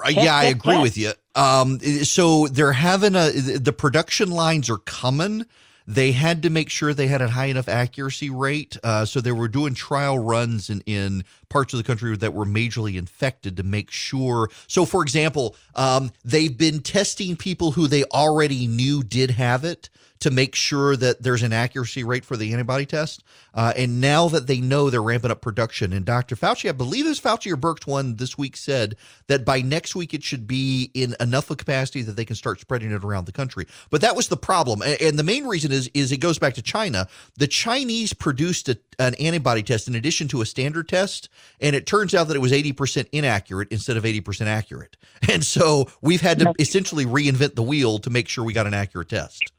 yeah, 0.10 0.36
I 0.36 0.44
agree 0.46 0.82
with 0.82 0.98
you. 0.98 1.12
Um, 1.36 1.80
so 1.80 2.48
they're 2.48 2.74
having 2.74 3.16
a 3.16 3.32
the 3.32 3.74
production 3.74 4.32
lines 4.32 4.70
are 4.70 4.78
coming. 4.78 5.46
They 5.86 6.14
had 6.14 6.44
to 6.44 6.50
make 6.50 6.70
sure 6.70 6.94
they 6.94 7.08
had 7.08 7.22
a 7.22 7.30
high 7.30 7.48
enough 7.48 7.68
accuracy 7.68 8.30
rate. 8.30 8.78
Uh, 8.84 9.04
so 9.04 9.20
they 9.20 9.34
were 9.34 9.50
doing 9.50 9.74
trial 9.74 10.18
runs 10.18 10.70
in, 10.70 10.82
in 10.86 11.26
parts 11.50 11.74
of 11.74 11.78
the 11.78 11.84
country 11.84 12.16
that 12.16 12.34
were 12.34 12.46
majorly 12.46 12.96
infected 12.96 13.58
to 13.58 13.64
make 13.64 13.92
sure. 13.92 14.50
So, 14.68 14.86
for 14.86 15.02
example, 15.02 15.56
um, 15.76 16.12
they've 16.24 16.58
been 16.58 16.80
testing 16.80 17.36
people 17.36 17.72
who 17.72 17.88
they 17.88 18.06
already 18.06 18.66
knew 18.66 19.04
did 19.04 19.32
have 19.32 19.66
it 19.66 19.90
to 20.24 20.32
make 20.32 20.56
sure 20.56 20.96
that 20.96 21.22
there's 21.22 21.44
an 21.44 21.52
accuracy 21.52 22.02
rate 22.02 22.24
for 22.24 22.38
the 22.38 22.54
antibody 22.54 22.86
test. 22.86 23.26
Uh, 23.54 23.74
and 23.76 24.00
now 24.00 24.30
that 24.30 24.48
they 24.48 24.62
know 24.62 24.90
they're 24.90 25.04
ramping 25.04 25.30
up 25.30 25.42
production, 25.42 25.92
and 25.92 26.06
Dr. 26.06 26.38
Fauci, 26.38 26.70
I 26.70 26.72
believe 26.72 27.06
it 27.06 27.10
was 27.10 27.20
Fauci 27.20 27.52
or 27.52 27.58
Birx 27.58 27.86
one 27.86 28.16
this 28.16 28.38
week 28.38 28.56
said 28.56 28.96
that 29.28 29.44
by 29.44 29.60
next 29.60 29.96
week 29.96 30.14
it 30.14 30.24
should 30.24 30.48
be 30.48 30.90
in 30.94 31.14
enough 31.20 31.50
of 31.50 31.58
capacity 31.58 32.04
that 32.04 32.16
they 32.16 32.24
can 32.24 32.38
start 32.38 32.62
spreading 32.62 32.94
it 32.94 33.04
around 33.04 33.26
the 33.26 33.34
country. 33.34 33.68
But 33.90 34.00
that 34.00 34.16
was 34.16 34.30
the 34.30 34.38
problem, 34.38 34.82
and 34.82 35.20
the 35.20 35.24
main 35.24 35.46
reason 35.46 35.74
is 35.74 35.92
is 35.94 36.14
it 36.14 36.22
goes 36.22 36.40
back 36.40 36.54
to 36.54 36.62
China. 36.62 37.10
The 37.36 37.48
Chinese 37.48 38.14
produced 38.14 38.70
a, 38.70 38.80
an 39.00 39.16
antibody 39.16 39.62
test 39.62 39.90
in 39.90 39.96
addition 39.96 40.30
to 40.30 40.42
a 40.42 40.46
standard 40.46 40.88
test, 40.88 41.28
and 41.60 41.76
it 41.76 41.86
turns 41.86 42.16
out 42.16 42.30
that 42.30 42.38
it 42.38 42.40
was 42.40 42.54
80% 42.54 43.10
inaccurate 43.12 43.68
instead 43.72 43.98
of 43.98 44.06
80% 44.06 44.46
accurate. 44.46 44.96
And 45.30 45.44
so 45.44 45.88
we've 46.02 46.22
had 46.22 46.40
to 46.40 46.54
essentially 46.60 47.06
reinvent 47.06 47.56
the 47.56 47.64
wheel 47.64 47.98
to 48.00 48.10
make 48.10 48.28
sure 48.28 48.44
we 48.44 48.54
got 48.54 48.68
an 48.68 48.74
accurate 48.74 49.10
test. 49.10 49.52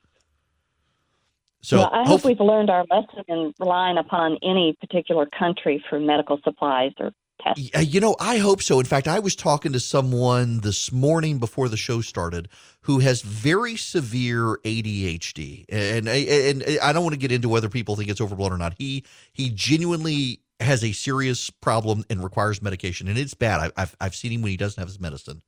So 1.64 1.78
well, 1.78 1.90
I 1.94 2.06
hope 2.06 2.24
we've 2.26 2.38
learned 2.40 2.68
our 2.68 2.84
lesson 2.90 3.24
in 3.26 3.54
relying 3.58 3.96
upon 3.96 4.36
any 4.42 4.76
particular 4.82 5.24
country 5.24 5.82
for 5.88 5.98
medical 5.98 6.38
supplies 6.44 6.92
or 7.00 7.12
tests. 7.40 7.70
Uh, 7.74 7.78
you 7.78 8.00
know, 8.00 8.14
I 8.20 8.36
hope 8.36 8.60
so. 8.60 8.78
In 8.80 8.84
fact, 8.84 9.08
I 9.08 9.18
was 9.18 9.34
talking 9.34 9.72
to 9.72 9.80
someone 9.80 10.60
this 10.60 10.92
morning 10.92 11.38
before 11.38 11.70
the 11.70 11.78
show 11.78 12.02
started 12.02 12.50
who 12.82 12.98
has 12.98 13.22
very 13.22 13.76
severe 13.76 14.58
ADHD, 14.62 15.64
and 15.70 16.06
and, 16.06 16.62
and 16.62 16.78
I 16.80 16.92
don't 16.92 17.02
want 17.02 17.14
to 17.14 17.18
get 17.18 17.32
into 17.32 17.48
whether 17.48 17.70
people 17.70 17.96
think 17.96 18.10
it's 18.10 18.20
overblown 18.20 18.52
or 18.52 18.58
not. 18.58 18.74
He 18.76 19.02
he 19.32 19.48
genuinely 19.48 20.40
has 20.60 20.84
a 20.84 20.92
serious 20.92 21.48
problem 21.48 22.04
and 22.10 22.22
requires 22.22 22.60
medication, 22.60 23.08
and 23.08 23.16
it's 23.16 23.32
bad. 23.32 23.72
I've 23.74 23.96
I've 24.02 24.14
seen 24.14 24.32
him 24.32 24.42
when 24.42 24.50
he 24.50 24.58
doesn't 24.58 24.78
have 24.78 24.88
his 24.88 25.00
medicine, 25.00 25.40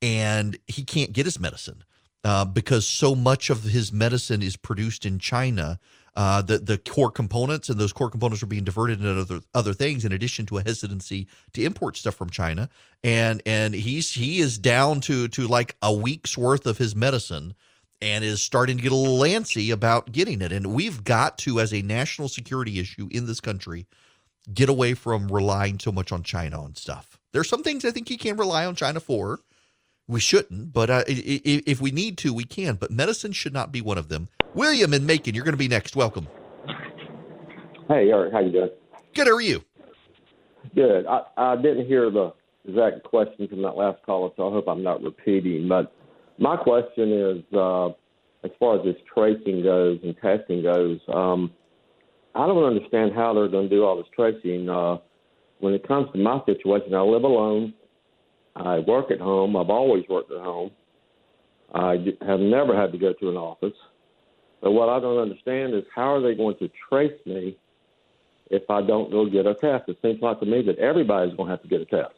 and 0.00 0.58
he 0.66 0.84
can't 0.84 1.12
get 1.12 1.26
his 1.26 1.38
medicine 1.38 1.84
uh, 2.24 2.44
because 2.44 2.86
so 2.86 3.14
much 3.14 3.50
of 3.50 3.62
his 3.62 3.92
medicine 3.92 4.42
is 4.42 4.56
produced 4.56 5.06
in 5.06 5.18
China. 5.18 5.78
Uh, 6.16 6.42
the 6.42 6.58
the 6.58 6.76
core 6.76 7.10
components 7.10 7.68
and 7.68 7.78
those 7.78 7.92
core 7.92 8.10
components 8.10 8.42
are 8.42 8.46
being 8.46 8.64
diverted 8.64 8.98
into 9.00 9.20
other 9.20 9.40
other 9.54 9.72
things. 9.72 10.04
In 10.04 10.12
addition 10.12 10.44
to 10.46 10.58
a 10.58 10.62
hesitancy 10.62 11.28
to 11.52 11.62
import 11.62 11.96
stuff 11.96 12.16
from 12.16 12.30
China, 12.30 12.68
and 13.04 13.40
and 13.46 13.74
he's 13.74 14.12
he 14.12 14.40
is 14.40 14.58
down 14.58 15.00
to 15.02 15.28
to 15.28 15.46
like 15.46 15.76
a 15.82 15.92
week's 15.92 16.36
worth 16.36 16.66
of 16.66 16.78
his 16.78 16.96
medicine, 16.96 17.54
and 18.02 18.24
is 18.24 18.42
starting 18.42 18.76
to 18.76 18.82
get 18.82 18.92
a 18.92 18.96
little 18.96 19.20
antsy 19.20 19.72
about 19.72 20.10
getting 20.10 20.42
it. 20.42 20.52
And 20.52 20.74
we've 20.74 21.04
got 21.04 21.38
to, 21.38 21.60
as 21.60 21.72
a 21.72 21.82
national 21.82 22.28
security 22.28 22.80
issue 22.80 23.08
in 23.10 23.26
this 23.26 23.40
country, 23.40 23.86
get 24.52 24.68
away 24.68 24.94
from 24.94 25.28
relying 25.28 25.78
so 25.78 25.92
much 25.92 26.10
on 26.10 26.22
China 26.22 26.62
on 26.62 26.74
stuff. 26.74 27.18
There's 27.32 27.48
some 27.48 27.62
things 27.62 27.84
I 27.84 27.92
think 27.92 28.10
you 28.10 28.18
can 28.18 28.36
rely 28.36 28.66
on 28.66 28.74
China 28.74 29.00
for 29.00 29.40
we 30.10 30.20
shouldn't, 30.20 30.72
but 30.72 30.90
uh, 30.90 31.04
if 31.06 31.80
we 31.80 31.90
need 31.90 32.18
to, 32.18 32.34
we 32.34 32.44
can. 32.44 32.74
But 32.74 32.90
medicine 32.90 33.32
should 33.32 33.52
not 33.52 33.70
be 33.70 33.80
one 33.80 33.98
of 33.98 34.08
them. 34.08 34.28
William 34.54 34.92
in 34.92 35.06
Macon, 35.06 35.34
you're 35.34 35.44
going 35.44 35.54
to 35.54 35.58
be 35.58 35.68
next. 35.68 35.94
Welcome. 35.94 36.26
Hey, 37.88 38.10
Erick, 38.10 38.32
how 38.32 38.40
you 38.40 38.52
doing? 38.52 38.70
Good. 39.14 39.26
How 39.26 39.34
are 39.34 39.40
you? 39.40 39.62
Good. 40.74 41.06
I, 41.06 41.22
I 41.36 41.56
didn't 41.56 41.86
hear 41.86 42.10
the 42.10 42.32
exact 42.66 43.04
question 43.04 43.48
from 43.48 43.62
that 43.62 43.76
last 43.76 44.02
caller, 44.04 44.30
so 44.36 44.48
I 44.48 44.52
hope 44.52 44.66
I'm 44.68 44.82
not 44.82 45.02
repeating. 45.02 45.68
But 45.68 45.92
my 46.38 46.56
question 46.56 47.12
is, 47.12 47.54
uh, 47.54 47.88
as 48.44 48.50
far 48.58 48.78
as 48.78 48.84
this 48.84 48.96
tracing 49.12 49.62
goes 49.62 49.98
and 50.02 50.16
testing 50.20 50.62
goes, 50.62 50.98
um, 51.12 51.52
I 52.34 52.46
don't 52.46 52.64
understand 52.64 53.12
how 53.14 53.34
they're 53.34 53.48
going 53.48 53.68
to 53.68 53.74
do 53.74 53.84
all 53.84 53.96
this 53.96 54.06
tracing. 54.14 54.68
Uh, 54.68 54.98
when 55.58 55.74
it 55.74 55.86
comes 55.86 56.10
to 56.12 56.18
my 56.18 56.40
situation, 56.46 56.94
I 56.94 57.02
live 57.02 57.24
alone. 57.24 57.74
I 58.56 58.80
work 58.80 59.10
at 59.10 59.20
home. 59.20 59.56
I've 59.56 59.70
always 59.70 60.04
worked 60.08 60.30
at 60.32 60.40
home. 60.40 60.70
I 61.72 62.14
have 62.26 62.40
never 62.40 62.76
had 62.76 62.92
to 62.92 62.98
go 62.98 63.12
to 63.12 63.30
an 63.30 63.36
office. 63.36 63.76
But 64.60 64.72
what 64.72 64.88
I 64.88 65.00
don't 65.00 65.18
understand 65.18 65.74
is 65.74 65.84
how 65.94 66.14
are 66.14 66.20
they 66.20 66.34
going 66.34 66.56
to 66.58 66.70
trace 66.88 67.18
me 67.24 67.56
if 68.50 68.68
I 68.68 68.82
don't 68.82 69.10
go 69.10 69.26
get 69.26 69.46
a 69.46 69.54
test? 69.54 69.88
It 69.88 69.98
seems 70.02 70.20
like 70.20 70.40
to 70.40 70.46
me 70.46 70.62
that 70.62 70.78
everybody's 70.78 71.34
going 71.34 71.46
to 71.46 71.50
have 71.52 71.62
to 71.62 71.68
get 71.68 71.80
a 71.80 71.86
test. 71.86 72.14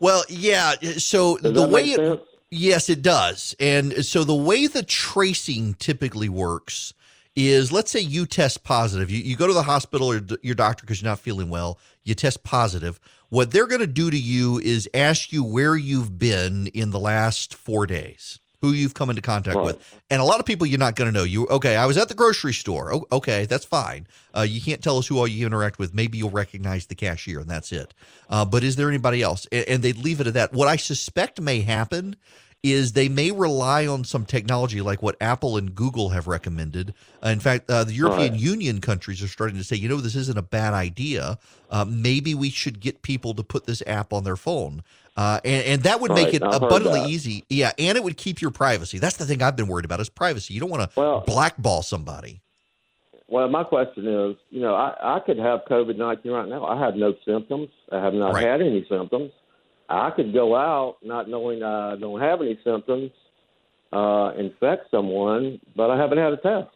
Well, 0.00 0.22
yeah. 0.28 0.74
So 0.98 1.38
Does 1.38 1.54
the 1.54 1.66
way 1.66 1.84
it, 1.84 1.96
sense? 1.96 2.20
Yes, 2.50 2.88
it 2.88 3.02
does. 3.02 3.54
And 3.58 4.04
so 4.04 4.24
the 4.24 4.34
way 4.34 4.66
the 4.66 4.82
tracing 4.82 5.74
typically 5.74 6.28
works 6.28 6.94
is 7.36 7.70
let's 7.70 7.90
say 7.90 8.00
you 8.00 8.26
test 8.26 8.64
positive. 8.64 9.10
You, 9.10 9.18
you 9.18 9.36
go 9.36 9.46
to 9.46 9.52
the 9.52 9.62
hospital 9.62 10.10
or 10.10 10.20
d- 10.20 10.38
your 10.42 10.54
doctor 10.54 10.82
because 10.82 11.02
you're 11.02 11.10
not 11.10 11.20
feeling 11.20 11.50
well, 11.50 11.78
you 12.04 12.14
test 12.14 12.42
positive. 12.42 12.98
What 13.30 13.50
they're 13.50 13.66
going 13.66 13.80
to 13.80 13.86
do 13.86 14.10
to 14.10 14.18
you 14.18 14.58
is 14.58 14.88
ask 14.94 15.32
you 15.32 15.44
where 15.44 15.76
you've 15.76 16.18
been 16.18 16.68
in 16.68 16.90
the 16.90 16.98
last 16.98 17.54
four 17.54 17.86
days, 17.86 18.40
who 18.62 18.72
you've 18.72 18.94
come 18.94 19.10
into 19.10 19.20
contact 19.20 19.56
Right. 19.56 19.66
with. 19.66 19.94
And 20.08 20.22
a 20.22 20.24
lot 20.24 20.40
of 20.40 20.46
people 20.46 20.66
you're 20.66 20.78
not 20.78 20.96
going 20.96 21.12
to 21.12 21.16
know. 21.18 21.24
You 21.24 21.46
okay? 21.48 21.76
I 21.76 21.84
was 21.84 21.98
at 21.98 22.08
the 22.08 22.14
grocery 22.14 22.54
store. 22.54 22.94
Oh, 22.94 23.06
okay, 23.12 23.44
that's 23.44 23.66
fine. 23.66 24.06
Uh, 24.34 24.46
you 24.48 24.62
can't 24.62 24.82
tell 24.82 24.96
us 24.96 25.06
who 25.06 25.18
all 25.18 25.28
you 25.28 25.46
interact 25.46 25.78
with. 25.78 25.92
Maybe 25.92 26.16
you'll 26.16 26.30
recognize 26.30 26.86
the 26.86 26.94
cashier, 26.94 27.40
and 27.40 27.50
that's 27.50 27.70
it. 27.70 27.92
Uh, 28.30 28.46
but 28.46 28.64
is 28.64 28.76
there 28.76 28.88
anybody 28.88 29.20
else? 29.22 29.46
A- 29.52 29.70
And 29.70 29.82
they'd 29.82 29.98
leave 29.98 30.20
it 30.22 30.26
at 30.26 30.34
that. 30.34 30.54
What 30.54 30.66
I 30.68 30.76
suspect 30.76 31.38
may 31.40 31.60
happen 31.60 32.16
is 32.62 32.92
they 32.92 33.08
may 33.08 33.30
rely 33.30 33.86
on 33.86 34.02
some 34.04 34.24
technology 34.24 34.80
like 34.80 35.00
what 35.00 35.16
Apple 35.20 35.56
and 35.56 35.74
Google 35.74 36.08
have 36.10 36.26
recommended. 36.26 36.92
Uh, 37.24 37.28
in 37.28 37.38
fact, 37.38 37.70
uh, 37.70 37.84
the 37.84 37.92
European 37.92 38.32
Right. 38.32 38.40
Union 38.40 38.80
countries 38.80 39.22
are 39.22 39.28
starting 39.28 39.56
to 39.58 39.64
say, 39.64 39.76
you 39.76 39.88
know, 39.88 39.98
this 39.98 40.16
isn't 40.16 40.36
a 40.36 40.42
bad 40.42 40.74
idea. 40.74 41.38
Uh, 41.70 41.84
maybe 41.88 42.34
we 42.34 42.50
should 42.50 42.80
get 42.80 43.02
people 43.02 43.32
to 43.34 43.44
put 43.44 43.66
this 43.66 43.82
app 43.86 44.12
on 44.12 44.24
their 44.24 44.36
phone. 44.36 44.82
Uh, 45.16 45.40
and, 45.44 45.64
and 45.66 45.82
that 45.84 46.00
would 46.00 46.12
make 46.12 46.34
it 46.34 46.42
I've 46.42 46.62
abundantly 46.62 47.04
easy. 47.10 47.44
Yeah. 47.48 47.72
And 47.78 47.96
it 47.96 48.02
would 48.02 48.16
keep 48.16 48.40
your 48.40 48.50
privacy. 48.50 48.98
That's 48.98 49.16
the 49.16 49.26
thing 49.26 49.40
I've 49.42 49.56
been 49.56 49.68
worried 49.68 49.84
about 49.84 50.00
is 50.00 50.08
privacy. 50.08 50.54
You 50.54 50.60
don't 50.60 50.70
want 50.70 50.90
to 50.90 51.00
Well- 51.00 51.20
blackball 51.26 51.82
somebody. 51.82 52.40
Well, 53.30 53.46
my 53.48 53.62
question 53.62 54.06
is, 54.08 54.36
you 54.48 54.60
know, 54.62 54.74
I, 54.74 55.16
I 55.16 55.20
could 55.20 55.38
have 55.38 55.60
COVID 55.70 55.98
19 55.98 56.32
right 56.32 56.48
now. 56.48 56.64
I 56.64 56.78
have 56.82 56.96
no 56.96 57.14
symptoms. 57.26 57.68
I 57.92 58.00
have 58.02 58.14
not 58.14 58.32
Right. 58.32 58.46
had 58.46 58.62
any 58.62 58.86
symptoms. 58.88 59.30
I 59.88 60.10
could 60.10 60.32
go 60.32 60.54
out 60.54 60.96
not 61.02 61.28
knowing 61.28 61.62
I 61.62 61.96
don't 61.96 62.20
have 62.20 62.40
any 62.40 62.58
symptoms, 62.64 63.10
uh, 63.92 64.32
infect 64.38 64.90
someone, 64.90 65.60
but 65.74 65.90
I 65.90 65.96
haven't 65.96 66.18
had 66.18 66.32
a 66.32 66.36
test. 66.36 66.68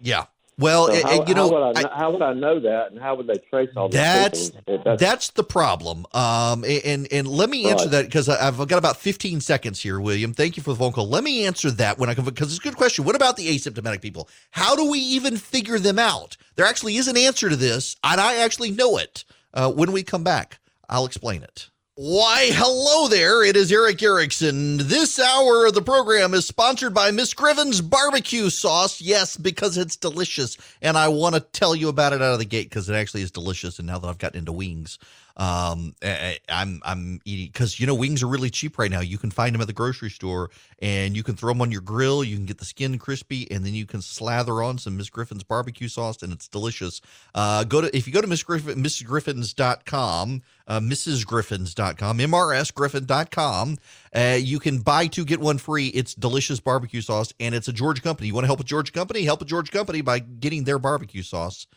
Yeah. 0.00 0.24
Well, 0.58 0.88
So 0.88 1.06
how, 1.06 1.24
you 1.26 1.34
know, 1.34 1.48
how 1.48 1.70
would 1.70 1.76
I, 1.78 1.88
I- 1.88 1.96
how 1.96 2.10
would 2.10 2.20
I 2.22 2.32
know 2.32 2.58
that, 2.58 2.90
and 2.90 3.00
how 3.00 3.14
would 3.14 3.28
they 3.28 3.38
trace 3.48 3.70
all 3.76 3.88
That's-? 3.88 4.50
That's, 4.66 5.00
That's 5.00 5.30
the 5.30 5.44
problem. 5.44 6.04
Um, 6.12 6.64
and 6.64 7.06
and 7.12 7.28
let 7.28 7.48
me 7.48 7.70
answer 7.70 7.84
Right. 7.84 7.92
that 7.92 8.04
because 8.06 8.28
I've 8.28 8.56
got 8.66 8.76
about 8.76 8.96
15 8.96 9.40
seconds 9.40 9.80
here, 9.80 10.00
William. 10.00 10.34
Thank 10.34 10.56
you 10.56 10.62
for 10.64 10.70
the 10.72 10.76
phone 10.80 10.90
call. 10.90 11.08
Let 11.08 11.22
me 11.22 11.46
answer 11.46 11.70
that 11.70 11.98
when 11.98 12.10
I 12.10 12.14
come 12.14 12.24
because 12.24 12.48
it's 12.50 12.58
a 12.58 12.62
good 12.68 12.76
question. 12.76 13.04
What 13.04 13.14
about 13.14 13.36
the 13.36 13.46
asymptomatic 13.56 14.02
people? 14.02 14.28
How 14.50 14.74
do 14.74 14.90
we 14.90 14.98
even 14.98 15.36
figure 15.36 15.78
them 15.78 15.98
out? 15.98 16.36
There 16.56 16.66
actually 16.66 16.96
is 16.96 17.06
an 17.06 17.16
answer 17.16 17.48
to 17.48 17.56
this, 17.56 17.94
and 18.02 18.20
I 18.20 18.38
actually 18.38 18.72
know 18.72 18.98
it. 18.98 19.24
Uh, 19.54 19.70
when 19.70 19.92
we 19.92 20.02
come 20.02 20.24
back, 20.24 20.58
I'll 20.88 21.06
explain 21.06 21.44
it. 21.44 21.70
Why, 22.00 22.50
hello 22.52 23.08
there. 23.08 23.42
It 23.42 23.56
is 23.56 23.72
Erick 23.72 24.00
Erickson. 24.04 24.76
This 24.76 25.18
hour 25.18 25.66
of 25.66 25.74
the 25.74 25.82
program 25.82 26.32
is 26.32 26.46
sponsored 26.46 26.94
by 26.94 27.10
Miss 27.10 27.34
Griffin's 27.34 27.80
barbecue 27.80 28.50
sauce. 28.50 29.00
Yes, 29.00 29.36
because 29.36 29.76
it's 29.76 29.96
delicious. 29.96 30.56
And 30.80 30.96
I 30.96 31.08
want 31.08 31.34
to 31.34 31.40
tell 31.40 31.74
you 31.74 31.88
about 31.88 32.12
it 32.12 32.22
out 32.22 32.34
of 32.34 32.38
the 32.38 32.44
gate 32.44 32.68
because 32.68 32.88
it 32.88 32.94
actually 32.94 33.22
is 33.22 33.32
delicious. 33.32 33.80
And 33.80 33.88
now 33.88 33.98
that 33.98 34.06
I've 34.06 34.18
gotten 34.18 34.38
into 34.38 34.52
wings, 34.52 35.00
um, 35.38 35.94
I, 36.02 36.38
I'm 36.48 36.80
I'm 36.84 37.20
eating 37.24 37.46
because 37.46 37.78
you 37.78 37.86
know 37.86 37.94
wings 37.94 38.24
are 38.24 38.26
really 38.26 38.50
cheap 38.50 38.76
right 38.76 38.90
now. 38.90 39.00
You 39.00 39.18
can 39.18 39.30
find 39.30 39.54
them 39.54 39.60
at 39.60 39.68
the 39.68 39.72
grocery 39.72 40.10
store, 40.10 40.50
and 40.80 41.16
you 41.16 41.22
can 41.22 41.36
throw 41.36 41.52
them 41.52 41.62
on 41.62 41.70
your 41.70 41.80
grill. 41.80 42.24
You 42.24 42.34
can 42.36 42.44
get 42.44 42.58
the 42.58 42.64
skin 42.64 42.98
crispy, 42.98 43.48
and 43.50 43.64
then 43.64 43.72
you 43.72 43.86
can 43.86 44.02
slather 44.02 44.62
on 44.62 44.78
some 44.78 44.96
Miss 44.96 45.10
Griffin's 45.10 45.44
barbecue 45.44 45.86
sauce, 45.86 46.22
and 46.22 46.32
it's 46.32 46.48
delicious. 46.48 47.00
Uh, 47.36 47.62
go 47.62 47.80
to 47.80 47.96
if 47.96 48.08
you 48.08 48.12
go 48.12 48.20
to 48.20 48.26
Miss 48.26 48.42
Griffin, 48.42 48.82
MrsGriffins.com, 48.82 50.42
uh, 50.66 50.80
MrsGriffins.com, 50.80 52.18
MRSGriffin.com. 52.18 53.78
Uh, 54.14 54.38
you 54.40 54.58
can 54.58 54.78
buy 54.80 55.06
two 55.06 55.24
get 55.24 55.38
one 55.38 55.58
free. 55.58 55.88
It's 55.88 56.14
delicious 56.14 56.58
barbecue 56.58 57.00
sauce, 57.00 57.32
and 57.38 57.54
it's 57.54 57.68
a 57.68 57.72
Georgia 57.72 58.02
company. 58.02 58.26
You 58.26 58.34
want 58.34 58.42
to 58.42 58.48
help 58.48 58.60
a 58.60 58.64
Georgia 58.64 58.90
company? 58.90 59.22
Help 59.22 59.40
a 59.40 59.44
Georgia 59.44 59.70
company 59.70 60.00
by 60.00 60.18
getting 60.18 60.64
their 60.64 60.80
barbecue 60.80 61.22
sauce. 61.22 61.68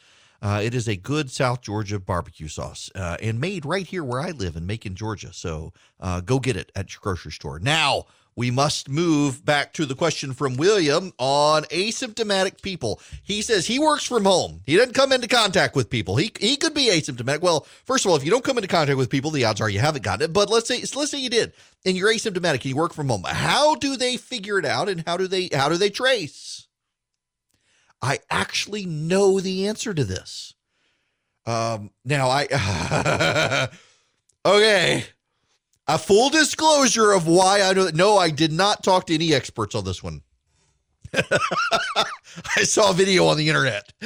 Uh, 0.42 0.62
it 0.64 0.74
is 0.74 0.88
a 0.88 0.96
good 0.96 1.30
South 1.30 1.62
Georgia 1.62 2.00
barbecue 2.00 2.48
sauce 2.48 2.90
uh, 2.96 3.18
and 3.22 3.40
made 3.40 3.66
right 3.66 3.86
here 3.86 4.04
where 4.04 4.22
I 4.22 4.32
live 4.32 4.56
in 4.56 4.66
Macon, 4.66 4.96
Georgia. 4.96 5.34
So 5.34 5.74
uh, 6.00 6.22
go 6.22 6.40
get 6.40 6.56
it 6.56 6.72
at 6.76 6.94
your 6.94 7.00
grocery 7.02 7.32
store. 7.32 7.60
Now, 7.60 8.06
we 8.36 8.50
must 8.50 8.90
move 8.90 9.44
back 9.46 9.74
to 9.74 9.86
the 9.86 9.94
question 9.94 10.34
from 10.34 10.56
William 10.56 11.12
on 11.18 11.64
asymptomatic 11.66 12.62
people. 12.62 13.02
He 13.22 13.42
says 13.42 13.68
he 13.68 13.78
works 13.78 14.06
from 14.06 14.24
home. 14.24 14.62
He 14.66 14.78
doesn't 14.78 14.96
come 14.96 15.12
into 15.12 15.28
contact 15.28 15.76
with 15.76 15.90
people. 15.90 16.16
He, 16.16 16.32
he 16.40 16.56
could 16.56 16.74
be 16.74 16.90
asymptomatic. 16.90 17.42
Well, 17.42 17.68
first 17.86 18.06
of 18.06 18.12
all, 18.12 18.18
if 18.18 18.24
you 18.24 18.32
don't 18.32 18.44
come 18.44 18.58
into 18.58 18.70
contact 18.70 18.98
with 18.98 19.10
people, 19.10 19.32
the 19.32 19.44
odds 19.44 19.60
are 19.60 19.70
you 19.70 19.80
haven't 19.80 20.04
gotten 20.04 20.26
it. 20.26 20.34
But 20.34 20.50
let's 20.50 20.68
say 20.68 20.82
let's 20.96 21.12
say 21.12 21.20
you 21.20 21.30
did, 21.30 21.52
and 21.86 21.98
you're 21.98 22.12
asymptomatic 22.12 22.56
and 22.56 22.66
you 22.66 22.76
work 22.78 22.94
from 22.94 23.10
home. 23.10 23.24
How 23.28 23.76
do 23.76 23.98
they 23.98 24.16
figure 24.16 24.58
it 24.58 24.66
out, 24.66 24.88
and 24.88 25.04
how 25.06 25.18
do 25.18 25.28
they 25.28 25.50
how 25.54 25.68
do 25.68 25.76
they 25.76 25.90
trace? 25.90 26.61
I 28.02 28.20
actually 28.30 28.86
know 28.86 29.40
the 29.40 29.68
answer 29.68 29.94
to 29.94 30.04
this. 30.04 30.56
Um, 31.46 31.92
now 32.06 32.30
I 32.30 33.70
okay. 34.46 35.06
A 35.88 35.98
full 35.98 36.30
disclosure 36.30 37.12
of 37.12 37.28
why 37.28 37.62
I 37.62 37.74
know. 37.74 37.90
No, 37.94 38.18
I 38.18 38.30
did 38.30 38.52
not 38.52 38.84
talk 38.84 39.08
to 39.08 39.14
any 39.14 39.34
experts 39.34 39.76
on 39.76 39.84
this 39.84 40.02
one. 40.02 40.22
I 41.14 42.64
saw 42.64 42.92
a 42.92 42.94
video 42.94 43.26
on 43.26 43.38
the 43.38 43.50
internet. 43.50 43.92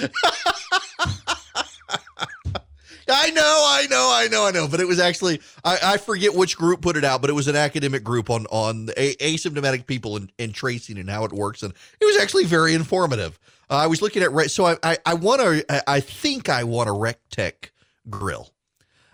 I 3.07 3.29
know, 3.29 3.43
I 3.43 3.85
know, 3.87 4.09
I 4.11 4.27
know, 4.31 4.47
I 4.47 4.51
know. 4.51 4.67
But 4.67 4.79
it 4.79 4.87
was 4.87 4.99
actually 4.99 5.41
I, 5.63 5.77
I 5.83 5.97
forget 5.97 6.33
which 6.33 6.57
group 6.57 6.81
put 6.81 6.97
it 6.97 7.03
out, 7.03 7.21
but 7.21 7.29
it 7.29 7.33
was 7.33 7.47
an 7.47 7.55
academic 7.55 8.03
group 8.03 8.29
on 8.29 8.47
on 8.47 8.87
asymptomatic 8.97 9.85
people 9.85 10.17
and, 10.17 10.31
and 10.39 10.55
tracing 10.55 10.97
and 10.97 11.09
how 11.09 11.23
it 11.25 11.31
works, 11.33 11.61
and 11.61 11.73
it 12.01 12.05
was 12.05 12.17
actually 12.17 12.45
very 12.45 12.73
informative. 12.73 13.39
Uh, 13.69 13.75
I 13.75 13.87
was 13.87 14.01
looking 14.01 14.23
at 14.23 14.51
so 14.51 14.65
I 14.65 14.77
I, 14.83 14.97
I 15.05 15.13
want 15.13 15.41
to 15.41 15.89
I, 15.89 15.99
think 15.99 16.49
I 16.49 16.63
want 16.63 16.89
a 16.89 16.93
Rec 16.93 17.19
Tec 17.29 17.71
grill. 18.09 18.51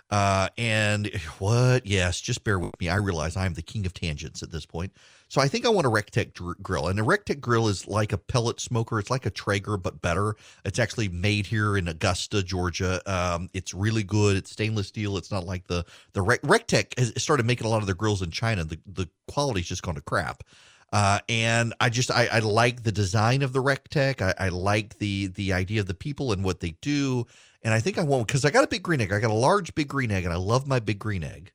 Uh, 0.10 0.50
and 0.58 1.10
what? 1.40 1.86
Yes, 1.86 2.20
just 2.20 2.44
bear 2.44 2.60
with 2.60 2.78
me. 2.82 2.90
I 2.90 2.98
realize 2.98 3.38
I'm 3.38 3.54
the 3.54 3.62
king 3.62 3.86
of 3.86 3.94
tangents 3.94 4.44
at 4.44 4.52
this 4.52 4.66
point. 4.66 4.92
So 5.30 5.40
I 5.40 5.48
think 5.48 5.66
I 5.66 5.70
want 5.70 5.88
a 5.88 5.90
Rec 5.90 6.10
Tec 6.12 6.34
dr- 6.34 6.62
grill, 6.62 6.90
and 6.90 7.00
a 7.00 7.04
Rec 7.04 7.24
Tec 7.24 7.40
grill 7.40 7.70
is 7.70 7.88
like 7.88 8.12
a 8.12 8.18
pellet 8.18 8.60
smoker. 8.60 9.00
It's 9.00 9.10
like 9.10 9.26
a 9.26 9.30
Traeger, 9.30 9.78
but 9.78 10.02
better. 10.02 10.36
It's 10.66 10.80
actually 10.80 11.08
made 11.08 11.46
here 11.46 11.78
in 11.78 11.88
Augusta, 11.88 12.44
Georgia. 12.44 13.02
Um, 13.10 13.50
it's 13.54 13.74
really 13.74 14.04
good. 14.04 14.36
It's 14.36 14.52
stainless 14.52 14.90
steel. 14.90 15.16
It's 15.16 15.32
not 15.32 15.46
like 15.46 15.68
the 15.68 15.86
the 16.12 16.22
Rec- 16.22 16.42
Rectech 16.42 17.00
has 17.00 17.14
started 17.16 17.46
making 17.46 17.66
a 17.66 17.70
lot 17.70 17.78
of 17.78 17.86
their 17.86 17.96
grills 17.96 18.22
in 18.22 18.32
China. 18.32 18.66
The 18.66 18.80
the 18.86 19.08
quality's 19.30 19.68
just 19.68 19.84
gone 19.84 19.96
to 19.96 20.02
crap. 20.02 20.44
Uh, 20.92 21.20
and 21.30 21.74
I 21.80 21.90
just 21.90 22.12
I, 22.12 22.28
I 22.28 22.40
like 22.40 22.84
the 22.84 22.92
design 22.92 23.44
of 23.44 23.54
the 23.54 23.62
Rec 23.62 23.88
Tec. 23.88 24.22
I, 24.22 24.34
I 24.38 24.50
like 24.50 24.98
the 24.98 25.28
the 25.28 25.54
idea 25.54 25.80
of 25.80 25.88
the 25.88 25.94
people 25.94 26.34
and 26.34 26.44
what 26.44 26.60
they 26.60 26.72
do. 26.82 27.26
And 27.64 27.74
I 27.74 27.80
think 27.80 27.98
I 27.98 28.04
want 28.04 28.28
because 28.28 28.44
I 28.44 28.50
got 28.50 28.64
a 28.64 28.68
big 28.68 28.84
green 28.84 29.00
egg. 29.00 29.14
I 29.14 29.20
got 29.20 29.32
a 29.32 29.36
large 29.36 29.74
big 29.74 29.88
green 29.88 30.12
egg, 30.12 30.26
and 30.26 30.34
I 30.34 30.38
love 30.38 30.68
my 30.68 30.80
big 30.80 31.00
green 31.00 31.24
egg. 31.24 31.52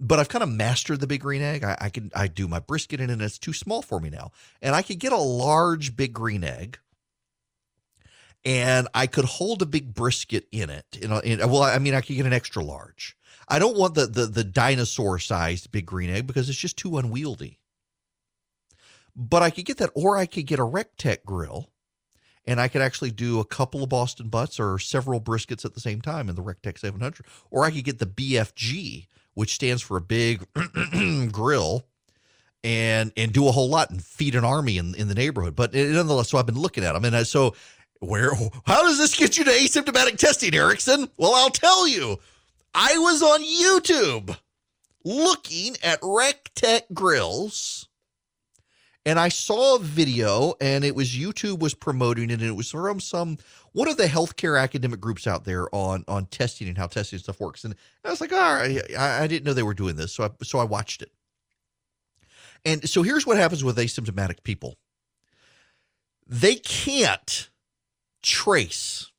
But 0.00 0.18
I've 0.18 0.28
kind 0.28 0.42
of 0.42 0.50
mastered 0.50 1.00
the 1.00 1.06
big 1.06 1.22
green 1.22 1.42
egg. 1.42 1.64
I, 1.64 1.76
I 1.80 1.88
can 1.88 2.10
I 2.14 2.28
do 2.28 2.46
my 2.46 2.58
brisket 2.58 3.00
in 3.00 3.08
it, 3.08 3.14
and 3.14 3.22
it's 3.22 3.38
too 3.38 3.54
small 3.54 3.80
for 3.80 4.00
me 4.00 4.10
now. 4.10 4.32
And 4.60 4.74
I 4.74 4.82
could 4.82 4.98
get 4.98 5.12
a 5.12 5.16
large 5.16 5.96
big 5.96 6.12
green 6.12 6.44
egg, 6.44 6.78
and 8.44 8.86
I 8.94 9.06
could 9.06 9.24
hold 9.24 9.62
a 9.62 9.66
big 9.66 9.94
brisket 9.94 10.46
in 10.52 10.68
it. 10.68 10.84
You 11.00 11.08
know, 11.08 11.18
in, 11.20 11.38
well, 11.38 11.62
I 11.62 11.78
mean, 11.78 11.94
I 11.94 12.02
could 12.02 12.16
get 12.16 12.26
an 12.26 12.34
extra 12.34 12.62
large. 12.62 13.16
I 13.48 13.58
don't 13.58 13.78
want 13.78 13.94
the 13.94 14.06
the 14.06 14.26
the 14.26 14.44
dinosaur 14.44 15.18
sized 15.18 15.72
big 15.72 15.86
green 15.86 16.10
egg 16.10 16.26
because 16.26 16.50
it's 16.50 16.58
just 16.58 16.76
too 16.76 16.98
unwieldy. 16.98 17.57
But 19.20 19.42
I 19.42 19.50
could 19.50 19.64
get 19.64 19.78
that, 19.78 19.90
or 19.94 20.16
I 20.16 20.26
could 20.26 20.46
get 20.46 20.60
a 20.60 20.64
Rec 20.64 20.96
Tec 20.96 21.24
grill 21.24 21.70
and 22.46 22.60
I 22.60 22.68
could 22.68 22.80
actually 22.80 23.10
do 23.10 23.40
a 23.40 23.44
couple 23.44 23.82
of 23.82 23.90
Boston 23.90 24.28
butts 24.28 24.58
or 24.58 24.78
several 24.78 25.20
briskets 25.20 25.66
at 25.66 25.74
the 25.74 25.80
same 25.80 26.00
time 26.00 26.30
in 26.30 26.36
the 26.36 26.40
Rec 26.40 26.62
Tec 26.62 26.78
700. 26.78 27.26
Or 27.50 27.64
I 27.64 27.70
could 27.70 27.84
get 27.84 27.98
the 27.98 28.06
BFG, 28.06 29.06
which 29.34 29.54
stands 29.54 29.82
for 29.82 29.98
a 29.98 30.00
big 30.00 30.46
grill, 31.32 31.84
and 32.64 33.12
and 33.16 33.32
do 33.32 33.46
a 33.48 33.52
whole 33.52 33.68
lot 33.68 33.90
and 33.90 34.02
feed 34.02 34.34
an 34.34 34.44
army 34.44 34.78
in, 34.78 34.94
in 34.94 35.08
the 35.08 35.14
neighborhood. 35.14 35.54
But 35.56 35.74
nonetheless, 35.74 36.30
so 36.30 36.38
I've 36.38 36.46
been 36.46 36.58
looking 36.58 36.84
at 36.84 36.94
them, 36.94 37.04
and 37.04 37.16
I, 37.16 37.24
so 37.24 37.54
Where? 38.00 38.34
How 38.64 38.82
does 38.82 38.98
this 38.98 39.16
get 39.16 39.36
you 39.36 39.44
to 39.44 39.50
asymptomatic 39.50 40.18
testing, 40.18 40.54
Erickson? 40.54 41.08
Well, 41.16 41.34
I'll 41.34 41.50
tell 41.50 41.88
you. 41.88 42.18
I 42.74 42.96
was 42.98 43.22
on 43.22 43.42
YouTube 43.42 44.36
looking 45.04 45.76
at 45.82 45.98
Rec 46.02 46.50
Tec 46.54 46.86
grills, 46.94 47.87
and 49.06 49.18
I 49.18 49.28
saw 49.28 49.76
a 49.76 49.78
video, 49.78 50.54
and 50.60 50.84
it 50.84 50.94
was 50.94 51.10
YouTube 51.10 51.60
was 51.60 51.74
promoting 51.74 52.30
it, 52.30 52.40
and 52.40 52.42
it 52.42 52.56
was 52.56 52.70
from 52.70 53.00
some 53.00 53.38
one 53.72 53.88
of 53.88 53.96
the 53.96 54.06
healthcare 54.06 54.60
academic 54.60 55.00
groups 55.00 55.26
out 55.26 55.44
there 55.44 55.72
on 55.74 56.04
on 56.08 56.26
testing 56.26 56.68
and 56.68 56.76
how 56.76 56.86
testing 56.86 57.18
stuff 57.18 57.40
works. 57.40 57.64
And 57.64 57.74
I 58.04 58.10
was 58.10 58.20
like, 58.20 58.32
all 58.32 58.54
right, 58.54 58.80
I, 58.98 59.24
I 59.24 59.26
didn't 59.26 59.44
know 59.44 59.54
they 59.54 59.62
were 59.62 59.74
doing 59.74 59.96
this, 59.96 60.12
so 60.12 60.24
I 60.24 60.30
so 60.42 60.58
I 60.58 60.64
watched 60.64 61.02
it. 61.02 61.12
And 62.64 62.88
so 62.88 63.02
here's 63.02 63.26
what 63.26 63.36
happens 63.36 63.62
with 63.64 63.78
asymptomatic 63.78 64.42
people. 64.42 64.76
They 66.26 66.56
can't 66.56 67.50
trace. 68.22 69.10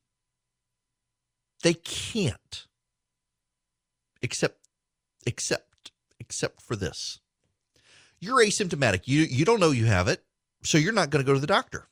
They 1.62 1.74
can't. 1.74 2.66
Except 4.22 4.58
except 5.26 5.92
except 6.20 6.60
for 6.60 6.76
this. 6.76 7.20
You're 8.20 8.44
asymptomatic. 8.44 9.02
You 9.06 9.22
you 9.22 9.44
don't 9.44 9.60
know 9.60 9.70
you 9.70 9.86
have 9.86 10.08
it, 10.08 10.22
so 10.62 10.78
you're 10.78 10.92
not 10.92 11.10
going 11.10 11.24
to 11.24 11.26
go 11.26 11.34
to 11.34 11.40
the 11.40 11.46
doctor. 11.46 11.88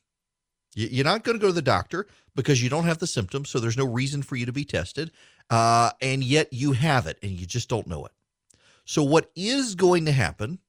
You're 0.74 1.04
not 1.04 1.24
going 1.24 1.36
to 1.36 1.40
go 1.40 1.48
to 1.48 1.54
the 1.54 1.62
doctor 1.62 2.06
because 2.36 2.62
you 2.62 2.68
don't 2.68 2.84
have 2.84 2.98
the 2.98 3.06
symptoms, 3.06 3.48
so 3.48 3.58
there's 3.58 3.76
no 3.76 3.86
reason 3.86 4.22
for 4.22 4.36
you 4.36 4.46
to 4.46 4.52
be 4.52 4.64
tested. 4.64 5.10
Uh, 5.50 5.90
and 6.00 6.22
yet 6.22 6.52
you 6.52 6.72
have 6.72 7.06
it, 7.06 7.18
and 7.22 7.32
you 7.32 7.46
just 7.46 7.68
don't 7.68 7.86
know 7.86 8.04
it. 8.04 8.12
So 8.84 9.02
what 9.02 9.30
is 9.34 9.74
going 9.74 10.04
to 10.04 10.12
happen 10.12 10.60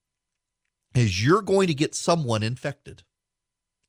is 0.96 1.24
you're 1.24 1.42
going 1.42 1.68
to 1.68 1.74
get 1.74 1.94
someone 1.94 2.42
infected. 2.44 3.04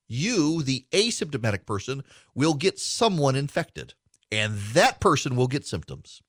You, 0.08 0.62
the 0.62 0.86
asymptomatic 0.90 1.64
person, 1.64 2.02
will 2.34 2.54
get 2.54 2.78
someone 2.78 3.36
infected, 3.36 3.94
and 4.30 4.58
that 4.74 5.00
person 5.00 5.36
will 5.36 5.46
get 5.46 5.66
symptoms. 5.66 6.20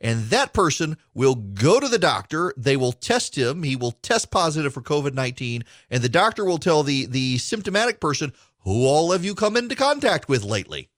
And 0.00 0.26
that 0.26 0.52
person 0.52 0.96
will 1.12 1.34
go 1.34 1.80
to 1.80 1.88
the 1.88 1.98
doctor. 1.98 2.54
They 2.56 2.76
will 2.76 2.92
test 2.92 3.36
him. 3.36 3.64
He 3.64 3.74
will 3.74 3.92
test 3.92 4.30
positive 4.30 4.72
for 4.72 4.82
COVID 4.82 5.14
19. 5.14 5.64
And 5.90 6.02
the 6.02 6.08
doctor 6.08 6.44
will 6.44 6.58
tell 6.58 6.82
the, 6.82 7.06
the 7.06 7.38
symptomatic 7.38 8.00
person, 8.00 8.32
who 8.60 8.86
all 8.86 9.12
have 9.12 9.24
you 9.24 9.34
come 9.34 9.56
into 9.56 9.74
contact 9.74 10.28
with 10.28 10.44
lately? 10.44 10.88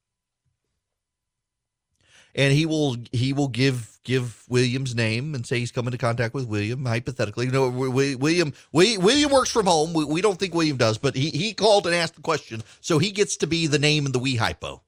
And 2.35 2.53
he 2.53 2.65
will 2.65 2.97
he 3.11 3.33
will 3.33 3.49
give 3.49 3.99
give 4.05 4.45
William's 4.49 4.95
name 4.95 5.35
and 5.35 5.45
say 5.45 5.59
he's 5.59 5.73
come 5.73 5.87
into 5.87 5.99
contact 5.99 6.33
with 6.33 6.47
William. 6.47 6.85
Hypothetically, 6.85 7.47
you 7.47 7.53
know, 7.53 7.69
William 7.69 8.53
we, 8.73 8.97
William 8.99 9.31
works 9.33 9.51
from 9.51 9.67
home. 9.67 9.93
We, 9.93 10.05
we 10.05 10.21
don't 10.21 10.39
think 10.39 10.55
William 10.55 10.77
does, 10.77 10.97
but 10.97 11.17
he 11.17 11.31
he 11.31 11.53
called 11.55 11.87
and 11.87 11.95
asked 11.95 12.15
the 12.15 12.23
question, 12.23 12.63
so 12.81 12.99
he 12.99 13.11
gets 13.11 13.37
to 13.39 13.49
be 13.49 13.67
the 13.67 13.81
name 13.81 14.07
in 14.07 14.13
the 14.13 14.21
we 14.21 14.37
hypo. 14.37 14.83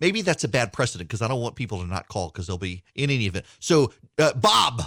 Maybe 0.00 0.22
that's 0.22 0.44
a 0.44 0.48
bad 0.48 0.72
precedent 0.72 1.08
because 1.08 1.22
I 1.22 1.28
don't 1.28 1.40
want 1.40 1.56
people 1.56 1.80
to 1.80 1.86
not 1.86 2.08
call 2.08 2.28
because 2.28 2.46
they'll 2.46 2.58
be 2.58 2.82
in 2.94 3.10
any 3.10 3.26
event. 3.26 3.46
So 3.58 3.92
uh, 4.18 4.34
Bob, 4.34 4.82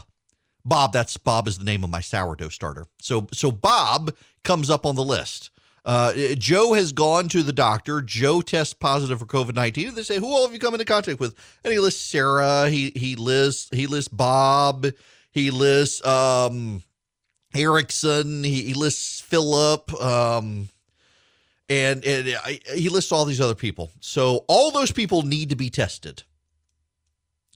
Bob, 0.65 0.93
that's 0.93 1.17
Bob 1.17 1.47
is 1.47 1.57
the 1.57 1.65
name 1.65 1.83
of 1.83 1.89
my 1.89 2.01
sourdough 2.01 2.49
starter. 2.49 2.85
So 2.99 3.27
so 3.33 3.51
Bob 3.51 4.15
comes 4.43 4.69
up 4.69 4.85
on 4.85 4.95
the 4.95 5.03
list. 5.03 5.51
Uh, 5.85 6.13
Joe 6.37 6.73
has 6.73 6.91
gone 6.91 7.29
to 7.29 7.41
the 7.41 7.53
doctor. 7.53 8.01
Joe 8.01 8.41
tests 8.41 8.73
positive 8.73 9.19
for 9.19 9.25
COVID 9.25 9.55
nineteen. 9.55 9.95
They 9.95 10.03
say, 10.03 10.19
"Who 10.19 10.27
all 10.27 10.43
have 10.43 10.53
you 10.53 10.59
come 10.59 10.73
into 10.73 10.85
contact 10.85 11.19
with?" 11.19 11.33
And 11.63 11.73
he 11.73 11.79
lists 11.79 12.05
Sarah. 12.05 12.69
He 12.69 12.91
he 12.95 13.15
lists 13.15 13.69
he 13.73 13.87
lists 13.87 14.09
Bob. 14.09 14.85
He 15.31 15.51
lists 15.51 16.05
um, 16.05 16.83
Erickson. 17.55 18.43
He, 18.43 18.63
he 18.63 18.73
lists 18.73 19.21
Philip. 19.21 19.93
Um, 20.01 20.69
and, 21.69 22.03
and 22.03 22.29
uh, 22.29 22.73
he 22.73 22.89
lists 22.89 23.11
all 23.11 23.25
these 23.25 23.39
other 23.39 23.55
people. 23.55 23.91
So 23.99 24.45
all 24.47 24.71
those 24.71 24.91
people 24.91 25.21
need 25.21 25.49
to 25.49 25.55
be 25.55 25.69
tested. 25.69 26.23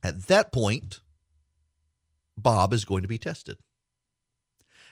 At 0.04 0.28
that 0.28 0.52
point, 0.52 1.00
Bob 2.38 2.74
is 2.74 2.86
going 2.86 3.02
to 3.02 3.08
be 3.08 3.18
tested. 3.18 3.58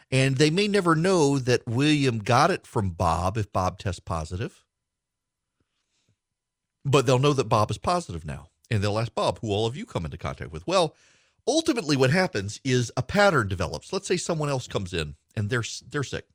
And 0.10 0.38
they 0.38 0.50
may 0.50 0.68
never 0.68 0.96
know 0.96 1.38
that 1.40 1.68
William 1.68 2.20
got 2.20 2.52
it 2.52 2.66
from 2.66 2.90
Bob 2.90 3.38
if 3.38 3.54
Bob 3.54 3.78
tests 3.78 4.00
positive. 4.00 4.66
But 6.84 7.06
they'll 7.06 7.20
know 7.20 7.34
that 7.34 7.46
Bob 7.46 7.70
is 7.70 7.78
positive 7.78 8.26
now. 8.26 8.48
And 8.70 8.82
they'll 8.82 9.00
ask 9.00 9.14
Bob, 9.14 9.40
who 9.40 9.52
all 9.52 9.68
of 9.68 9.78
you 9.78 9.86
come 9.86 10.04
into 10.04 10.18
contact 10.18 10.52
with? 10.52 10.66
Well, 10.66 10.96
ultimately 11.48 11.96
what 11.96 12.10
happens 12.10 12.60
is 12.64 12.92
a 12.98 13.04
pattern 13.04 13.48
develops. 13.48 13.94
Let's 13.94 14.08
say 14.08 14.18
someone 14.18 14.50
else 14.50 14.68
comes 14.68 14.94
in 14.94 15.16
and 15.36 15.50
they're 15.50 15.64
they're 15.90 16.04
sick 16.04 16.28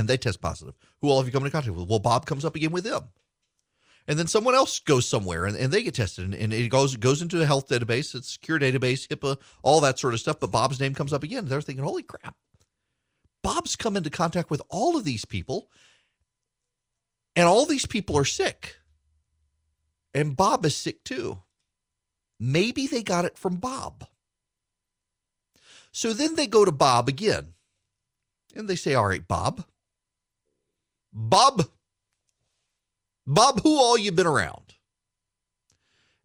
and 0.00 0.08
they 0.08 0.16
test 0.16 0.40
positive. 0.40 0.74
Who 1.02 1.10
all 1.10 1.18
have 1.18 1.26
you 1.26 1.32
come 1.32 1.42
into 1.42 1.52
contact 1.52 1.76
with? 1.76 1.86
Well, 1.86 1.98
Bob 1.98 2.24
comes 2.24 2.44
up 2.44 2.56
again 2.56 2.72
with 2.72 2.84
them. 2.84 3.04
And 4.08 4.18
then 4.18 4.26
someone 4.26 4.54
else 4.54 4.80
goes 4.80 5.06
somewhere 5.06 5.44
and, 5.44 5.54
and 5.54 5.70
they 5.70 5.82
get 5.82 5.94
tested 5.94 6.24
and, 6.24 6.34
and 6.34 6.52
it 6.54 6.70
goes 6.70 6.96
goes 6.96 7.20
into 7.20 7.40
a 7.40 7.46
health 7.46 7.68
database, 7.68 8.14
it's 8.14 8.32
secure 8.32 8.58
database, 8.58 9.06
HIPAA, 9.06 9.36
all 9.62 9.80
that 9.82 9.98
sort 9.98 10.14
of 10.14 10.20
stuff. 10.20 10.40
But 10.40 10.50
Bob's 10.50 10.80
name 10.80 10.94
comes 10.94 11.12
up 11.12 11.22
again. 11.22 11.44
They're 11.44 11.60
thinking, 11.60 11.84
holy 11.84 12.02
crap, 12.02 12.34
Bob's 13.42 13.76
come 13.76 13.94
into 13.94 14.08
contact 14.08 14.50
with 14.50 14.62
all 14.70 14.96
of 14.96 15.04
these 15.04 15.26
people, 15.26 15.68
and 17.36 17.46
all 17.46 17.66
these 17.66 17.86
people 17.86 18.16
are 18.16 18.24
sick. 18.24 18.76
And 20.14 20.36
Bob 20.36 20.64
is 20.64 20.74
sick 20.74 21.04
too. 21.04 21.42
Maybe 22.40 22.86
they 22.86 23.02
got 23.02 23.26
it 23.26 23.36
from 23.36 23.56
Bob. 23.56 24.06
So 25.92 26.14
then 26.14 26.36
they 26.36 26.46
go 26.46 26.64
to 26.64 26.72
Bob 26.72 27.06
again. 27.06 27.52
And 28.54 28.66
they 28.68 28.76
say, 28.76 28.94
All 28.94 29.06
right, 29.06 29.26
Bob. 29.26 29.64
Bob. 31.12 31.68
Bob, 33.26 33.60
who 33.62 33.76
all 33.76 33.98
you 33.98 34.12
been 34.12 34.26
around? 34.26 34.74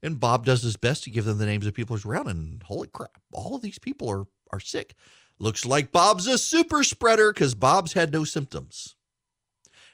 And 0.01 0.19
Bob 0.19 0.45
does 0.45 0.61
his 0.61 0.77
best 0.77 1.03
to 1.03 1.09
give 1.09 1.25
them 1.25 1.39
the 1.39 1.45
names 1.45 1.65
of 1.65 1.73
people 1.73 1.95
who's 1.95 2.05
around. 2.05 2.27
And 2.27 2.61
holy 2.63 2.87
crap, 2.87 3.21
all 3.31 3.55
of 3.55 3.61
these 3.61 3.79
people 3.79 4.09
are, 4.09 4.25
are 4.51 4.59
sick. 4.59 4.93
Looks 5.39 5.65
like 5.65 5.91
Bob's 5.91 6.27
a 6.27 6.37
super 6.37 6.83
spreader 6.83 7.33
because 7.33 7.55
Bob's 7.55 7.93
had 7.93 8.13
no 8.13 8.23
symptoms. 8.23 8.95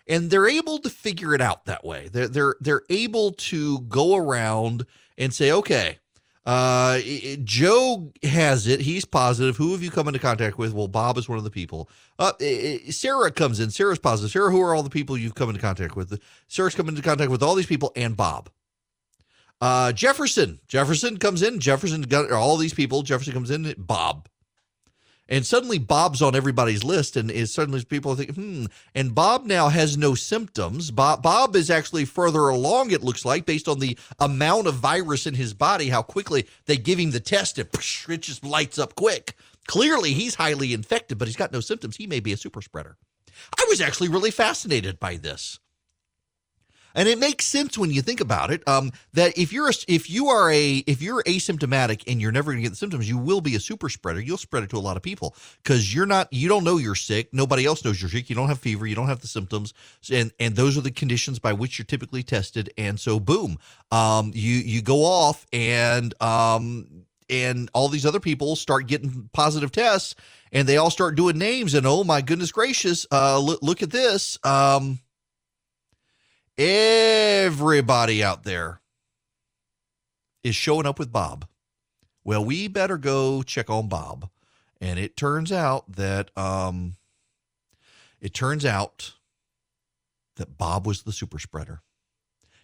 And 0.07 0.29
they're 0.29 0.47
able 0.47 0.79
to 0.79 0.89
figure 0.89 1.33
it 1.33 1.41
out 1.41 1.65
that 1.65 1.85
way. 1.85 2.09
They're, 2.11 2.27
they're, 2.27 2.55
they're 2.59 2.83
able 2.89 3.31
to 3.31 3.79
go 3.81 4.15
around 4.15 4.85
and 5.17 5.33
say, 5.33 5.51
okay, 5.51 5.99
uh, 6.45 6.99
Joe 7.43 8.11
has 8.23 8.67
it. 8.67 8.79
He's 8.81 9.05
positive. 9.05 9.57
Who 9.57 9.73
have 9.73 9.83
you 9.83 9.91
come 9.91 10.07
into 10.07 10.19
contact 10.19 10.57
with? 10.57 10.73
Well, 10.73 10.87
Bob 10.87 11.17
is 11.17 11.29
one 11.29 11.37
of 11.37 11.43
the 11.43 11.51
people. 11.51 11.89
Uh, 12.17 12.33
Sarah 12.89 13.31
comes 13.31 13.59
in. 13.59 13.69
Sarah's 13.69 13.99
positive. 13.99 14.31
Sarah, 14.31 14.51
who 14.51 14.61
are 14.61 14.73
all 14.73 14.83
the 14.83 14.89
people 14.89 15.17
you've 15.17 15.35
come 15.35 15.49
into 15.49 15.61
contact 15.61 15.95
with? 15.95 16.19
Sarah's 16.47 16.75
come 16.75 16.89
into 16.89 17.01
contact 17.01 17.29
with 17.29 17.43
all 17.43 17.55
these 17.55 17.67
people 17.67 17.91
and 17.95 18.17
Bob. 18.17 18.49
Uh, 19.61 19.91
Jefferson. 19.91 20.59
Jefferson 20.67 21.17
comes 21.17 21.43
in. 21.43 21.59
Jefferson 21.59 22.01
got 22.01 22.31
all 22.31 22.57
these 22.57 22.73
people. 22.73 23.03
Jefferson 23.03 23.33
comes 23.33 23.51
in. 23.51 23.75
Bob. 23.77 24.27
And 25.29 25.45
suddenly 25.45 25.77
Bob's 25.77 26.21
on 26.21 26.35
everybody's 26.35 26.83
list, 26.83 27.15
and 27.15 27.31
is 27.31 27.53
suddenly 27.53 27.83
people 27.85 28.15
thinking, 28.15 28.35
hmm. 28.35 28.65
And 28.93 29.15
Bob 29.15 29.45
now 29.45 29.69
has 29.69 29.97
no 29.97 30.13
symptoms. 30.13 30.91
Bob 30.91 31.23
Bob 31.23 31.55
is 31.55 31.69
actually 31.69 32.05
further 32.05 32.49
along, 32.49 32.91
it 32.91 33.03
looks 33.03 33.23
like, 33.23 33.45
based 33.45 33.67
on 33.67 33.79
the 33.79 33.97
amount 34.19 34.67
of 34.67 34.75
virus 34.75 35.25
in 35.25 35.35
his 35.35 35.53
body, 35.53 35.89
how 35.89 36.01
quickly 36.01 36.47
they 36.65 36.75
give 36.77 36.99
him 36.99 37.11
the 37.11 37.19
test, 37.19 37.57
and 37.57 37.69
it 38.09 38.21
just 38.21 38.43
lights 38.43 38.77
up 38.77 38.95
quick. 38.95 39.35
Clearly, 39.67 40.13
he's 40.13 40.35
highly 40.35 40.73
infected, 40.73 41.17
but 41.17 41.27
he's 41.27 41.37
got 41.37 41.53
no 41.53 41.61
symptoms. 41.61 41.95
He 41.95 42.07
may 42.07 42.19
be 42.19 42.33
a 42.33 42.37
super 42.37 42.61
spreader. 42.61 42.97
I 43.57 43.65
was 43.69 43.79
actually 43.79 44.09
really 44.09 44.31
fascinated 44.31 44.99
by 44.99 45.15
this. 45.15 45.59
And 46.95 47.07
it 47.07 47.19
makes 47.19 47.45
sense 47.45 47.77
when 47.77 47.91
you 47.91 48.01
think 48.01 48.21
about 48.21 48.51
it 48.51 48.67
um, 48.67 48.91
that 49.13 49.37
if 49.37 49.53
you're 49.53 49.69
a, 49.69 49.73
if 49.87 50.09
you 50.09 50.27
are 50.27 50.51
a 50.51 50.77
if 50.87 51.01
you're 51.01 51.23
asymptomatic 51.23 52.03
and 52.07 52.21
you're 52.21 52.31
never 52.31 52.51
going 52.51 52.57
to 52.57 52.63
get 52.63 52.71
the 52.71 52.75
symptoms, 52.75 53.07
you 53.07 53.17
will 53.17 53.41
be 53.41 53.55
a 53.55 53.59
super 53.59 53.89
spreader. 53.89 54.19
You'll 54.19 54.37
spread 54.37 54.63
it 54.63 54.69
to 54.71 54.77
a 54.77 54.79
lot 54.79 54.97
of 54.97 55.03
people 55.03 55.35
because 55.63 55.93
you're 55.93 56.05
not 56.05 56.31
you 56.31 56.49
don't 56.49 56.63
know 56.63 56.77
you're 56.77 56.95
sick. 56.95 57.29
Nobody 57.33 57.65
else 57.65 57.83
knows 57.83 58.01
you're 58.01 58.09
sick. 58.09 58.29
You 58.29 58.35
don't 58.35 58.49
have 58.49 58.59
fever. 58.59 58.85
You 58.85 58.95
don't 58.95 59.07
have 59.07 59.21
the 59.21 59.27
symptoms, 59.27 59.73
and 60.11 60.31
and 60.39 60.55
those 60.55 60.77
are 60.77 60.81
the 60.81 60.91
conditions 60.91 61.39
by 61.39 61.53
which 61.53 61.77
you're 61.77 61.85
typically 61.85 62.23
tested. 62.23 62.73
And 62.77 62.99
so, 62.99 63.19
boom, 63.19 63.57
um, 63.91 64.31
you 64.33 64.55
you 64.55 64.81
go 64.81 65.03
off 65.05 65.45
and 65.53 66.13
um, 66.21 67.05
and 67.29 67.69
all 67.73 67.87
these 67.87 68.05
other 68.05 68.19
people 68.19 68.55
start 68.55 68.87
getting 68.87 69.29
positive 69.33 69.71
tests, 69.71 70.15
and 70.51 70.67
they 70.67 70.77
all 70.77 70.91
start 70.91 71.15
doing 71.15 71.37
names. 71.37 71.73
And 71.73 71.87
oh 71.87 72.03
my 72.03 72.21
goodness 72.21 72.51
gracious, 72.51 73.07
uh, 73.11 73.39
look, 73.39 73.61
look 73.61 73.81
at 73.81 73.89
this. 73.89 74.37
Um, 74.43 74.99
Everybody 76.57 78.23
out 78.23 78.43
there 78.43 78.81
is 80.43 80.55
showing 80.55 80.85
up 80.85 80.99
with 80.99 81.11
Bob. 81.11 81.47
Well, 82.23 82.43
we 82.43 82.67
better 82.67 82.97
go 82.97 83.41
check 83.43 83.69
on 83.69 83.87
Bob. 83.87 84.29
And 84.79 84.97
it 84.99 85.15
turns 85.15 85.51
out 85.51 85.91
that 85.91 86.35
um 86.37 86.95
it 88.19 88.33
turns 88.33 88.65
out 88.65 89.13
that 90.35 90.57
Bob 90.57 90.87
was 90.87 91.03
the 91.03 91.11
super 91.11 91.39
spreader. 91.39 91.81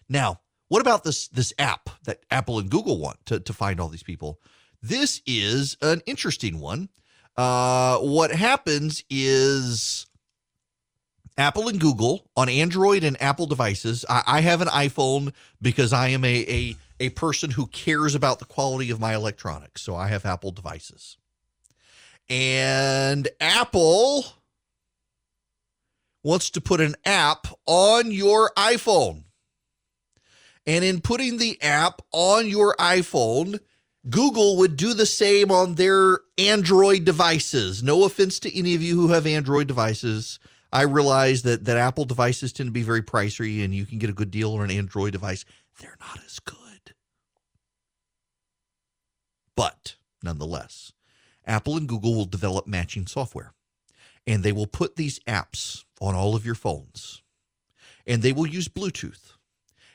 Now, 0.08 0.40
what 0.68 0.80
about 0.80 1.04
this 1.04 1.28
this 1.28 1.52
app 1.58 1.90
that 2.04 2.20
Apple 2.30 2.58
and 2.58 2.70
Google 2.70 2.98
want 2.98 3.24
to, 3.26 3.40
to 3.40 3.52
find 3.52 3.80
all 3.80 3.88
these 3.88 4.02
people? 4.02 4.40
This 4.82 5.22
is 5.26 5.76
an 5.80 6.02
interesting 6.06 6.60
one. 6.60 6.88
Uh, 7.36 7.98
what 7.98 8.32
happens 8.32 9.04
is 9.08 10.07
Apple 11.38 11.68
and 11.68 11.80
Google 11.80 12.28
on 12.36 12.48
Android 12.48 13.04
and 13.04 13.20
Apple 13.22 13.46
devices. 13.46 14.04
I, 14.10 14.22
I 14.26 14.40
have 14.40 14.60
an 14.60 14.68
iPhone 14.68 15.32
because 15.62 15.92
I 15.92 16.08
am 16.08 16.24
a, 16.24 16.44
a 16.48 16.76
a 17.00 17.10
person 17.10 17.52
who 17.52 17.66
cares 17.68 18.14
about 18.14 18.38
the 18.38 18.44
quality 18.44 18.90
of 18.90 19.00
my 19.00 19.14
electronics. 19.14 19.82
So 19.82 19.94
I 19.94 20.08
have 20.08 20.26
Apple 20.26 20.50
devices. 20.50 21.16
And 22.28 23.28
Apple 23.40 24.24
wants 26.22 26.50
to 26.50 26.60
put 26.60 26.80
an 26.80 26.96
app 27.04 27.46
on 27.66 28.10
your 28.10 28.52
iPhone. 28.56 29.24
And 30.66 30.84
in 30.84 31.00
putting 31.00 31.38
the 31.38 31.60
app 31.62 32.02
on 32.12 32.46
your 32.48 32.76
iPhone, 32.76 33.60
Google 34.10 34.58
would 34.58 34.76
do 34.76 34.92
the 34.92 35.06
same 35.06 35.50
on 35.50 35.76
their 35.76 36.20
Android 36.36 37.04
devices. 37.04 37.82
No 37.82 38.04
offense 38.04 38.38
to 38.40 38.58
any 38.58 38.74
of 38.74 38.82
you 38.82 38.96
who 38.96 39.08
have 39.08 39.26
Android 39.26 39.66
devices. 39.66 40.38
I 40.72 40.82
realize 40.82 41.42
that, 41.42 41.64
that 41.64 41.76
Apple 41.76 42.04
devices 42.04 42.52
tend 42.52 42.68
to 42.68 42.72
be 42.72 42.82
very 42.82 43.02
pricey 43.02 43.64
and 43.64 43.74
you 43.74 43.86
can 43.86 43.98
get 43.98 44.10
a 44.10 44.14
good 44.14 44.30
deal 44.30 44.54
on 44.54 44.62
an 44.62 44.70
Android 44.70 45.12
device. 45.12 45.44
They're 45.80 45.96
not 46.00 46.20
as 46.24 46.38
good. 46.40 46.94
But 49.56 49.96
nonetheless, 50.22 50.92
Apple 51.46 51.76
and 51.76 51.88
Google 51.88 52.14
will 52.14 52.26
develop 52.26 52.66
matching 52.66 53.06
software 53.06 53.54
and 54.26 54.42
they 54.42 54.52
will 54.52 54.66
put 54.66 54.96
these 54.96 55.20
apps 55.20 55.84
on 56.00 56.14
all 56.14 56.36
of 56.36 56.44
your 56.44 56.54
phones 56.54 57.22
and 58.06 58.22
they 58.22 58.32
will 58.32 58.46
use 58.46 58.68
Bluetooth. 58.68 59.32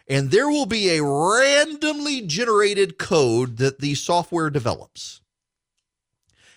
And 0.08 0.32
there 0.32 0.50
will 0.50 0.66
be 0.66 0.90
a 0.90 1.04
randomly 1.04 2.22
generated 2.22 2.98
code 2.98 3.58
that 3.58 3.80
the 3.80 3.96
software 3.96 4.50
develops. 4.50 5.22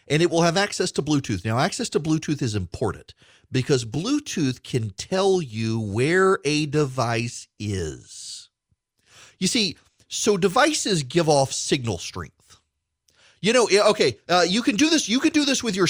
And 0.09 0.23
it 0.23 0.31
will 0.31 0.43
have 0.43 0.57
access 0.57 0.91
to 0.93 1.03
Bluetooth. 1.03 1.45
Now, 1.45 1.59
access 1.59 1.89
to 1.91 2.01
Bluetooth 2.01 2.43
is 2.43 2.55
important 2.55 3.15
because 3.51 3.85
Bluetooth 3.85 4.63
can 4.63 4.91
tell 4.91 5.41
you 5.41 5.81
where 5.81 6.39
a 6.45 6.67
device 6.67 7.49
is. 7.59 8.49
You 9.39 9.47
see, 9.47 9.77
so 10.09 10.37
devices 10.37 11.03
give 11.03 11.29
off 11.29 11.53
signal 11.53 11.99
strength. 11.99 12.59
You 13.41 13.53
know, 13.53 13.69
okay, 13.91 14.17
uh, 14.29 14.45
you 14.49 14.63
can 14.63 14.77
do 14.77 14.89
this. 14.89 15.09
You 15.09 15.21
can 15.21 15.33
do 15.33 15.45
this 15.45 15.63
with 15.63 15.77
your 15.77 15.89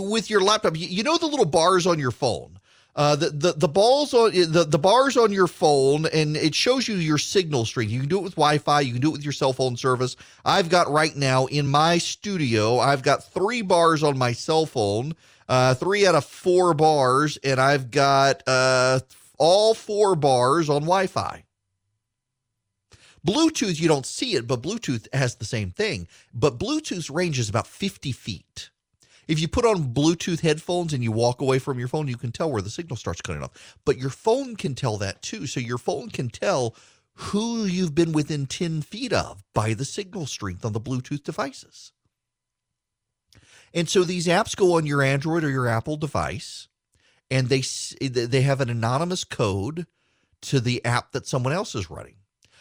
with 0.00 0.30
your 0.30 0.40
laptop. 0.40 0.76
You, 0.76 0.88
you 0.88 1.02
know 1.02 1.18
the 1.18 1.26
little 1.26 1.44
bars 1.44 1.86
on 1.86 1.98
your 1.98 2.10
phone. 2.10 2.58
Uh, 2.96 3.14
the, 3.14 3.28
the 3.28 3.52
the 3.52 3.68
balls 3.68 4.14
on 4.14 4.32
the, 4.32 4.64
the 4.64 4.78
bars 4.78 5.18
on 5.18 5.30
your 5.30 5.46
phone 5.46 6.06
and 6.06 6.34
it 6.34 6.54
shows 6.54 6.88
you 6.88 6.94
your 6.94 7.18
signal 7.18 7.66
strength. 7.66 7.90
You 7.90 8.00
can 8.00 8.08
do 8.08 8.18
it 8.18 8.22
with 8.22 8.36
Wi-Fi. 8.36 8.80
You 8.80 8.92
can 8.92 9.02
do 9.02 9.10
it 9.10 9.12
with 9.12 9.24
your 9.24 9.34
cell 9.34 9.52
phone 9.52 9.76
service. 9.76 10.16
I've 10.46 10.70
got 10.70 10.90
right 10.90 11.14
now 11.14 11.44
in 11.46 11.66
my 11.66 11.98
studio. 11.98 12.78
I've 12.78 13.02
got 13.02 13.22
three 13.22 13.60
bars 13.60 14.02
on 14.02 14.16
my 14.16 14.32
cell 14.32 14.64
phone, 14.64 15.14
uh, 15.48 15.74
three 15.74 16.06
out 16.06 16.14
of 16.14 16.24
four 16.24 16.74
bars, 16.74 17.38
and 17.38 17.60
I've 17.60 17.90
got 17.90 18.42
uh, 18.46 19.00
all 19.38 19.74
four 19.74 20.14
bars 20.16 20.68
on 20.68 20.82
Wi-Fi. 20.82 21.44
Bluetooth, 23.26 23.80
you 23.80 23.88
don't 23.88 24.06
see 24.06 24.34
it, 24.34 24.46
but 24.46 24.62
Bluetooth 24.62 25.12
has 25.12 25.34
the 25.34 25.44
same 25.44 25.70
thing. 25.70 26.06
But 26.32 26.58
Bluetooth 26.58 27.12
range 27.12 27.40
is 27.40 27.48
about 27.48 27.66
50 27.66 28.12
feet. 28.12 28.70
If 29.26 29.40
you 29.40 29.48
put 29.48 29.64
on 29.64 29.92
Bluetooth 29.92 30.40
headphones 30.40 30.92
and 30.92 31.02
you 31.02 31.10
walk 31.10 31.40
away 31.40 31.58
from 31.58 31.80
your 31.80 31.88
phone, 31.88 32.06
you 32.06 32.16
can 32.16 32.30
tell 32.30 32.50
where 32.50 32.62
the 32.62 32.70
signal 32.70 32.96
starts 32.96 33.20
cutting 33.20 33.42
off. 33.42 33.76
But 33.84 33.98
your 33.98 34.10
phone 34.10 34.54
can 34.54 34.76
tell 34.76 34.96
that 34.98 35.22
too. 35.22 35.48
So 35.48 35.58
your 35.58 35.78
phone 35.78 36.10
can 36.10 36.28
tell 36.28 36.76
who 37.14 37.64
you've 37.64 37.94
been 37.94 38.12
within 38.12 38.46
10 38.46 38.82
feet 38.82 39.12
of 39.12 39.42
by 39.54 39.74
the 39.74 39.84
signal 39.84 40.26
strength 40.26 40.64
on 40.64 40.72
the 40.72 40.80
Bluetooth 40.80 41.24
devices. 41.24 41.92
And 43.74 43.88
so 43.88 44.04
these 44.04 44.26
apps 44.26 44.56
go 44.56 44.76
on 44.76 44.86
your 44.86 45.02
Android 45.02 45.44
or 45.44 45.50
your 45.50 45.68
Apple 45.68 45.96
device 45.96 46.68
and 47.30 47.48
they 47.48 47.62
they 48.00 48.42
have 48.42 48.60
an 48.60 48.70
anonymous 48.70 49.24
code 49.24 49.86
to 50.42 50.60
the 50.60 50.84
app 50.84 51.12
that 51.12 51.26
someone 51.26 51.52
else 51.52 51.74
is 51.74 51.90
running. 51.90 52.16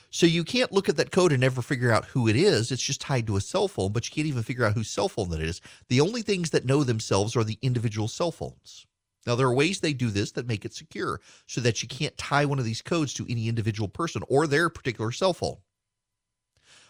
So 0.10 0.26
you 0.26 0.46
can't 0.46 0.72
look 0.72 0.88
at 0.88 0.96
that 0.96 1.12
code 1.12 1.34
and 1.34 1.42
never 1.42 1.62
figure 1.62 1.92
out 1.92 2.06
who 2.06 2.28
it 2.28 2.38
is. 2.38 2.72
It's 2.72 2.82
just 2.82 3.02
tied 3.02 3.28
to 3.28 3.36
a 3.36 3.42
cell 3.42 3.68
phone, 3.68 3.92
but 3.92 4.08
you 4.08 4.16
can't 4.16 4.28
even 4.28 4.44
figure 4.44 4.64
out 4.64 4.74
whose 4.74 4.90
cell 4.90 5.10
phone 5.10 5.30
that 5.30 5.42
is. 5.42 5.60
The 5.90 6.00
only 6.00 6.22
things 6.22 6.52
that 6.52 6.66
know 6.66 6.84
themselves 6.84 7.36
are 7.36 7.44
the 7.44 7.60
individual 7.62 8.08
cell 8.08 8.32
phones. 8.32 8.88
Now, 9.28 9.36
there 9.36 9.48
are 9.48 9.54
ways 9.54 9.80
they 9.80 9.94
do 9.94 10.10
this 10.12 10.32
that 10.34 10.48
make 10.48 10.64
it 10.64 10.74
secure 10.74 11.20
so 11.48 11.60
that 11.62 11.82
you 11.82 11.90
can't 11.90 12.18
tie 12.18 12.46
one 12.46 12.60
of 12.60 12.66
these 12.66 12.82
codes 12.82 13.14
to 13.16 13.26
any 13.30 13.50
individual 13.50 13.90
person 13.90 14.24
or 14.30 14.48
their 14.48 14.70
particular 14.70 15.12
cell 15.12 15.34
phone. 15.34 15.58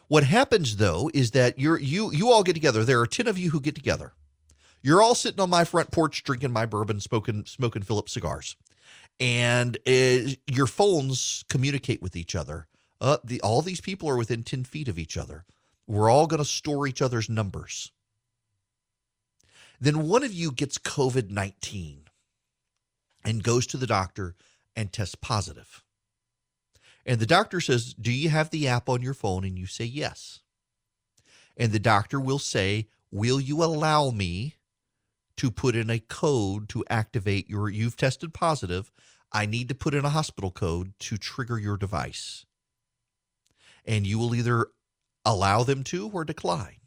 What 0.08 0.24
happens 0.24 0.78
though 0.78 1.10
is 1.14 1.32
that 1.32 1.60
you're 1.60 1.80
you 1.80 2.12
you 2.12 2.32
all 2.32 2.44
get 2.44 2.54
together. 2.54 2.84
There 2.84 3.00
are 3.02 3.08
10 3.08 3.28
of 3.28 3.38
you 3.38 3.52
who 3.52 3.60
get 3.60 3.76
together. 3.76 4.14
You're 4.82 5.02
all 5.02 5.16
sitting 5.16 5.40
on 5.40 5.50
my 5.50 5.64
front 5.64 5.92
porch 5.92 6.24
drinking 6.24 6.52
my 6.52 6.66
bourbon, 6.66 7.00
smoking 7.00 7.46
smoking 7.46 7.82
Phillips 7.82 8.14
cigars. 8.14 8.56
And 9.20 9.78
uh, 9.88 10.36
your 10.48 10.68
phones 10.68 11.46
communicate 11.50 12.02
with 12.02 12.16
each 12.16 12.36
other 12.36 12.68
uh, 13.02 13.18
the 13.24 13.42
all 13.42 13.62
these 13.62 13.82
people 13.82 14.10
are 14.10 14.18
within 14.18 14.44
10 14.44 14.64
feet 14.64 14.88
of 14.88 14.98
each 14.98 15.18
other. 15.18 15.46
We're 15.88 16.10
all 16.10 16.28
going 16.28 16.40
to 16.40 16.46
store 16.46 16.88
each 16.88 17.02
other's 17.02 17.30
numbers. 17.30 17.92
Then 19.80 20.08
one 20.08 20.24
of 20.24 20.34
you 20.34 20.52
gets 20.52 20.78
COVID 20.78 21.30
19 21.30 22.06
and 23.24 23.44
goes 23.44 23.68
to 23.68 23.78
the 23.78 23.88
doctor 23.88 24.36
and 24.76 24.92
tests 24.92 25.16
positive. 25.16 25.84
And 27.06 27.20
the 27.20 27.26
doctor 27.26 27.62
says, 27.62 27.94
Do 27.94 28.12
you 28.12 28.30
have 28.30 28.50
the 28.50 28.68
app 28.68 28.90
on 28.90 29.02
your 29.02 29.14
phone? 29.14 29.44
And 29.44 29.58
you 29.58 29.66
say 29.68 29.86
yes. 29.86 30.42
And 31.58 31.72
the 31.72 31.80
doctor 31.80 32.20
will 32.20 32.40
say, 32.40 32.88
Will 33.12 33.40
you 33.40 33.64
allow 33.64 34.10
me 34.10 34.56
to 35.38 35.52
put 35.52 35.76
in 35.76 35.90
a 35.90 36.00
code 36.00 36.70
to 36.70 36.84
activate 36.90 37.50
your, 37.50 37.70
you've 37.70 37.98
tested 37.98 38.34
positive. 38.34 38.92
I 39.32 39.46
need 39.46 39.68
to 39.70 39.76
put 39.76 39.94
in 39.94 40.06
a 40.06 40.10
hospital 40.10 40.52
code 40.52 40.94
to 41.00 41.18
trigger 41.18 41.60
your 41.60 41.78
device 41.78 42.46
and 43.86 44.08
you 44.08 44.18
will 44.18 44.34
either 44.34 44.68
allow 45.24 45.64
them 45.64 45.84
to 45.86 46.10
or 46.10 46.26
decline. 46.26 46.80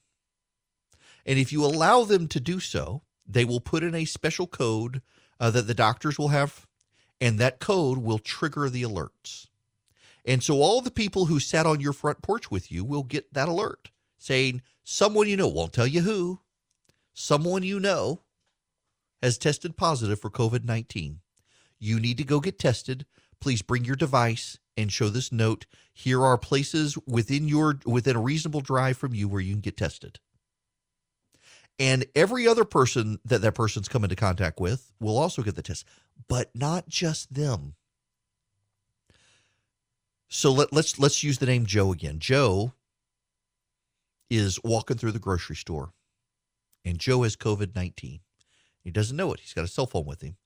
And 1.24 1.38
if 1.38 1.52
you 1.52 1.64
allow 1.64 2.04
them 2.04 2.26
to 2.28 2.40
do 2.40 2.58
so, 2.60 3.02
they 3.26 3.44
will 3.44 3.60
put 3.60 3.82
in 3.82 3.94
a 3.94 4.04
special 4.04 4.46
code 4.46 5.02
uh, 5.38 5.50
that 5.50 5.66
the 5.66 5.74
doctors 5.74 6.18
will 6.18 6.28
have, 6.28 6.66
and 7.20 7.38
that 7.38 7.60
code 7.60 7.98
will 7.98 8.18
trigger 8.18 8.68
the 8.68 8.82
alerts. 8.82 9.47
And 10.24 10.42
so 10.42 10.60
all 10.60 10.80
the 10.80 10.90
people 10.90 11.26
who 11.26 11.40
sat 11.40 11.66
on 11.66 11.80
your 11.80 11.92
front 11.92 12.22
porch 12.22 12.50
with 12.50 12.70
you 12.70 12.84
will 12.84 13.02
get 13.02 13.32
that 13.32 13.48
alert 13.48 13.90
saying, 14.18 14.62
someone 14.84 15.28
you 15.28 15.36
know, 15.36 15.48
won't 15.48 15.72
tell 15.72 15.86
you 15.86 16.02
who, 16.02 16.40
someone 17.14 17.62
you 17.62 17.80
know 17.80 18.22
has 19.22 19.38
tested 19.38 19.76
positive 19.76 20.20
for 20.20 20.30
COVID 20.30 20.64
19. 20.64 21.20
You 21.78 22.00
need 22.00 22.18
to 22.18 22.24
go 22.24 22.40
get 22.40 22.58
tested. 22.58 23.06
Please 23.40 23.62
bring 23.62 23.84
your 23.84 23.96
device 23.96 24.58
and 24.76 24.92
show 24.92 25.08
this 25.08 25.32
note. 25.32 25.66
Here 25.92 26.24
are 26.24 26.38
places 26.38 26.98
within 27.06 27.48
your 27.48 27.78
within 27.84 28.16
a 28.16 28.20
reasonable 28.20 28.60
drive 28.60 28.96
from 28.96 29.14
you 29.14 29.28
where 29.28 29.40
you 29.40 29.52
can 29.52 29.60
get 29.60 29.76
tested. 29.76 30.18
And 31.78 32.06
every 32.16 32.48
other 32.48 32.64
person 32.64 33.20
that 33.24 33.40
that 33.42 33.54
person's 33.54 33.88
come 33.88 34.02
into 34.02 34.16
contact 34.16 34.58
with 34.58 34.92
will 35.00 35.16
also 35.16 35.42
get 35.42 35.54
the 35.54 35.62
test, 35.62 35.84
but 36.28 36.50
not 36.54 36.88
just 36.88 37.32
them. 37.32 37.74
So 40.28 40.52
let, 40.52 40.72
let's 40.72 40.98
let's 40.98 41.22
use 41.22 41.38
the 41.38 41.46
name 41.46 41.66
Joe 41.66 41.92
again. 41.92 42.18
Joe 42.18 42.72
is 44.30 44.62
walking 44.62 44.98
through 44.98 45.12
the 45.12 45.18
grocery 45.18 45.56
store, 45.56 45.92
and 46.84 46.98
Joe 46.98 47.22
has 47.22 47.36
COVID 47.36 47.74
nineteen. 47.74 48.20
He 48.82 48.90
doesn't 48.90 49.16
know 49.16 49.32
it. 49.32 49.40
He's 49.40 49.54
got 49.54 49.64
a 49.64 49.68
cell 49.68 49.86
phone 49.86 50.06
with 50.06 50.20
him 50.20 50.36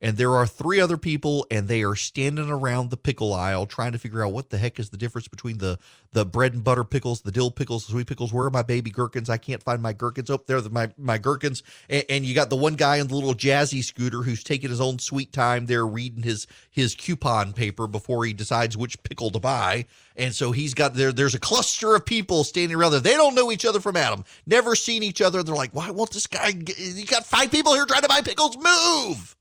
and 0.00 0.16
there 0.16 0.34
are 0.34 0.46
three 0.46 0.80
other 0.80 0.96
people 0.96 1.46
and 1.50 1.68
they 1.68 1.82
are 1.82 1.94
standing 1.94 2.48
around 2.50 2.90
the 2.90 2.96
pickle 2.96 3.34
aisle 3.34 3.66
trying 3.66 3.92
to 3.92 3.98
figure 3.98 4.24
out 4.24 4.32
what 4.32 4.50
the 4.50 4.58
heck 4.58 4.78
is 4.78 4.90
the 4.90 4.96
difference 4.96 5.28
between 5.28 5.58
the 5.58 5.78
the 6.12 6.24
bread 6.24 6.54
and 6.54 6.64
butter 6.64 6.84
pickles 6.84 7.20
the 7.20 7.30
dill 7.30 7.50
pickles 7.50 7.86
the 7.86 7.92
sweet 7.92 8.06
pickles. 8.06 8.32
Where 8.32 8.46
are 8.46 8.50
my 8.50 8.62
baby 8.62 8.90
gherkins? 8.90 9.28
I 9.28 9.36
can't 9.36 9.62
find 9.62 9.82
my 9.82 9.92
gherkins. 9.92 10.30
Oh 10.30 10.42
there 10.46 10.60
my 10.70 10.90
my 10.96 11.18
gherkins. 11.18 11.62
And, 11.88 12.04
and, 12.08 12.24
you 12.24 12.34
got 12.34 12.50
the 12.50 12.56
one 12.56 12.74
guy 12.74 13.00
on 13.00 13.08
the 13.08 13.14
little 13.14 13.34
jazzy 13.34 13.82
scooter 13.82 14.22
who's 14.22 14.42
taking 14.42 14.70
his 14.70 14.80
own 14.80 14.98
sweet 14.98 15.32
time 15.32 15.66
there 15.66 15.86
reading 15.86 16.22
his 16.22 16.46
his 16.70 16.94
coupon 16.94 17.52
paper 17.52 17.86
before 17.86 18.24
he 18.24 18.32
decides 18.32 18.76
which 18.76 19.02
pickle 19.02 19.30
to 19.30 19.40
buy. 19.40 19.86
And 20.16 20.34
so 20.34 20.52
he's 20.52 20.74
got 20.74 20.94
there 20.94 21.12
there's 21.12 21.34
a 21.34 21.40
cluster 21.40 21.94
of 21.94 22.06
people 22.06 22.44
standing 22.44 22.76
around 22.76 22.92
there. 22.92 23.00
They 23.00 23.14
don't 23.14 23.34
know 23.34 23.52
each 23.52 23.64
other 23.64 23.80
from 23.80 23.96
adam. 23.96 24.24
Never 24.46 24.74
seen 24.74 25.02
each 25.02 25.20
other. 25.20 25.42
They're 25.42 25.54
like 25.54 25.74
why 25.74 25.90
won't 25.90 26.10
this 26.10 26.26
guy 26.26 26.48
you 26.48 27.06
got 27.06 27.26
five 27.26 27.50
people 27.50 27.74
here 27.74 27.86
trying 27.86 28.02
to 28.02 28.08
buy 28.08 28.22
pickles? 28.22 28.56
Move 28.56 29.36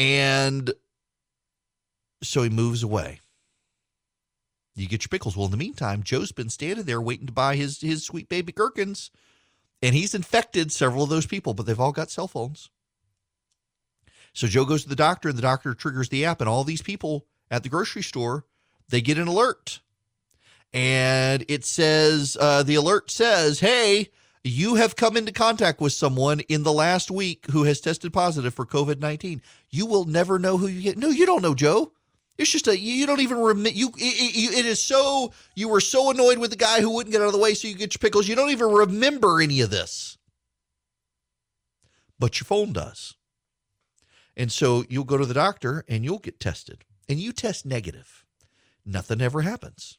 and 0.00 0.72
so 2.22 2.42
he 2.42 2.48
moves 2.48 2.82
away. 2.82 3.20
You 4.74 4.88
get 4.88 5.04
your 5.04 5.10
pickles. 5.10 5.36
Well, 5.36 5.44
in 5.44 5.50
the 5.50 5.58
meantime, 5.58 6.02
Joe's 6.02 6.32
been 6.32 6.48
standing 6.48 6.86
there 6.86 7.02
waiting 7.02 7.26
to 7.26 7.32
buy 7.32 7.56
his 7.56 7.82
his 7.82 8.02
sweet 8.02 8.30
baby 8.30 8.50
gherkins, 8.50 9.10
and 9.82 9.94
he's 9.94 10.14
infected 10.14 10.72
several 10.72 11.04
of 11.04 11.10
those 11.10 11.26
people, 11.26 11.52
but 11.52 11.66
they've 11.66 11.78
all 11.78 11.92
got 11.92 12.10
cell 12.10 12.28
phones. 12.28 12.70
So 14.32 14.46
Joe 14.46 14.64
goes 14.64 14.84
to 14.84 14.88
the 14.88 14.96
doctor, 14.96 15.28
and 15.28 15.36
the 15.36 15.42
doctor 15.42 15.74
triggers 15.74 16.08
the 16.08 16.24
app, 16.24 16.40
and 16.40 16.48
all 16.48 16.64
these 16.64 16.82
people 16.82 17.26
at 17.50 17.62
the 17.62 17.68
grocery 17.68 18.02
store 18.02 18.46
they 18.88 19.02
get 19.02 19.18
an 19.18 19.28
alert, 19.28 19.80
and 20.72 21.44
it 21.46 21.66
says 21.66 22.38
uh, 22.40 22.62
the 22.62 22.76
alert 22.76 23.10
says, 23.10 23.60
"Hey, 23.60 24.08
you 24.42 24.76
have 24.76 24.96
come 24.96 25.16
into 25.16 25.32
contact 25.32 25.80
with 25.80 25.92
someone 25.92 26.40
in 26.40 26.62
the 26.62 26.72
last 26.72 27.10
week 27.10 27.46
who 27.50 27.64
has 27.64 27.80
tested 27.80 28.12
positive 28.12 28.54
for 28.54 28.64
COVID 28.64 28.98
19. 28.98 29.42
You 29.68 29.86
will 29.86 30.04
never 30.04 30.38
know 30.38 30.56
who 30.56 30.66
you 30.66 30.82
get. 30.82 30.98
No, 30.98 31.08
you 31.08 31.26
don't 31.26 31.42
know, 31.42 31.54
Joe. 31.54 31.92
It's 32.40 32.50
just 32.50 32.68
a 32.68 32.78
you 32.78 33.06
don't 33.06 33.20
even 33.20 33.38
remit 33.38 33.74
you 33.74 33.88
it, 33.98 34.58
it 34.58 34.64
is 34.64 34.82
so 34.82 35.32
you 35.54 35.68
were 35.68 35.80
so 35.80 36.10
annoyed 36.10 36.38
with 36.38 36.48
the 36.48 36.56
guy 36.56 36.80
who 36.80 36.90
wouldn't 36.94 37.12
get 37.12 37.20
out 37.20 37.26
of 37.26 37.34
the 37.34 37.38
way 37.38 37.52
so 37.52 37.68
you 37.68 37.74
get 37.74 37.92
your 37.92 37.98
pickles 37.98 38.28
you 38.28 38.34
don't 38.34 38.48
even 38.48 38.70
remember 38.70 39.42
any 39.42 39.60
of 39.60 39.68
this 39.68 40.16
but 42.18 42.40
your 42.40 42.46
phone 42.46 42.72
does 42.72 43.14
and 44.38 44.50
so 44.50 44.84
you'll 44.88 45.04
go 45.04 45.18
to 45.18 45.26
the 45.26 45.34
doctor 45.34 45.84
and 45.86 46.02
you'll 46.02 46.18
get 46.18 46.40
tested 46.40 46.86
and 47.10 47.18
you 47.18 47.30
test 47.30 47.66
negative 47.66 48.24
nothing 48.86 49.20
ever 49.20 49.42
happens 49.42 49.98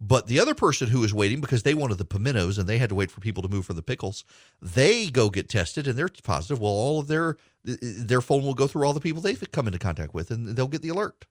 but 0.00 0.26
the 0.26 0.40
other 0.40 0.54
person 0.54 0.88
who 0.88 1.04
is 1.04 1.12
waiting 1.12 1.40
because 1.40 1.62
they 1.62 1.74
wanted 1.74 1.98
the 1.98 2.06
pimentos 2.06 2.56
and 2.56 2.66
they 2.66 2.78
had 2.78 2.88
to 2.88 2.94
wait 2.94 3.10
for 3.10 3.20
people 3.20 3.42
to 3.42 3.50
move 3.50 3.66
from 3.66 3.76
the 3.76 3.82
pickles, 3.82 4.24
they 4.62 5.10
go 5.10 5.28
get 5.28 5.48
tested 5.48 5.86
and 5.86 5.98
they're 5.98 6.08
positive. 6.22 6.58
Well, 6.58 6.72
all 6.72 6.98
of 6.98 7.06
their 7.06 7.36
their 7.62 8.22
phone 8.22 8.42
will 8.42 8.54
go 8.54 8.66
through 8.66 8.86
all 8.86 8.94
the 8.94 9.00
people 9.00 9.20
they've 9.20 9.52
come 9.52 9.66
into 9.66 9.78
contact 9.78 10.14
with 10.14 10.30
and 10.30 10.56
they'll 10.56 10.68
get 10.68 10.80
the 10.80 10.88
alert. 10.88 11.26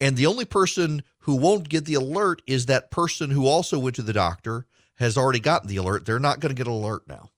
And 0.00 0.16
the 0.16 0.26
only 0.26 0.44
person 0.44 1.02
who 1.20 1.34
won't 1.34 1.68
get 1.68 1.86
the 1.86 1.94
alert 1.94 2.42
is 2.46 2.66
that 2.66 2.90
person 2.90 3.30
who 3.30 3.46
also 3.46 3.78
went 3.78 3.96
to 3.96 4.02
the 4.02 4.12
doctor 4.12 4.66
has 4.96 5.16
already 5.16 5.40
gotten 5.40 5.68
the 5.68 5.76
alert. 5.78 6.04
They're 6.04 6.18
not 6.18 6.40
going 6.40 6.54
to 6.54 6.58
get 6.58 6.66
an 6.66 6.74
alert 6.74 7.08
now 7.08 7.30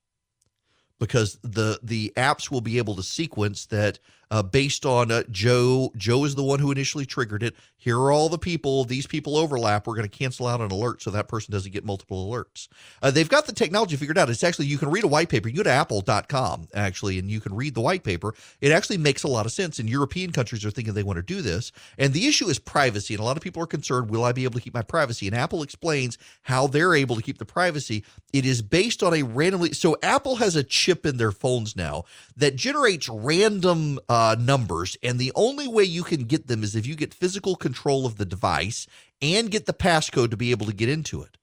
because 0.99 1.39
the 1.41 1.79
the 1.81 2.11
apps 2.17 2.51
will 2.51 2.61
be 2.61 2.77
able 2.77 2.95
to 2.95 3.03
sequence 3.03 3.65
that 3.67 3.99
uh, 4.31 4.41
based 4.41 4.85
on 4.85 5.11
uh, 5.11 5.23
Joe. 5.29 5.91
Joe 5.95 6.23
is 6.23 6.35
the 6.35 6.43
one 6.43 6.59
who 6.59 6.71
initially 6.71 7.05
triggered 7.05 7.43
it. 7.43 7.53
Here 7.77 7.97
are 7.97 8.11
all 8.11 8.29
the 8.29 8.37
people. 8.37 8.85
These 8.85 9.07
people 9.07 9.35
overlap. 9.35 9.87
We're 9.87 9.95
going 9.95 10.07
to 10.07 10.17
cancel 10.17 10.47
out 10.47 10.61
an 10.61 10.71
alert 10.71 11.01
so 11.01 11.09
that 11.11 11.27
person 11.27 11.51
doesn't 11.51 11.71
get 11.71 11.83
multiple 11.83 12.31
alerts. 12.31 12.67
Uh, 13.01 13.11
they've 13.11 13.27
got 13.27 13.47
the 13.47 13.53
technology 13.53 13.95
figured 13.95 14.19
out. 14.19 14.29
It's 14.29 14.43
actually, 14.43 14.67
you 14.67 14.77
can 14.77 14.89
read 14.89 15.03
a 15.03 15.07
white 15.07 15.29
paper. 15.29 15.49
You 15.49 15.57
go 15.57 15.63
to 15.63 15.69
apple.com, 15.71 16.69
actually, 16.73 17.19
and 17.19 17.29
you 17.29 17.41
can 17.41 17.55
read 17.55 17.73
the 17.73 17.81
white 17.81 18.03
paper. 18.03 18.33
It 18.61 18.71
actually 18.71 18.99
makes 18.99 19.23
a 19.23 19.27
lot 19.27 19.47
of 19.47 19.51
sense. 19.51 19.79
And 19.79 19.89
European 19.89 20.31
countries 20.31 20.63
are 20.63 20.71
thinking 20.71 20.93
they 20.93 21.03
want 21.03 21.17
to 21.17 21.23
do 21.23 21.41
this. 21.41 21.71
And 21.97 22.13
the 22.13 22.27
issue 22.27 22.47
is 22.47 22.59
privacy. 22.59 23.15
And 23.15 23.21
a 23.21 23.25
lot 23.25 23.35
of 23.35 23.43
people 23.43 23.63
are 23.63 23.67
concerned 23.67 24.11
will 24.11 24.23
I 24.23 24.31
be 24.31 24.43
able 24.43 24.59
to 24.59 24.63
keep 24.63 24.75
my 24.75 24.83
privacy? 24.83 25.27
And 25.27 25.35
Apple 25.35 25.63
explains 25.63 26.19
how 26.43 26.67
they're 26.67 26.93
able 26.93 27.15
to 27.15 27.21
keep 27.23 27.39
the 27.39 27.45
privacy. 27.45 28.05
It 28.31 28.45
is 28.45 28.61
based 28.61 29.01
on 29.01 29.13
a 29.13 29.23
randomly, 29.23 29.73
so 29.73 29.97
Apple 30.03 30.35
has 30.35 30.55
a 30.55 30.63
chip 30.63 31.05
in 31.05 31.17
their 31.17 31.31
phones 31.31 31.75
now 31.75 32.05
that 32.37 32.55
generates 32.55 33.09
random. 33.09 33.99
Uh, 34.07 34.20
uh, 34.21 34.35
numbers, 34.39 34.97
and 35.01 35.17
the 35.17 35.31
only 35.33 35.67
way 35.67 35.83
you 35.83 36.03
can 36.03 36.25
get 36.25 36.45
them 36.45 36.63
is 36.63 36.75
if 36.75 36.85
you 36.85 36.95
get 36.95 37.11
physical 37.11 37.55
control 37.55 38.05
of 38.05 38.17
the 38.17 38.25
device 38.25 38.85
and 39.19 39.49
get 39.49 39.65
the 39.65 39.73
passcode 39.73 40.29
to 40.29 40.37
be 40.37 40.51
able 40.51 40.67
to 40.67 40.73
get 40.73 40.89
into 40.89 41.23
it. 41.23 41.37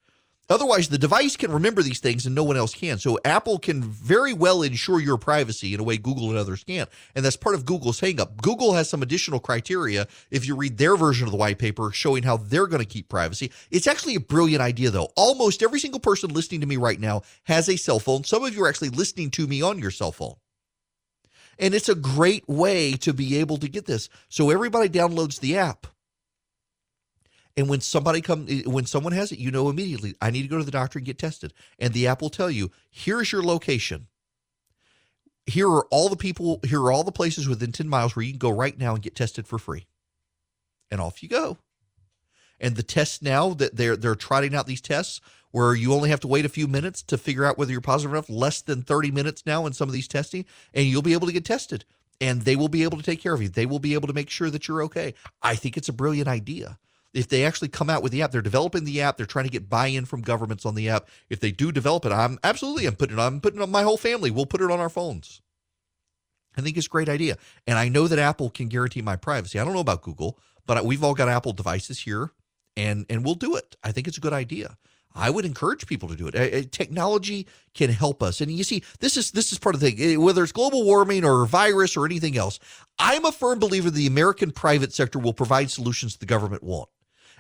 Otherwise, 0.49 0.89
the 0.89 0.97
device 0.97 1.37
can 1.37 1.51
remember 1.51 1.83
these 1.83 1.99
things 1.99 2.25
and 2.25 2.37
no 2.37 2.45
one 2.45 2.57
else 2.57 2.73
can. 2.73 2.99
So 2.99 3.19
Apple 3.25 3.59
can 3.59 3.83
very 3.83 4.33
well 4.33 4.63
ensure 4.63 5.01
your 5.01 5.19
privacy 5.19 5.75
in 5.75 5.81
a 5.81 5.83
way 5.83 5.99
Google 5.99 6.31
and 6.31 6.39
others 6.39 6.63
can't. 6.63 6.89
And 7.17 7.25
that's 7.25 7.37
part 7.37 7.57
of 7.57 7.67
Google's 7.67 8.01
hangup. 8.01 8.41
Google 8.41 8.75
has 8.75 8.89
some 8.89 9.03
additional 9.03 9.41
criteria 9.41 10.07
if 10.31 10.47
you 10.47 10.55
read 10.55 10.79
their 10.79 10.97
version 10.97 11.27
of 11.27 11.33
the 11.33 11.37
white 11.37 11.59
paper 11.59 11.91
showing 11.93 12.23
how 12.23 12.37
they're 12.37 12.69
going 12.69 12.81
to 12.83 12.89
keep 12.89 13.09
privacy. 13.09 13.51
It's 13.73 13.89
actually 13.89 14.15
a 14.15 14.21
brilliant 14.21 14.63
idea, 14.63 14.91
though. 14.91 15.11
Almost 15.17 15.65
every 15.65 15.81
single 15.81 16.01
person 16.01 16.31
listening 16.31 16.61
to 16.61 16.67
me 16.67 16.77
right 16.77 17.01
now 17.01 17.23
has 17.43 17.69
a 17.69 17.77
cell 17.77 17.99
phone. 17.99 18.23
Some 18.23 18.45
of 18.45 18.55
you 18.55 18.63
are 18.63 18.69
actually 18.69 18.91
listening 18.91 19.31
to 19.33 19.49
me 19.49 19.61
on 19.63 19.81
your 19.81 19.91
cell 19.91 20.13
phone. 20.13 20.37
And 21.59 21.75
it's 21.75 21.89
a 21.89 21.95
great 21.95 22.49
way 22.49 22.93
to 22.95 23.13
be 23.13 23.39
able 23.39 23.57
to 23.59 23.69
get 23.69 23.87
this. 23.87 24.09
So 24.29 24.51
everybody 24.51 24.89
downloads 24.89 25.41
the 25.41 25.57
app. 25.57 25.87
And 27.57 27.69
when 27.69 27.81
somebody 27.81 28.21
come 28.21 28.47
when 28.67 28.87
someone 28.87 29.13
has 29.13 29.33
it, 29.33 29.41
you 29.41 29.51
know 29.51 29.69
immediately, 29.69 30.15
I 30.23 30.31
need 30.31 30.43
to 30.43 30.49
go 30.49 30.59
to 30.59 30.65
the 30.65 30.71
doctor 30.71 31.01
and 31.01 31.07
get 31.07 31.19
tested. 31.19 31.53
And 31.77 31.93
the 31.93 32.07
app 32.07 32.23
will 32.23 32.31
tell 32.31 32.51
you, 32.51 32.71
here's 32.89 33.33
your 33.33 33.43
location. 33.43 34.07
Here 35.45 35.69
are 35.69 35.87
all 35.91 36.09
the 36.09 36.17
people, 36.17 36.61
here 36.63 36.81
are 36.81 36.93
all 36.93 37.03
the 37.03 37.11
places 37.11 37.49
within 37.49 37.73
10 37.73 37.89
miles 37.89 38.15
where 38.15 38.25
you 38.25 38.31
can 38.31 38.39
go 38.39 38.51
right 38.51 38.79
now 38.79 38.95
and 38.95 39.03
get 39.03 39.17
tested 39.17 39.49
for 39.49 39.59
free. 39.59 39.87
And 40.89 41.01
off 41.01 41.21
you 41.21 41.29
go. 41.29 41.59
And 42.61 42.77
the 42.77 42.85
tests 42.85 43.23
now 43.23 43.55
that 43.55 43.77
they're 43.77 43.97
they're 43.97 44.15
trotting 44.15 44.55
out 44.55 44.67
these 44.67 44.81
tests 44.81 45.21
where 45.51 45.75
you 45.75 45.93
only 45.93 46.11
have 46.11 46.21
to 46.21 46.29
wait 46.29 46.45
a 46.45 46.51
few 46.51 46.67
minutes 46.67 47.03
to 47.03 47.19
figure 47.19 47.45
out 47.45 47.59
whether 47.59 47.73
you're 47.73 47.81
positive 47.81 48.13
enough, 48.13 48.29
less 48.29 48.61
than 48.61 48.83
30 48.83 49.11
minutes 49.11 49.45
now 49.47 49.67
in 49.67 49.73
some 49.73 49.89
of 49.89 49.93
these 49.93 50.09
testing, 50.09 50.45
and 50.75 50.87
you'll 50.87 51.03
be 51.03 51.13
able 51.15 51.27
to 51.27 51.33
get 51.33 51.45
tested 51.45 51.85
and 52.21 52.43
they 52.43 52.57
will 52.57 52.69
be 52.69 52.83
able 52.83 52.99
to 52.99 53.05
take 53.05 53.21
care 53.21 53.33
of 53.35 53.43
you. 53.43 53.49
They 53.49 53.67
will 53.67 53.79
be 53.79 53.95
able 53.95 54.09
to 54.09 54.15
make 54.15 54.31
sure 54.31 54.51
that 54.51 54.67
you're 54.67 54.83
okay. 54.85 55.15
I 55.43 55.55
think 55.55 55.77
it's 55.77 55.89
a 55.89 55.93
brilliant 55.93 56.29
idea. 56.29 56.79
If 57.15 57.29
they 57.29 57.45
actually 57.45 57.69
come 57.69 57.89
out 57.89 58.03
with 58.03 58.13
the 58.13 58.23
app, 58.23 58.33
they're 58.33 58.43
developing 58.43 58.85
the 58.85 59.01
app, 59.01 59.17
they're 59.17 59.27
trying 59.27 59.47
to 59.47 59.51
get 59.51 59.69
buy-in 59.69 60.05
from 60.05 60.21
governments 60.23 60.67
on 60.67 60.75
the 60.75 60.89
app. 60.89 61.09
If 61.31 61.41
they 61.41 61.51
do 61.51 61.73
develop 61.73 62.05
it, 62.05 62.13
I'm 62.13 62.39
absolutely 62.45 62.87
I'm 62.87 62.97
putting 62.97 63.17
it 63.17 63.21
on, 63.21 63.35
I'm 63.35 63.41
putting 63.41 63.63
on 63.63 63.71
my 63.71 63.83
whole 63.83 63.97
family. 63.97 64.31
We'll 64.31 64.47
put 64.47 64.61
it 64.61 64.71
on 64.71 64.81
our 64.81 64.91
phones. 64.91 65.41
I 66.57 66.61
think 66.61 66.77
it's 66.77 66.87
a 66.87 66.91
great 66.91 67.09
idea. 67.09 67.39
And 67.67 67.79
I 67.79 67.89
know 67.89 68.09
that 68.09 68.19
Apple 68.19 68.51
can 68.51 68.69
guarantee 68.69 69.01
my 69.01 69.17
privacy. 69.17 69.59
I 69.59 69.65
don't 69.65 69.75
know 69.75 69.81
about 69.81 70.03
Google, 70.03 70.39
but 70.67 70.85
we've 70.85 71.05
all 71.05 71.15
got 71.15 71.29
Apple 71.29 71.53
devices 71.53 72.01
here 72.01 72.33
and 72.77 73.07
and 73.09 73.25
we'll 73.25 73.35
do 73.35 73.57
it. 73.57 73.77
I 73.83 73.93
think 73.93 74.07
it's 74.07 74.19
a 74.19 74.23
good 74.23 74.33
idea. 74.33 74.77
I 75.19 75.31
would 75.31 75.45
encourage 75.45 75.87
people 75.87 76.09
to 76.09 76.17
do 76.17 76.31
it. 76.33 76.73
technology 76.73 77.47
can 77.75 77.91
help 77.91 78.23
us, 78.23 78.41
and 78.41 78.51
you 78.51 78.65
see, 78.65 78.83
this 79.01 79.17
is 79.17 79.33
this 79.33 79.53
is 79.53 79.59
part 79.59 79.75
of 79.75 79.81
the 79.81 79.91
thing. 79.91 80.23
Whether 80.23 80.43
it's 80.43 80.53
global 80.53 80.85
warming 80.85 81.25
or 81.25 81.45
virus 81.45 81.97
or 81.97 82.07
anything 82.07 82.39
else, 82.39 82.61
I'm 82.99 83.25
a 83.25 83.33
firm 83.33 83.59
believer 83.59 83.91
the 83.91 84.07
American 84.07 84.53
private 84.53 84.93
sector 84.93 85.19
will 85.19 85.35
provide 85.35 85.71
solutions 85.71 86.17
the 86.17 86.27
government 86.27 86.63
won't. 86.63 86.89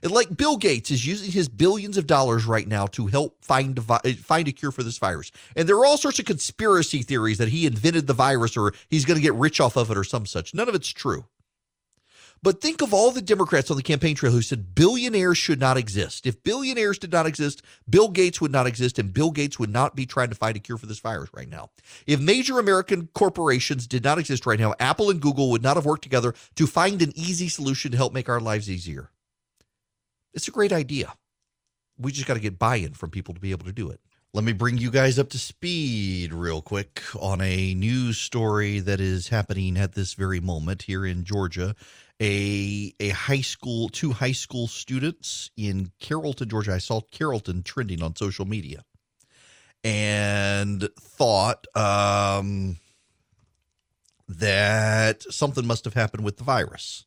And 0.03 0.13
like 0.13 0.37
Bill 0.37 0.57
Gates 0.57 0.91
is 0.91 1.07
using 1.07 1.31
his 1.31 1.49
billions 1.49 1.97
of 1.97 2.07
dollars 2.07 2.47
right 2.47 2.67
now 2.67 2.87
to 2.89 3.07
help 3.07 3.45
find 3.45 3.79
eh, 4.05 4.15
find 4.15 4.49
a 4.49 4.53
cure 4.53 4.73
for 4.73 4.83
this 4.83 4.99
virus. 4.99 5.31
And 5.57 5.69
there 5.69 5.77
are 5.77 5.87
all 5.87 5.97
sorts 5.97 6.19
of 6.19 6.25
conspiracy 6.25 7.03
theories 7.03 7.39
that 7.39 7.49
he 7.49 7.67
invented 7.67 8.07
the 8.07 8.13
virus 8.13 8.57
or 8.57 8.75
he's 8.89 9.05
going 9.05 9.17
to 9.17 9.23
get 9.23 9.35
rich 9.35 9.61
off 9.61 9.77
of 9.77 9.91
it 9.91 9.97
or 9.97 10.05
some 10.05 10.27
such. 10.27 10.55
None 10.55 10.69
of 10.69 10.75
it's 10.75 10.89
true. 10.89 11.27
But 12.43 12.61
think 12.61 12.83
of 12.83 12.95
all 12.95 13.11
the 13.11 13.23
Democrats 13.23 13.71
on 13.71 13.77
the 13.77 13.83
campaign 13.83 14.15
trail 14.15 14.33
who 14.33 14.43
said 14.43 14.75
billionaires 14.75 15.39
should 15.39 15.61
not 15.61 15.77
exist. 15.77 16.27
If 16.27 16.43
billionaires 16.43 16.99
did 16.99 17.13
not 17.13 17.27
exist, 17.27 17.63
Bill 17.89 18.09
Gates 18.09 18.41
would 18.41 18.53
not 18.53 18.67
exist, 18.67 18.99
and 18.99 19.13
Bill 19.13 19.31
Gates 19.31 19.59
would 19.59 19.71
not 19.71 19.97
be 19.97 20.07
trying 20.07 20.29
to 20.29 20.35
find 20.35 20.57
a 20.57 20.61
cure 20.61 20.79
for 20.79 20.87
this 20.87 21.01
virus 21.01 21.31
right 21.33 21.49
now. 21.49 21.71
If 22.07 22.21
major 22.21 22.59
American 22.59 23.09
corporations 23.15 23.87
did 23.87 24.05
not 24.05 24.19
exist 24.19 24.47
right 24.47 24.61
now, 24.61 24.75
Apple 24.79 25.11
and 25.11 25.21
Google 25.21 25.51
would 25.51 25.63
not 25.63 25.77
have 25.77 25.87
worked 25.87 26.03
together 26.03 26.35
to 26.57 26.67
find 26.67 27.03
an 27.03 27.13
easy 27.17 27.49
solution 27.49 27.91
to 27.91 27.97
help 27.97 28.13
make 28.13 28.29
our 28.29 28.41
lives 28.41 28.71
easier. 28.71 29.11
It's 30.33 30.49
a 30.49 30.53
great 30.53 30.73
idea. 30.73 31.15
We 31.99 32.13
just 32.13 32.29
got 32.29 32.35
to 32.35 32.41
get 32.41 32.59
buy 32.59 32.77
in 32.77 32.95
from 32.95 33.11
people 33.11 33.35
to 33.35 33.41
be 33.41 33.51
able 33.51 33.67
to 33.67 33.73
do 33.73 33.91
it. 33.91 34.01
Let 34.35 34.45
me 34.45 34.53
bring 34.53 34.77
you 34.77 34.91
guys 34.91 35.19
up 35.19 35.31
to 35.31 35.39
speed 35.39 36.35
real 36.35 36.61
quick 36.61 37.03
on 37.19 37.41
a 37.41 37.73
news 37.73 38.19
story 38.19 38.79
that 38.79 39.01
is 39.01 39.29
happening 39.29 39.79
at 39.79 39.95
this 39.95 40.13
very 40.13 40.39
moment 40.39 40.83
here 40.83 41.07
in 41.07 41.25
Georgia 41.25 41.75
a 42.21 42.93
a 43.01 43.11
high 43.11 43.41
school 43.41 43.89
two 43.89 44.13
high 44.13 44.33
school 44.33 44.67
students 44.67 45.51
in 45.57 45.93
Carrollton, 46.01 46.49
Georgia. 46.49 46.75
I 46.75 46.79
saw 46.79 47.01
Carrollton 47.01 47.63
trending 47.63 48.03
on 48.03 48.17
social 48.17 48.45
media 48.45 48.85
and 49.85 50.89
thought 50.99 51.67
um, 51.77 52.79
that 54.29 55.23
something 55.23 55.67
must 55.67 55.85
have 55.85 55.95
happened 55.95 56.25
with 56.25 56.37
the 56.37 56.45
virus. 56.45 57.07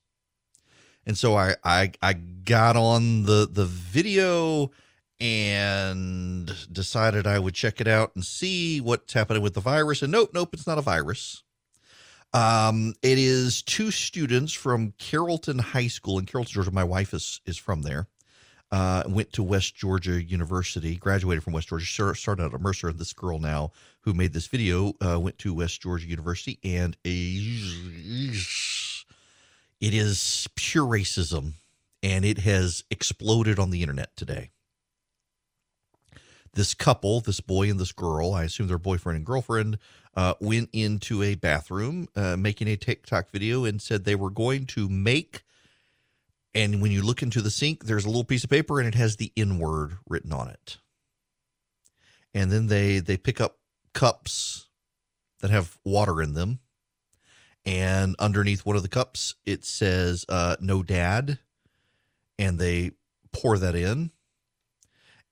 And 1.06 1.18
so 1.18 1.36
I, 1.36 1.56
I 1.64 1.92
I 2.02 2.14
got 2.14 2.76
on 2.78 3.24
the 3.24 3.48
the 3.52 3.66
video 3.66 4.72
and 5.20 6.52
decided 6.72 7.28
I 7.28 7.38
would 7.38 7.54
check 7.54 7.82
it 7.82 7.88
out 7.88 8.12
and 8.16 8.26
see 8.26 8.82
what's 8.82 9.14
happening 9.14 9.44
with 9.44 9.54
the 9.54 9.62
virus. 9.62 10.02
And 10.02 10.12
nope, 10.12 10.32
nope, 10.34 10.54
it's 10.54 10.66
not 10.68 10.78
a 10.78 10.82
virus. 10.82 11.44
Um, 12.34 12.94
it 13.02 13.18
is 13.18 13.62
two 13.62 13.91
students 13.91 14.53
from 14.53 14.94
Carrollton 14.98 15.60
High 15.60 15.88
School 15.88 16.18
in 16.18 16.26
Carrollton, 16.26 16.53
Georgia. 16.53 16.72
My 16.72 16.84
wife 16.84 17.14
is 17.14 17.41
is 17.45 17.58
from 17.58 17.82
there. 17.82 18.08
Uh, 18.72 19.03
went 19.06 19.34
to 19.34 19.44
West 19.44 19.76
Georgia 19.76 20.24
University, 20.24 20.95
graduated 20.95 21.44
from 21.44 21.52
West 21.52 21.68
Georgia, 21.68 22.16
started 22.16 22.41
out 22.41 22.53
at 22.53 22.62
Mercer. 22.62 22.88
And 22.88 22.98
this 22.98 23.12
girl 23.12 23.38
now 23.38 23.72
who 24.02 24.14
made 24.14 24.32
this 24.32 24.48
video 24.48 24.94
uh, 25.06 25.20
went 25.20 25.38
to 25.40 25.53
West 25.53 25.82
Georgia 25.82 26.08
University, 26.08 26.58
and 26.64 26.95
it 27.03 27.14
is 29.82 30.48
pure 30.56 30.86
racism, 30.86 31.56
and 32.02 32.24
it 32.24 32.38
has 32.40 32.86
exploded 32.90 33.60
on 33.60 33.72
the 33.72 33.82
internet 33.82 34.16
today 34.16 34.52
this 36.53 36.73
couple, 36.73 37.22
this 37.22 37.40
boy 37.40 37.69
and 37.69 37.80
this 37.80 37.91
girl, 37.91 38.34
I 38.34 38.44
assume 38.44 38.68
they're 38.68 38.78
boyfriend 38.78 39.18
and 39.18 39.26
girlfriend, 39.26 39.78
uh, 40.15 40.34
went 40.41 40.69
into 40.73 41.23
a 41.23 41.36
bathroom 41.36 42.07
uh, 42.15 42.36
making 42.38 42.68
a 42.68 42.76
TikTok 42.76 43.32
video 43.32 43.64
and 43.64 43.82
said 43.82 44.03
they 44.03 44.15
were 44.15 44.30
going 44.30 44.65
to 44.68 44.90
make. 44.90 45.44
And 46.53 46.82
when 46.82 46.91
you 46.91 47.02
look 47.02 47.22
into 47.22 47.41
the 47.41 47.49
sink, 47.49 47.86
there's 47.86 48.03
a 48.03 48.10
little 48.10 48.26
piece 48.26 48.44
of 48.44 48.49
paper 48.49 48.80
and 48.80 48.88
it 48.88 48.95
has 48.95 49.15
the 49.15 49.32
N 49.38 49.57
word 49.57 49.98
written 50.07 50.34
on 50.34 50.49
it. 50.49 50.78
And 52.34 52.52
then 52.52 52.68
they 52.68 52.99
they 52.99 53.18
pick 53.18 53.40
up 53.40 53.57
cups 53.94 54.68
that 55.40 55.52
have 55.52 55.78
water 55.84 56.22
in 56.22 56.34
them, 56.34 56.60
and 57.65 58.15
underneath 58.19 58.65
one 58.65 58.76
of 58.76 58.84
the 58.84 58.90
cups 58.90 59.36
it 59.45 59.65
says 59.65 60.26
uh, 60.30 60.56
"No 60.61 60.82
Dad," 60.82 61.40
and 62.40 62.57
they 62.57 62.91
pour 63.34 63.57
that 63.57 63.76
in 63.76 64.11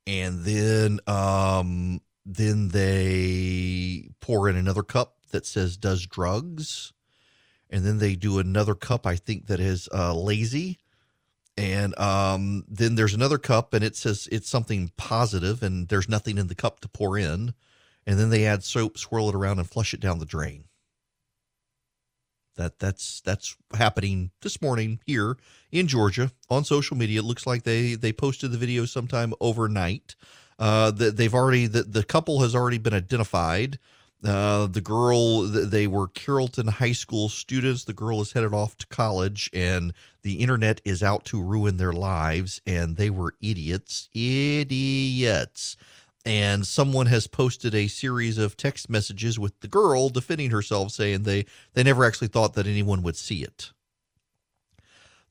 and 0.08 0.44
then 0.44 1.00
um, 1.08 2.02
then 2.26 2.70
they 2.70 4.10
pour 4.22 4.50
in 4.50 4.56
another 4.56 4.84
cup 4.84 5.18
that 5.32 5.46
says 5.46 5.78
does 5.78 6.06
drugs, 6.06 6.94
and 7.70 7.86
then 7.86 7.98
they 8.00 8.16
do 8.16 8.40
another 8.40 8.76
cup 8.76 9.06
I 9.06 9.16
think 9.16 9.48
that 9.48 9.60
is 9.60 9.90
uh, 9.94 10.14
lazy, 10.14 10.80
and 11.58 11.98
um, 12.00 12.64
then 12.68 12.96
there's 12.96 13.14
another 13.14 13.38
cup 13.38 13.74
and 13.74 13.84
it 13.84 13.96
says 13.96 14.30
it's 14.32 14.50
something 14.50 14.92
positive, 14.98 15.62
and 15.62 15.90
there's 15.90 16.10
nothing 16.10 16.38
in 16.38 16.48
the 16.48 16.56
cup 16.56 16.80
to 16.82 16.88
pour 16.88 17.18
in, 17.18 17.54
and 18.08 18.20
then 18.20 18.30
they 18.30 18.46
add 18.46 18.64
soap, 18.64 18.98
swirl 18.98 19.30
it 19.30 19.36
around, 19.36 19.60
and 19.60 19.70
flush 19.70 19.94
it 19.94 20.00
down 20.00 20.20
the 20.20 20.26
drain. 20.26 20.66
That 22.60 22.78
that's 22.78 23.22
that's 23.22 23.56
happening 23.74 24.32
this 24.42 24.62
morning 24.62 25.00
here 25.06 25.38
in 25.72 25.88
Georgia 25.88 26.30
on 26.50 26.66
social 26.66 26.98
media. 26.98 27.22
It 27.22 27.24
looks 27.24 27.48
like 27.48 27.64
they 27.64 27.96
they 27.96 28.12
posted 28.12 28.52
the 28.52 28.58
video 28.58 28.84
sometime 28.84 29.34
overnight. 29.40 30.18
Uh, 30.60 30.92
that 30.92 31.16
they've 31.16 31.34
already 31.34 31.68
the, 31.68 31.84
the 31.84 32.04
couple 32.04 32.42
has 32.42 32.54
already 32.54 32.78
been 32.78 32.94
identified. 32.94 33.80
Uh, 34.26 34.68
the 34.68 34.82
girl 34.82 35.44
they 35.44 35.88
were 35.88 36.10
Carrollton 36.10 36.68
High 36.68 36.92
School 36.92 37.30
students. 37.30 37.86
The 37.86 37.94
girl 37.94 38.20
is 38.20 38.34
headed 38.34 38.54
off 38.54 38.78
to 38.80 38.88
college, 38.88 39.50
and 39.54 39.94
the 40.24 40.42
internet 40.42 40.82
is 40.84 41.02
out 41.02 41.24
to 41.26 41.42
ruin 41.42 41.78
their 41.78 41.94
lives. 41.94 42.60
And 42.68 42.98
they 42.98 43.10
were 43.10 43.36
idiots, 43.42 44.10
idiots 44.14 45.78
and 46.30 46.68
someone 46.68 47.08
has 47.08 47.26
posted 47.26 47.74
a 47.74 47.88
series 47.88 48.38
of 48.38 48.56
text 48.56 48.88
messages 48.88 49.40
with 49.40 49.60
the 49.62 49.68
girl 49.68 50.10
defending 50.10 50.52
herself 50.52 50.92
saying 50.92 51.24
they 51.24 51.44
they 51.74 51.82
never 51.82 52.06
actually 52.06 52.28
thought 52.28 52.54
that 52.54 52.68
anyone 52.68 53.02
would 53.02 53.16
see 53.16 53.42
it. 53.42 53.72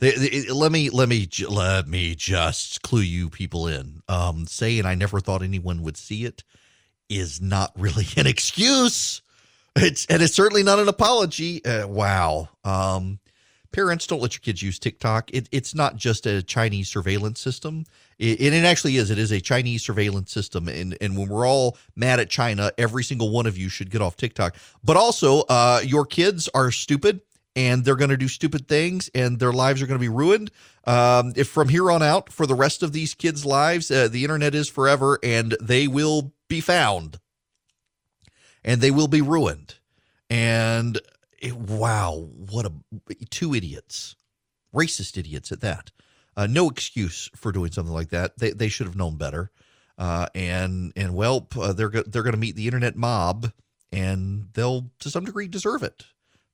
They, 0.00 0.10
they, 0.10 0.50
let 0.50 0.72
me 0.72 0.90
let 0.90 1.08
me 1.08 1.28
let 1.48 1.86
me 1.86 2.16
just 2.16 2.82
clue 2.82 3.02
you 3.02 3.30
people 3.30 3.68
in. 3.68 4.02
Um 4.08 4.46
saying 4.46 4.86
i 4.86 4.96
never 4.96 5.20
thought 5.20 5.42
anyone 5.42 5.82
would 5.82 5.96
see 5.96 6.24
it 6.24 6.42
is 7.08 7.40
not 7.40 7.70
really 7.76 8.06
an 8.16 8.26
excuse. 8.26 9.22
It's 9.76 10.04
and 10.06 10.20
it's 10.20 10.34
certainly 10.34 10.64
not 10.64 10.80
an 10.80 10.88
apology. 10.88 11.64
Uh, 11.64 11.86
wow. 11.86 12.48
Um 12.64 13.20
parents 13.70 14.08
don't 14.08 14.20
let 14.20 14.34
your 14.34 14.40
kids 14.40 14.62
use 14.62 14.80
TikTok. 14.80 15.30
It, 15.32 15.48
it's 15.52 15.76
not 15.76 15.94
just 15.94 16.26
a 16.26 16.42
Chinese 16.42 16.88
surveillance 16.88 17.40
system. 17.40 17.84
It, 18.18 18.40
and 18.40 18.54
it 18.54 18.64
actually 18.64 18.96
is. 18.96 19.10
It 19.10 19.18
is 19.18 19.30
a 19.30 19.40
Chinese 19.40 19.82
surveillance 19.84 20.32
system. 20.32 20.68
And, 20.68 20.96
and 21.00 21.16
when 21.16 21.28
we're 21.28 21.46
all 21.46 21.76
mad 21.94 22.20
at 22.20 22.30
China, 22.30 22.72
every 22.76 23.04
single 23.04 23.30
one 23.30 23.46
of 23.46 23.56
you 23.56 23.68
should 23.68 23.90
get 23.90 24.02
off 24.02 24.16
TikTok. 24.16 24.56
But 24.82 24.96
also, 24.96 25.42
uh, 25.42 25.80
your 25.84 26.04
kids 26.04 26.48
are 26.54 26.70
stupid 26.70 27.20
and 27.54 27.84
they're 27.84 27.96
going 27.96 28.10
to 28.10 28.16
do 28.16 28.28
stupid 28.28 28.68
things 28.68 29.10
and 29.14 29.38
their 29.38 29.52
lives 29.52 29.82
are 29.82 29.86
going 29.86 29.98
to 29.98 30.04
be 30.04 30.08
ruined. 30.08 30.50
Um, 30.84 31.32
if 31.36 31.48
from 31.48 31.68
here 31.68 31.90
on 31.90 32.02
out, 32.02 32.32
for 32.32 32.46
the 32.46 32.54
rest 32.54 32.82
of 32.82 32.92
these 32.92 33.14
kids' 33.14 33.44
lives, 33.44 33.90
uh, 33.90 34.08
the 34.08 34.24
internet 34.24 34.54
is 34.54 34.68
forever 34.68 35.18
and 35.22 35.56
they 35.60 35.86
will 35.86 36.32
be 36.48 36.60
found 36.60 37.18
and 38.64 38.80
they 38.80 38.90
will 38.90 39.08
be 39.08 39.20
ruined. 39.20 39.76
And 40.30 41.00
it, 41.38 41.56
wow, 41.56 42.28
what 42.50 42.66
a 42.66 42.72
two 43.30 43.54
idiots, 43.54 44.16
racist 44.74 45.16
idiots 45.16 45.50
at 45.52 45.60
that. 45.60 45.90
Uh, 46.38 46.46
no 46.46 46.70
excuse 46.70 47.28
for 47.34 47.50
doing 47.50 47.72
something 47.72 47.92
like 47.92 48.10
that. 48.10 48.38
They 48.38 48.50
they 48.50 48.68
should 48.68 48.86
have 48.86 48.94
known 48.94 49.16
better. 49.16 49.50
Uh, 49.98 50.28
and 50.36 50.92
and 50.94 51.16
well, 51.16 51.48
uh, 51.60 51.72
they're 51.72 51.90
they're 51.90 52.22
going 52.22 52.32
to 52.32 52.38
meet 52.38 52.54
the 52.54 52.66
internet 52.66 52.94
mob, 52.94 53.50
and 53.90 54.48
they'll 54.54 54.88
to 55.00 55.10
some 55.10 55.24
degree 55.24 55.48
deserve 55.48 55.82
it. 55.82 56.04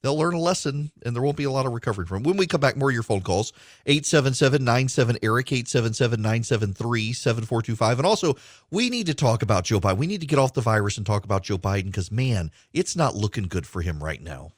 They'll 0.00 0.16
learn 0.16 0.34
a 0.34 0.40
lesson, 0.40 0.90
and 1.04 1.14
there 1.14 1.22
won't 1.22 1.36
be 1.36 1.44
a 1.44 1.50
lot 1.50 1.66
of 1.66 1.72
recovery 1.72 2.06
from. 2.06 2.22
When 2.22 2.38
we 2.38 2.46
come 2.46 2.60
back, 2.62 2.76
more 2.76 2.88
of 2.88 2.94
your 2.94 3.02
phone 3.02 3.20
calls 3.20 3.52
877 3.84 4.64
97 4.64 5.18
Erick, 5.22 5.52
877 5.52 6.20
973 6.20 7.12
7425. 7.12 7.98
And 7.98 8.06
also, 8.06 8.36
we 8.70 8.88
need 8.88 9.06
to 9.06 9.14
talk 9.14 9.42
about 9.42 9.64
Joe 9.64 9.80
Biden. 9.80 9.98
We 9.98 10.06
need 10.06 10.20
to 10.22 10.26
get 10.26 10.38
off 10.38 10.54
the 10.54 10.60
virus 10.62 10.96
and 10.96 11.06
talk 11.06 11.24
about 11.24 11.42
Joe 11.42 11.58
Biden 11.58 11.86
because, 11.86 12.10
man, 12.10 12.50
it's 12.72 12.96
not 12.96 13.14
looking 13.14 13.44
good 13.44 13.66
for 13.66 13.82
him 13.82 14.02
right 14.02 14.20
now. 14.20 14.52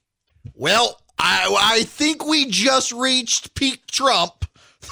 Well, 0.55 1.01
I, 1.19 1.57
I 1.61 1.83
think 1.85 2.25
we 2.25 2.47
just 2.47 2.93
reached 2.93 3.55
peak 3.55 3.87
Trump. 3.87 4.47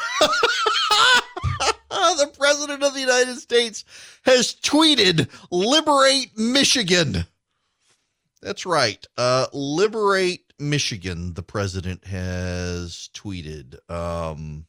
the 1.88 2.30
president 2.38 2.82
of 2.82 2.94
the 2.94 3.00
United 3.00 3.36
States 3.36 3.84
has 4.24 4.54
tweeted, 4.54 5.28
Liberate 5.50 6.36
Michigan. 6.36 7.26
That's 8.42 8.66
right. 8.66 9.04
Uh, 9.16 9.46
liberate 9.52 10.52
Michigan, 10.58 11.34
the 11.34 11.42
president 11.42 12.04
has 12.06 13.08
tweeted. 13.14 13.78
Um, 13.90 14.66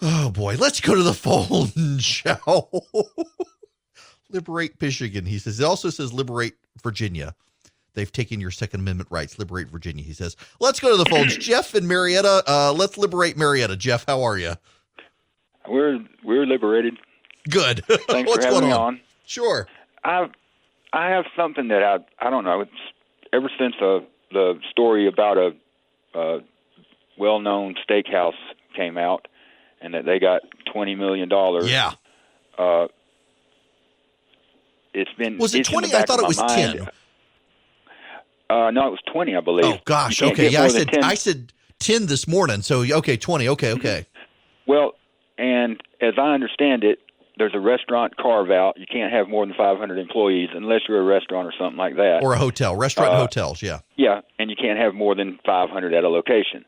oh 0.00 0.30
boy, 0.30 0.56
let's 0.56 0.80
go 0.80 0.94
to 0.94 1.02
the 1.02 1.14
phone, 1.14 1.98
shall 1.98 2.86
Liberate 4.30 4.80
Michigan, 4.80 5.26
he 5.26 5.38
says. 5.38 5.60
It 5.60 5.64
also 5.64 5.90
says 5.90 6.12
liberate 6.12 6.54
Virginia. 6.82 7.34
They've 7.94 8.10
taken 8.10 8.40
your 8.40 8.50
Second 8.50 8.80
Amendment 8.80 9.08
rights. 9.10 9.38
Liberate 9.38 9.68
Virginia, 9.68 10.04
he 10.04 10.12
says. 10.12 10.36
Let's 10.60 10.80
go 10.80 10.90
to 10.96 10.96
the 11.02 11.08
phones. 11.08 11.36
Jeff 11.38 11.74
and 11.74 11.86
Marietta. 11.88 12.42
Uh, 12.46 12.72
let's 12.72 12.96
liberate 12.98 13.36
Marietta. 13.36 13.76
Jeff, 13.76 14.04
how 14.06 14.22
are 14.22 14.38
you? 14.38 14.54
We're 15.68 15.98
we're 16.24 16.46
liberated. 16.46 16.94
Good. 17.48 17.84
Thanks 18.08 18.28
What's 18.28 18.44
for 18.44 18.52
having 18.52 18.60
going 18.60 18.64
me 18.70 18.72
on? 18.72 18.80
on. 18.94 19.00
Sure. 19.26 19.68
I 20.04 20.28
I 20.92 21.10
have 21.10 21.24
something 21.36 21.68
that 21.68 21.82
I 21.82 22.26
I 22.26 22.30
don't 22.30 22.44
know. 22.44 22.62
It's 22.62 22.70
ever 23.32 23.50
since 23.58 23.74
uh, 23.80 24.00
the 24.32 24.58
story 24.70 25.06
about 25.06 25.38
a, 25.38 25.50
a 26.14 26.38
well-known 27.18 27.76
steakhouse 27.88 28.32
came 28.74 28.98
out, 28.98 29.28
and 29.80 29.94
that 29.94 30.04
they 30.04 30.18
got 30.18 30.42
twenty 30.72 30.94
million 30.94 31.28
dollars. 31.28 31.70
Yeah. 31.70 31.92
Uh, 32.58 32.88
it's 34.92 35.12
been 35.16 35.38
Was 35.38 35.54
it 35.54 35.66
20? 35.66 35.94
I 35.94 36.02
thought 36.02 36.18
it 36.18 36.26
was 36.26 36.38
mind. 36.38 36.78
10. 36.78 36.88
Uh, 38.50 38.70
no, 38.70 38.88
it 38.88 38.90
was 38.90 39.00
twenty, 39.12 39.36
I 39.36 39.40
believe. 39.40 39.64
Oh 39.64 39.78
gosh. 39.84 40.22
Okay. 40.22 40.48
Yeah, 40.50 40.64
I 40.64 40.68
said 40.68 40.88
10 40.88 41.04
I 41.04 41.14
said 41.14 41.52
ten 41.78 42.06
this 42.06 42.26
morning. 42.26 42.62
So 42.62 42.82
okay, 42.82 43.16
twenty. 43.16 43.48
Okay, 43.48 43.72
okay. 43.72 44.06
Well, 44.66 44.92
and 45.38 45.80
as 46.00 46.14
I 46.18 46.34
understand 46.34 46.84
it, 46.84 46.98
there's 47.38 47.54
a 47.54 47.60
restaurant 47.60 48.16
carve 48.16 48.50
out. 48.50 48.74
You 48.78 48.86
can't 48.90 49.12
have 49.12 49.28
more 49.28 49.46
than 49.46 49.54
500 49.56 49.98
employees 49.98 50.50
unless 50.54 50.82
you're 50.88 51.00
a 51.00 51.04
restaurant 51.04 51.48
or 51.48 51.54
something 51.58 51.78
like 51.78 51.96
that. 51.96 52.20
Or 52.22 52.34
a 52.34 52.38
hotel, 52.38 52.76
restaurant, 52.76 53.12
Uh, 53.14 53.16
hotels. 53.16 53.62
Yeah. 53.62 53.80
yeah, 53.96 54.20
and 54.38 54.50
you 54.50 54.56
can't 54.56 54.78
have 54.78 54.94
more 54.94 55.14
than 55.14 55.38
500 55.46 55.94
at 55.94 56.04
a 56.04 56.08
location. 56.08 56.64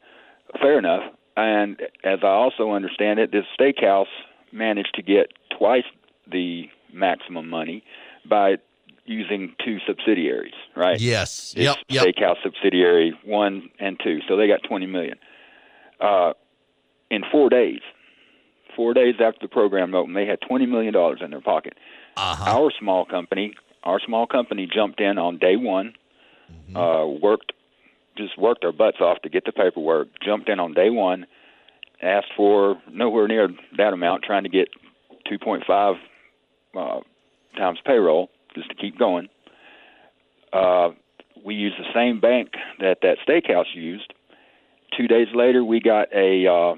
Fair 0.61 0.79
enough. 0.79 1.03
And 1.37 1.81
as 2.05 2.21
I 2.23 2.29
also 2.29 2.73
understand 2.73 3.19
it, 3.21 3.33
this 3.33 3.45
steakhouse 3.59 4.07
managed 4.53 4.95
to 4.95 5.03
get 5.03 5.33
twice 5.57 5.85
the 6.31 6.65
maximum 6.93 7.49
money 7.51 7.85
by 8.29 8.57
using 9.05 9.55
two 9.65 9.79
subsidiaries, 9.87 10.55
right? 10.77 11.01
Yes. 11.01 11.55
It's 11.57 11.65
Yep. 11.65 11.77
Yep. 11.89 12.05
Steakhouse 12.07 12.37
subsidiary 12.43 13.13
one 13.25 13.69
and 13.79 13.99
two, 14.03 14.21
so 14.29 14.37
they 14.37 14.47
got 14.47 14.61
20 14.63 14.87
million. 14.87 15.19
Uh, 16.01 16.33
in 17.11 17.23
four 17.31 17.49
days, 17.51 17.81
four 18.77 18.95
days 18.95 19.17
after 19.21 19.39
the 19.43 19.49
program 19.49 19.95
opened, 19.95 20.17
they 20.17 20.27
had 20.27 20.41
20 20.47 20.67
million 20.67 20.93
dollars 20.95 21.21
in 21.23 21.31
their 21.31 21.41
pocket. 21.41 21.75
Uh-huh. 22.17 22.51
Our 22.59 22.71
small 22.79 23.05
company, 23.05 23.55
our 23.83 23.99
small 24.01 24.27
company 24.27 24.69
jumped 24.73 25.01
in 25.01 25.19
on 25.19 25.39
day 25.39 25.57
one, 25.57 25.95
Mm-hmm. 26.53 26.77
uh, 26.77 27.07
worked, 27.07 27.53
just 28.19 28.37
worked 28.37 28.63
our 28.63 28.73
butts 28.73 28.99
off 29.01 29.23
to 29.23 29.31
get 29.31 29.47
the 29.47 29.53
paperwork. 29.53 30.09
Jumped 30.23 30.51
in 30.51 30.61
on 30.61 30.75
day 30.75 30.91
one, 30.91 31.25
asked 32.03 32.33
for 32.37 32.77
nowhere 32.91 33.27
near 33.27 33.49
that 33.79 33.95
amount, 33.95 34.23
trying 34.23 34.43
to 34.43 34.51
get 34.51 34.69
2.5 35.31 35.95
uh, 36.77 37.01
times 37.57 37.79
payroll 37.87 38.29
just 38.55 38.69
to 38.69 38.75
keep 38.75 38.99
going. 38.99 39.29
Uh, 40.53 40.91
we 41.45 41.55
used 41.55 41.77
the 41.79 41.93
same 41.95 42.21
bank 42.21 42.51
that 42.79 42.99
that 43.03 43.19
steakhouse 43.27 43.75
used. 43.75 44.13
Two 44.97 45.09
days 45.09 45.29
later, 45.35 45.65
we 45.65 45.81
got 45.81 46.09
a 46.15 46.47
uh, 46.47 46.75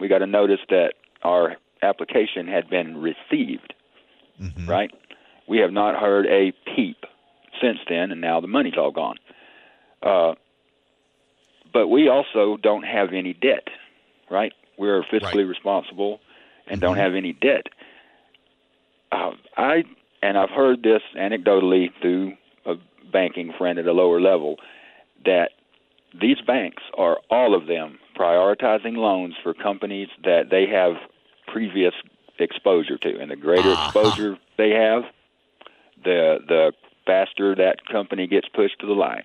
we 0.00 0.08
got 0.08 0.22
a 0.22 0.26
notice 0.26 0.60
that 0.70 0.94
our 1.22 1.56
application 1.82 2.46
had 2.46 2.70
been 2.70 2.96
received. 3.00 3.74
Mhm. 4.40 4.68
Right? 4.68 4.90
We 5.48 5.58
have 5.58 5.72
not 5.72 5.96
heard 6.00 6.26
a 6.26 6.52
peep 6.74 7.04
since 7.60 7.78
then, 7.88 8.12
and 8.12 8.20
now 8.20 8.40
the 8.40 8.46
money's 8.46 8.76
all 8.78 8.92
gone. 8.92 9.16
Uh, 10.02 10.34
but 11.72 11.88
we 11.88 12.08
also 12.08 12.56
don't 12.56 12.84
have 12.84 13.12
any 13.12 13.34
debt, 13.34 13.68
right? 14.30 14.52
We're 14.78 15.02
fiscally 15.02 15.22
Right. 15.36 15.46
responsible 15.46 16.20
and 16.66 16.80
don't 16.80 16.96
Mhm. 16.96 17.00
have 17.00 17.14
any 17.14 17.32
debt. 17.32 17.66
Uh, 19.10 19.32
I 19.56 19.84
and 20.22 20.38
I've 20.38 20.50
heard 20.50 20.82
this 20.82 21.02
anecdotally 21.16 21.90
through 22.00 22.34
a 22.64 22.74
banking 23.12 23.52
friend 23.58 23.78
at 23.78 23.86
a 23.86 23.92
lower 23.92 24.20
level 24.20 24.56
that 25.24 25.50
these 26.18 26.40
banks 26.46 26.82
are 26.96 27.18
all 27.30 27.54
of 27.54 27.66
them 27.66 27.98
prioritizing 28.16 28.96
loans 28.96 29.34
for 29.42 29.54
companies 29.54 30.08
that 30.24 30.50
they 30.50 30.66
have 30.66 30.94
previous 31.46 31.94
exposure 32.38 32.98
to, 32.98 33.18
and 33.20 33.30
the 33.30 33.36
greater 33.36 33.70
Uh-huh. 33.70 33.84
exposure 33.86 34.38
they 34.56 34.70
have, 34.70 35.04
the 36.04 36.38
the 36.46 36.72
faster 37.06 37.54
that 37.54 37.84
company 37.86 38.26
gets 38.26 38.48
pushed 38.48 38.78
to 38.80 38.86
the 38.86 38.92
line. 38.94 39.24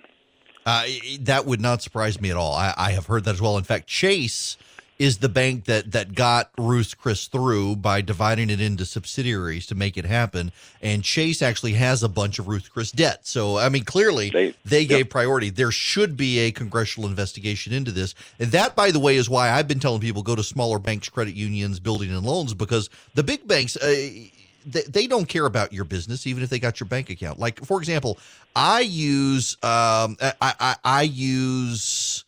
Uh, 0.65 0.84
that 1.22 1.45
would 1.45 1.61
not 1.61 1.82
surprise 1.82 2.19
me 2.19 2.30
at 2.30 2.36
all. 2.36 2.53
I, 2.53 2.74
I 2.76 2.91
have 2.91 3.06
heard 3.06 3.24
that 3.26 3.36
as 3.36 3.41
well. 3.41 3.57
In 3.57 3.64
fact, 3.64 3.88
Chase 3.88 4.57
is 4.99 5.19
the 5.19 5.30
bank 5.30 5.65
that 5.65 5.91
that 5.91 6.15
got 6.15 6.52
Ruth 6.57 6.98
Chris 6.98 7.28
through 7.28 7.76
by 7.78 8.02
dividing 8.02 8.49
it 8.49 8.60
into 8.60 8.86
subsidiaries 8.86 9.65
to 9.68 9.76
make 9.76 9.98
it 9.98 10.06
happen. 10.06 10.52
And 10.82 11.03
Chase 11.03 11.41
actually 11.41 11.74
has 11.74 12.03
a 12.03 12.10
bunch 12.10 12.40
of 12.40 12.48
Ruth 12.48 12.72
Chris 12.72 12.91
debt. 12.91 13.28
So 13.28 13.57
I 13.57 13.69
mean, 13.69 13.84
clearly 13.84 14.30
they, 14.30 14.53
they 14.65 14.86
gave 14.86 15.10
priority. 15.10 15.49
There 15.49 15.72
should 15.72 16.18
be 16.18 16.40
a 16.40 16.52
congressional 16.52 17.10
investigation 17.10 17.74
into 17.74 17.91
this. 17.91 18.15
And 18.40 18.52
that, 18.52 18.76
by 18.76 18.91
the 18.91 18.99
way, 18.99 19.18
is 19.18 19.30
why 19.30 19.52
I've 19.52 19.68
been 19.68 19.80
telling 19.80 20.02
people 20.02 20.24
go 20.24 20.36
to 20.36 20.44
smaller 20.44 20.80
banks, 20.80 21.10
credit 21.10 21.36
unions, 21.36 21.80
building 21.80 22.10
and 22.11 22.26
loans 22.26 22.53
because 22.53 22.90
the 23.14 23.24
big 23.24 23.48
banks. 23.48 23.78
Uh, 23.78 24.30
they, 24.69 24.82
they 24.82 25.07
don't 25.07 25.30
care 25.30 25.45
about 25.45 25.72
your 25.72 25.86
business, 25.86 26.28
even 26.28 26.44
if 26.44 26.49
they 26.49 26.60
got 26.60 26.82
your 26.82 26.90
bank 26.90 27.10
account. 27.10 27.40
Like, 27.40 27.64
for 27.64 27.80
example, 27.80 28.18
I 28.53 28.82
use 28.82 29.53
um, 29.64 30.18
I, 30.19 30.34
I, 30.41 30.76
I 30.84 31.02
use 31.03 32.26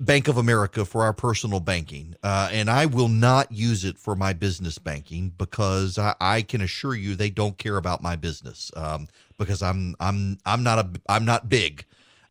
Bank 0.00 0.28
of 0.28 0.36
America 0.36 0.84
for 0.84 1.02
our 1.02 1.12
personal 1.12 1.60
banking, 1.60 2.14
uh, 2.22 2.48
and 2.52 2.68
I 2.68 2.86
will 2.86 3.08
not 3.08 3.52
use 3.52 3.84
it 3.84 3.96
for 3.96 4.16
my 4.16 4.32
business 4.32 4.78
banking 4.78 5.30
because 5.30 5.98
I, 5.98 6.14
I 6.20 6.42
can 6.42 6.60
assure 6.60 6.94
you 6.94 7.14
they 7.14 7.30
don't 7.30 7.56
care 7.58 7.76
about 7.76 8.02
my 8.02 8.16
business 8.16 8.72
um, 8.76 9.06
because 9.38 9.62
I'm 9.62 9.94
I'm 10.00 10.38
I'm 10.44 10.62
not 10.64 10.78
a 10.80 10.90
I'm 11.08 11.24
not 11.24 11.48
big, 11.48 11.84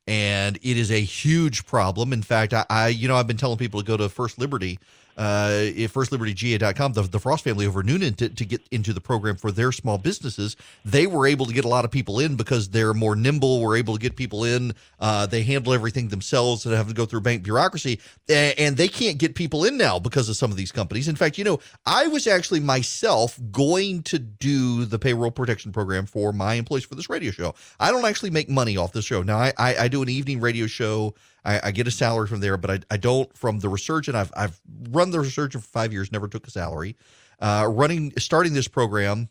and 0.05 0.57
it 0.57 0.77
is 0.77 0.91
a 0.91 0.99
huge 1.01 1.65
problem. 1.65 2.11
In 2.11 2.21
fact, 2.21 2.53
I, 2.53 2.65
I 2.69 2.87
you 2.89 3.07
know 3.07 3.15
I've 3.15 3.27
been 3.27 3.37
telling 3.37 3.57
people 3.57 3.79
to 3.79 3.85
go 3.85 3.95
to 3.95 4.09
First 4.09 4.37
Liberty 4.37 4.77
uh, 5.17 5.71
firstlibertyga.com, 5.75 6.93
the, 6.93 7.03
the 7.03 7.19
Frost 7.19 7.43
family 7.43 7.65
over 7.65 7.83
Newnan 7.83 8.15
to, 8.17 8.29
to 8.29 8.45
get 8.45 8.61
into 8.71 8.93
the 8.93 9.01
program 9.01 9.35
for 9.35 9.51
their 9.51 9.71
small 9.71 9.97
businesses. 9.97 10.55
They 10.83 11.07
were 11.07 11.27
able 11.27 11.45
to 11.45 11.53
get 11.53 11.65
a 11.65 11.67
lot 11.67 11.85
of 11.85 11.91
people 11.91 12.19
in 12.19 12.35
because 12.35 12.69
they're 12.69 12.93
more 12.93 13.15
nimble, 13.15 13.61
were 13.61 13.77
able 13.77 13.93
to 13.95 13.99
get 13.99 14.15
people 14.15 14.43
in. 14.43 14.73
Uh, 14.99 15.25
they 15.25 15.43
handle 15.43 15.73
everything 15.73 16.09
themselves 16.09 16.65
and 16.65 16.75
have 16.75 16.87
to 16.87 16.93
go 16.93 17.05
through 17.05 17.21
bank 17.21 17.43
bureaucracy. 17.43 17.99
And 18.29 18.77
they 18.77 18.87
can't 18.87 19.17
get 19.17 19.35
people 19.35 19.65
in 19.65 19.77
now 19.77 19.99
because 19.99 20.29
of 20.29 20.35
some 20.35 20.51
of 20.51 20.57
these 20.57 20.71
companies. 20.71 21.07
In 21.07 21.15
fact, 21.15 21.37
you 21.37 21.43
know, 21.43 21.59
I 21.85 22.07
was 22.07 22.27
actually 22.27 22.59
myself 22.59 23.39
going 23.51 24.03
to 24.03 24.19
do 24.19 24.85
the 24.85 24.99
payroll 24.99 25.31
protection 25.31 25.71
program 25.71 26.05
for 26.05 26.33
my 26.33 26.55
employees 26.55 26.85
for 26.85 26.95
this 26.95 27.09
radio 27.09 27.31
show. 27.31 27.55
I 27.79 27.91
don't 27.91 28.05
actually 28.05 28.31
make 28.31 28.49
money 28.49 28.77
off 28.77 28.93
this 28.93 29.05
show. 29.05 29.23
Now, 29.23 29.37
I, 29.37 29.53
I, 29.57 29.75
I 29.75 29.87
do 29.87 30.01
an 30.01 30.09
evening 30.09 30.39
radio 30.39 30.67
show 30.67 31.13
I, 31.45 31.59
I 31.65 31.71
get 31.71 31.87
a 31.87 31.91
salary 31.91 32.27
from 32.27 32.39
there, 32.39 32.57
but 32.57 32.71
I, 32.71 32.79
I 32.91 32.97
don't 32.97 33.35
from 33.37 33.59
the 33.59 33.69
resurgent. 33.69 34.15
I've 34.15 34.31
I've 34.35 34.59
run 34.89 35.11
the 35.11 35.19
resurgent 35.19 35.63
for 35.63 35.69
five 35.69 35.91
years, 35.91 36.11
never 36.11 36.27
took 36.27 36.47
a 36.47 36.51
salary. 36.51 36.95
Uh, 37.39 37.67
running 37.69 38.13
starting 38.17 38.53
this 38.53 38.67
program, 38.67 39.29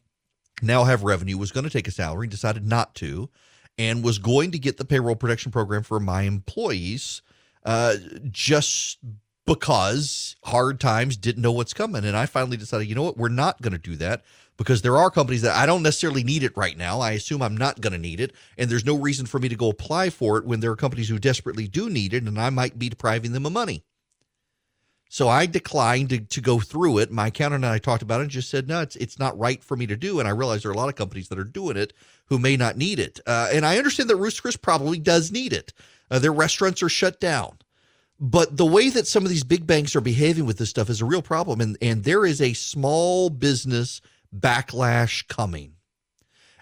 now 0.61 0.85
have 0.85 1.03
revenue. 1.03 1.39
Was 1.39 1.53
going 1.53 1.65
to 1.65 1.71
take 1.71 1.89
a 1.89 1.93
salary, 1.93 2.27
decided 2.27 2.67
not 2.67 2.95
to, 2.97 3.31
and 3.79 4.05
was 4.05 4.19
going 4.19 4.51
to 4.53 4.59
get 4.59 4.77
the 4.77 4.85
payroll 4.85 5.17
protection 5.17 5.53
program 5.53 5.83
for 5.83 5.99
my 5.99 6.23
employees, 6.23 7.23
uh, 7.65 7.95
just 8.31 8.99
because 9.47 10.37
hard 10.45 10.79
times 10.81 11.17
didn't 11.17 11.43
know 11.43 11.53
what's 11.53 11.75
coming. 11.75 12.05
And 12.05 12.17
I 12.17 12.27
finally 12.27 12.57
decided, 12.57 12.89
you 12.89 12.95
know 12.95 13.03
what, 13.03 13.17
we're 13.17 13.29
not 13.29 13.61
going 13.61 13.73
to 13.73 13.79
do 13.79 13.97
that 13.97 14.23
because 14.57 14.83
there 14.83 14.97
are 14.97 15.11
companies 15.11 15.43
that 15.43 15.57
I 15.57 15.67
don't 15.67 15.83
necessarily 15.83 16.23
need 16.23 16.43
it 16.43 16.57
right 16.57 16.77
now. 16.77 17.01
I 17.01 17.13
assume 17.13 17.43
I'm 17.43 17.57
not 17.57 17.81
going 17.81 17.93
to 17.93 17.99
need 17.99 18.21
it. 18.21 18.33
And 18.59 18.71
there's 18.71 18.85
no 18.85 18.97
reason 18.97 19.27
for 19.27 19.39
me 19.39 19.49
to 19.49 19.57
go 19.57 19.71
apply 19.71 20.11
for 20.11 20.39
it 20.39 20.45
when 20.45 20.61
there 20.61 20.71
are 20.71 20.77
companies 20.77 21.09
who 21.09 21.19
desperately 21.19 21.67
do 21.67 21.89
need 21.89 22.15
it 22.15 22.25
and 22.25 22.39
I 22.39 22.51
might 22.51 22.79
be 22.79 22.89
depriving 22.89 23.33
them 23.33 23.47
of 23.47 23.53
money. 23.53 23.83
So 25.09 25.29
I 25.29 25.45
declined 25.45 26.09
to, 26.09 26.21
to 26.21 26.41
go 26.41 26.59
through 26.59 26.99
it. 26.99 27.11
My 27.11 27.27
accountant 27.27 27.65
and 27.65 27.73
I 27.73 27.77
talked 27.77 28.03
about 28.03 28.21
it 28.21 28.23
and 28.23 28.31
just 28.31 28.49
said, 28.49 28.67
no, 28.67 28.81
it's, 28.81 28.97
it's 28.97 29.19
not 29.19 29.39
right 29.39 29.63
for 29.63 29.77
me 29.77 29.87
to 29.89 29.97
do. 29.97 30.19
And 30.19 30.27
I 30.27 30.31
realize 30.31 30.63
there 30.63 30.71
are 30.71 30.75
a 30.75 30.79
lot 30.79 30.89
of 30.89 30.97
companies 30.97 31.29
that 31.29 31.39
are 31.39 31.45
doing 31.45 31.77
it 31.77 31.93
who 32.27 32.39
may 32.39 32.57
not 32.57 32.79
need 32.79 32.99
it. 32.99 33.21
Uh, 33.27 33.51
and 33.53 33.67
I 33.67 33.77
understand 33.77 34.09
that 34.09 34.17
Ruth 34.17 34.41
Chris 34.41 34.57
probably 34.57 34.99
does 34.99 35.31
need 35.31 35.53
it. 35.53 35.75
Uh, 36.11 36.19
their 36.19 36.33
restaurants 36.33 36.83
are 36.83 36.89
shut 36.89 37.21
down. 37.21 37.59
But 38.19 38.57
the 38.57 38.65
way 38.65 38.89
that 38.89 39.07
some 39.07 39.25
of 39.25 39.29
these 39.29 39.45
big 39.45 39.67
banks 39.67 39.95
are 39.95 40.01
behaving 40.01 40.47
with 40.47 40.57
this 40.57 40.71
stuff 40.71 40.89
is 40.89 41.03
a 41.03 41.05
real 41.05 41.21
problem. 41.21 41.61
And, 41.61 41.77
and 41.83 42.05
there 42.05 42.25
is 42.25 42.41
a 42.41 42.55
small 42.55 43.29
business 43.29 44.01
backlash 44.35 45.27
coming. 45.29 45.75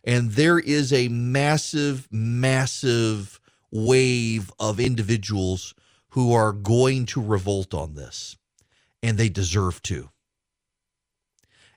And 0.04 0.32
there 0.32 0.58
is 0.58 0.92
a 0.92 1.08
massive, 1.08 2.08
massive 2.10 3.40
wave 3.70 4.50
of 4.58 4.80
individuals 4.80 5.74
who 6.10 6.32
are 6.32 6.52
going 6.52 7.06
to 7.06 7.22
revolt 7.22 7.74
on 7.74 7.94
this, 7.94 8.36
and 9.02 9.16
they 9.16 9.28
deserve 9.28 9.82
to. 9.82 10.10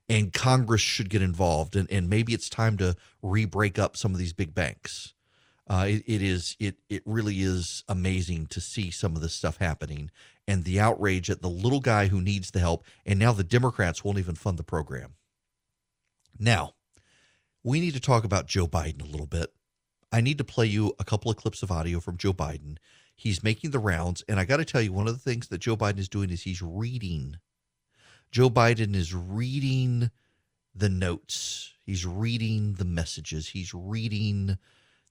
And 0.10 0.34
Congress 0.34 0.82
should 0.82 1.10
get 1.10 1.22
involved, 1.22 1.76
and, 1.76 1.90
and 1.92 2.10
maybe 2.10 2.34
it's 2.34 2.50
time 2.50 2.78
to 2.78 2.96
re 3.22 3.46
break 3.46 3.78
up 3.78 3.96
some 3.96 4.12
of 4.14 4.18
these 4.18 4.34
big 4.34 4.54
banks. 4.54 5.14
Uh, 5.70 5.86
it, 5.88 6.04
it 6.06 6.22
is 6.22 6.58
it 6.60 6.76
it 6.90 7.02
really 7.06 7.42
is 7.42 7.84
amazing 7.88 8.48
to 8.48 8.60
see 8.60 8.92
some 8.92 9.16
of 9.16 9.22
this 9.22 9.34
stuff 9.34 9.58
happening 9.58 10.12
and 10.46 10.66
the 10.66 10.78
outrage 10.78 11.30
at 11.30 11.42
the 11.42 11.50
little 11.50 11.80
guy 11.80 12.08
who 12.08 12.20
needs 12.20 12.52
the 12.52 12.60
help 12.60 12.84
and 13.06 13.18
now 13.18 13.32
the 13.32 13.46
democrats 13.46 14.04
won't 14.04 14.20
even 14.20 14.36
fund 14.36 14.60
the 14.60 14.64
program 14.64 15.14
now, 16.40 16.74
we 17.64 17.80
need 17.80 17.94
to 17.94 18.00
talk 18.00 18.24
about 18.24 18.48
Joe 18.48 18.68
Biden 18.68 19.02
a 19.02 19.12
little 19.12 19.28
bit. 19.28 19.54
I 20.12 20.22
need 20.22 20.38
to 20.38 20.44
play 20.44 20.66
you 20.66 20.94
a 21.00 21.04
couple 21.04 21.32
of 21.32 21.38
clips 21.38 21.64
of 21.64 21.72
audio 21.72 22.00
from 22.00 22.18
Joe 22.18 22.34
Biden. 22.34 22.78
He's 23.16 23.44
making 23.44 23.72
the 23.72 23.80
rounds. 23.80 24.24
And 24.28 24.40
I 24.40 24.46
got 24.46 24.58
to 24.58 24.66
tell 24.66 24.82
you, 24.82 24.94
one 24.94 25.08
of 25.08 25.14
the 25.14 25.20
things 25.20 25.48
that 25.48 25.60
Joe 25.60 25.78
Biden 25.78 26.00
is 26.00 26.10
doing 26.10 26.30
is 26.30 26.44
he's 26.44 26.62
reading. 26.62 27.38
Joe 28.32 28.50
Biden 28.50 28.96
is 28.96 29.14
reading 29.14 30.10
the 30.76 30.90
notes, 30.90 31.74
he's 31.86 32.04
reading 32.04 32.74
the 32.74 32.86
messages, 32.86 33.50
he's 33.50 33.74
reading 33.76 34.58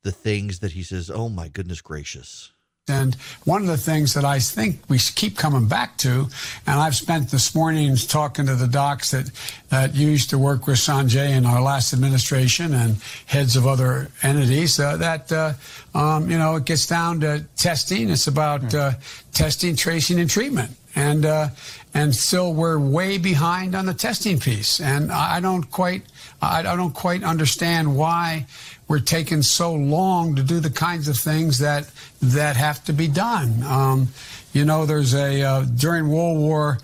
the 0.03 0.11
things 0.11 0.59
that 0.59 0.73
he 0.73 0.83
says, 0.83 1.09
oh 1.09 1.29
my 1.29 1.49
goodness 1.49 1.81
gracious. 1.81 2.53
And 2.89 3.15
one 3.45 3.63
of 3.63 3.69
the 3.69 3.77
things 3.77 4.13
that 4.15 4.25
I 4.25 4.41
think 4.41 4.81
we 4.89 4.99
keep 4.99 5.39
coming 5.39 5.69
back 5.69 5.97
to, 5.99 6.27
and 6.67 6.81
I've 6.81 6.97
spent 6.97 7.31
this 7.31 7.55
morning 7.55 7.95
talking 7.95 8.47
to 8.47 8.57
the 8.57 8.67
docs 8.67 9.13
that, 9.13 9.31
that 9.69 9.95
used 9.95 10.31
to 10.31 10.39
work 10.39 10.67
with 10.67 10.79
Sanjay 10.79 11.31
in 11.31 11.47
our 11.47 11.63
last 11.63 11.93
administration 11.93 12.75
and 12.75 12.97
heads 13.27 13.55
of 13.55 13.69
other 13.69 14.11
entities, 14.25 14.81
uh, 14.81 14.97
that, 14.97 15.31
uh, 15.31 15.53
um, 15.95 16.29
you 16.29 16.37
know, 16.37 16.57
it 16.57 16.65
gets 16.65 16.89
down 16.89 17.21
to 17.21 17.45
testing. 17.57 18.11
It's 18.11 18.27
about 18.27 18.75
uh, 18.75 18.95
testing, 19.33 19.77
tracing, 19.77 20.19
and 20.19 20.29
treatment. 20.29 20.73
And, 20.97 21.25
uh, 21.25 21.51
and 21.95 22.13
still 22.13 22.53
we're 22.53 22.81
way 22.81 23.17
behind 23.17 23.77
on 23.77 23.87
the 23.87 23.95
testing 23.95 24.41
piece. 24.41 24.81
And 24.81 25.13
I 25.13 25.39
don't 25.39 25.71
quite, 25.71 26.03
I 26.43 26.63
don't 26.63 26.93
quite 26.93 27.23
understand 27.23 27.97
why 27.97 28.47
we're 28.89 28.99
taking 28.99 29.43
so 29.43 29.73
long 29.73 30.37
to 30.37 30.43
do 30.43 30.61
the 30.61 30.71
kinds 30.71 31.09
of 31.09 31.17
things 31.17 31.59
that 31.59 31.91
that 32.21 32.57
have 32.57 32.85
to 32.85 32.93
be 32.93 33.09
done. 33.09 33.63
Um, 33.63 34.09
you 34.53 34.65
know, 34.65 34.85
there's 34.87 35.15
a 35.15 35.43
uh, 35.43 35.63
during 35.63 36.09
World 36.09 36.39
War 36.39 36.79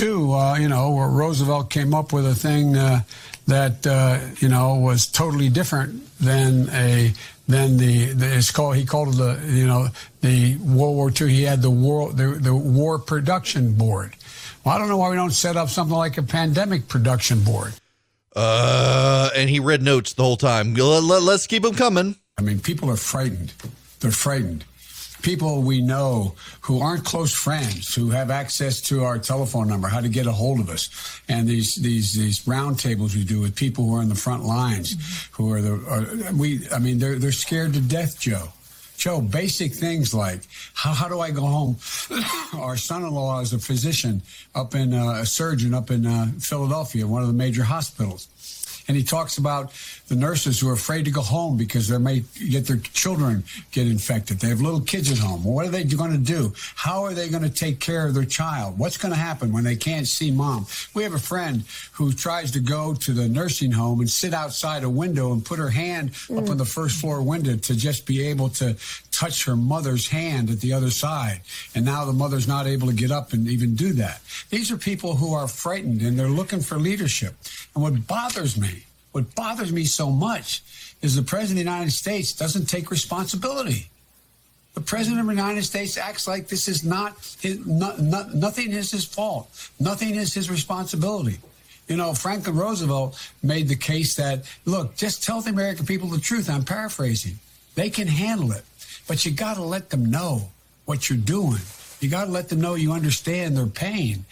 II, 0.00 0.32
uh, 0.32 0.56
you 0.56 0.68
know, 0.68 0.92
where 0.92 1.08
Roosevelt 1.08 1.70
came 1.70 1.94
up 1.94 2.12
with 2.12 2.26
a 2.26 2.34
thing 2.34 2.76
uh, 2.76 3.00
that 3.46 3.86
uh, 3.86 4.20
you 4.38 4.48
know 4.48 4.76
was 4.76 5.06
totally 5.06 5.48
different 5.48 6.06
than 6.18 6.68
a 6.70 7.12
than 7.48 7.78
the, 7.78 8.12
the 8.12 8.36
it's 8.36 8.50
called 8.50 8.76
he 8.76 8.84
called 8.84 9.14
it 9.14 9.16
the 9.16 9.40
you 9.46 9.66
know 9.66 9.88
the 10.20 10.56
World 10.56 10.96
War 10.96 11.10
II. 11.10 11.32
He 11.32 11.42
had 11.42 11.62
the 11.62 11.70
war 11.70 12.12
the, 12.12 12.38
the 12.40 12.54
War 12.54 12.98
Production 12.98 13.72
Board. 13.72 14.14
Well, 14.64 14.74
I 14.74 14.78
don't 14.78 14.88
know 14.88 14.98
why 14.98 15.10
we 15.10 15.16
don't 15.16 15.30
set 15.30 15.56
up 15.56 15.70
something 15.70 15.96
like 15.96 16.18
a 16.18 16.22
pandemic 16.22 16.88
production 16.88 17.42
board. 17.42 17.72
Uh, 18.40 19.30
and 19.34 19.50
he 19.50 19.58
read 19.58 19.82
notes 19.82 20.12
the 20.12 20.22
whole 20.22 20.36
time. 20.36 20.72
Let's 20.74 21.48
keep 21.48 21.64
them 21.64 21.74
coming. 21.74 22.14
I 22.38 22.42
mean, 22.42 22.60
people 22.60 22.88
are 22.88 22.96
frightened. 22.96 23.52
They're 23.98 24.12
frightened. 24.12 24.64
People 25.22 25.62
we 25.62 25.82
know 25.82 26.36
who 26.60 26.78
aren't 26.78 27.04
close 27.04 27.34
friends, 27.34 27.92
who 27.92 28.10
have 28.10 28.30
access 28.30 28.80
to 28.82 29.02
our 29.02 29.18
telephone 29.18 29.66
number, 29.66 29.88
how 29.88 30.00
to 30.00 30.08
get 30.08 30.28
a 30.28 30.32
hold 30.32 30.60
of 30.60 30.68
us, 30.68 30.88
and 31.28 31.48
these 31.48 31.74
these 31.74 32.12
these 32.12 32.44
roundtables 32.44 33.16
we 33.16 33.24
do 33.24 33.40
with 33.40 33.56
people 33.56 33.84
who 33.84 33.96
are 33.96 34.02
in 34.02 34.08
the 34.08 34.14
front 34.14 34.44
lines, 34.44 34.94
who 35.32 35.52
are 35.52 35.60
the 35.60 35.72
are, 35.88 36.32
we. 36.34 36.60
I 36.72 36.78
mean, 36.78 36.98
they're 37.00 37.18
they're 37.18 37.32
scared 37.32 37.74
to 37.74 37.80
death, 37.80 38.20
Joe. 38.20 38.52
Joe, 38.98 39.20
basic 39.20 39.72
things 39.72 40.12
like 40.12 40.40
how, 40.74 40.92
how 40.92 41.08
do 41.08 41.20
I 41.20 41.30
go 41.30 41.42
home? 41.42 41.76
Our 42.60 42.76
son-in-law 42.76 43.40
is 43.40 43.52
a 43.52 43.58
physician 43.60 44.22
up 44.56 44.74
in 44.74 44.92
uh, 44.92 45.20
a 45.20 45.26
surgeon 45.26 45.72
up 45.72 45.92
in 45.92 46.04
uh, 46.04 46.32
Philadelphia, 46.40 47.06
one 47.06 47.22
of 47.22 47.28
the 47.28 47.34
major 47.34 47.62
hospitals. 47.62 48.26
And 48.88 48.96
he 48.96 49.04
talks 49.04 49.38
about 49.38 49.72
the 50.08 50.16
nurses 50.16 50.58
who 50.58 50.68
are 50.68 50.74
afraid 50.74 51.04
to 51.04 51.10
go 51.10 51.20
home 51.20 51.56
because 51.56 51.88
they 51.88 51.98
may 51.98 52.24
get 52.50 52.66
their 52.66 52.78
children 52.78 53.44
get 53.72 53.86
infected. 53.86 54.40
They 54.40 54.48
have 54.48 54.60
little 54.60 54.80
kids 54.80 55.12
at 55.12 55.18
home. 55.18 55.44
What 55.44 55.66
are 55.66 55.70
they 55.70 55.84
going 55.84 56.12
to 56.12 56.18
do? 56.18 56.52
How 56.74 57.04
are 57.04 57.12
they 57.12 57.28
going 57.28 57.42
to 57.42 57.50
take 57.50 57.78
care 57.78 58.06
of 58.06 58.14
their 58.14 58.24
child? 58.24 58.78
What's 58.78 58.96
going 58.96 59.12
to 59.12 59.18
happen 59.18 59.52
when 59.52 59.64
they 59.64 59.76
can't 59.76 60.08
see 60.08 60.30
mom? 60.30 60.66
We 60.94 61.02
have 61.02 61.14
a 61.14 61.18
friend 61.18 61.64
who 61.92 62.12
tries 62.12 62.50
to 62.52 62.60
go 62.60 62.94
to 62.94 63.12
the 63.12 63.28
nursing 63.28 63.70
home 63.70 64.00
and 64.00 64.08
sit 64.08 64.32
outside 64.32 64.82
a 64.82 64.90
window 64.90 65.32
and 65.32 65.44
put 65.44 65.58
her 65.58 65.70
hand 65.70 66.12
mm. 66.12 66.42
up 66.42 66.50
on 66.50 66.56
the 66.56 66.64
first 66.64 67.00
floor 67.00 67.22
window 67.22 67.56
to 67.56 67.76
just 67.76 68.06
be 68.06 68.26
able 68.28 68.48
to 68.50 68.76
touch 69.12 69.44
her 69.44 69.56
mother's 69.56 70.08
hand 70.08 70.48
at 70.48 70.60
the 70.60 70.72
other 70.72 70.90
side. 70.90 71.40
And 71.74 71.84
now 71.84 72.04
the 72.04 72.12
mother's 72.12 72.48
not 72.48 72.66
able 72.66 72.86
to 72.88 72.94
get 72.94 73.10
up 73.10 73.32
and 73.32 73.46
even 73.46 73.74
do 73.74 73.92
that. 73.94 74.20
These 74.48 74.70
are 74.70 74.78
people 74.78 75.16
who 75.16 75.34
are 75.34 75.48
frightened 75.48 76.00
and 76.02 76.18
they're 76.18 76.28
looking 76.28 76.60
for 76.60 76.78
leadership. 76.78 77.34
And 77.74 77.82
what 77.82 78.06
bothers 78.06 78.56
me 78.56 78.84
what 79.12 79.34
bothers 79.34 79.72
me 79.72 79.84
so 79.84 80.10
much 80.10 80.62
is 81.02 81.14
the 81.14 81.22
President 81.22 81.60
of 81.60 81.64
the 81.64 81.70
United 81.70 81.92
States 81.92 82.32
doesn't 82.32 82.66
take 82.66 82.90
responsibility. 82.90 83.88
the 84.78 84.84
president 84.84 85.20
of 85.20 85.26
the 85.26 85.32
United 85.32 85.64
States 85.64 85.96
acts 85.96 86.28
like 86.28 86.46
this 86.48 86.68
is 86.68 86.84
not, 86.84 87.16
his, 87.40 87.66
not, 87.66 88.00
not 88.00 88.34
nothing 88.34 88.72
is 88.72 88.92
his 88.92 89.04
fault. 89.04 89.50
Nothing 89.80 90.14
is 90.14 90.32
his 90.34 90.48
responsibility. 90.50 91.38
You 91.88 91.96
know, 91.96 92.14
Franklin 92.14 92.54
Roosevelt 92.54 93.18
made 93.42 93.66
the 93.66 93.76
case 93.76 94.14
that, 94.16 94.44
look, 94.66 94.94
just 94.94 95.24
tell 95.24 95.40
the 95.40 95.50
American 95.50 95.84
people 95.86 96.08
the 96.08 96.20
truth. 96.20 96.48
I'm 96.48 96.64
paraphrasing. 96.64 97.38
They 97.74 97.90
can 97.90 98.06
handle 98.06 98.52
it, 98.52 98.62
but 99.08 99.24
you 99.24 99.32
got 99.32 99.54
to 99.54 99.62
let 99.62 99.90
them 99.90 100.10
know 100.10 100.50
what 100.84 101.08
you're 101.08 101.18
doing. 101.18 101.62
You 102.00 102.08
got 102.08 102.26
to 102.26 102.30
let 102.30 102.48
them 102.48 102.60
know 102.60 102.74
you 102.74 102.92
understand 102.92 103.56
their 103.56 103.66
pain. 103.66 104.26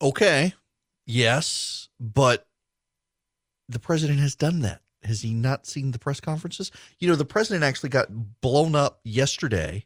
Okay. 0.00 0.54
Yes, 1.06 1.88
but 1.98 2.46
the 3.72 3.78
president 3.78 4.20
has 4.20 4.34
done 4.34 4.60
that. 4.60 4.80
Has 5.04 5.22
he 5.22 5.34
not 5.34 5.66
seen 5.66 5.90
the 5.90 5.98
press 5.98 6.20
conferences? 6.20 6.70
You 6.98 7.08
know, 7.08 7.16
the 7.16 7.24
president 7.24 7.64
actually 7.64 7.88
got 7.90 8.40
blown 8.40 8.74
up 8.74 9.00
yesterday 9.04 9.84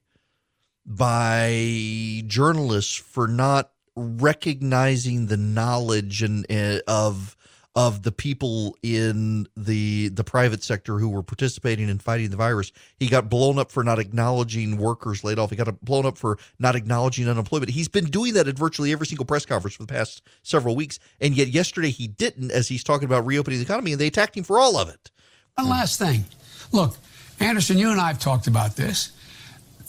by 0.84 2.22
journalists 2.26 2.94
for 2.94 3.26
not 3.26 3.72
recognizing 3.96 5.26
the 5.26 5.36
knowledge 5.36 6.22
and 6.22 6.46
uh, 6.50 6.80
of 6.86 7.35
of 7.76 8.02
the 8.02 8.10
people 8.10 8.74
in 8.82 9.46
the 9.54 10.08
the 10.08 10.24
private 10.24 10.62
sector 10.62 10.98
who 10.98 11.10
were 11.10 11.22
participating 11.22 11.90
in 11.90 11.98
fighting 11.98 12.30
the 12.30 12.36
virus. 12.36 12.72
He 12.98 13.06
got 13.06 13.28
blown 13.28 13.58
up 13.58 13.70
for 13.70 13.84
not 13.84 13.98
acknowledging 13.98 14.78
workers 14.78 15.22
laid 15.22 15.38
off. 15.38 15.50
He 15.50 15.56
got 15.56 15.84
blown 15.84 16.06
up 16.06 16.16
for 16.16 16.38
not 16.58 16.74
acknowledging 16.74 17.28
unemployment. 17.28 17.70
He's 17.70 17.88
been 17.88 18.06
doing 18.06 18.32
that 18.32 18.48
at 18.48 18.56
virtually 18.56 18.92
every 18.92 19.06
single 19.06 19.26
press 19.26 19.44
conference 19.44 19.76
for 19.76 19.82
the 19.82 19.92
past 19.92 20.22
several 20.42 20.74
weeks, 20.74 20.98
and 21.20 21.36
yet 21.36 21.48
yesterday 21.48 21.90
he 21.90 22.08
didn't, 22.08 22.50
as 22.50 22.66
he's 22.66 22.82
talking 22.82 23.04
about 23.04 23.26
reopening 23.26 23.58
the 23.58 23.64
economy, 23.66 23.92
and 23.92 24.00
they 24.00 24.06
attacked 24.06 24.36
him 24.36 24.44
for 24.44 24.58
all 24.58 24.78
of 24.78 24.88
it. 24.88 25.10
One 25.56 25.68
last 25.68 25.98
thing, 25.98 26.24
look, 26.72 26.96
Anderson, 27.40 27.76
you 27.76 27.90
and 27.90 28.00
I 28.00 28.08
have 28.08 28.18
talked 28.18 28.46
about 28.46 28.76
this. 28.76 29.12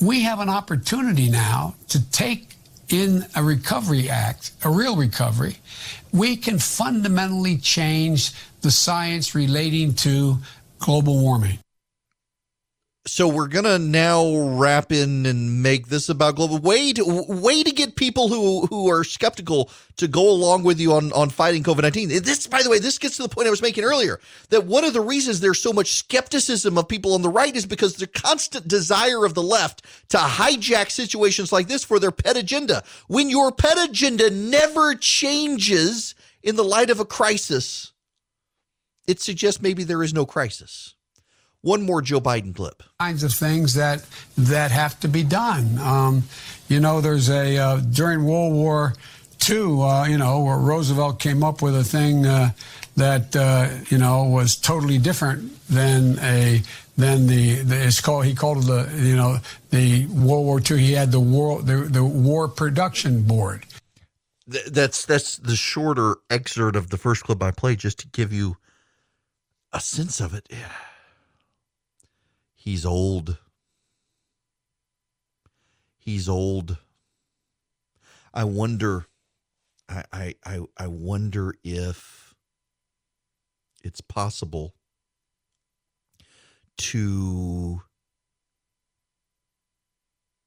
We 0.02 0.24
have 0.24 0.40
an 0.42 0.50
opportunity 0.50 1.30
now 1.30 1.76
to 1.88 2.10
take 2.12 2.57
in 2.90 3.26
a 3.36 3.44
recovery 3.44 4.10
act, 4.10 4.52
a 4.64 4.70
real 4.70 4.96
recovery, 4.96 5.58
we 6.14 6.38
can 6.38 6.58
fundamentally 6.58 7.58
change 7.58 8.32
the 8.62 8.72
science 8.72 9.36
relating 9.36 9.94
to 9.94 10.38
global 10.80 11.20
warming. 11.20 11.60
So 13.08 13.30
we're 13.30 13.48
gonna 13.48 13.80
now 13.80 14.38
wrap 14.38 14.92
in 14.92 15.26
and 15.26 15.64
make 15.64 15.88
this 15.88 16.10
about 16.10 16.36
global 16.36 16.60
way 16.60 16.92
to 16.92 17.24
way 17.30 17.64
to 17.64 17.72
get 17.72 17.96
people 17.96 18.28
who 18.28 18.66
who 18.66 18.90
are 18.92 19.06
skeptical 19.06 19.72
to 19.96 20.10
go 20.10 20.30
along 20.30 20.64
with 20.64 20.78
you 20.78 20.92
on 20.92 21.14
on 21.14 21.30
fighting 21.30 21.64
COVID 21.64 21.84
nineteen. 21.84 22.10
This, 22.10 22.48
by 22.48 22.62
the 22.62 22.70
way, 22.70 22.80
this 22.80 22.98
gets 22.98 23.16
to 23.16 23.24
the 23.24 23.30
point 23.30 23.48
I 23.48 23.50
was 23.50 23.62
making 23.62 23.86
earlier 23.86 24.20
that 24.50 24.66
one 24.66 24.84
of 24.84 24.92
the 24.92 25.00
reasons 25.00 25.40
there's 25.40 25.62
so 25.62 25.72
much 25.72 25.94
skepticism 25.94 26.78
of 26.78 26.90
people 26.90 27.14
on 27.14 27.22
the 27.22 27.30
right 27.30 27.56
is 27.56 27.66
because 27.66 27.96
the 27.96 28.08
constant 28.08 28.68
desire 28.68 29.24
of 29.24 29.36
the 29.36 29.44
left 29.44 29.86
to 30.10 30.18
hijack 30.18 30.92
situations 30.92 31.54
like 31.54 31.70
this 31.70 31.86
for 31.86 32.00
their 32.00 32.12
pet 32.12 32.36
agenda. 32.36 32.84
When 33.08 33.30
your 33.30 33.54
pet 33.54 33.78
agenda 33.90 34.30
never 34.30 34.96
changes 34.96 36.14
in 36.44 36.58
the 36.58 36.64
light 36.64 36.90
of 36.90 37.00
a 37.00 37.06
crisis, 37.06 37.94
it 39.08 39.22
suggests 39.22 39.62
maybe 39.62 39.86
there 39.86 40.04
is 40.04 40.14
no 40.14 40.26
crisis 40.26 40.97
one 41.68 41.86
more 41.86 42.02
Joe 42.02 42.22
Biden 42.22 42.56
clip. 42.56 42.82
Kinds 42.98 43.24
of 43.24 43.34
things 43.34 43.74
that 43.74 44.06
that 44.38 44.72
have 44.72 44.98
to 45.02 45.10
be 45.10 45.24
done. 45.24 45.78
Um, 45.80 46.24
you 46.70 46.80
know, 46.80 47.02
there's 47.02 47.30
a 47.30 47.58
uh, 47.58 47.78
during 47.78 48.24
World 48.24 48.54
War 48.54 48.94
II, 49.48 49.82
uh, 49.82 50.06
you 50.06 50.18
know, 50.18 50.44
where 50.44 50.58
Roosevelt 50.58 51.20
came 51.20 51.44
up 51.44 51.62
with 51.62 51.76
a 51.76 51.84
thing 51.84 52.26
uh, 52.26 52.52
that 52.96 53.36
uh, 53.36 53.70
you 53.90 53.98
know 53.98 54.24
was 54.24 54.56
totally 54.56 54.98
different 54.98 55.52
than 55.68 56.18
a 56.20 56.64
than 56.96 57.28
the, 57.28 57.56
the 57.56 57.86
it's 57.86 58.00
called 58.00 58.24
he 58.26 58.34
called 58.34 58.60
it 58.60 58.68
the 58.68 58.90
you 58.96 59.18
know 59.18 59.38
the 59.70 60.06
World 60.08 60.46
War 60.46 60.62
II. 60.62 60.78
He 60.80 60.94
had 60.94 61.12
the 61.12 61.20
war 61.20 61.62
the, 61.62 61.76
the 61.90 62.04
War 62.04 62.48
Production 62.48 63.24
Board. 63.24 63.66
That's 64.48 65.06
that's 65.06 65.36
the 65.36 65.58
shorter 65.58 66.16
excerpt 66.30 66.78
of 66.78 66.92
the 66.92 66.98
first 66.98 67.26
clip 67.26 67.44
I 67.44 67.52
played, 67.52 67.80
just 67.80 68.00
to 68.00 68.08
give 68.08 68.32
you 68.32 68.56
a 69.74 69.82
sense 69.82 70.22
of 70.22 70.34
it. 70.34 70.48
Yeah 70.50 70.87
He's 72.68 72.86
old. 72.86 73.38
He's 75.98 76.28
old. 76.28 76.76
I 78.34 78.44
wonder 78.44 79.06
I 79.88 80.04
I 80.12 80.36
I, 80.46 80.60
I 80.76 80.88
wonder 80.88 81.56
if 81.64 82.36
it's 83.86 84.02
possible 84.02 84.74
to 86.80 87.84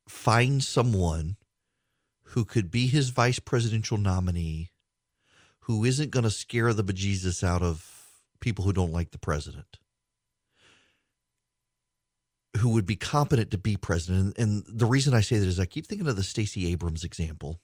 find 0.07 0.63
someone 0.63 1.39
who 2.23 2.45
could 2.45 2.71
be 2.71 2.87
his 2.87 3.09
vice 3.09 3.39
presidential 3.39 3.97
nominee 3.97 4.73
who 5.61 5.87
isn't 5.87 6.11
going 6.11 6.25
to 6.25 6.31
scare 6.31 6.75
the 6.75 6.85
bejesus 6.85 7.43
out 7.43 7.63
of 7.63 8.11
people 8.41 8.67
who 8.67 8.75
don't 8.75 8.93
like 8.93 9.11
the 9.11 9.19
president 9.19 9.80
who 12.59 12.71
would 12.71 12.87
be 12.87 12.97
competent 12.97 13.51
to 13.53 13.59
be 13.59 13.77
president. 13.77 14.37
And, 14.39 14.65
the 14.67 14.87
reason 14.87 15.15
I 15.15 15.21
say 15.21 15.39
that 15.39 15.47
is 15.47 15.61
I 15.61 15.67
keep 15.67 15.87
thinking 15.87 16.09
of 16.09 16.17
the 16.17 16.23
Stacey 16.23 16.71
Abrams 16.73 17.05
example. 17.05 17.61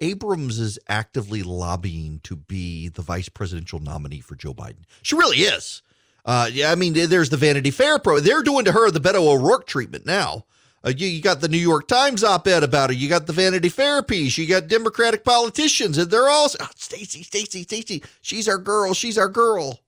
Abrams 0.00 0.58
is 0.58 0.78
actively 0.88 1.42
lobbying 1.42 2.20
to 2.24 2.34
be 2.34 2.88
the 2.88 3.02
vice 3.02 3.28
presidential 3.28 3.78
nominee 3.78 4.20
for 4.20 4.34
Joe 4.34 4.52
Biden. 4.52 4.84
She 5.02 5.14
really 5.14 5.38
is. 5.38 5.82
Uh, 6.24 6.48
yeah, 6.52 6.72
I 6.72 6.74
mean, 6.74 6.94
there's 6.94 7.28
the 7.28 7.36
Vanity 7.36 7.70
Fair 7.70 7.98
pro. 7.98 8.18
They're 8.18 8.42
doing 8.42 8.64
to 8.64 8.72
her 8.72 8.90
the 8.90 9.00
Beto 9.00 9.26
O'Rourke 9.28 9.66
treatment 9.66 10.06
now. 10.06 10.46
Uh, 10.84 10.92
you, 10.94 11.06
you, 11.06 11.22
got 11.22 11.40
the 11.40 11.48
New 11.48 11.58
York 11.58 11.88
Times 11.88 12.22
op-ed 12.22 12.62
about 12.62 12.90
her. 12.90 12.96
You 12.96 13.08
got 13.08 13.26
the 13.26 13.32
Vanity 13.32 13.70
Fair 13.70 14.02
piece. 14.02 14.36
You 14.36 14.46
got 14.46 14.68
Democratic 14.68 15.24
politicians, 15.24 15.96
and 15.96 16.10
they're 16.10 16.28
all 16.28 16.50
oh, 16.60 16.68
Stacey, 16.76 17.22
Stacey, 17.22 17.62
Stacey. 17.62 18.02
She's 18.20 18.48
our 18.48 18.58
girl. 18.58 18.92
She's 18.92 19.16
our 19.16 19.28
girl. 19.28 19.80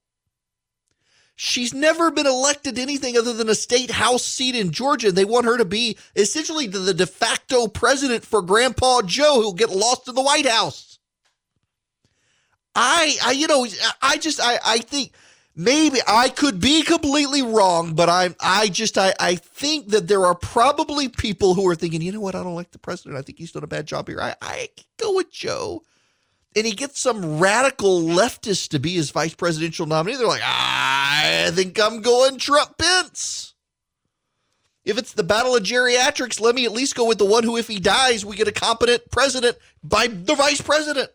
She's 1.39 1.75
never 1.75 2.11
been 2.11 2.27
elected 2.27 2.79
anything 2.79 3.17
other 3.17 3.35
than 3.35 3.51
a 3.51 3.55
state 3.55 3.91
house 3.91 4.25
seat 4.25 4.57
in 4.57 4.71
Georgia. 4.71 5.13
They 5.13 5.27
want 5.27 5.45
her 5.45 5.59
to 5.59 5.67
be 5.67 5.99
essentially 6.17 6.67
the 6.67 6.95
de 6.95 7.07
facto 7.07 7.69
president 7.69 8.25
for 8.25 8.41
Grandpa 8.41 9.03
Joe, 9.03 9.43
who'll 9.43 9.53
get 9.53 9.69
lost 9.69 10.09
in 10.09 10.15
the 10.15 10.23
White 10.23 10.47
House. 10.47 10.99
I, 12.75 13.17
I, 13.23 13.33
you 13.33 13.47
know, 13.49 13.67
I 14.01 14.17
just, 14.17 14.41
I, 14.41 14.59
I 14.65 14.79
think 14.79 15.13
maybe 15.55 15.99
I 16.09 16.31
could 16.31 16.59
be 16.59 16.83
completely 16.83 17.43
wrong, 17.43 17.95
but 17.95 18.09
I'm, 18.09 18.35
I 18.41 18.69
just, 18.69 18.97
I, 18.97 19.13
I 19.21 19.35
think 19.35 19.89
that 19.89 20.09
there 20.09 20.25
are 20.25 20.35
probably 20.35 21.09
people 21.09 21.53
who 21.53 21.69
are 21.69 21.75
thinking, 21.75 22.01
you 22.01 22.13
know 22.13 22.21
what, 22.21 22.35
I 22.35 22.43
don't 22.43 22.55
like 22.55 22.71
the 22.71 22.79
president. 22.79 23.19
I 23.19 23.23
think 23.23 23.37
he's 23.37 23.53
done 23.53 23.65
a 23.65 23.67
bad 23.67 23.87
job 23.87 24.09
here. 24.09 24.23
I, 24.23 24.37
I 24.41 24.71
go 24.97 25.15
with 25.15 25.31
Joe 25.31 25.83
and 26.55 26.65
he 26.67 26.73
gets 26.73 26.99
some 26.99 27.39
radical 27.39 28.01
leftist 28.01 28.71
to 28.71 28.79
be 28.79 28.95
his 28.95 29.11
vice 29.11 29.35
presidential 29.35 29.85
nominee. 29.85 30.17
They're 30.17 30.27
like, 30.27 30.41
ah, 30.43 30.96
I 31.27 31.51
think 31.51 31.79
I'm 31.81 32.01
going 32.01 32.39
Trump 32.39 32.79
Pence. 32.79 33.55
If 34.85 34.99
it's 34.99 35.13
the 35.13 35.25
battle 35.25 35.57
of 35.57 35.65
geriatrics, 35.65 36.41
let 36.41 36.55
me 36.55 36.65
at 36.65 36.73
least 36.73 36.95
go 36.95 37.07
with 37.07 37.19
the 37.19 37.25
one 37.25 37.43
who, 37.43 37.57
if 37.57 37.67
he 37.67 37.81
dies, 37.81 38.25
we 38.25 38.37
get 38.37 38.47
a 38.47 38.53
competent 38.53 39.11
president 39.11 39.57
by 39.83 40.07
the 40.07 40.35
vice 40.37 40.61
president. 40.61 41.11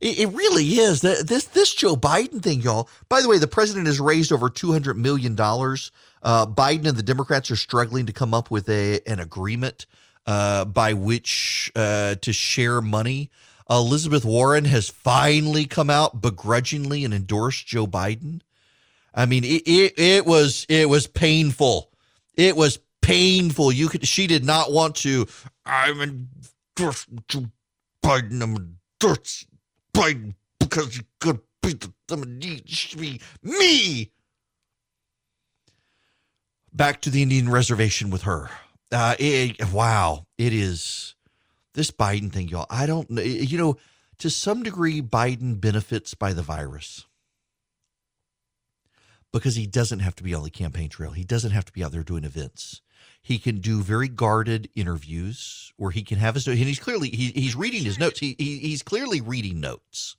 It, 0.00 0.30
really 0.32 0.64
is. 0.64 1.02
This 1.02 1.44
this 1.44 1.74
Joe 1.74 1.94
Biden 1.94 2.42
thing, 2.42 2.62
y'all. 2.62 2.88
By 3.10 3.20
the 3.20 3.28
way, 3.28 3.36
the 3.36 3.46
president 3.46 3.86
has 3.86 4.00
raised 4.00 4.32
over 4.32 4.48
two 4.48 4.72
hundred 4.72 4.96
million 4.96 5.34
dollars. 5.34 5.92
Uh, 6.22 6.46
Biden 6.46 6.86
and 6.86 6.96
the 6.96 7.02
Democrats 7.02 7.50
are 7.50 7.56
struggling 7.56 8.06
to 8.06 8.12
come 8.12 8.32
up 8.32 8.50
with 8.50 8.68
a 8.70 9.00
an 9.06 9.20
agreement 9.20 9.84
uh, 10.26 10.64
by 10.64 10.94
which 10.94 11.70
uh, 11.76 12.14
to 12.14 12.32
share 12.32 12.80
money. 12.80 13.30
Elizabeth 13.70 14.24
Warren 14.24 14.64
has 14.64 14.88
finally 14.88 15.64
come 15.64 15.90
out 15.90 16.20
begrudgingly 16.20 17.04
and 17.04 17.14
endorsed 17.14 17.66
Joe 17.66 17.86
Biden. 17.86 18.40
I 19.14 19.26
mean, 19.26 19.44
it, 19.44 19.62
it, 19.66 19.98
it 19.98 20.26
was 20.26 20.66
it 20.68 20.88
was 20.88 21.06
painful. 21.06 21.90
It 22.34 22.56
was 22.56 22.80
painful. 23.00 23.70
You 23.70 23.88
could 23.88 24.06
she 24.06 24.26
did 24.26 24.44
not 24.44 24.72
want 24.72 24.96
to. 24.96 25.26
I'm 25.64 26.00
endorsed 26.00 27.08
Joe 27.28 27.46
Biden. 28.04 28.42
I'm 28.42 28.74
endorsed 29.00 29.46
Biden 29.94 30.34
because 30.58 30.96
he 30.96 31.02
could 31.20 31.40
be 31.62 31.74
the. 31.74 31.92
Should 32.66 33.00
be 33.00 33.20
me. 33.40 34.10
Back 36.72 37.00
to 37.02 37.10
the 37.10 37.22
Indian 37.22 37.48
reservation 37.48 38.10
with 38.10 38.22
her. 38.22 38.50
Uh, 38.90 39.14
it, 39.20 39.72
wow, 39.72 40.26
it 40.38 40.52
is 40.52 41.14
this 41.74 41.90
Biden 41.90 42.32
thing, 42.32 42.48
y'all. 42.48 42.66
I 42.70 42.86
don't 42.86 43.08
know. 43.10 43.22
Eh, 43.22 43.42
you 43.42 43.58
know, 43.58 43.76
to 44.18 44.30
some 44.30 44.62
degree, 44.62 45.00
Biden 45.00 45.60
benefits 45.60 46.14
by 46.14 46.32
the 46.32 46.42
virus 46.42 47.06
because 49.32 49.56
he 49.56 49.66
doesn't 49.66 50.00
have 50.00 50.14
to 50.16 50.22
be 50.22 50.34
on 50.34 50.42
the 50.42 50.50
campaign 50.50 50.88
trail. 50.88 51.12
He 51.12 51.24
doesn't 51.24 51.52
have 51.52 51.64
to 51.66 51.72
be 51.72 51.84
out 51.84 51.92
there 51.92 52.02
doing 52.02 52.24
events. 52.24 52.82
He 53.22 53.38
can 53.38 53.60
do 53.60 53.82
very 53.82 54.08
guarded 54.08 54.68
interviews 54.74 55.72
where 55.76 55.90
he 55.90 56.02
can 56.02 56.18
have 56.18 56.34
his 56.34 56.46
and 56.46 56.56
he's 56.58 56.78
clearly 56.78 57.10
he, 57.10 57.30
he's 57.34 57.54
reading 57.56 57.84
his 57.84 57.98
notes. 57.98 58.18
He, 58.18 58.34
he 58.38 58.58
he's 58.58 58.82
clearly 58.82 59.20
reading 59.20 59.60
notes, 59.60 60.16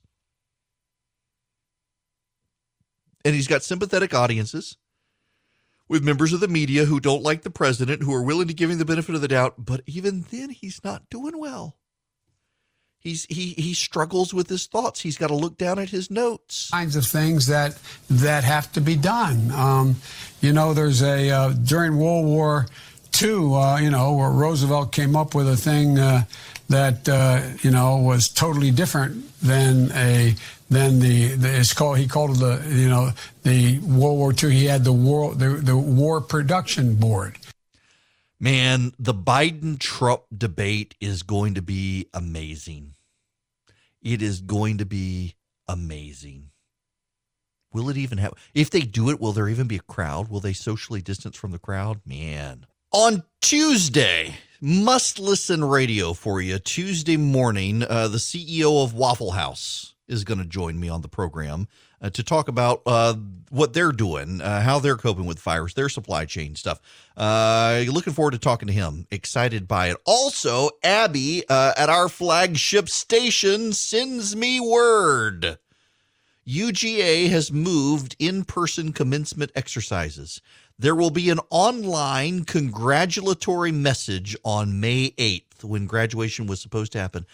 and 3.24 3.34
he's 3.34 3.48
got 3.48 3.62
sympathetic 3.62 4.14
audiences 4.14 4.76
with 5.88 6.04
members 6.04 6.32
of 6.32 6.40
the 6.40 6.48
media 6.48 6.84
who 6.84 7.00
don't 7.00 7.22
like 7.22 7.42
the 7.42 7.50
president, 7.50 8.02
who 8.02 8.14
are 8.14 8.22
willing 8.22 8.48
to 8.48 8.54
give 8.54 8.70
him 8.70 8.78
the 8.78 8.84
benefit 8.84 9.14
of 9.14 9.20
the 9.20 9.28
doubt, 9.28 9.54
but 9.58 9.82
even 9.86 10.24
then 10.30 10.50
he's 10.50 10.82
not 10.84 11.08
doing 11.10 11.38
well. 11.38 11.76
He's 13.02 13.24
he 13.24 13.54
he 13.54 13.74
struggles 13.74 14.32
with 14.32 14.48
his 14.48 14.66
thoughts. 14.66 15.00
He's 15.00 15.18
got 15.18 15.26
to 15.26 15.34
look 15.34 15.58
down 15.58 15.80
at 15.80 15.90
his 15.90 16.08
notes. 16.08 16.70
Kinds 16.70 16.94
of 16.94 17.04
things 17.04 17.46
that 17.48 17.76
that 18.08 18.44
have 18.44 18.70
to 18.74 18.80
be 18.80 18.94
done. 18.94 19.50
Um, 19.50 19.96
you 20.40 20.52
know, 20.52 20.72
there's 20.72 21.02
a 21.02 21.28
uh, 21.30 21.48
during 21.50 21.96
World 21.96 22.26
War 22.26 22.66
II, 23.20 23.54
uh, 23.54 23.78
you 23.78 23.90
know, 23.90 24.14
where 24.14 24.30
Roosevelt 24.30 24.92
came 24.92 25.16
up 25.16 25.34
with 25.34 25.48
a 25.48 25.56
thing 25.56 25.98
uh, 25.98 26.22
that 26.68 27.08
uh, 27.08 27.42
you 27.62 27.72
know 27.72 27.96
was 27.96 28.28
totally 28.28 28.70
different 28.70 29.36
than 29.40 29.90
a 29.92 30.36
than 30.72 30.98
the, 30.98 31.28
the 31.34 31.58
it's 31.58 31.74
called 31.74 31.98
he 31.98 32.08
called 32.08 32.36
the 32.36 32.62
you 32.68 32.88
know 32.88 33.10
the 33.42 33.78
World 33.80 34.18
War 34.18 34.32
II. 34.32 34.50
He 34.50 34.66
had 34.66 34.84
the 34.84 34.92
war 34.92 35.34
the, 35.34 35.48
the 35.48 35.76
War 35.76 36.20
Production 36.20 36.94
Board. 36.96 37.38
Man, 38.40 38.92
the 38.98 39.14
Biden 39.14 39.78
Trump 39.78 40.22
debate 40.36 40.96
is 41.00 41.22
going 41.22 41.54
to 41.54 41.62
be 41.62 42.08
amazing. 42.12 42.94
It 44.02 44.20
is 44.20 44.40
going 44.40 44.78
to 44.78 44.84
be 44.84 45.36
amazing. 45.68 46.48
Will 47.72 47.88
it 47.88 47.96
even 47.96 48.18
have, 48.18 48.34
if 48.52 48.68
they 48.68 48.80
do 48.80 49.10
it, 49.10 49.20
will 49.20 49.32
there 49.32 49.48
even 49.48 49.68
be 49.68 49.76
a 49.76 49.80
crowd? 49.80 50.28
Will 50.28 50.40
they 50.40 50.52
socially 50.52 51.00
distance 51.00 51.36
from 51.36 51.52
the 51.52 51.58
crowd? 51.58 52.00
Man. 52.04 52.66
On 52.90 53.22
Tuesday, 53.40 54.34
must 54.60 55.18
listen 55.18 55.64
radio 55.64 56.12
for 56.12 56.42
you. 56.42 56.58
Tuesday 56.58 57.16
morning, 57.16 57.84
uh, 57.84 58.08
the 58.08 58.18
CEO 58.18 58.84
of 58.84 58.92
Waffle 58.92 59.30
House 59.30 59.94
is 60.12 60.24
going 60.24 60.38
to 60.38 60.44
join 60.44 60.78
me 60.78 60.88
on 60.88 61.00
the 61.00 61.08
program 61.08 61.66
uh, 62.00 62.10
to 62.10 62.22
talk 62.22 62.48
about 62.48 62.82
uh, 62.86 63.14
what 63.50 63.72
they're 63.72 63.92
doing, 63.92 64.40
uh, 64.40 64.60
how 64.60 64.78
they're 64.78 64.96
coping 64.96 65.24
with 65.24 65.38
fires, 65.38 65.74
their 65.74 65.88
supply 65.88 66.24
chain 66.24 66.54
stuff. 66.54 66.80
Uh, 67.16 67.82
looking 67.88 68.12
forward 68.12 68.32
to 68.32 68.38
talking 68.38 68.68
to 68.68 68.72
him. 68.74 69.06
Excited 69.10 69.66
by 69.66 69.88
it. 69.88 69.96
Also, 70.04 70.70
Abby 70.84 71.42
uh, 71.48 71.72
at 71.76 71.88
our 71.88 72.08
flagship 72.08 72.88
station 72.88 73.72
sends 73.72 74.36
me 74.36 74.60
word. 74.60 75.58
UGA 76.46 77.28
has 77.28 77.52
moved 77.52 78.16
in 78.18 78.44
person 78.44 78.92
commencement 78.92 79.52
exercises. 79.54 80.40
There 80.78 80.96
will 80.96 81.10
be 81.10 81.30
an 81.30 81.38
online 81.50 82.44
congratulatory 82.44 83.70
message 83.70 84.36
on 84.44 84.80
May 84.80 85.10
8th 85.10 85.62
when 85.62 85.86
graduation 85.86 86.46
was 86.46 86.60
supposed 86.60 86.90
to 86.92 86.98
happen. 86.98 87.26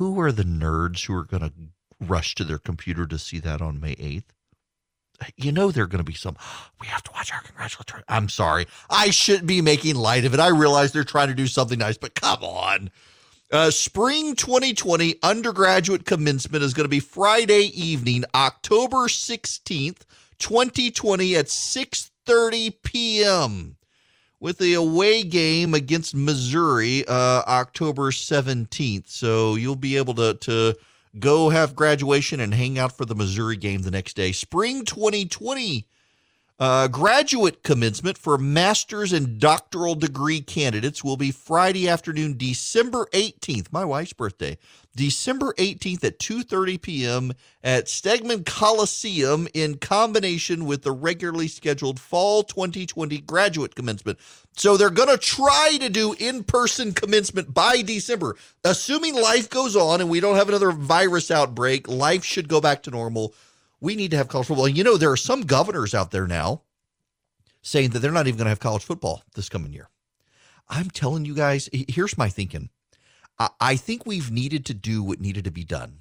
Who 0.00 0.18
are 0.18 0.32
the 0.32 0.44
nerds 0.44 1.04
who 1.04 1.14
are 1.14 1.24
going 1.24 1.42
to 1.42 1.52
rush 2.00 2.34
to 2.34 2.42
their 2.42 2.56
computer 2.56 3.06
to 3.06 3.18
see 3.18 3.38
that 3.38 3.60
on 3.60 3.78
May 3.78 3.94
8th. 3.96 4.24
You 5.36 5.52
know, 5.52 5.70
there 5.70 5.84
are 5.84 5.86
going 5.86 6.02
to 6.02 6.10
be 6.10 6.16
some, 6.16 6.38
we 6.80 6.86
have 6.86 7.02
to 7.02 7.10
watch 7.12 7.30
our 7.30 7.42
congratulatory. 7.42 8.02
I'm 8.08 8.30
sorry. 8.30 8.66
I 8.88 9.10
shouldn't 9.10 9.46
be 9.46 9.60
making 9.60 9.96
light 9.96 10.24
of 10.24 10.32
it. 10.32 10.40
I 10.40 10.48
realize 10.48 10.92
they're 10.92 11.04
trying 11.04 11.28
to 11.28 11.34
do 11.34 11.46
something 11.46 11.78
nice, 11.78 11.98
but 11.98 12.14
come 12.14 12.42
on. 12.42 12.90
Uh, 13.52 13.70
spring 13.70 14.34
2020 14.36 15.16
undergraduate 15.22 16.06
commencement 16.06 16.64
is 16.64 16.72
going 16.72 16.86
to 16.86 16.88
be 16.88 17.00
Friday 17.00 17.70
evening, 17.74 18.24
October 18.34 19.06
16th, 19.06 20.04
2020 20.38 21.36
at 21.36 21.46
6:30 21.46 22.74
p.m. 22.82 23.76
with 24.40 24.58
the 24.58 24.74
away 24.74 25.22
game 25.22 25.74
against 25.74 26.14
Missouri, 26.14 27.04
uh, 27.06 27.42
October 27.46 28.10
17th. 28.10 29.08
So 29.08 29.54
you'll 29.54 29.76
be 29.76 29.96
able 29.96 30.14
to 30.14 30.34
to 30.34 30.74
go 31.18 31.50
have 31.50 31.76
graduation 31.76 32.40
and 32.40 32.54
hang 32.54 32.78
out 32.78 32.96
for 32.96 33.04
the 33.04 33.14
Missouri 33.14 33.56
game 33.56 33.82
the 33.82 33.90
next 33.90 34.14
day. 34.14 34.32
Spring 34.32 34.84
2020 34.84 35.86
uh, 36.60 36.88
graduate 36.88 37.62
commencement 37.62 38.18
for 38.18 38.36
master's 38.36 39.14
and 39.14 39.38
doctoral 39.38 39.94
degree 39.94 40.42
candidates 40.42 41.02
will 41.02 41.16
be 41.16 41.30
Friday 41.30 41.88
afternoon, 41.88 42.36
December 42.36 43.06
18th, 43.14 43.72
my 43.72 43.82
wife's 43.82 44.12
birthday. 44.12 44.58
December 44.94 45.54
18th 45.54 46.04
at 46.04 46.18
2:30 46.18 46.82
p.m. 46.82 47.32
at 47.64 47.86
Stegeman 47.86 48.44
Coliseum 48.44 49.48
in 49.54 49.78
combination 49.78 50.66
with 50.66 50.82
the 50.82 50.92
regularly 50.92 51.48
scheduled 51.48 51.98
fall 51.98 52.42
2020 52.42 53.18
graduate 53.20 53.74
commencement. 53.74 54.18
So 54.56 54.76
they're 54.76 54.90
going 54.90 55.08
to 55.08 55.16
try 55.16 55.78
to 55.80 55.88
do 55.88 56.14
in-person 56.18 56.92
commencement 56.92 57.54
by 57.54 57.80
December. 57.80 58.36
Assuming 58.64 59.14
life 59.14 59.48
goes 59.48 59.76
on 59.76 60.02
and 60.02 60.10
we 60.10 60.20
don't 60.20 60.36
have 60.36 60.48
another 60.48 60.72
virus 60.72 61.30
outbreak, 61.30 61.88
life 61.88 62.24
should 62.24 62.48
go 62.48 62.60
back 62.60 62.82
to 62.82 62.90
normal. 62.90 63.32
We 63.80 63.96
need 63.96 64.10
to 64.10 64.16
have 64.16 64.28
college 64.28 64.48
football. 64.48 64.68
You 64.68 64.84
know, 64.84 64.96
there 64.96 65.10
are 65.10 65.16
some 65.16 65.42
governors 65.42 65.94
out 65.94 66.10
there 66.10 66.26
now 66.26 66.62
saying 67.62 67.90
that 67.90 68.00
they're 68.00 68.12
not 68.12 68.26
even 68.26 68.38
going 68.38 68.46
to 68.46 68.50
have 68.50 68.60
college 68.60 68.84
football 68.84 69.22
this 69.34 69.48
coming 69.48 69.72
year. 69.72 69.88
I'm 70.68 70.90
telling 70.90 71.24
you 71.24 71.34
guys, 71.34 71.68
here's 71.72 72.16
my 72.16 72.28
thinking. 72.28 72.70
I 73.58 73.76
think 73.76 74.04
we've 74.04 74.30
needed 74.30 74.66
to 74.66 74.74
do 74.74 75.02
what 75.02 75.20
needed 75.20 75.44
to 75.44 75.50
be 75.50 75.64
done. 75.64 76.00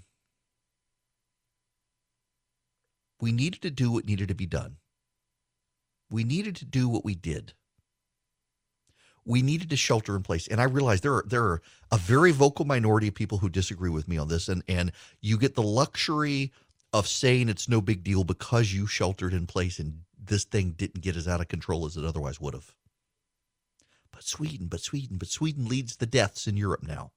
We 3.21 3.31
needed 3.31 3.61
to 3.61 3.71
do 3.71 3.91
what 3.91 4.05
needed 4.05 4.27
to 4.27 4.35
be 4.35 4.45
done. 4.45 4.77
We 6.11 6.23
needed 6.23 6.55
to 6.57 6.65
do 6.65 6.89
what 6.89 7.05
we 7.05 7.15
did. 7.15 7.53
We 9.25 9.41
needed 9.41 9.69
to 9.69 9.77
shelter 9.77 10.15
in 10.15 10.23
place. 10.23 10.47
And 10.47 10.59
I 10.59 10.65
realize 10.65 11.01
there 11.01 11.15
are 11.15 11.25
there 11.27 11.43
are 11.43 11.61
a 11.91 11.97
very 11.97 12.31
vocal 12.31 12.65
minority 12.65 13.07
of 13.07 13.15
people 13.15 13.37
who 13.37 13.49
disagree 13.49 13.89
with 13.89 14.07
me 14.07 14.17
on 14.17 14.27
this. 14.27 14.49
And 14.49 14.63
and 14.67 14.91
you 15.21 15.37
get 15.37 15.55
the 15.55 15.61
luxury 15.61 16.51
of 16.93 17.07
saying 17.07 17.49
it's 17.49 17.69
no 17.69 17.81
big 17.81 18.03
deal 18.03 18.23
because 18.23 18.73
you 18.73 18.87
sheltered 18.87 19.33
in 19.33 19.45
place 19.45 19.79
and 19.79 20.01
this 20.17 20.43
thing 20.43 20.71
didn't 20.71 21.01
get 21.01 21.15
as 21.15 21.27
out 21.27 21.41
of 21.41 21.47
control 21.47 21.85
as 21.85 21.97
it 21.97 22.05
otherwise 22.05 22.39
would 22.39 22.53
have. 22.53 22.73
But 24.11 24.23
Sweden, 24.23 24.67
but 24.67 24.81
Sweden, 24.81 25.17
but 25.17 25.29
Sweden 25.29 25.67
leads 25.67 25.95
the 25.95 26.05
deaths 26.05 26.47
in 26.47 26.57
Europe 26.57 26.83
now 26.83 27.11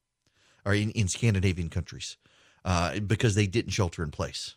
or 0.64 0.74
in, 0.74 0.90
in 0.90 1.08
Scandinavian 1.08 1.68
countries 1.68 2.16
uh, 2.64 3.00
because 3.00 3.34
they 3.34 3.46
didn't 3.46 3.72
shelter 3.72 4.02
in 4.02 4.10
place. 4.10 4.56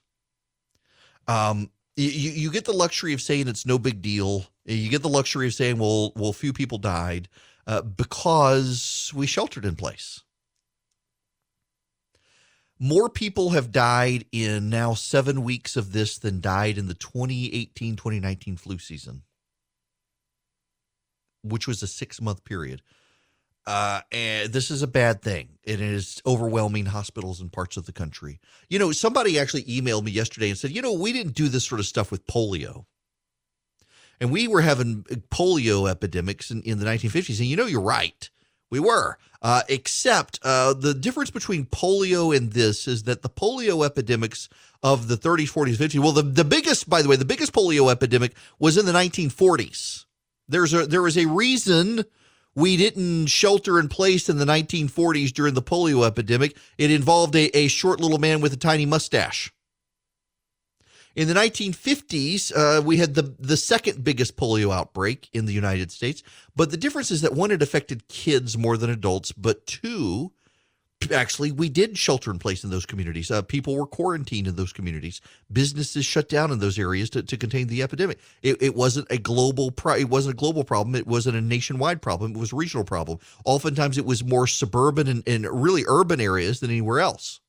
Um, 1.27 1.71
you, 1.95 2.09
you 2.31 2.51
get 2.51 2.65
the 2.65 2.73
luxury 2.73 3.13
of 3.13 3.21
saying 3.21 3.47
it's 3.47 3.65
no 3.65 3.79
big 3.79 4.01
deal. 4.01 4.45
You 4.65 4.89
get 4.89 5.01
the 5.01 5.09
luxury 5.09 5.47
of 5.47 5.53
saying, 5.53 5.79
well, 5.79 6.11
well, 6.15 6.33
few 6.33 6.53
people 6.53 6.77
died 6.77 7.29
uh, 7.67 7.81
because 7.81 9.11
we 9.15 9.25
sheltered 9.25 9.65
in 9.65 9.75
place. 9.75 10.21
More 12.79 13.09
people 13.09 13.51
have 13.51 13.71
died 13.71 14.25
in 14.31 14.69
now 14.69 14.93
seven 14.93 15.43
weeks 15.43 15.77
of 15.77 15.93
this 15.93 16.17
than 16.17 16.41
died 16.41 16.77
in 16.77 16.87
the 16.87 16.93
2018 16.93 17.95
2019 17.95 18.57
flu 18.57 18.77
season, 18.77 19.23
which 21.41 21.67
was 21.67 21.81
a 21.81 21.87
six 21.87 22.21
month 22.21 22.43
period. 22.43 22.81
Uh, 23.67 24.01
and 24.11 24.53
this 24.53 24.69
is 24.69 24.83
a 24.83 24.87
bad 24.87 25.21
thing. 25.21 25.49
And 25.65 25.81
it 25.81 25.81
is 25.81 26.21
overwhelming 26.25 26.85
hospitals 26.85 27.41
in 27.41 27.49
parts 27.49 27.77
of 27.77 27.85
the 27.85 27.91
country. 27.91 28.39
You 28.69 28.77
know, 28.77 28.91
somebody 28.91 29.39
actually 29.39 29.63
emailed 29.63 30.03
me 30.03 30.11
yesterday 30.11 30.49
and 30.49 30.57
said, 30.57 30.71
you 30.71 30.81
know, 30.81 30.93
we 30.93 31.13
didn't 31.13 31.33
do 31.33 31.47
this 31.47 31.65
sort 31.65 31.79
of 31.79 31.87
stuff 31.87 32.11
with 32.11 32.27
polio. 32.27 32.85
And 34.21 34.31
we 34.31 34.47
were 34.47 34.61
having 34.61 35.03
polio 35.31 35.89
epidemics 35.89 36.51
in, 36.51 36.61
in 36.61 36.79
the 36.79 36.85
1950s. 36.85 37.39
And 37.39 37.47
you 37.47 37.55
know, 37.55 37.65
you're 37.65 37.81
right. 37.81 38.29
We 38.69 38.79
were. 38.79 39.17
Uh, 39.41 39.61
except 39.69 40.39
uh, 40.43 40.73
the 40.73 40.93
difference 40.93 41.29
between 41.29 41.65
polio 41.65 42.35
and 42.35 42.53
this 42.53 42.87
is 42.87 43.03
that 43.03 43.21
the 43.21 43.29
polio 43.29 43.85
epidemics 43.85 44.49
of 44.81 45.07
the 45.07 45.15
30s, 45.15 45.51
40s, 45.51 45.75
50s, 45.75 45.99
well, 45.99 46.11
the, 46.11 46.23
the 46.23 46.43
biggest, 46.43 46.89
by 46.89 47.01
the 47.01 47.09
way, 47.09 47.15
the 47.15 47.25
biggest 47.25 47.53
polio 47.53 47.91
epidemic 47.91 48.33
was 48.57 48.77
in 48.77 48.85
the 48.85 48.91
1940s. 48.91 50.05
There's 50.47 50.73
a, 50.73 50.87
there 50.87 51.05
is 51.05 51.17
a 51.17 51.27
reason 51.27 52.05
we 52.55 52.77
didn't 52.77 53.27
shelter 53.27 53.79
in 53.79 53.87
place 53.87 54.29
in 54.29 54.37
the 54.37 54.45
1940s 54.45 55.31
during 55.31 55.53
the 55.53 55.61
polio 55.61 56.07
epidemic. 56.07 56.57
It 56.77 56.89
involved 56.89 57.35
a, 57.35 57.55
a 57.55 57.67
short 57.67 57.99
little 57.99 58.17
man 58.19 58.41
with 58.41 58.53
a 58.53 58.57
tiny 58.57 58.85
mustache. 58.85 59.53
In 61.15 61.29
the 61.29 61.33
1950s, 61.33 62.51
uh, 62.55 62.81
we 62.81 62.97
had 62.97 63.13
the, 63.13 63.33
the 63.39 63.55
second 63.55 64.03
biggest 64.03 64.35
polio 64.35 64.73
outbreak 64.73 65.29
in 65.31 65.45
the 65.45 65.53
United 65.53 65.91
States. 65.91 66.21
But 66.55 66.71
the 66.71 66.77
difference 66.77 67.09
is 67.09 67.21
that 67.21 67.33
one, 67.33 67.51
it 67.51 67.61
affected 67.61 68.09
kids 68.09 68.57
more 68.57 68.75
than 68.75 68.89
adults, 68.89 69.31
but 69.31 69.65
two, 69.65 70.33
actually 71.13 71.51
we 71.51 71.69
did 71.69 71.97
shelter 71.97 72.31
in 72.31 72.39
place 72.39 72.65
in 72.65 72.69
those 72.69 72.85
communities. 72.85 73.31
Uh, 73.31 73.41
people 73.41 73.75
were 73.75 73.85
quarantined 73.85 74.47
in 74.47 74.55
those 74.55 74.73
communities. 74.73 75.21
Businesses 75.51 76.05
shut 76.05 76.27
down 76.27 76.51
in 76.51 76.59
those 76.59 76.77
areas 76.77 77.09
to, 77.11 77.23
to 77.23 77.37
contain 77.37 77.67
the 77.67 77.81
epidemic. 77.81 78.19
It, 78.41 78.61
it 78.61 78.75
wasn't 78.75 79.07
a 79.09 79.17
global 79.17 79.71
pro- 79.71 79.95
it 79.95 80.09
wasn't 80.09 80.33
a 80.33 80.37
global 80.37 80.65
problem. 80.65 80.95
It 80.95 81.07
wasn't 81.07 81.37
a 81.37 81.41
nationwide 81.41 82.01
problem. 82.01 82.33
It 82.33 82.39
was 82.39 82.51
a 82.51 82.57
regional 82.57 82.83
problem. 82.83 83.19
Oftentimes 83.45 83.97
it 83.97 84.05
was 84.05 84.23
more 84.23 84.47
suburban 84.47 85.07
and, 85.07 85.23
and 85.27 85.47
really 85.49 85.83
urban 85.87 86.19
areas 86.19 86.59
than 86.59 86.71
anywhere 86.71 86.99
else 86.99 87.39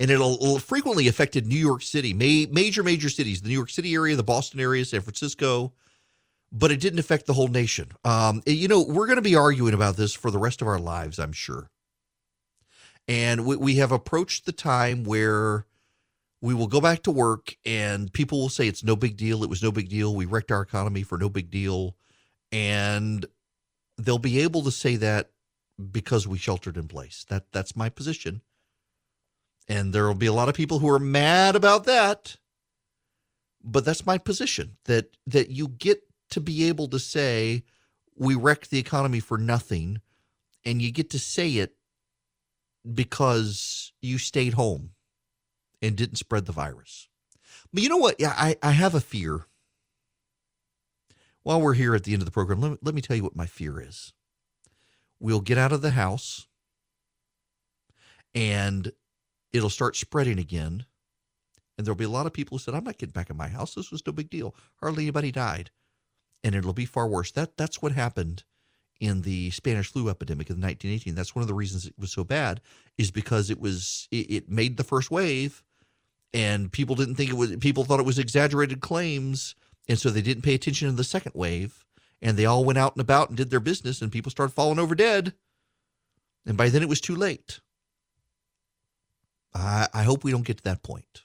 and 0.00 0.10
it'll 0.10 0.58
frequently 0.58 1.08
affected 1.08 1.46
new 1.46 1.56
york 1.56 1.82
city 1.82 2.14
ma- 2.14 2.52
major 2.52 2.82
major 2.82 3.10
cities 3.10 3.42
the 3.42 3.48
new 3.48 3.54
york 3.54 3.70
city 3.70 3.94
area 3.94 4.16
the 4.16 4.24
boston 4.24 4.60
area 4.60 4.84
san 4.84 5.02
francisco 5.02 5.72
but 6.52 6.70
it 6.70 6.80
didn't 6.80 6.98
affect 6.98 7.26
the 7.26 7.34
whole 7.34 7.48
nation. 7.48 7.92
Um, 8.04 8.42
you 8.46 8.68
know, 8.68 8.82
we're 8.82 9.06
going 9.06 9.16
to 9.16 9.22
be 9.22 9.36
arguing 9.36 9.74
about 9.74 9.96
this 9.96 10.14
for 10.14 10.30
the 10.30 10.38
rest 10.38 10.60
of 10.60 10.68
our 10.68 10.78
lives, 10.78 11.18
I'm 11.18 11.32
sure. 11.32 11.70
And 13.06 13.44
we, 13.46 13.56
we 13.56 13.74
have 13.76 13.92
approached 13.92 14.46
the 14.46 14.52
time 14.52 15.04
where 15.04 15.66
we 16.40 16.54
will 16.54 16.66
go 16.66 16.80
back 16.80 17.02
to 17.04 17.10
work 17.10 17.56
and 17.64 18.12
people 18.12 18.40
will 18.40 18.48
say 18.48 18.66
it's 18.66 18.84
no 18.84 18.96
big 18.96 19.16
deal. 19.16 19.44
It 19.44 19.50
was 19.50 19.62
no 19.62 19.72
big 19.72 19.88
deal. 19.88 20.14
We 20.14 20.26
wrecked 20.26 20.50
our 20.50 20.62
economy 20.62 21.02
for 21.02 21.18
no 21.18 21.28
big 21.28 21.50
deal. 21.50 21.96
And 22.50 23.26
they'll 23.98 24.18
be 24.18 24.40
able 24.40 24.62
to 24.62 24.70
say 24.72 24.96
that 24.96 25.30
because 25.92 26.26
we 26.26 26.38
sheltered 26.38 26.76
in 26.76 26.88
place. 26.88 27.24
That 27.28 27.52
that's 27.52 27.76
my 27.76 27.88
position. 27.88 28.42
And 29.70 29.92
there 29.92 30.08
will 30.08 30.16
be 30.16 30.26
a 30.26 30.32
lot 30.32 30.48
of 30.48 30.56
people 30.56 30.80
who 30.80 30.88
are 30.88 30.98
mad 30.98 31.54
about 31.54 31.84
that. 31.84 32.36
But 33.62 33.84
that's 33.84 34.04
my 34.04 34.18
position 34.18 34.76
that 34.86 35.16
that 35.28 35.50
you 35.50 35.68
get 35.68 36.02
to 36.30 36.40
be 36.40 36.66
able 36.66 36.88
to 36.88 36.98
say 36.98 37.62
we 38.16 38.34
wrecked 38.34 38.70
the 38.70 38.80
economy 38.80 39.20
for 39.20 39.38
nothing 39.38 40.00
and 40.64 40.82
you 40.82 40.90
get 40.90 41.08
to 41.10 41.20
say 41.20 41.52
it 41.52 41.76
because 42.92 43.92
you 44.02 44.18
stayed 44.18 44.54
home 44.54 44.90
and 45.80 45.96
didn't 45.96 46.16
spread 46.16 46.46
the 46.46 46.52
virus. 46.52 47.08
But 47.72 47.84
you 47.84 47.88
know 47.88 47.96
what? 47.96 48.16
Yeah, 48.18 48.34
I, 48.36 48.56
I 48.62 48.72
have 48.72 48.96
a 48.96 49.00
fear. 49.00 49.46
While 51.44 51.60
we're 51.60 51.74
here 51.74 51.94
at 51.94 52.02
the 52.02 52.12
end 52.12 52.22
of 52.22 52.26
the 52.26 52.32
program, 52.32 52.60
let 52.60 52.72
me, 52.72 52.78
let 52.82 52.94
me 52.94 53.00
tell 53.00 53.16
you 53.16 53.22
what 53.22 53.36
my 53.36 53.46
fear 53.46 53.80
is. 53.80 54.12
We'll 55.20 55.40
get 55.40 55.58
out 55.58 55.72
of 55.72 55.80
the 55.80 55.92
house 55.92 56.48
and 58.34 58.92
it'll 59.52 59.70
start 59.70 59.96
spreading 59.96 60.38
again. 60.38 60.86
And 61.76 61.86
there'll 61.86 61.96
be 61.96 62.04
a 62.04 62.10
lot 62.10 62.26
of 62.26 62.32
people 62.32 62.56
who 62.56 62.62
said, 62.62 62.74
I'm 62.74 62.84
not 62.84 62.98
getting 62.98 63.12
back 63.12 63.30
in 63.30 63.36
my 63.36 63.48
house. 63.48 63.74
This 63.74 63.90
was 63.90 64.06
no 64.06 64.12
big 64.12 64.28
deal. 64.28 64.54
Hardly 64.80 65.04
anybody 65.04 65.32
died. 65.32 65.70
And 66.44 66.54
it'll 66.54 66.72
be 66.72 66.84
far 66.84 67.08
worse. 67.08 67.30
That 67.32 67.56
that's 67.56 67.80
what 67.80 67.92
happened 67.92 68.44
in 69.00 69.22
the 69.22 69.50
Spanish 69.50 69.90
flu 69.90 70.08
epidemic 70.10 70.50
of 70.50 70.56
1918. 70.56 71.14
That's 71.14 71.34
one 71.34 71.42
of 71.42 71.48
the 71.48 71.54
reasons 71.54 71.86
it 71.86 71.94
was 71.98 72.12
so 72.12 72.22
bad 72.22 72.60
is 72.98 73.10
because 73.10 73.50
it 73.50 73.58
was 73.58 74.06
it, 74.10 74.30
it 74.30 74.48
made 74.50 74.76
the 74.76 74.84
first 74.84 75.10
wave, 75.10 75.62
and 76.34 76.70
people 76.70 76.94
didn't 76.94 77.14
think 77.14 77.30
it 77.30 77.36
was. 77.36 77.56
People 77.56 77.84
thought 77.84 78.00
it 78.00 78.06
was 78.06 78.18
exaggerated 78.18 78.80
claims, 78.80 79.54
and 79.88 79.98
so 79.98 80.10
they 80.10 80.22
didn't 80.22 80.44
pay 80.44 80.54
attention 80.54 80.88
to 80.88 80.94
the 80.94 81.04
second 81.04 81.32
wave, 81.34 81.84
and 82.20 82.36
they 82.36 82.44
all 82.44 82.64
went 82.64 82.78
out 82.78 82.94
and 82.94 83.00
about 83.00 83.28
and 83.28 83.36
did 83.38 83.50
their 83.50 83.60
business, 83.60 84.02
and 84.02 84.12
people 84.12 84.30
started 84.30 84.52
falling 84.52 84.78
over 84.78 84.94
dead, 84.94 85.32
and 86.46 86.58
by 86.58 86.68
then 86.68 86.82
it 86.82 86.88
was 86.88 87.00
too 87.00 87.16
late. 87.16 87.60
I, 89.54 89.88
I 89.92 90.02
hope 90.02 90.24
we 90.24 90.30
don't 90.30 90.44
get 90.44 90.58
to 90.58 90.64
that 90.64 90.82
point. 90.82 91.22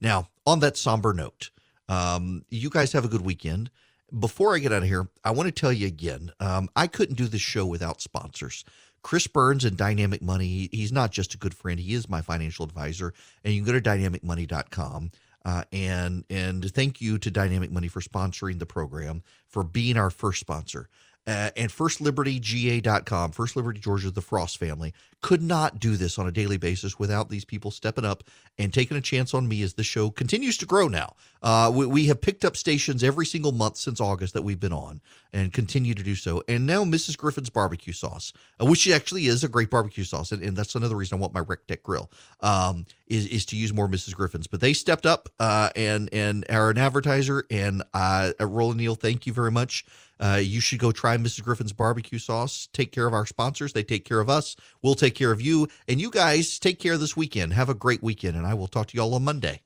Now, 0.00 0.28
on 0.46 0.60
that 0.60 0.76
somber 0.76 1.12
note, 1.12 1.50
um, 1.88 2.44
you 2.48 2.70
guys 2.70 2.92
have 2.92 3.04
a 3.04 3.08
good 3.08 3.22
weekend 3.22 3.70
before 4.18 4.54
I 4.54 4.58
get 4.58 4.72
out 4.72 4.82
of 4.82 4.88
here, 4.88 5.08
I 5.24 5.30
want 5.30 5.46
to 5.46 5.52
tell 5.52 5.72
you 5.72 5.86
again 5.86 6.32
um, 6.40 6.68
I 6.74 6.86
couldn't 6.86 7.16
do 7.16 7.26
this 7.26 7.40
show 7.40 7.64
without 7.66 8.00
sponsors. 8.00 8.64
Chris 9.02 9.26
Burns 9.26 9.64
and 9.64 9.76
Dynamic 9.76 10.20
Money, 10.20 10.68
he's 10.72 10.92
not 10.92 11.10
just 11.10 11.34
a 11.34 11.38
good 11.38 11.54
friend, 11.54 11.80
he 11.80 11.94
is 11.94 12.08
my 12.08 12.20
financial 12.20 12.64
advisor. 12.64 13.14
And 13.44 13.54
you 13.54 13.62
can 13.62 13.72
go 13.72 13.78
to 13.78 13.88
dynamicmoney.com. 13.88 15.10
Uh, 15.42 15.64
and 15.72 16.24
and 16.28 16.70
thank 16.74 17.00
you 17.00 17.16
to 17.16 17.30
Dynamic 17.30 17.70
Money 17.70 17.88
for 17.88 18.02
sponsoring 18.02 18.58
the 18.58 18.66
program, 18.66 19.22
for 19.46 19.64
being 19.64 19.96
our 19.96 20.10
first 20.10 20.38
sponsor. 20.38 20.90
Uh, 21.30 21.48
and 21.56 21.70
FirstLibertyGA.com, 21.70 23.30
First 23.30 23.54
Liberty 23.54 23.78
Georgia, 23.78 24.10
the 24.10 24.20
Frost 24.20 24.58
family, 24.58 24.92
could 25.20 25.40
not 25.40 25.78
do 25.78 25.96
this 25.96 26.18
on 26.18 26.26
a 26.26 26.32
daily 26.32 26.56
basis 26.56 26.98
without 26.98 27.28
these 27.28 27.44
people 27.44 27.70
stepping 27.70 28.04
up 28.04 28.24
and 28.58 28.74
taking 28.74 28.96
a 28.96 29.00
chance 29.00 29.32
on 29.32 29.46
me 29.46 29.62
as 29.62 29.74
the 29.74 29.84
show 29.84 30.10
continues 30.10 30.56
to 30.56 30.66
grow 30.66 30.88
now. 30.88 31.14
Uh, 31.40 31.70
we, 31.72 31.86
we, 31.86 32.06
have 32.06 32.20
picked 32.20 32.44
up 32.44 32.56
stations 32.56 33.04
every 33.04 33.24
single 33.24 33.52
month 33.52 33.76
since 33.76 34.00
August 34.00 34.34
that 34.34 34.42
we've 34.42 34.58
been 34.58 34.72
on 34.72 35.00
and 35.32 35.52
continue 35.52 35.94
to 35.94 36.02
do 36.02 36.16
so. 36.16 36.42
And 36.48 36.66
now 36.66 36.82
Mrs. 36.82 37.16
Griffin's 37.16 37.48
barbecue 37.48 37.92
sauce, 37.92 38.32
uh, 38.60 38.66
which 38.66 38.90
actually 38.90 39.26
is 39.26 39.44
a 39.44 39.48
great 39.48 39.70
barbecue 39.70 40.04
sauce. 40.04 40.32
And, 40.32 40.42
and 40.42 40.56
that's 40.56 40.74
another 40.74 40.96
reason 40.96 41.16
I 41.16 41.20
want 41.20 41.32
my 41.32 41.40
Rec 41.40 41.64
Tec 41.68 41.84
grill 41.84 42.10
um, 42.40 42.86
is, 43.06 43.26
is 43.28 43.46
to 43.46 43.56
use 43.56 43.72
more 43.72 43.88
Mrs. 43.88 44.16
Griffin's. 44.16 44.48
But 44.48 44.60
they 44.60 44.72
stepped 44.72 45.06
up 45.06 45.28
uh, 45.38 45.70
and, 45.76 46.12
and 46.12 46.44
are 46.50 46.70
an 46.70 46.78
advertiser. 46.78 47.44
And 47.50 47.84
uh, 47.94 48.32
Roland 48.40 48.78
Neal, 48.78 48.96
thank 48.96 49.26
you 49.26 49.32
very 49.32 49.52
much. 49.52 49.84
Uh, 50.20 50.40
you 50.42 50.60
should 50.60 50.78
go 50.78 50.92
try 50.92 51.16
Mrs. 51.16 51.42
Griffin's 51.42 51.72
barbecue 51.72 52.18
sauce. 52.18 52.68
Take 52.72 52.92
care 52.92 53.06
of 53.06 53.14
our 53.14 53.26
sponsors. 53.26 53.72
They 53.72 53.82
take 53.82 54.04
care 54.04 54.20
of 54.20 54.28
us. 54.28 54.54
We'll 54.82 54.94
take 54.94 55.14
care 55.14 55.32
of 55.32 55.40
you. 55.40 55.66
And 55.88 56.00
you 56.00 56.10
guys 56.10 56.58
take 56.58 56.78
care 56.78 56.98
this 56.98 57.16
weekend. 57.16 57.54
Have 57.54 57.70
a 57.70 57.74
great 57.74 58.02
weekend. 58.02 58.36
And 58.36 58.46
I 58.46 58.54
will 58.54 58.68
talk 58.68 58.88
to 58.88 58.96
you 58.96 59.02
all 59.02 59.14
on 59.14 59.24
Monday. 59.24 59.62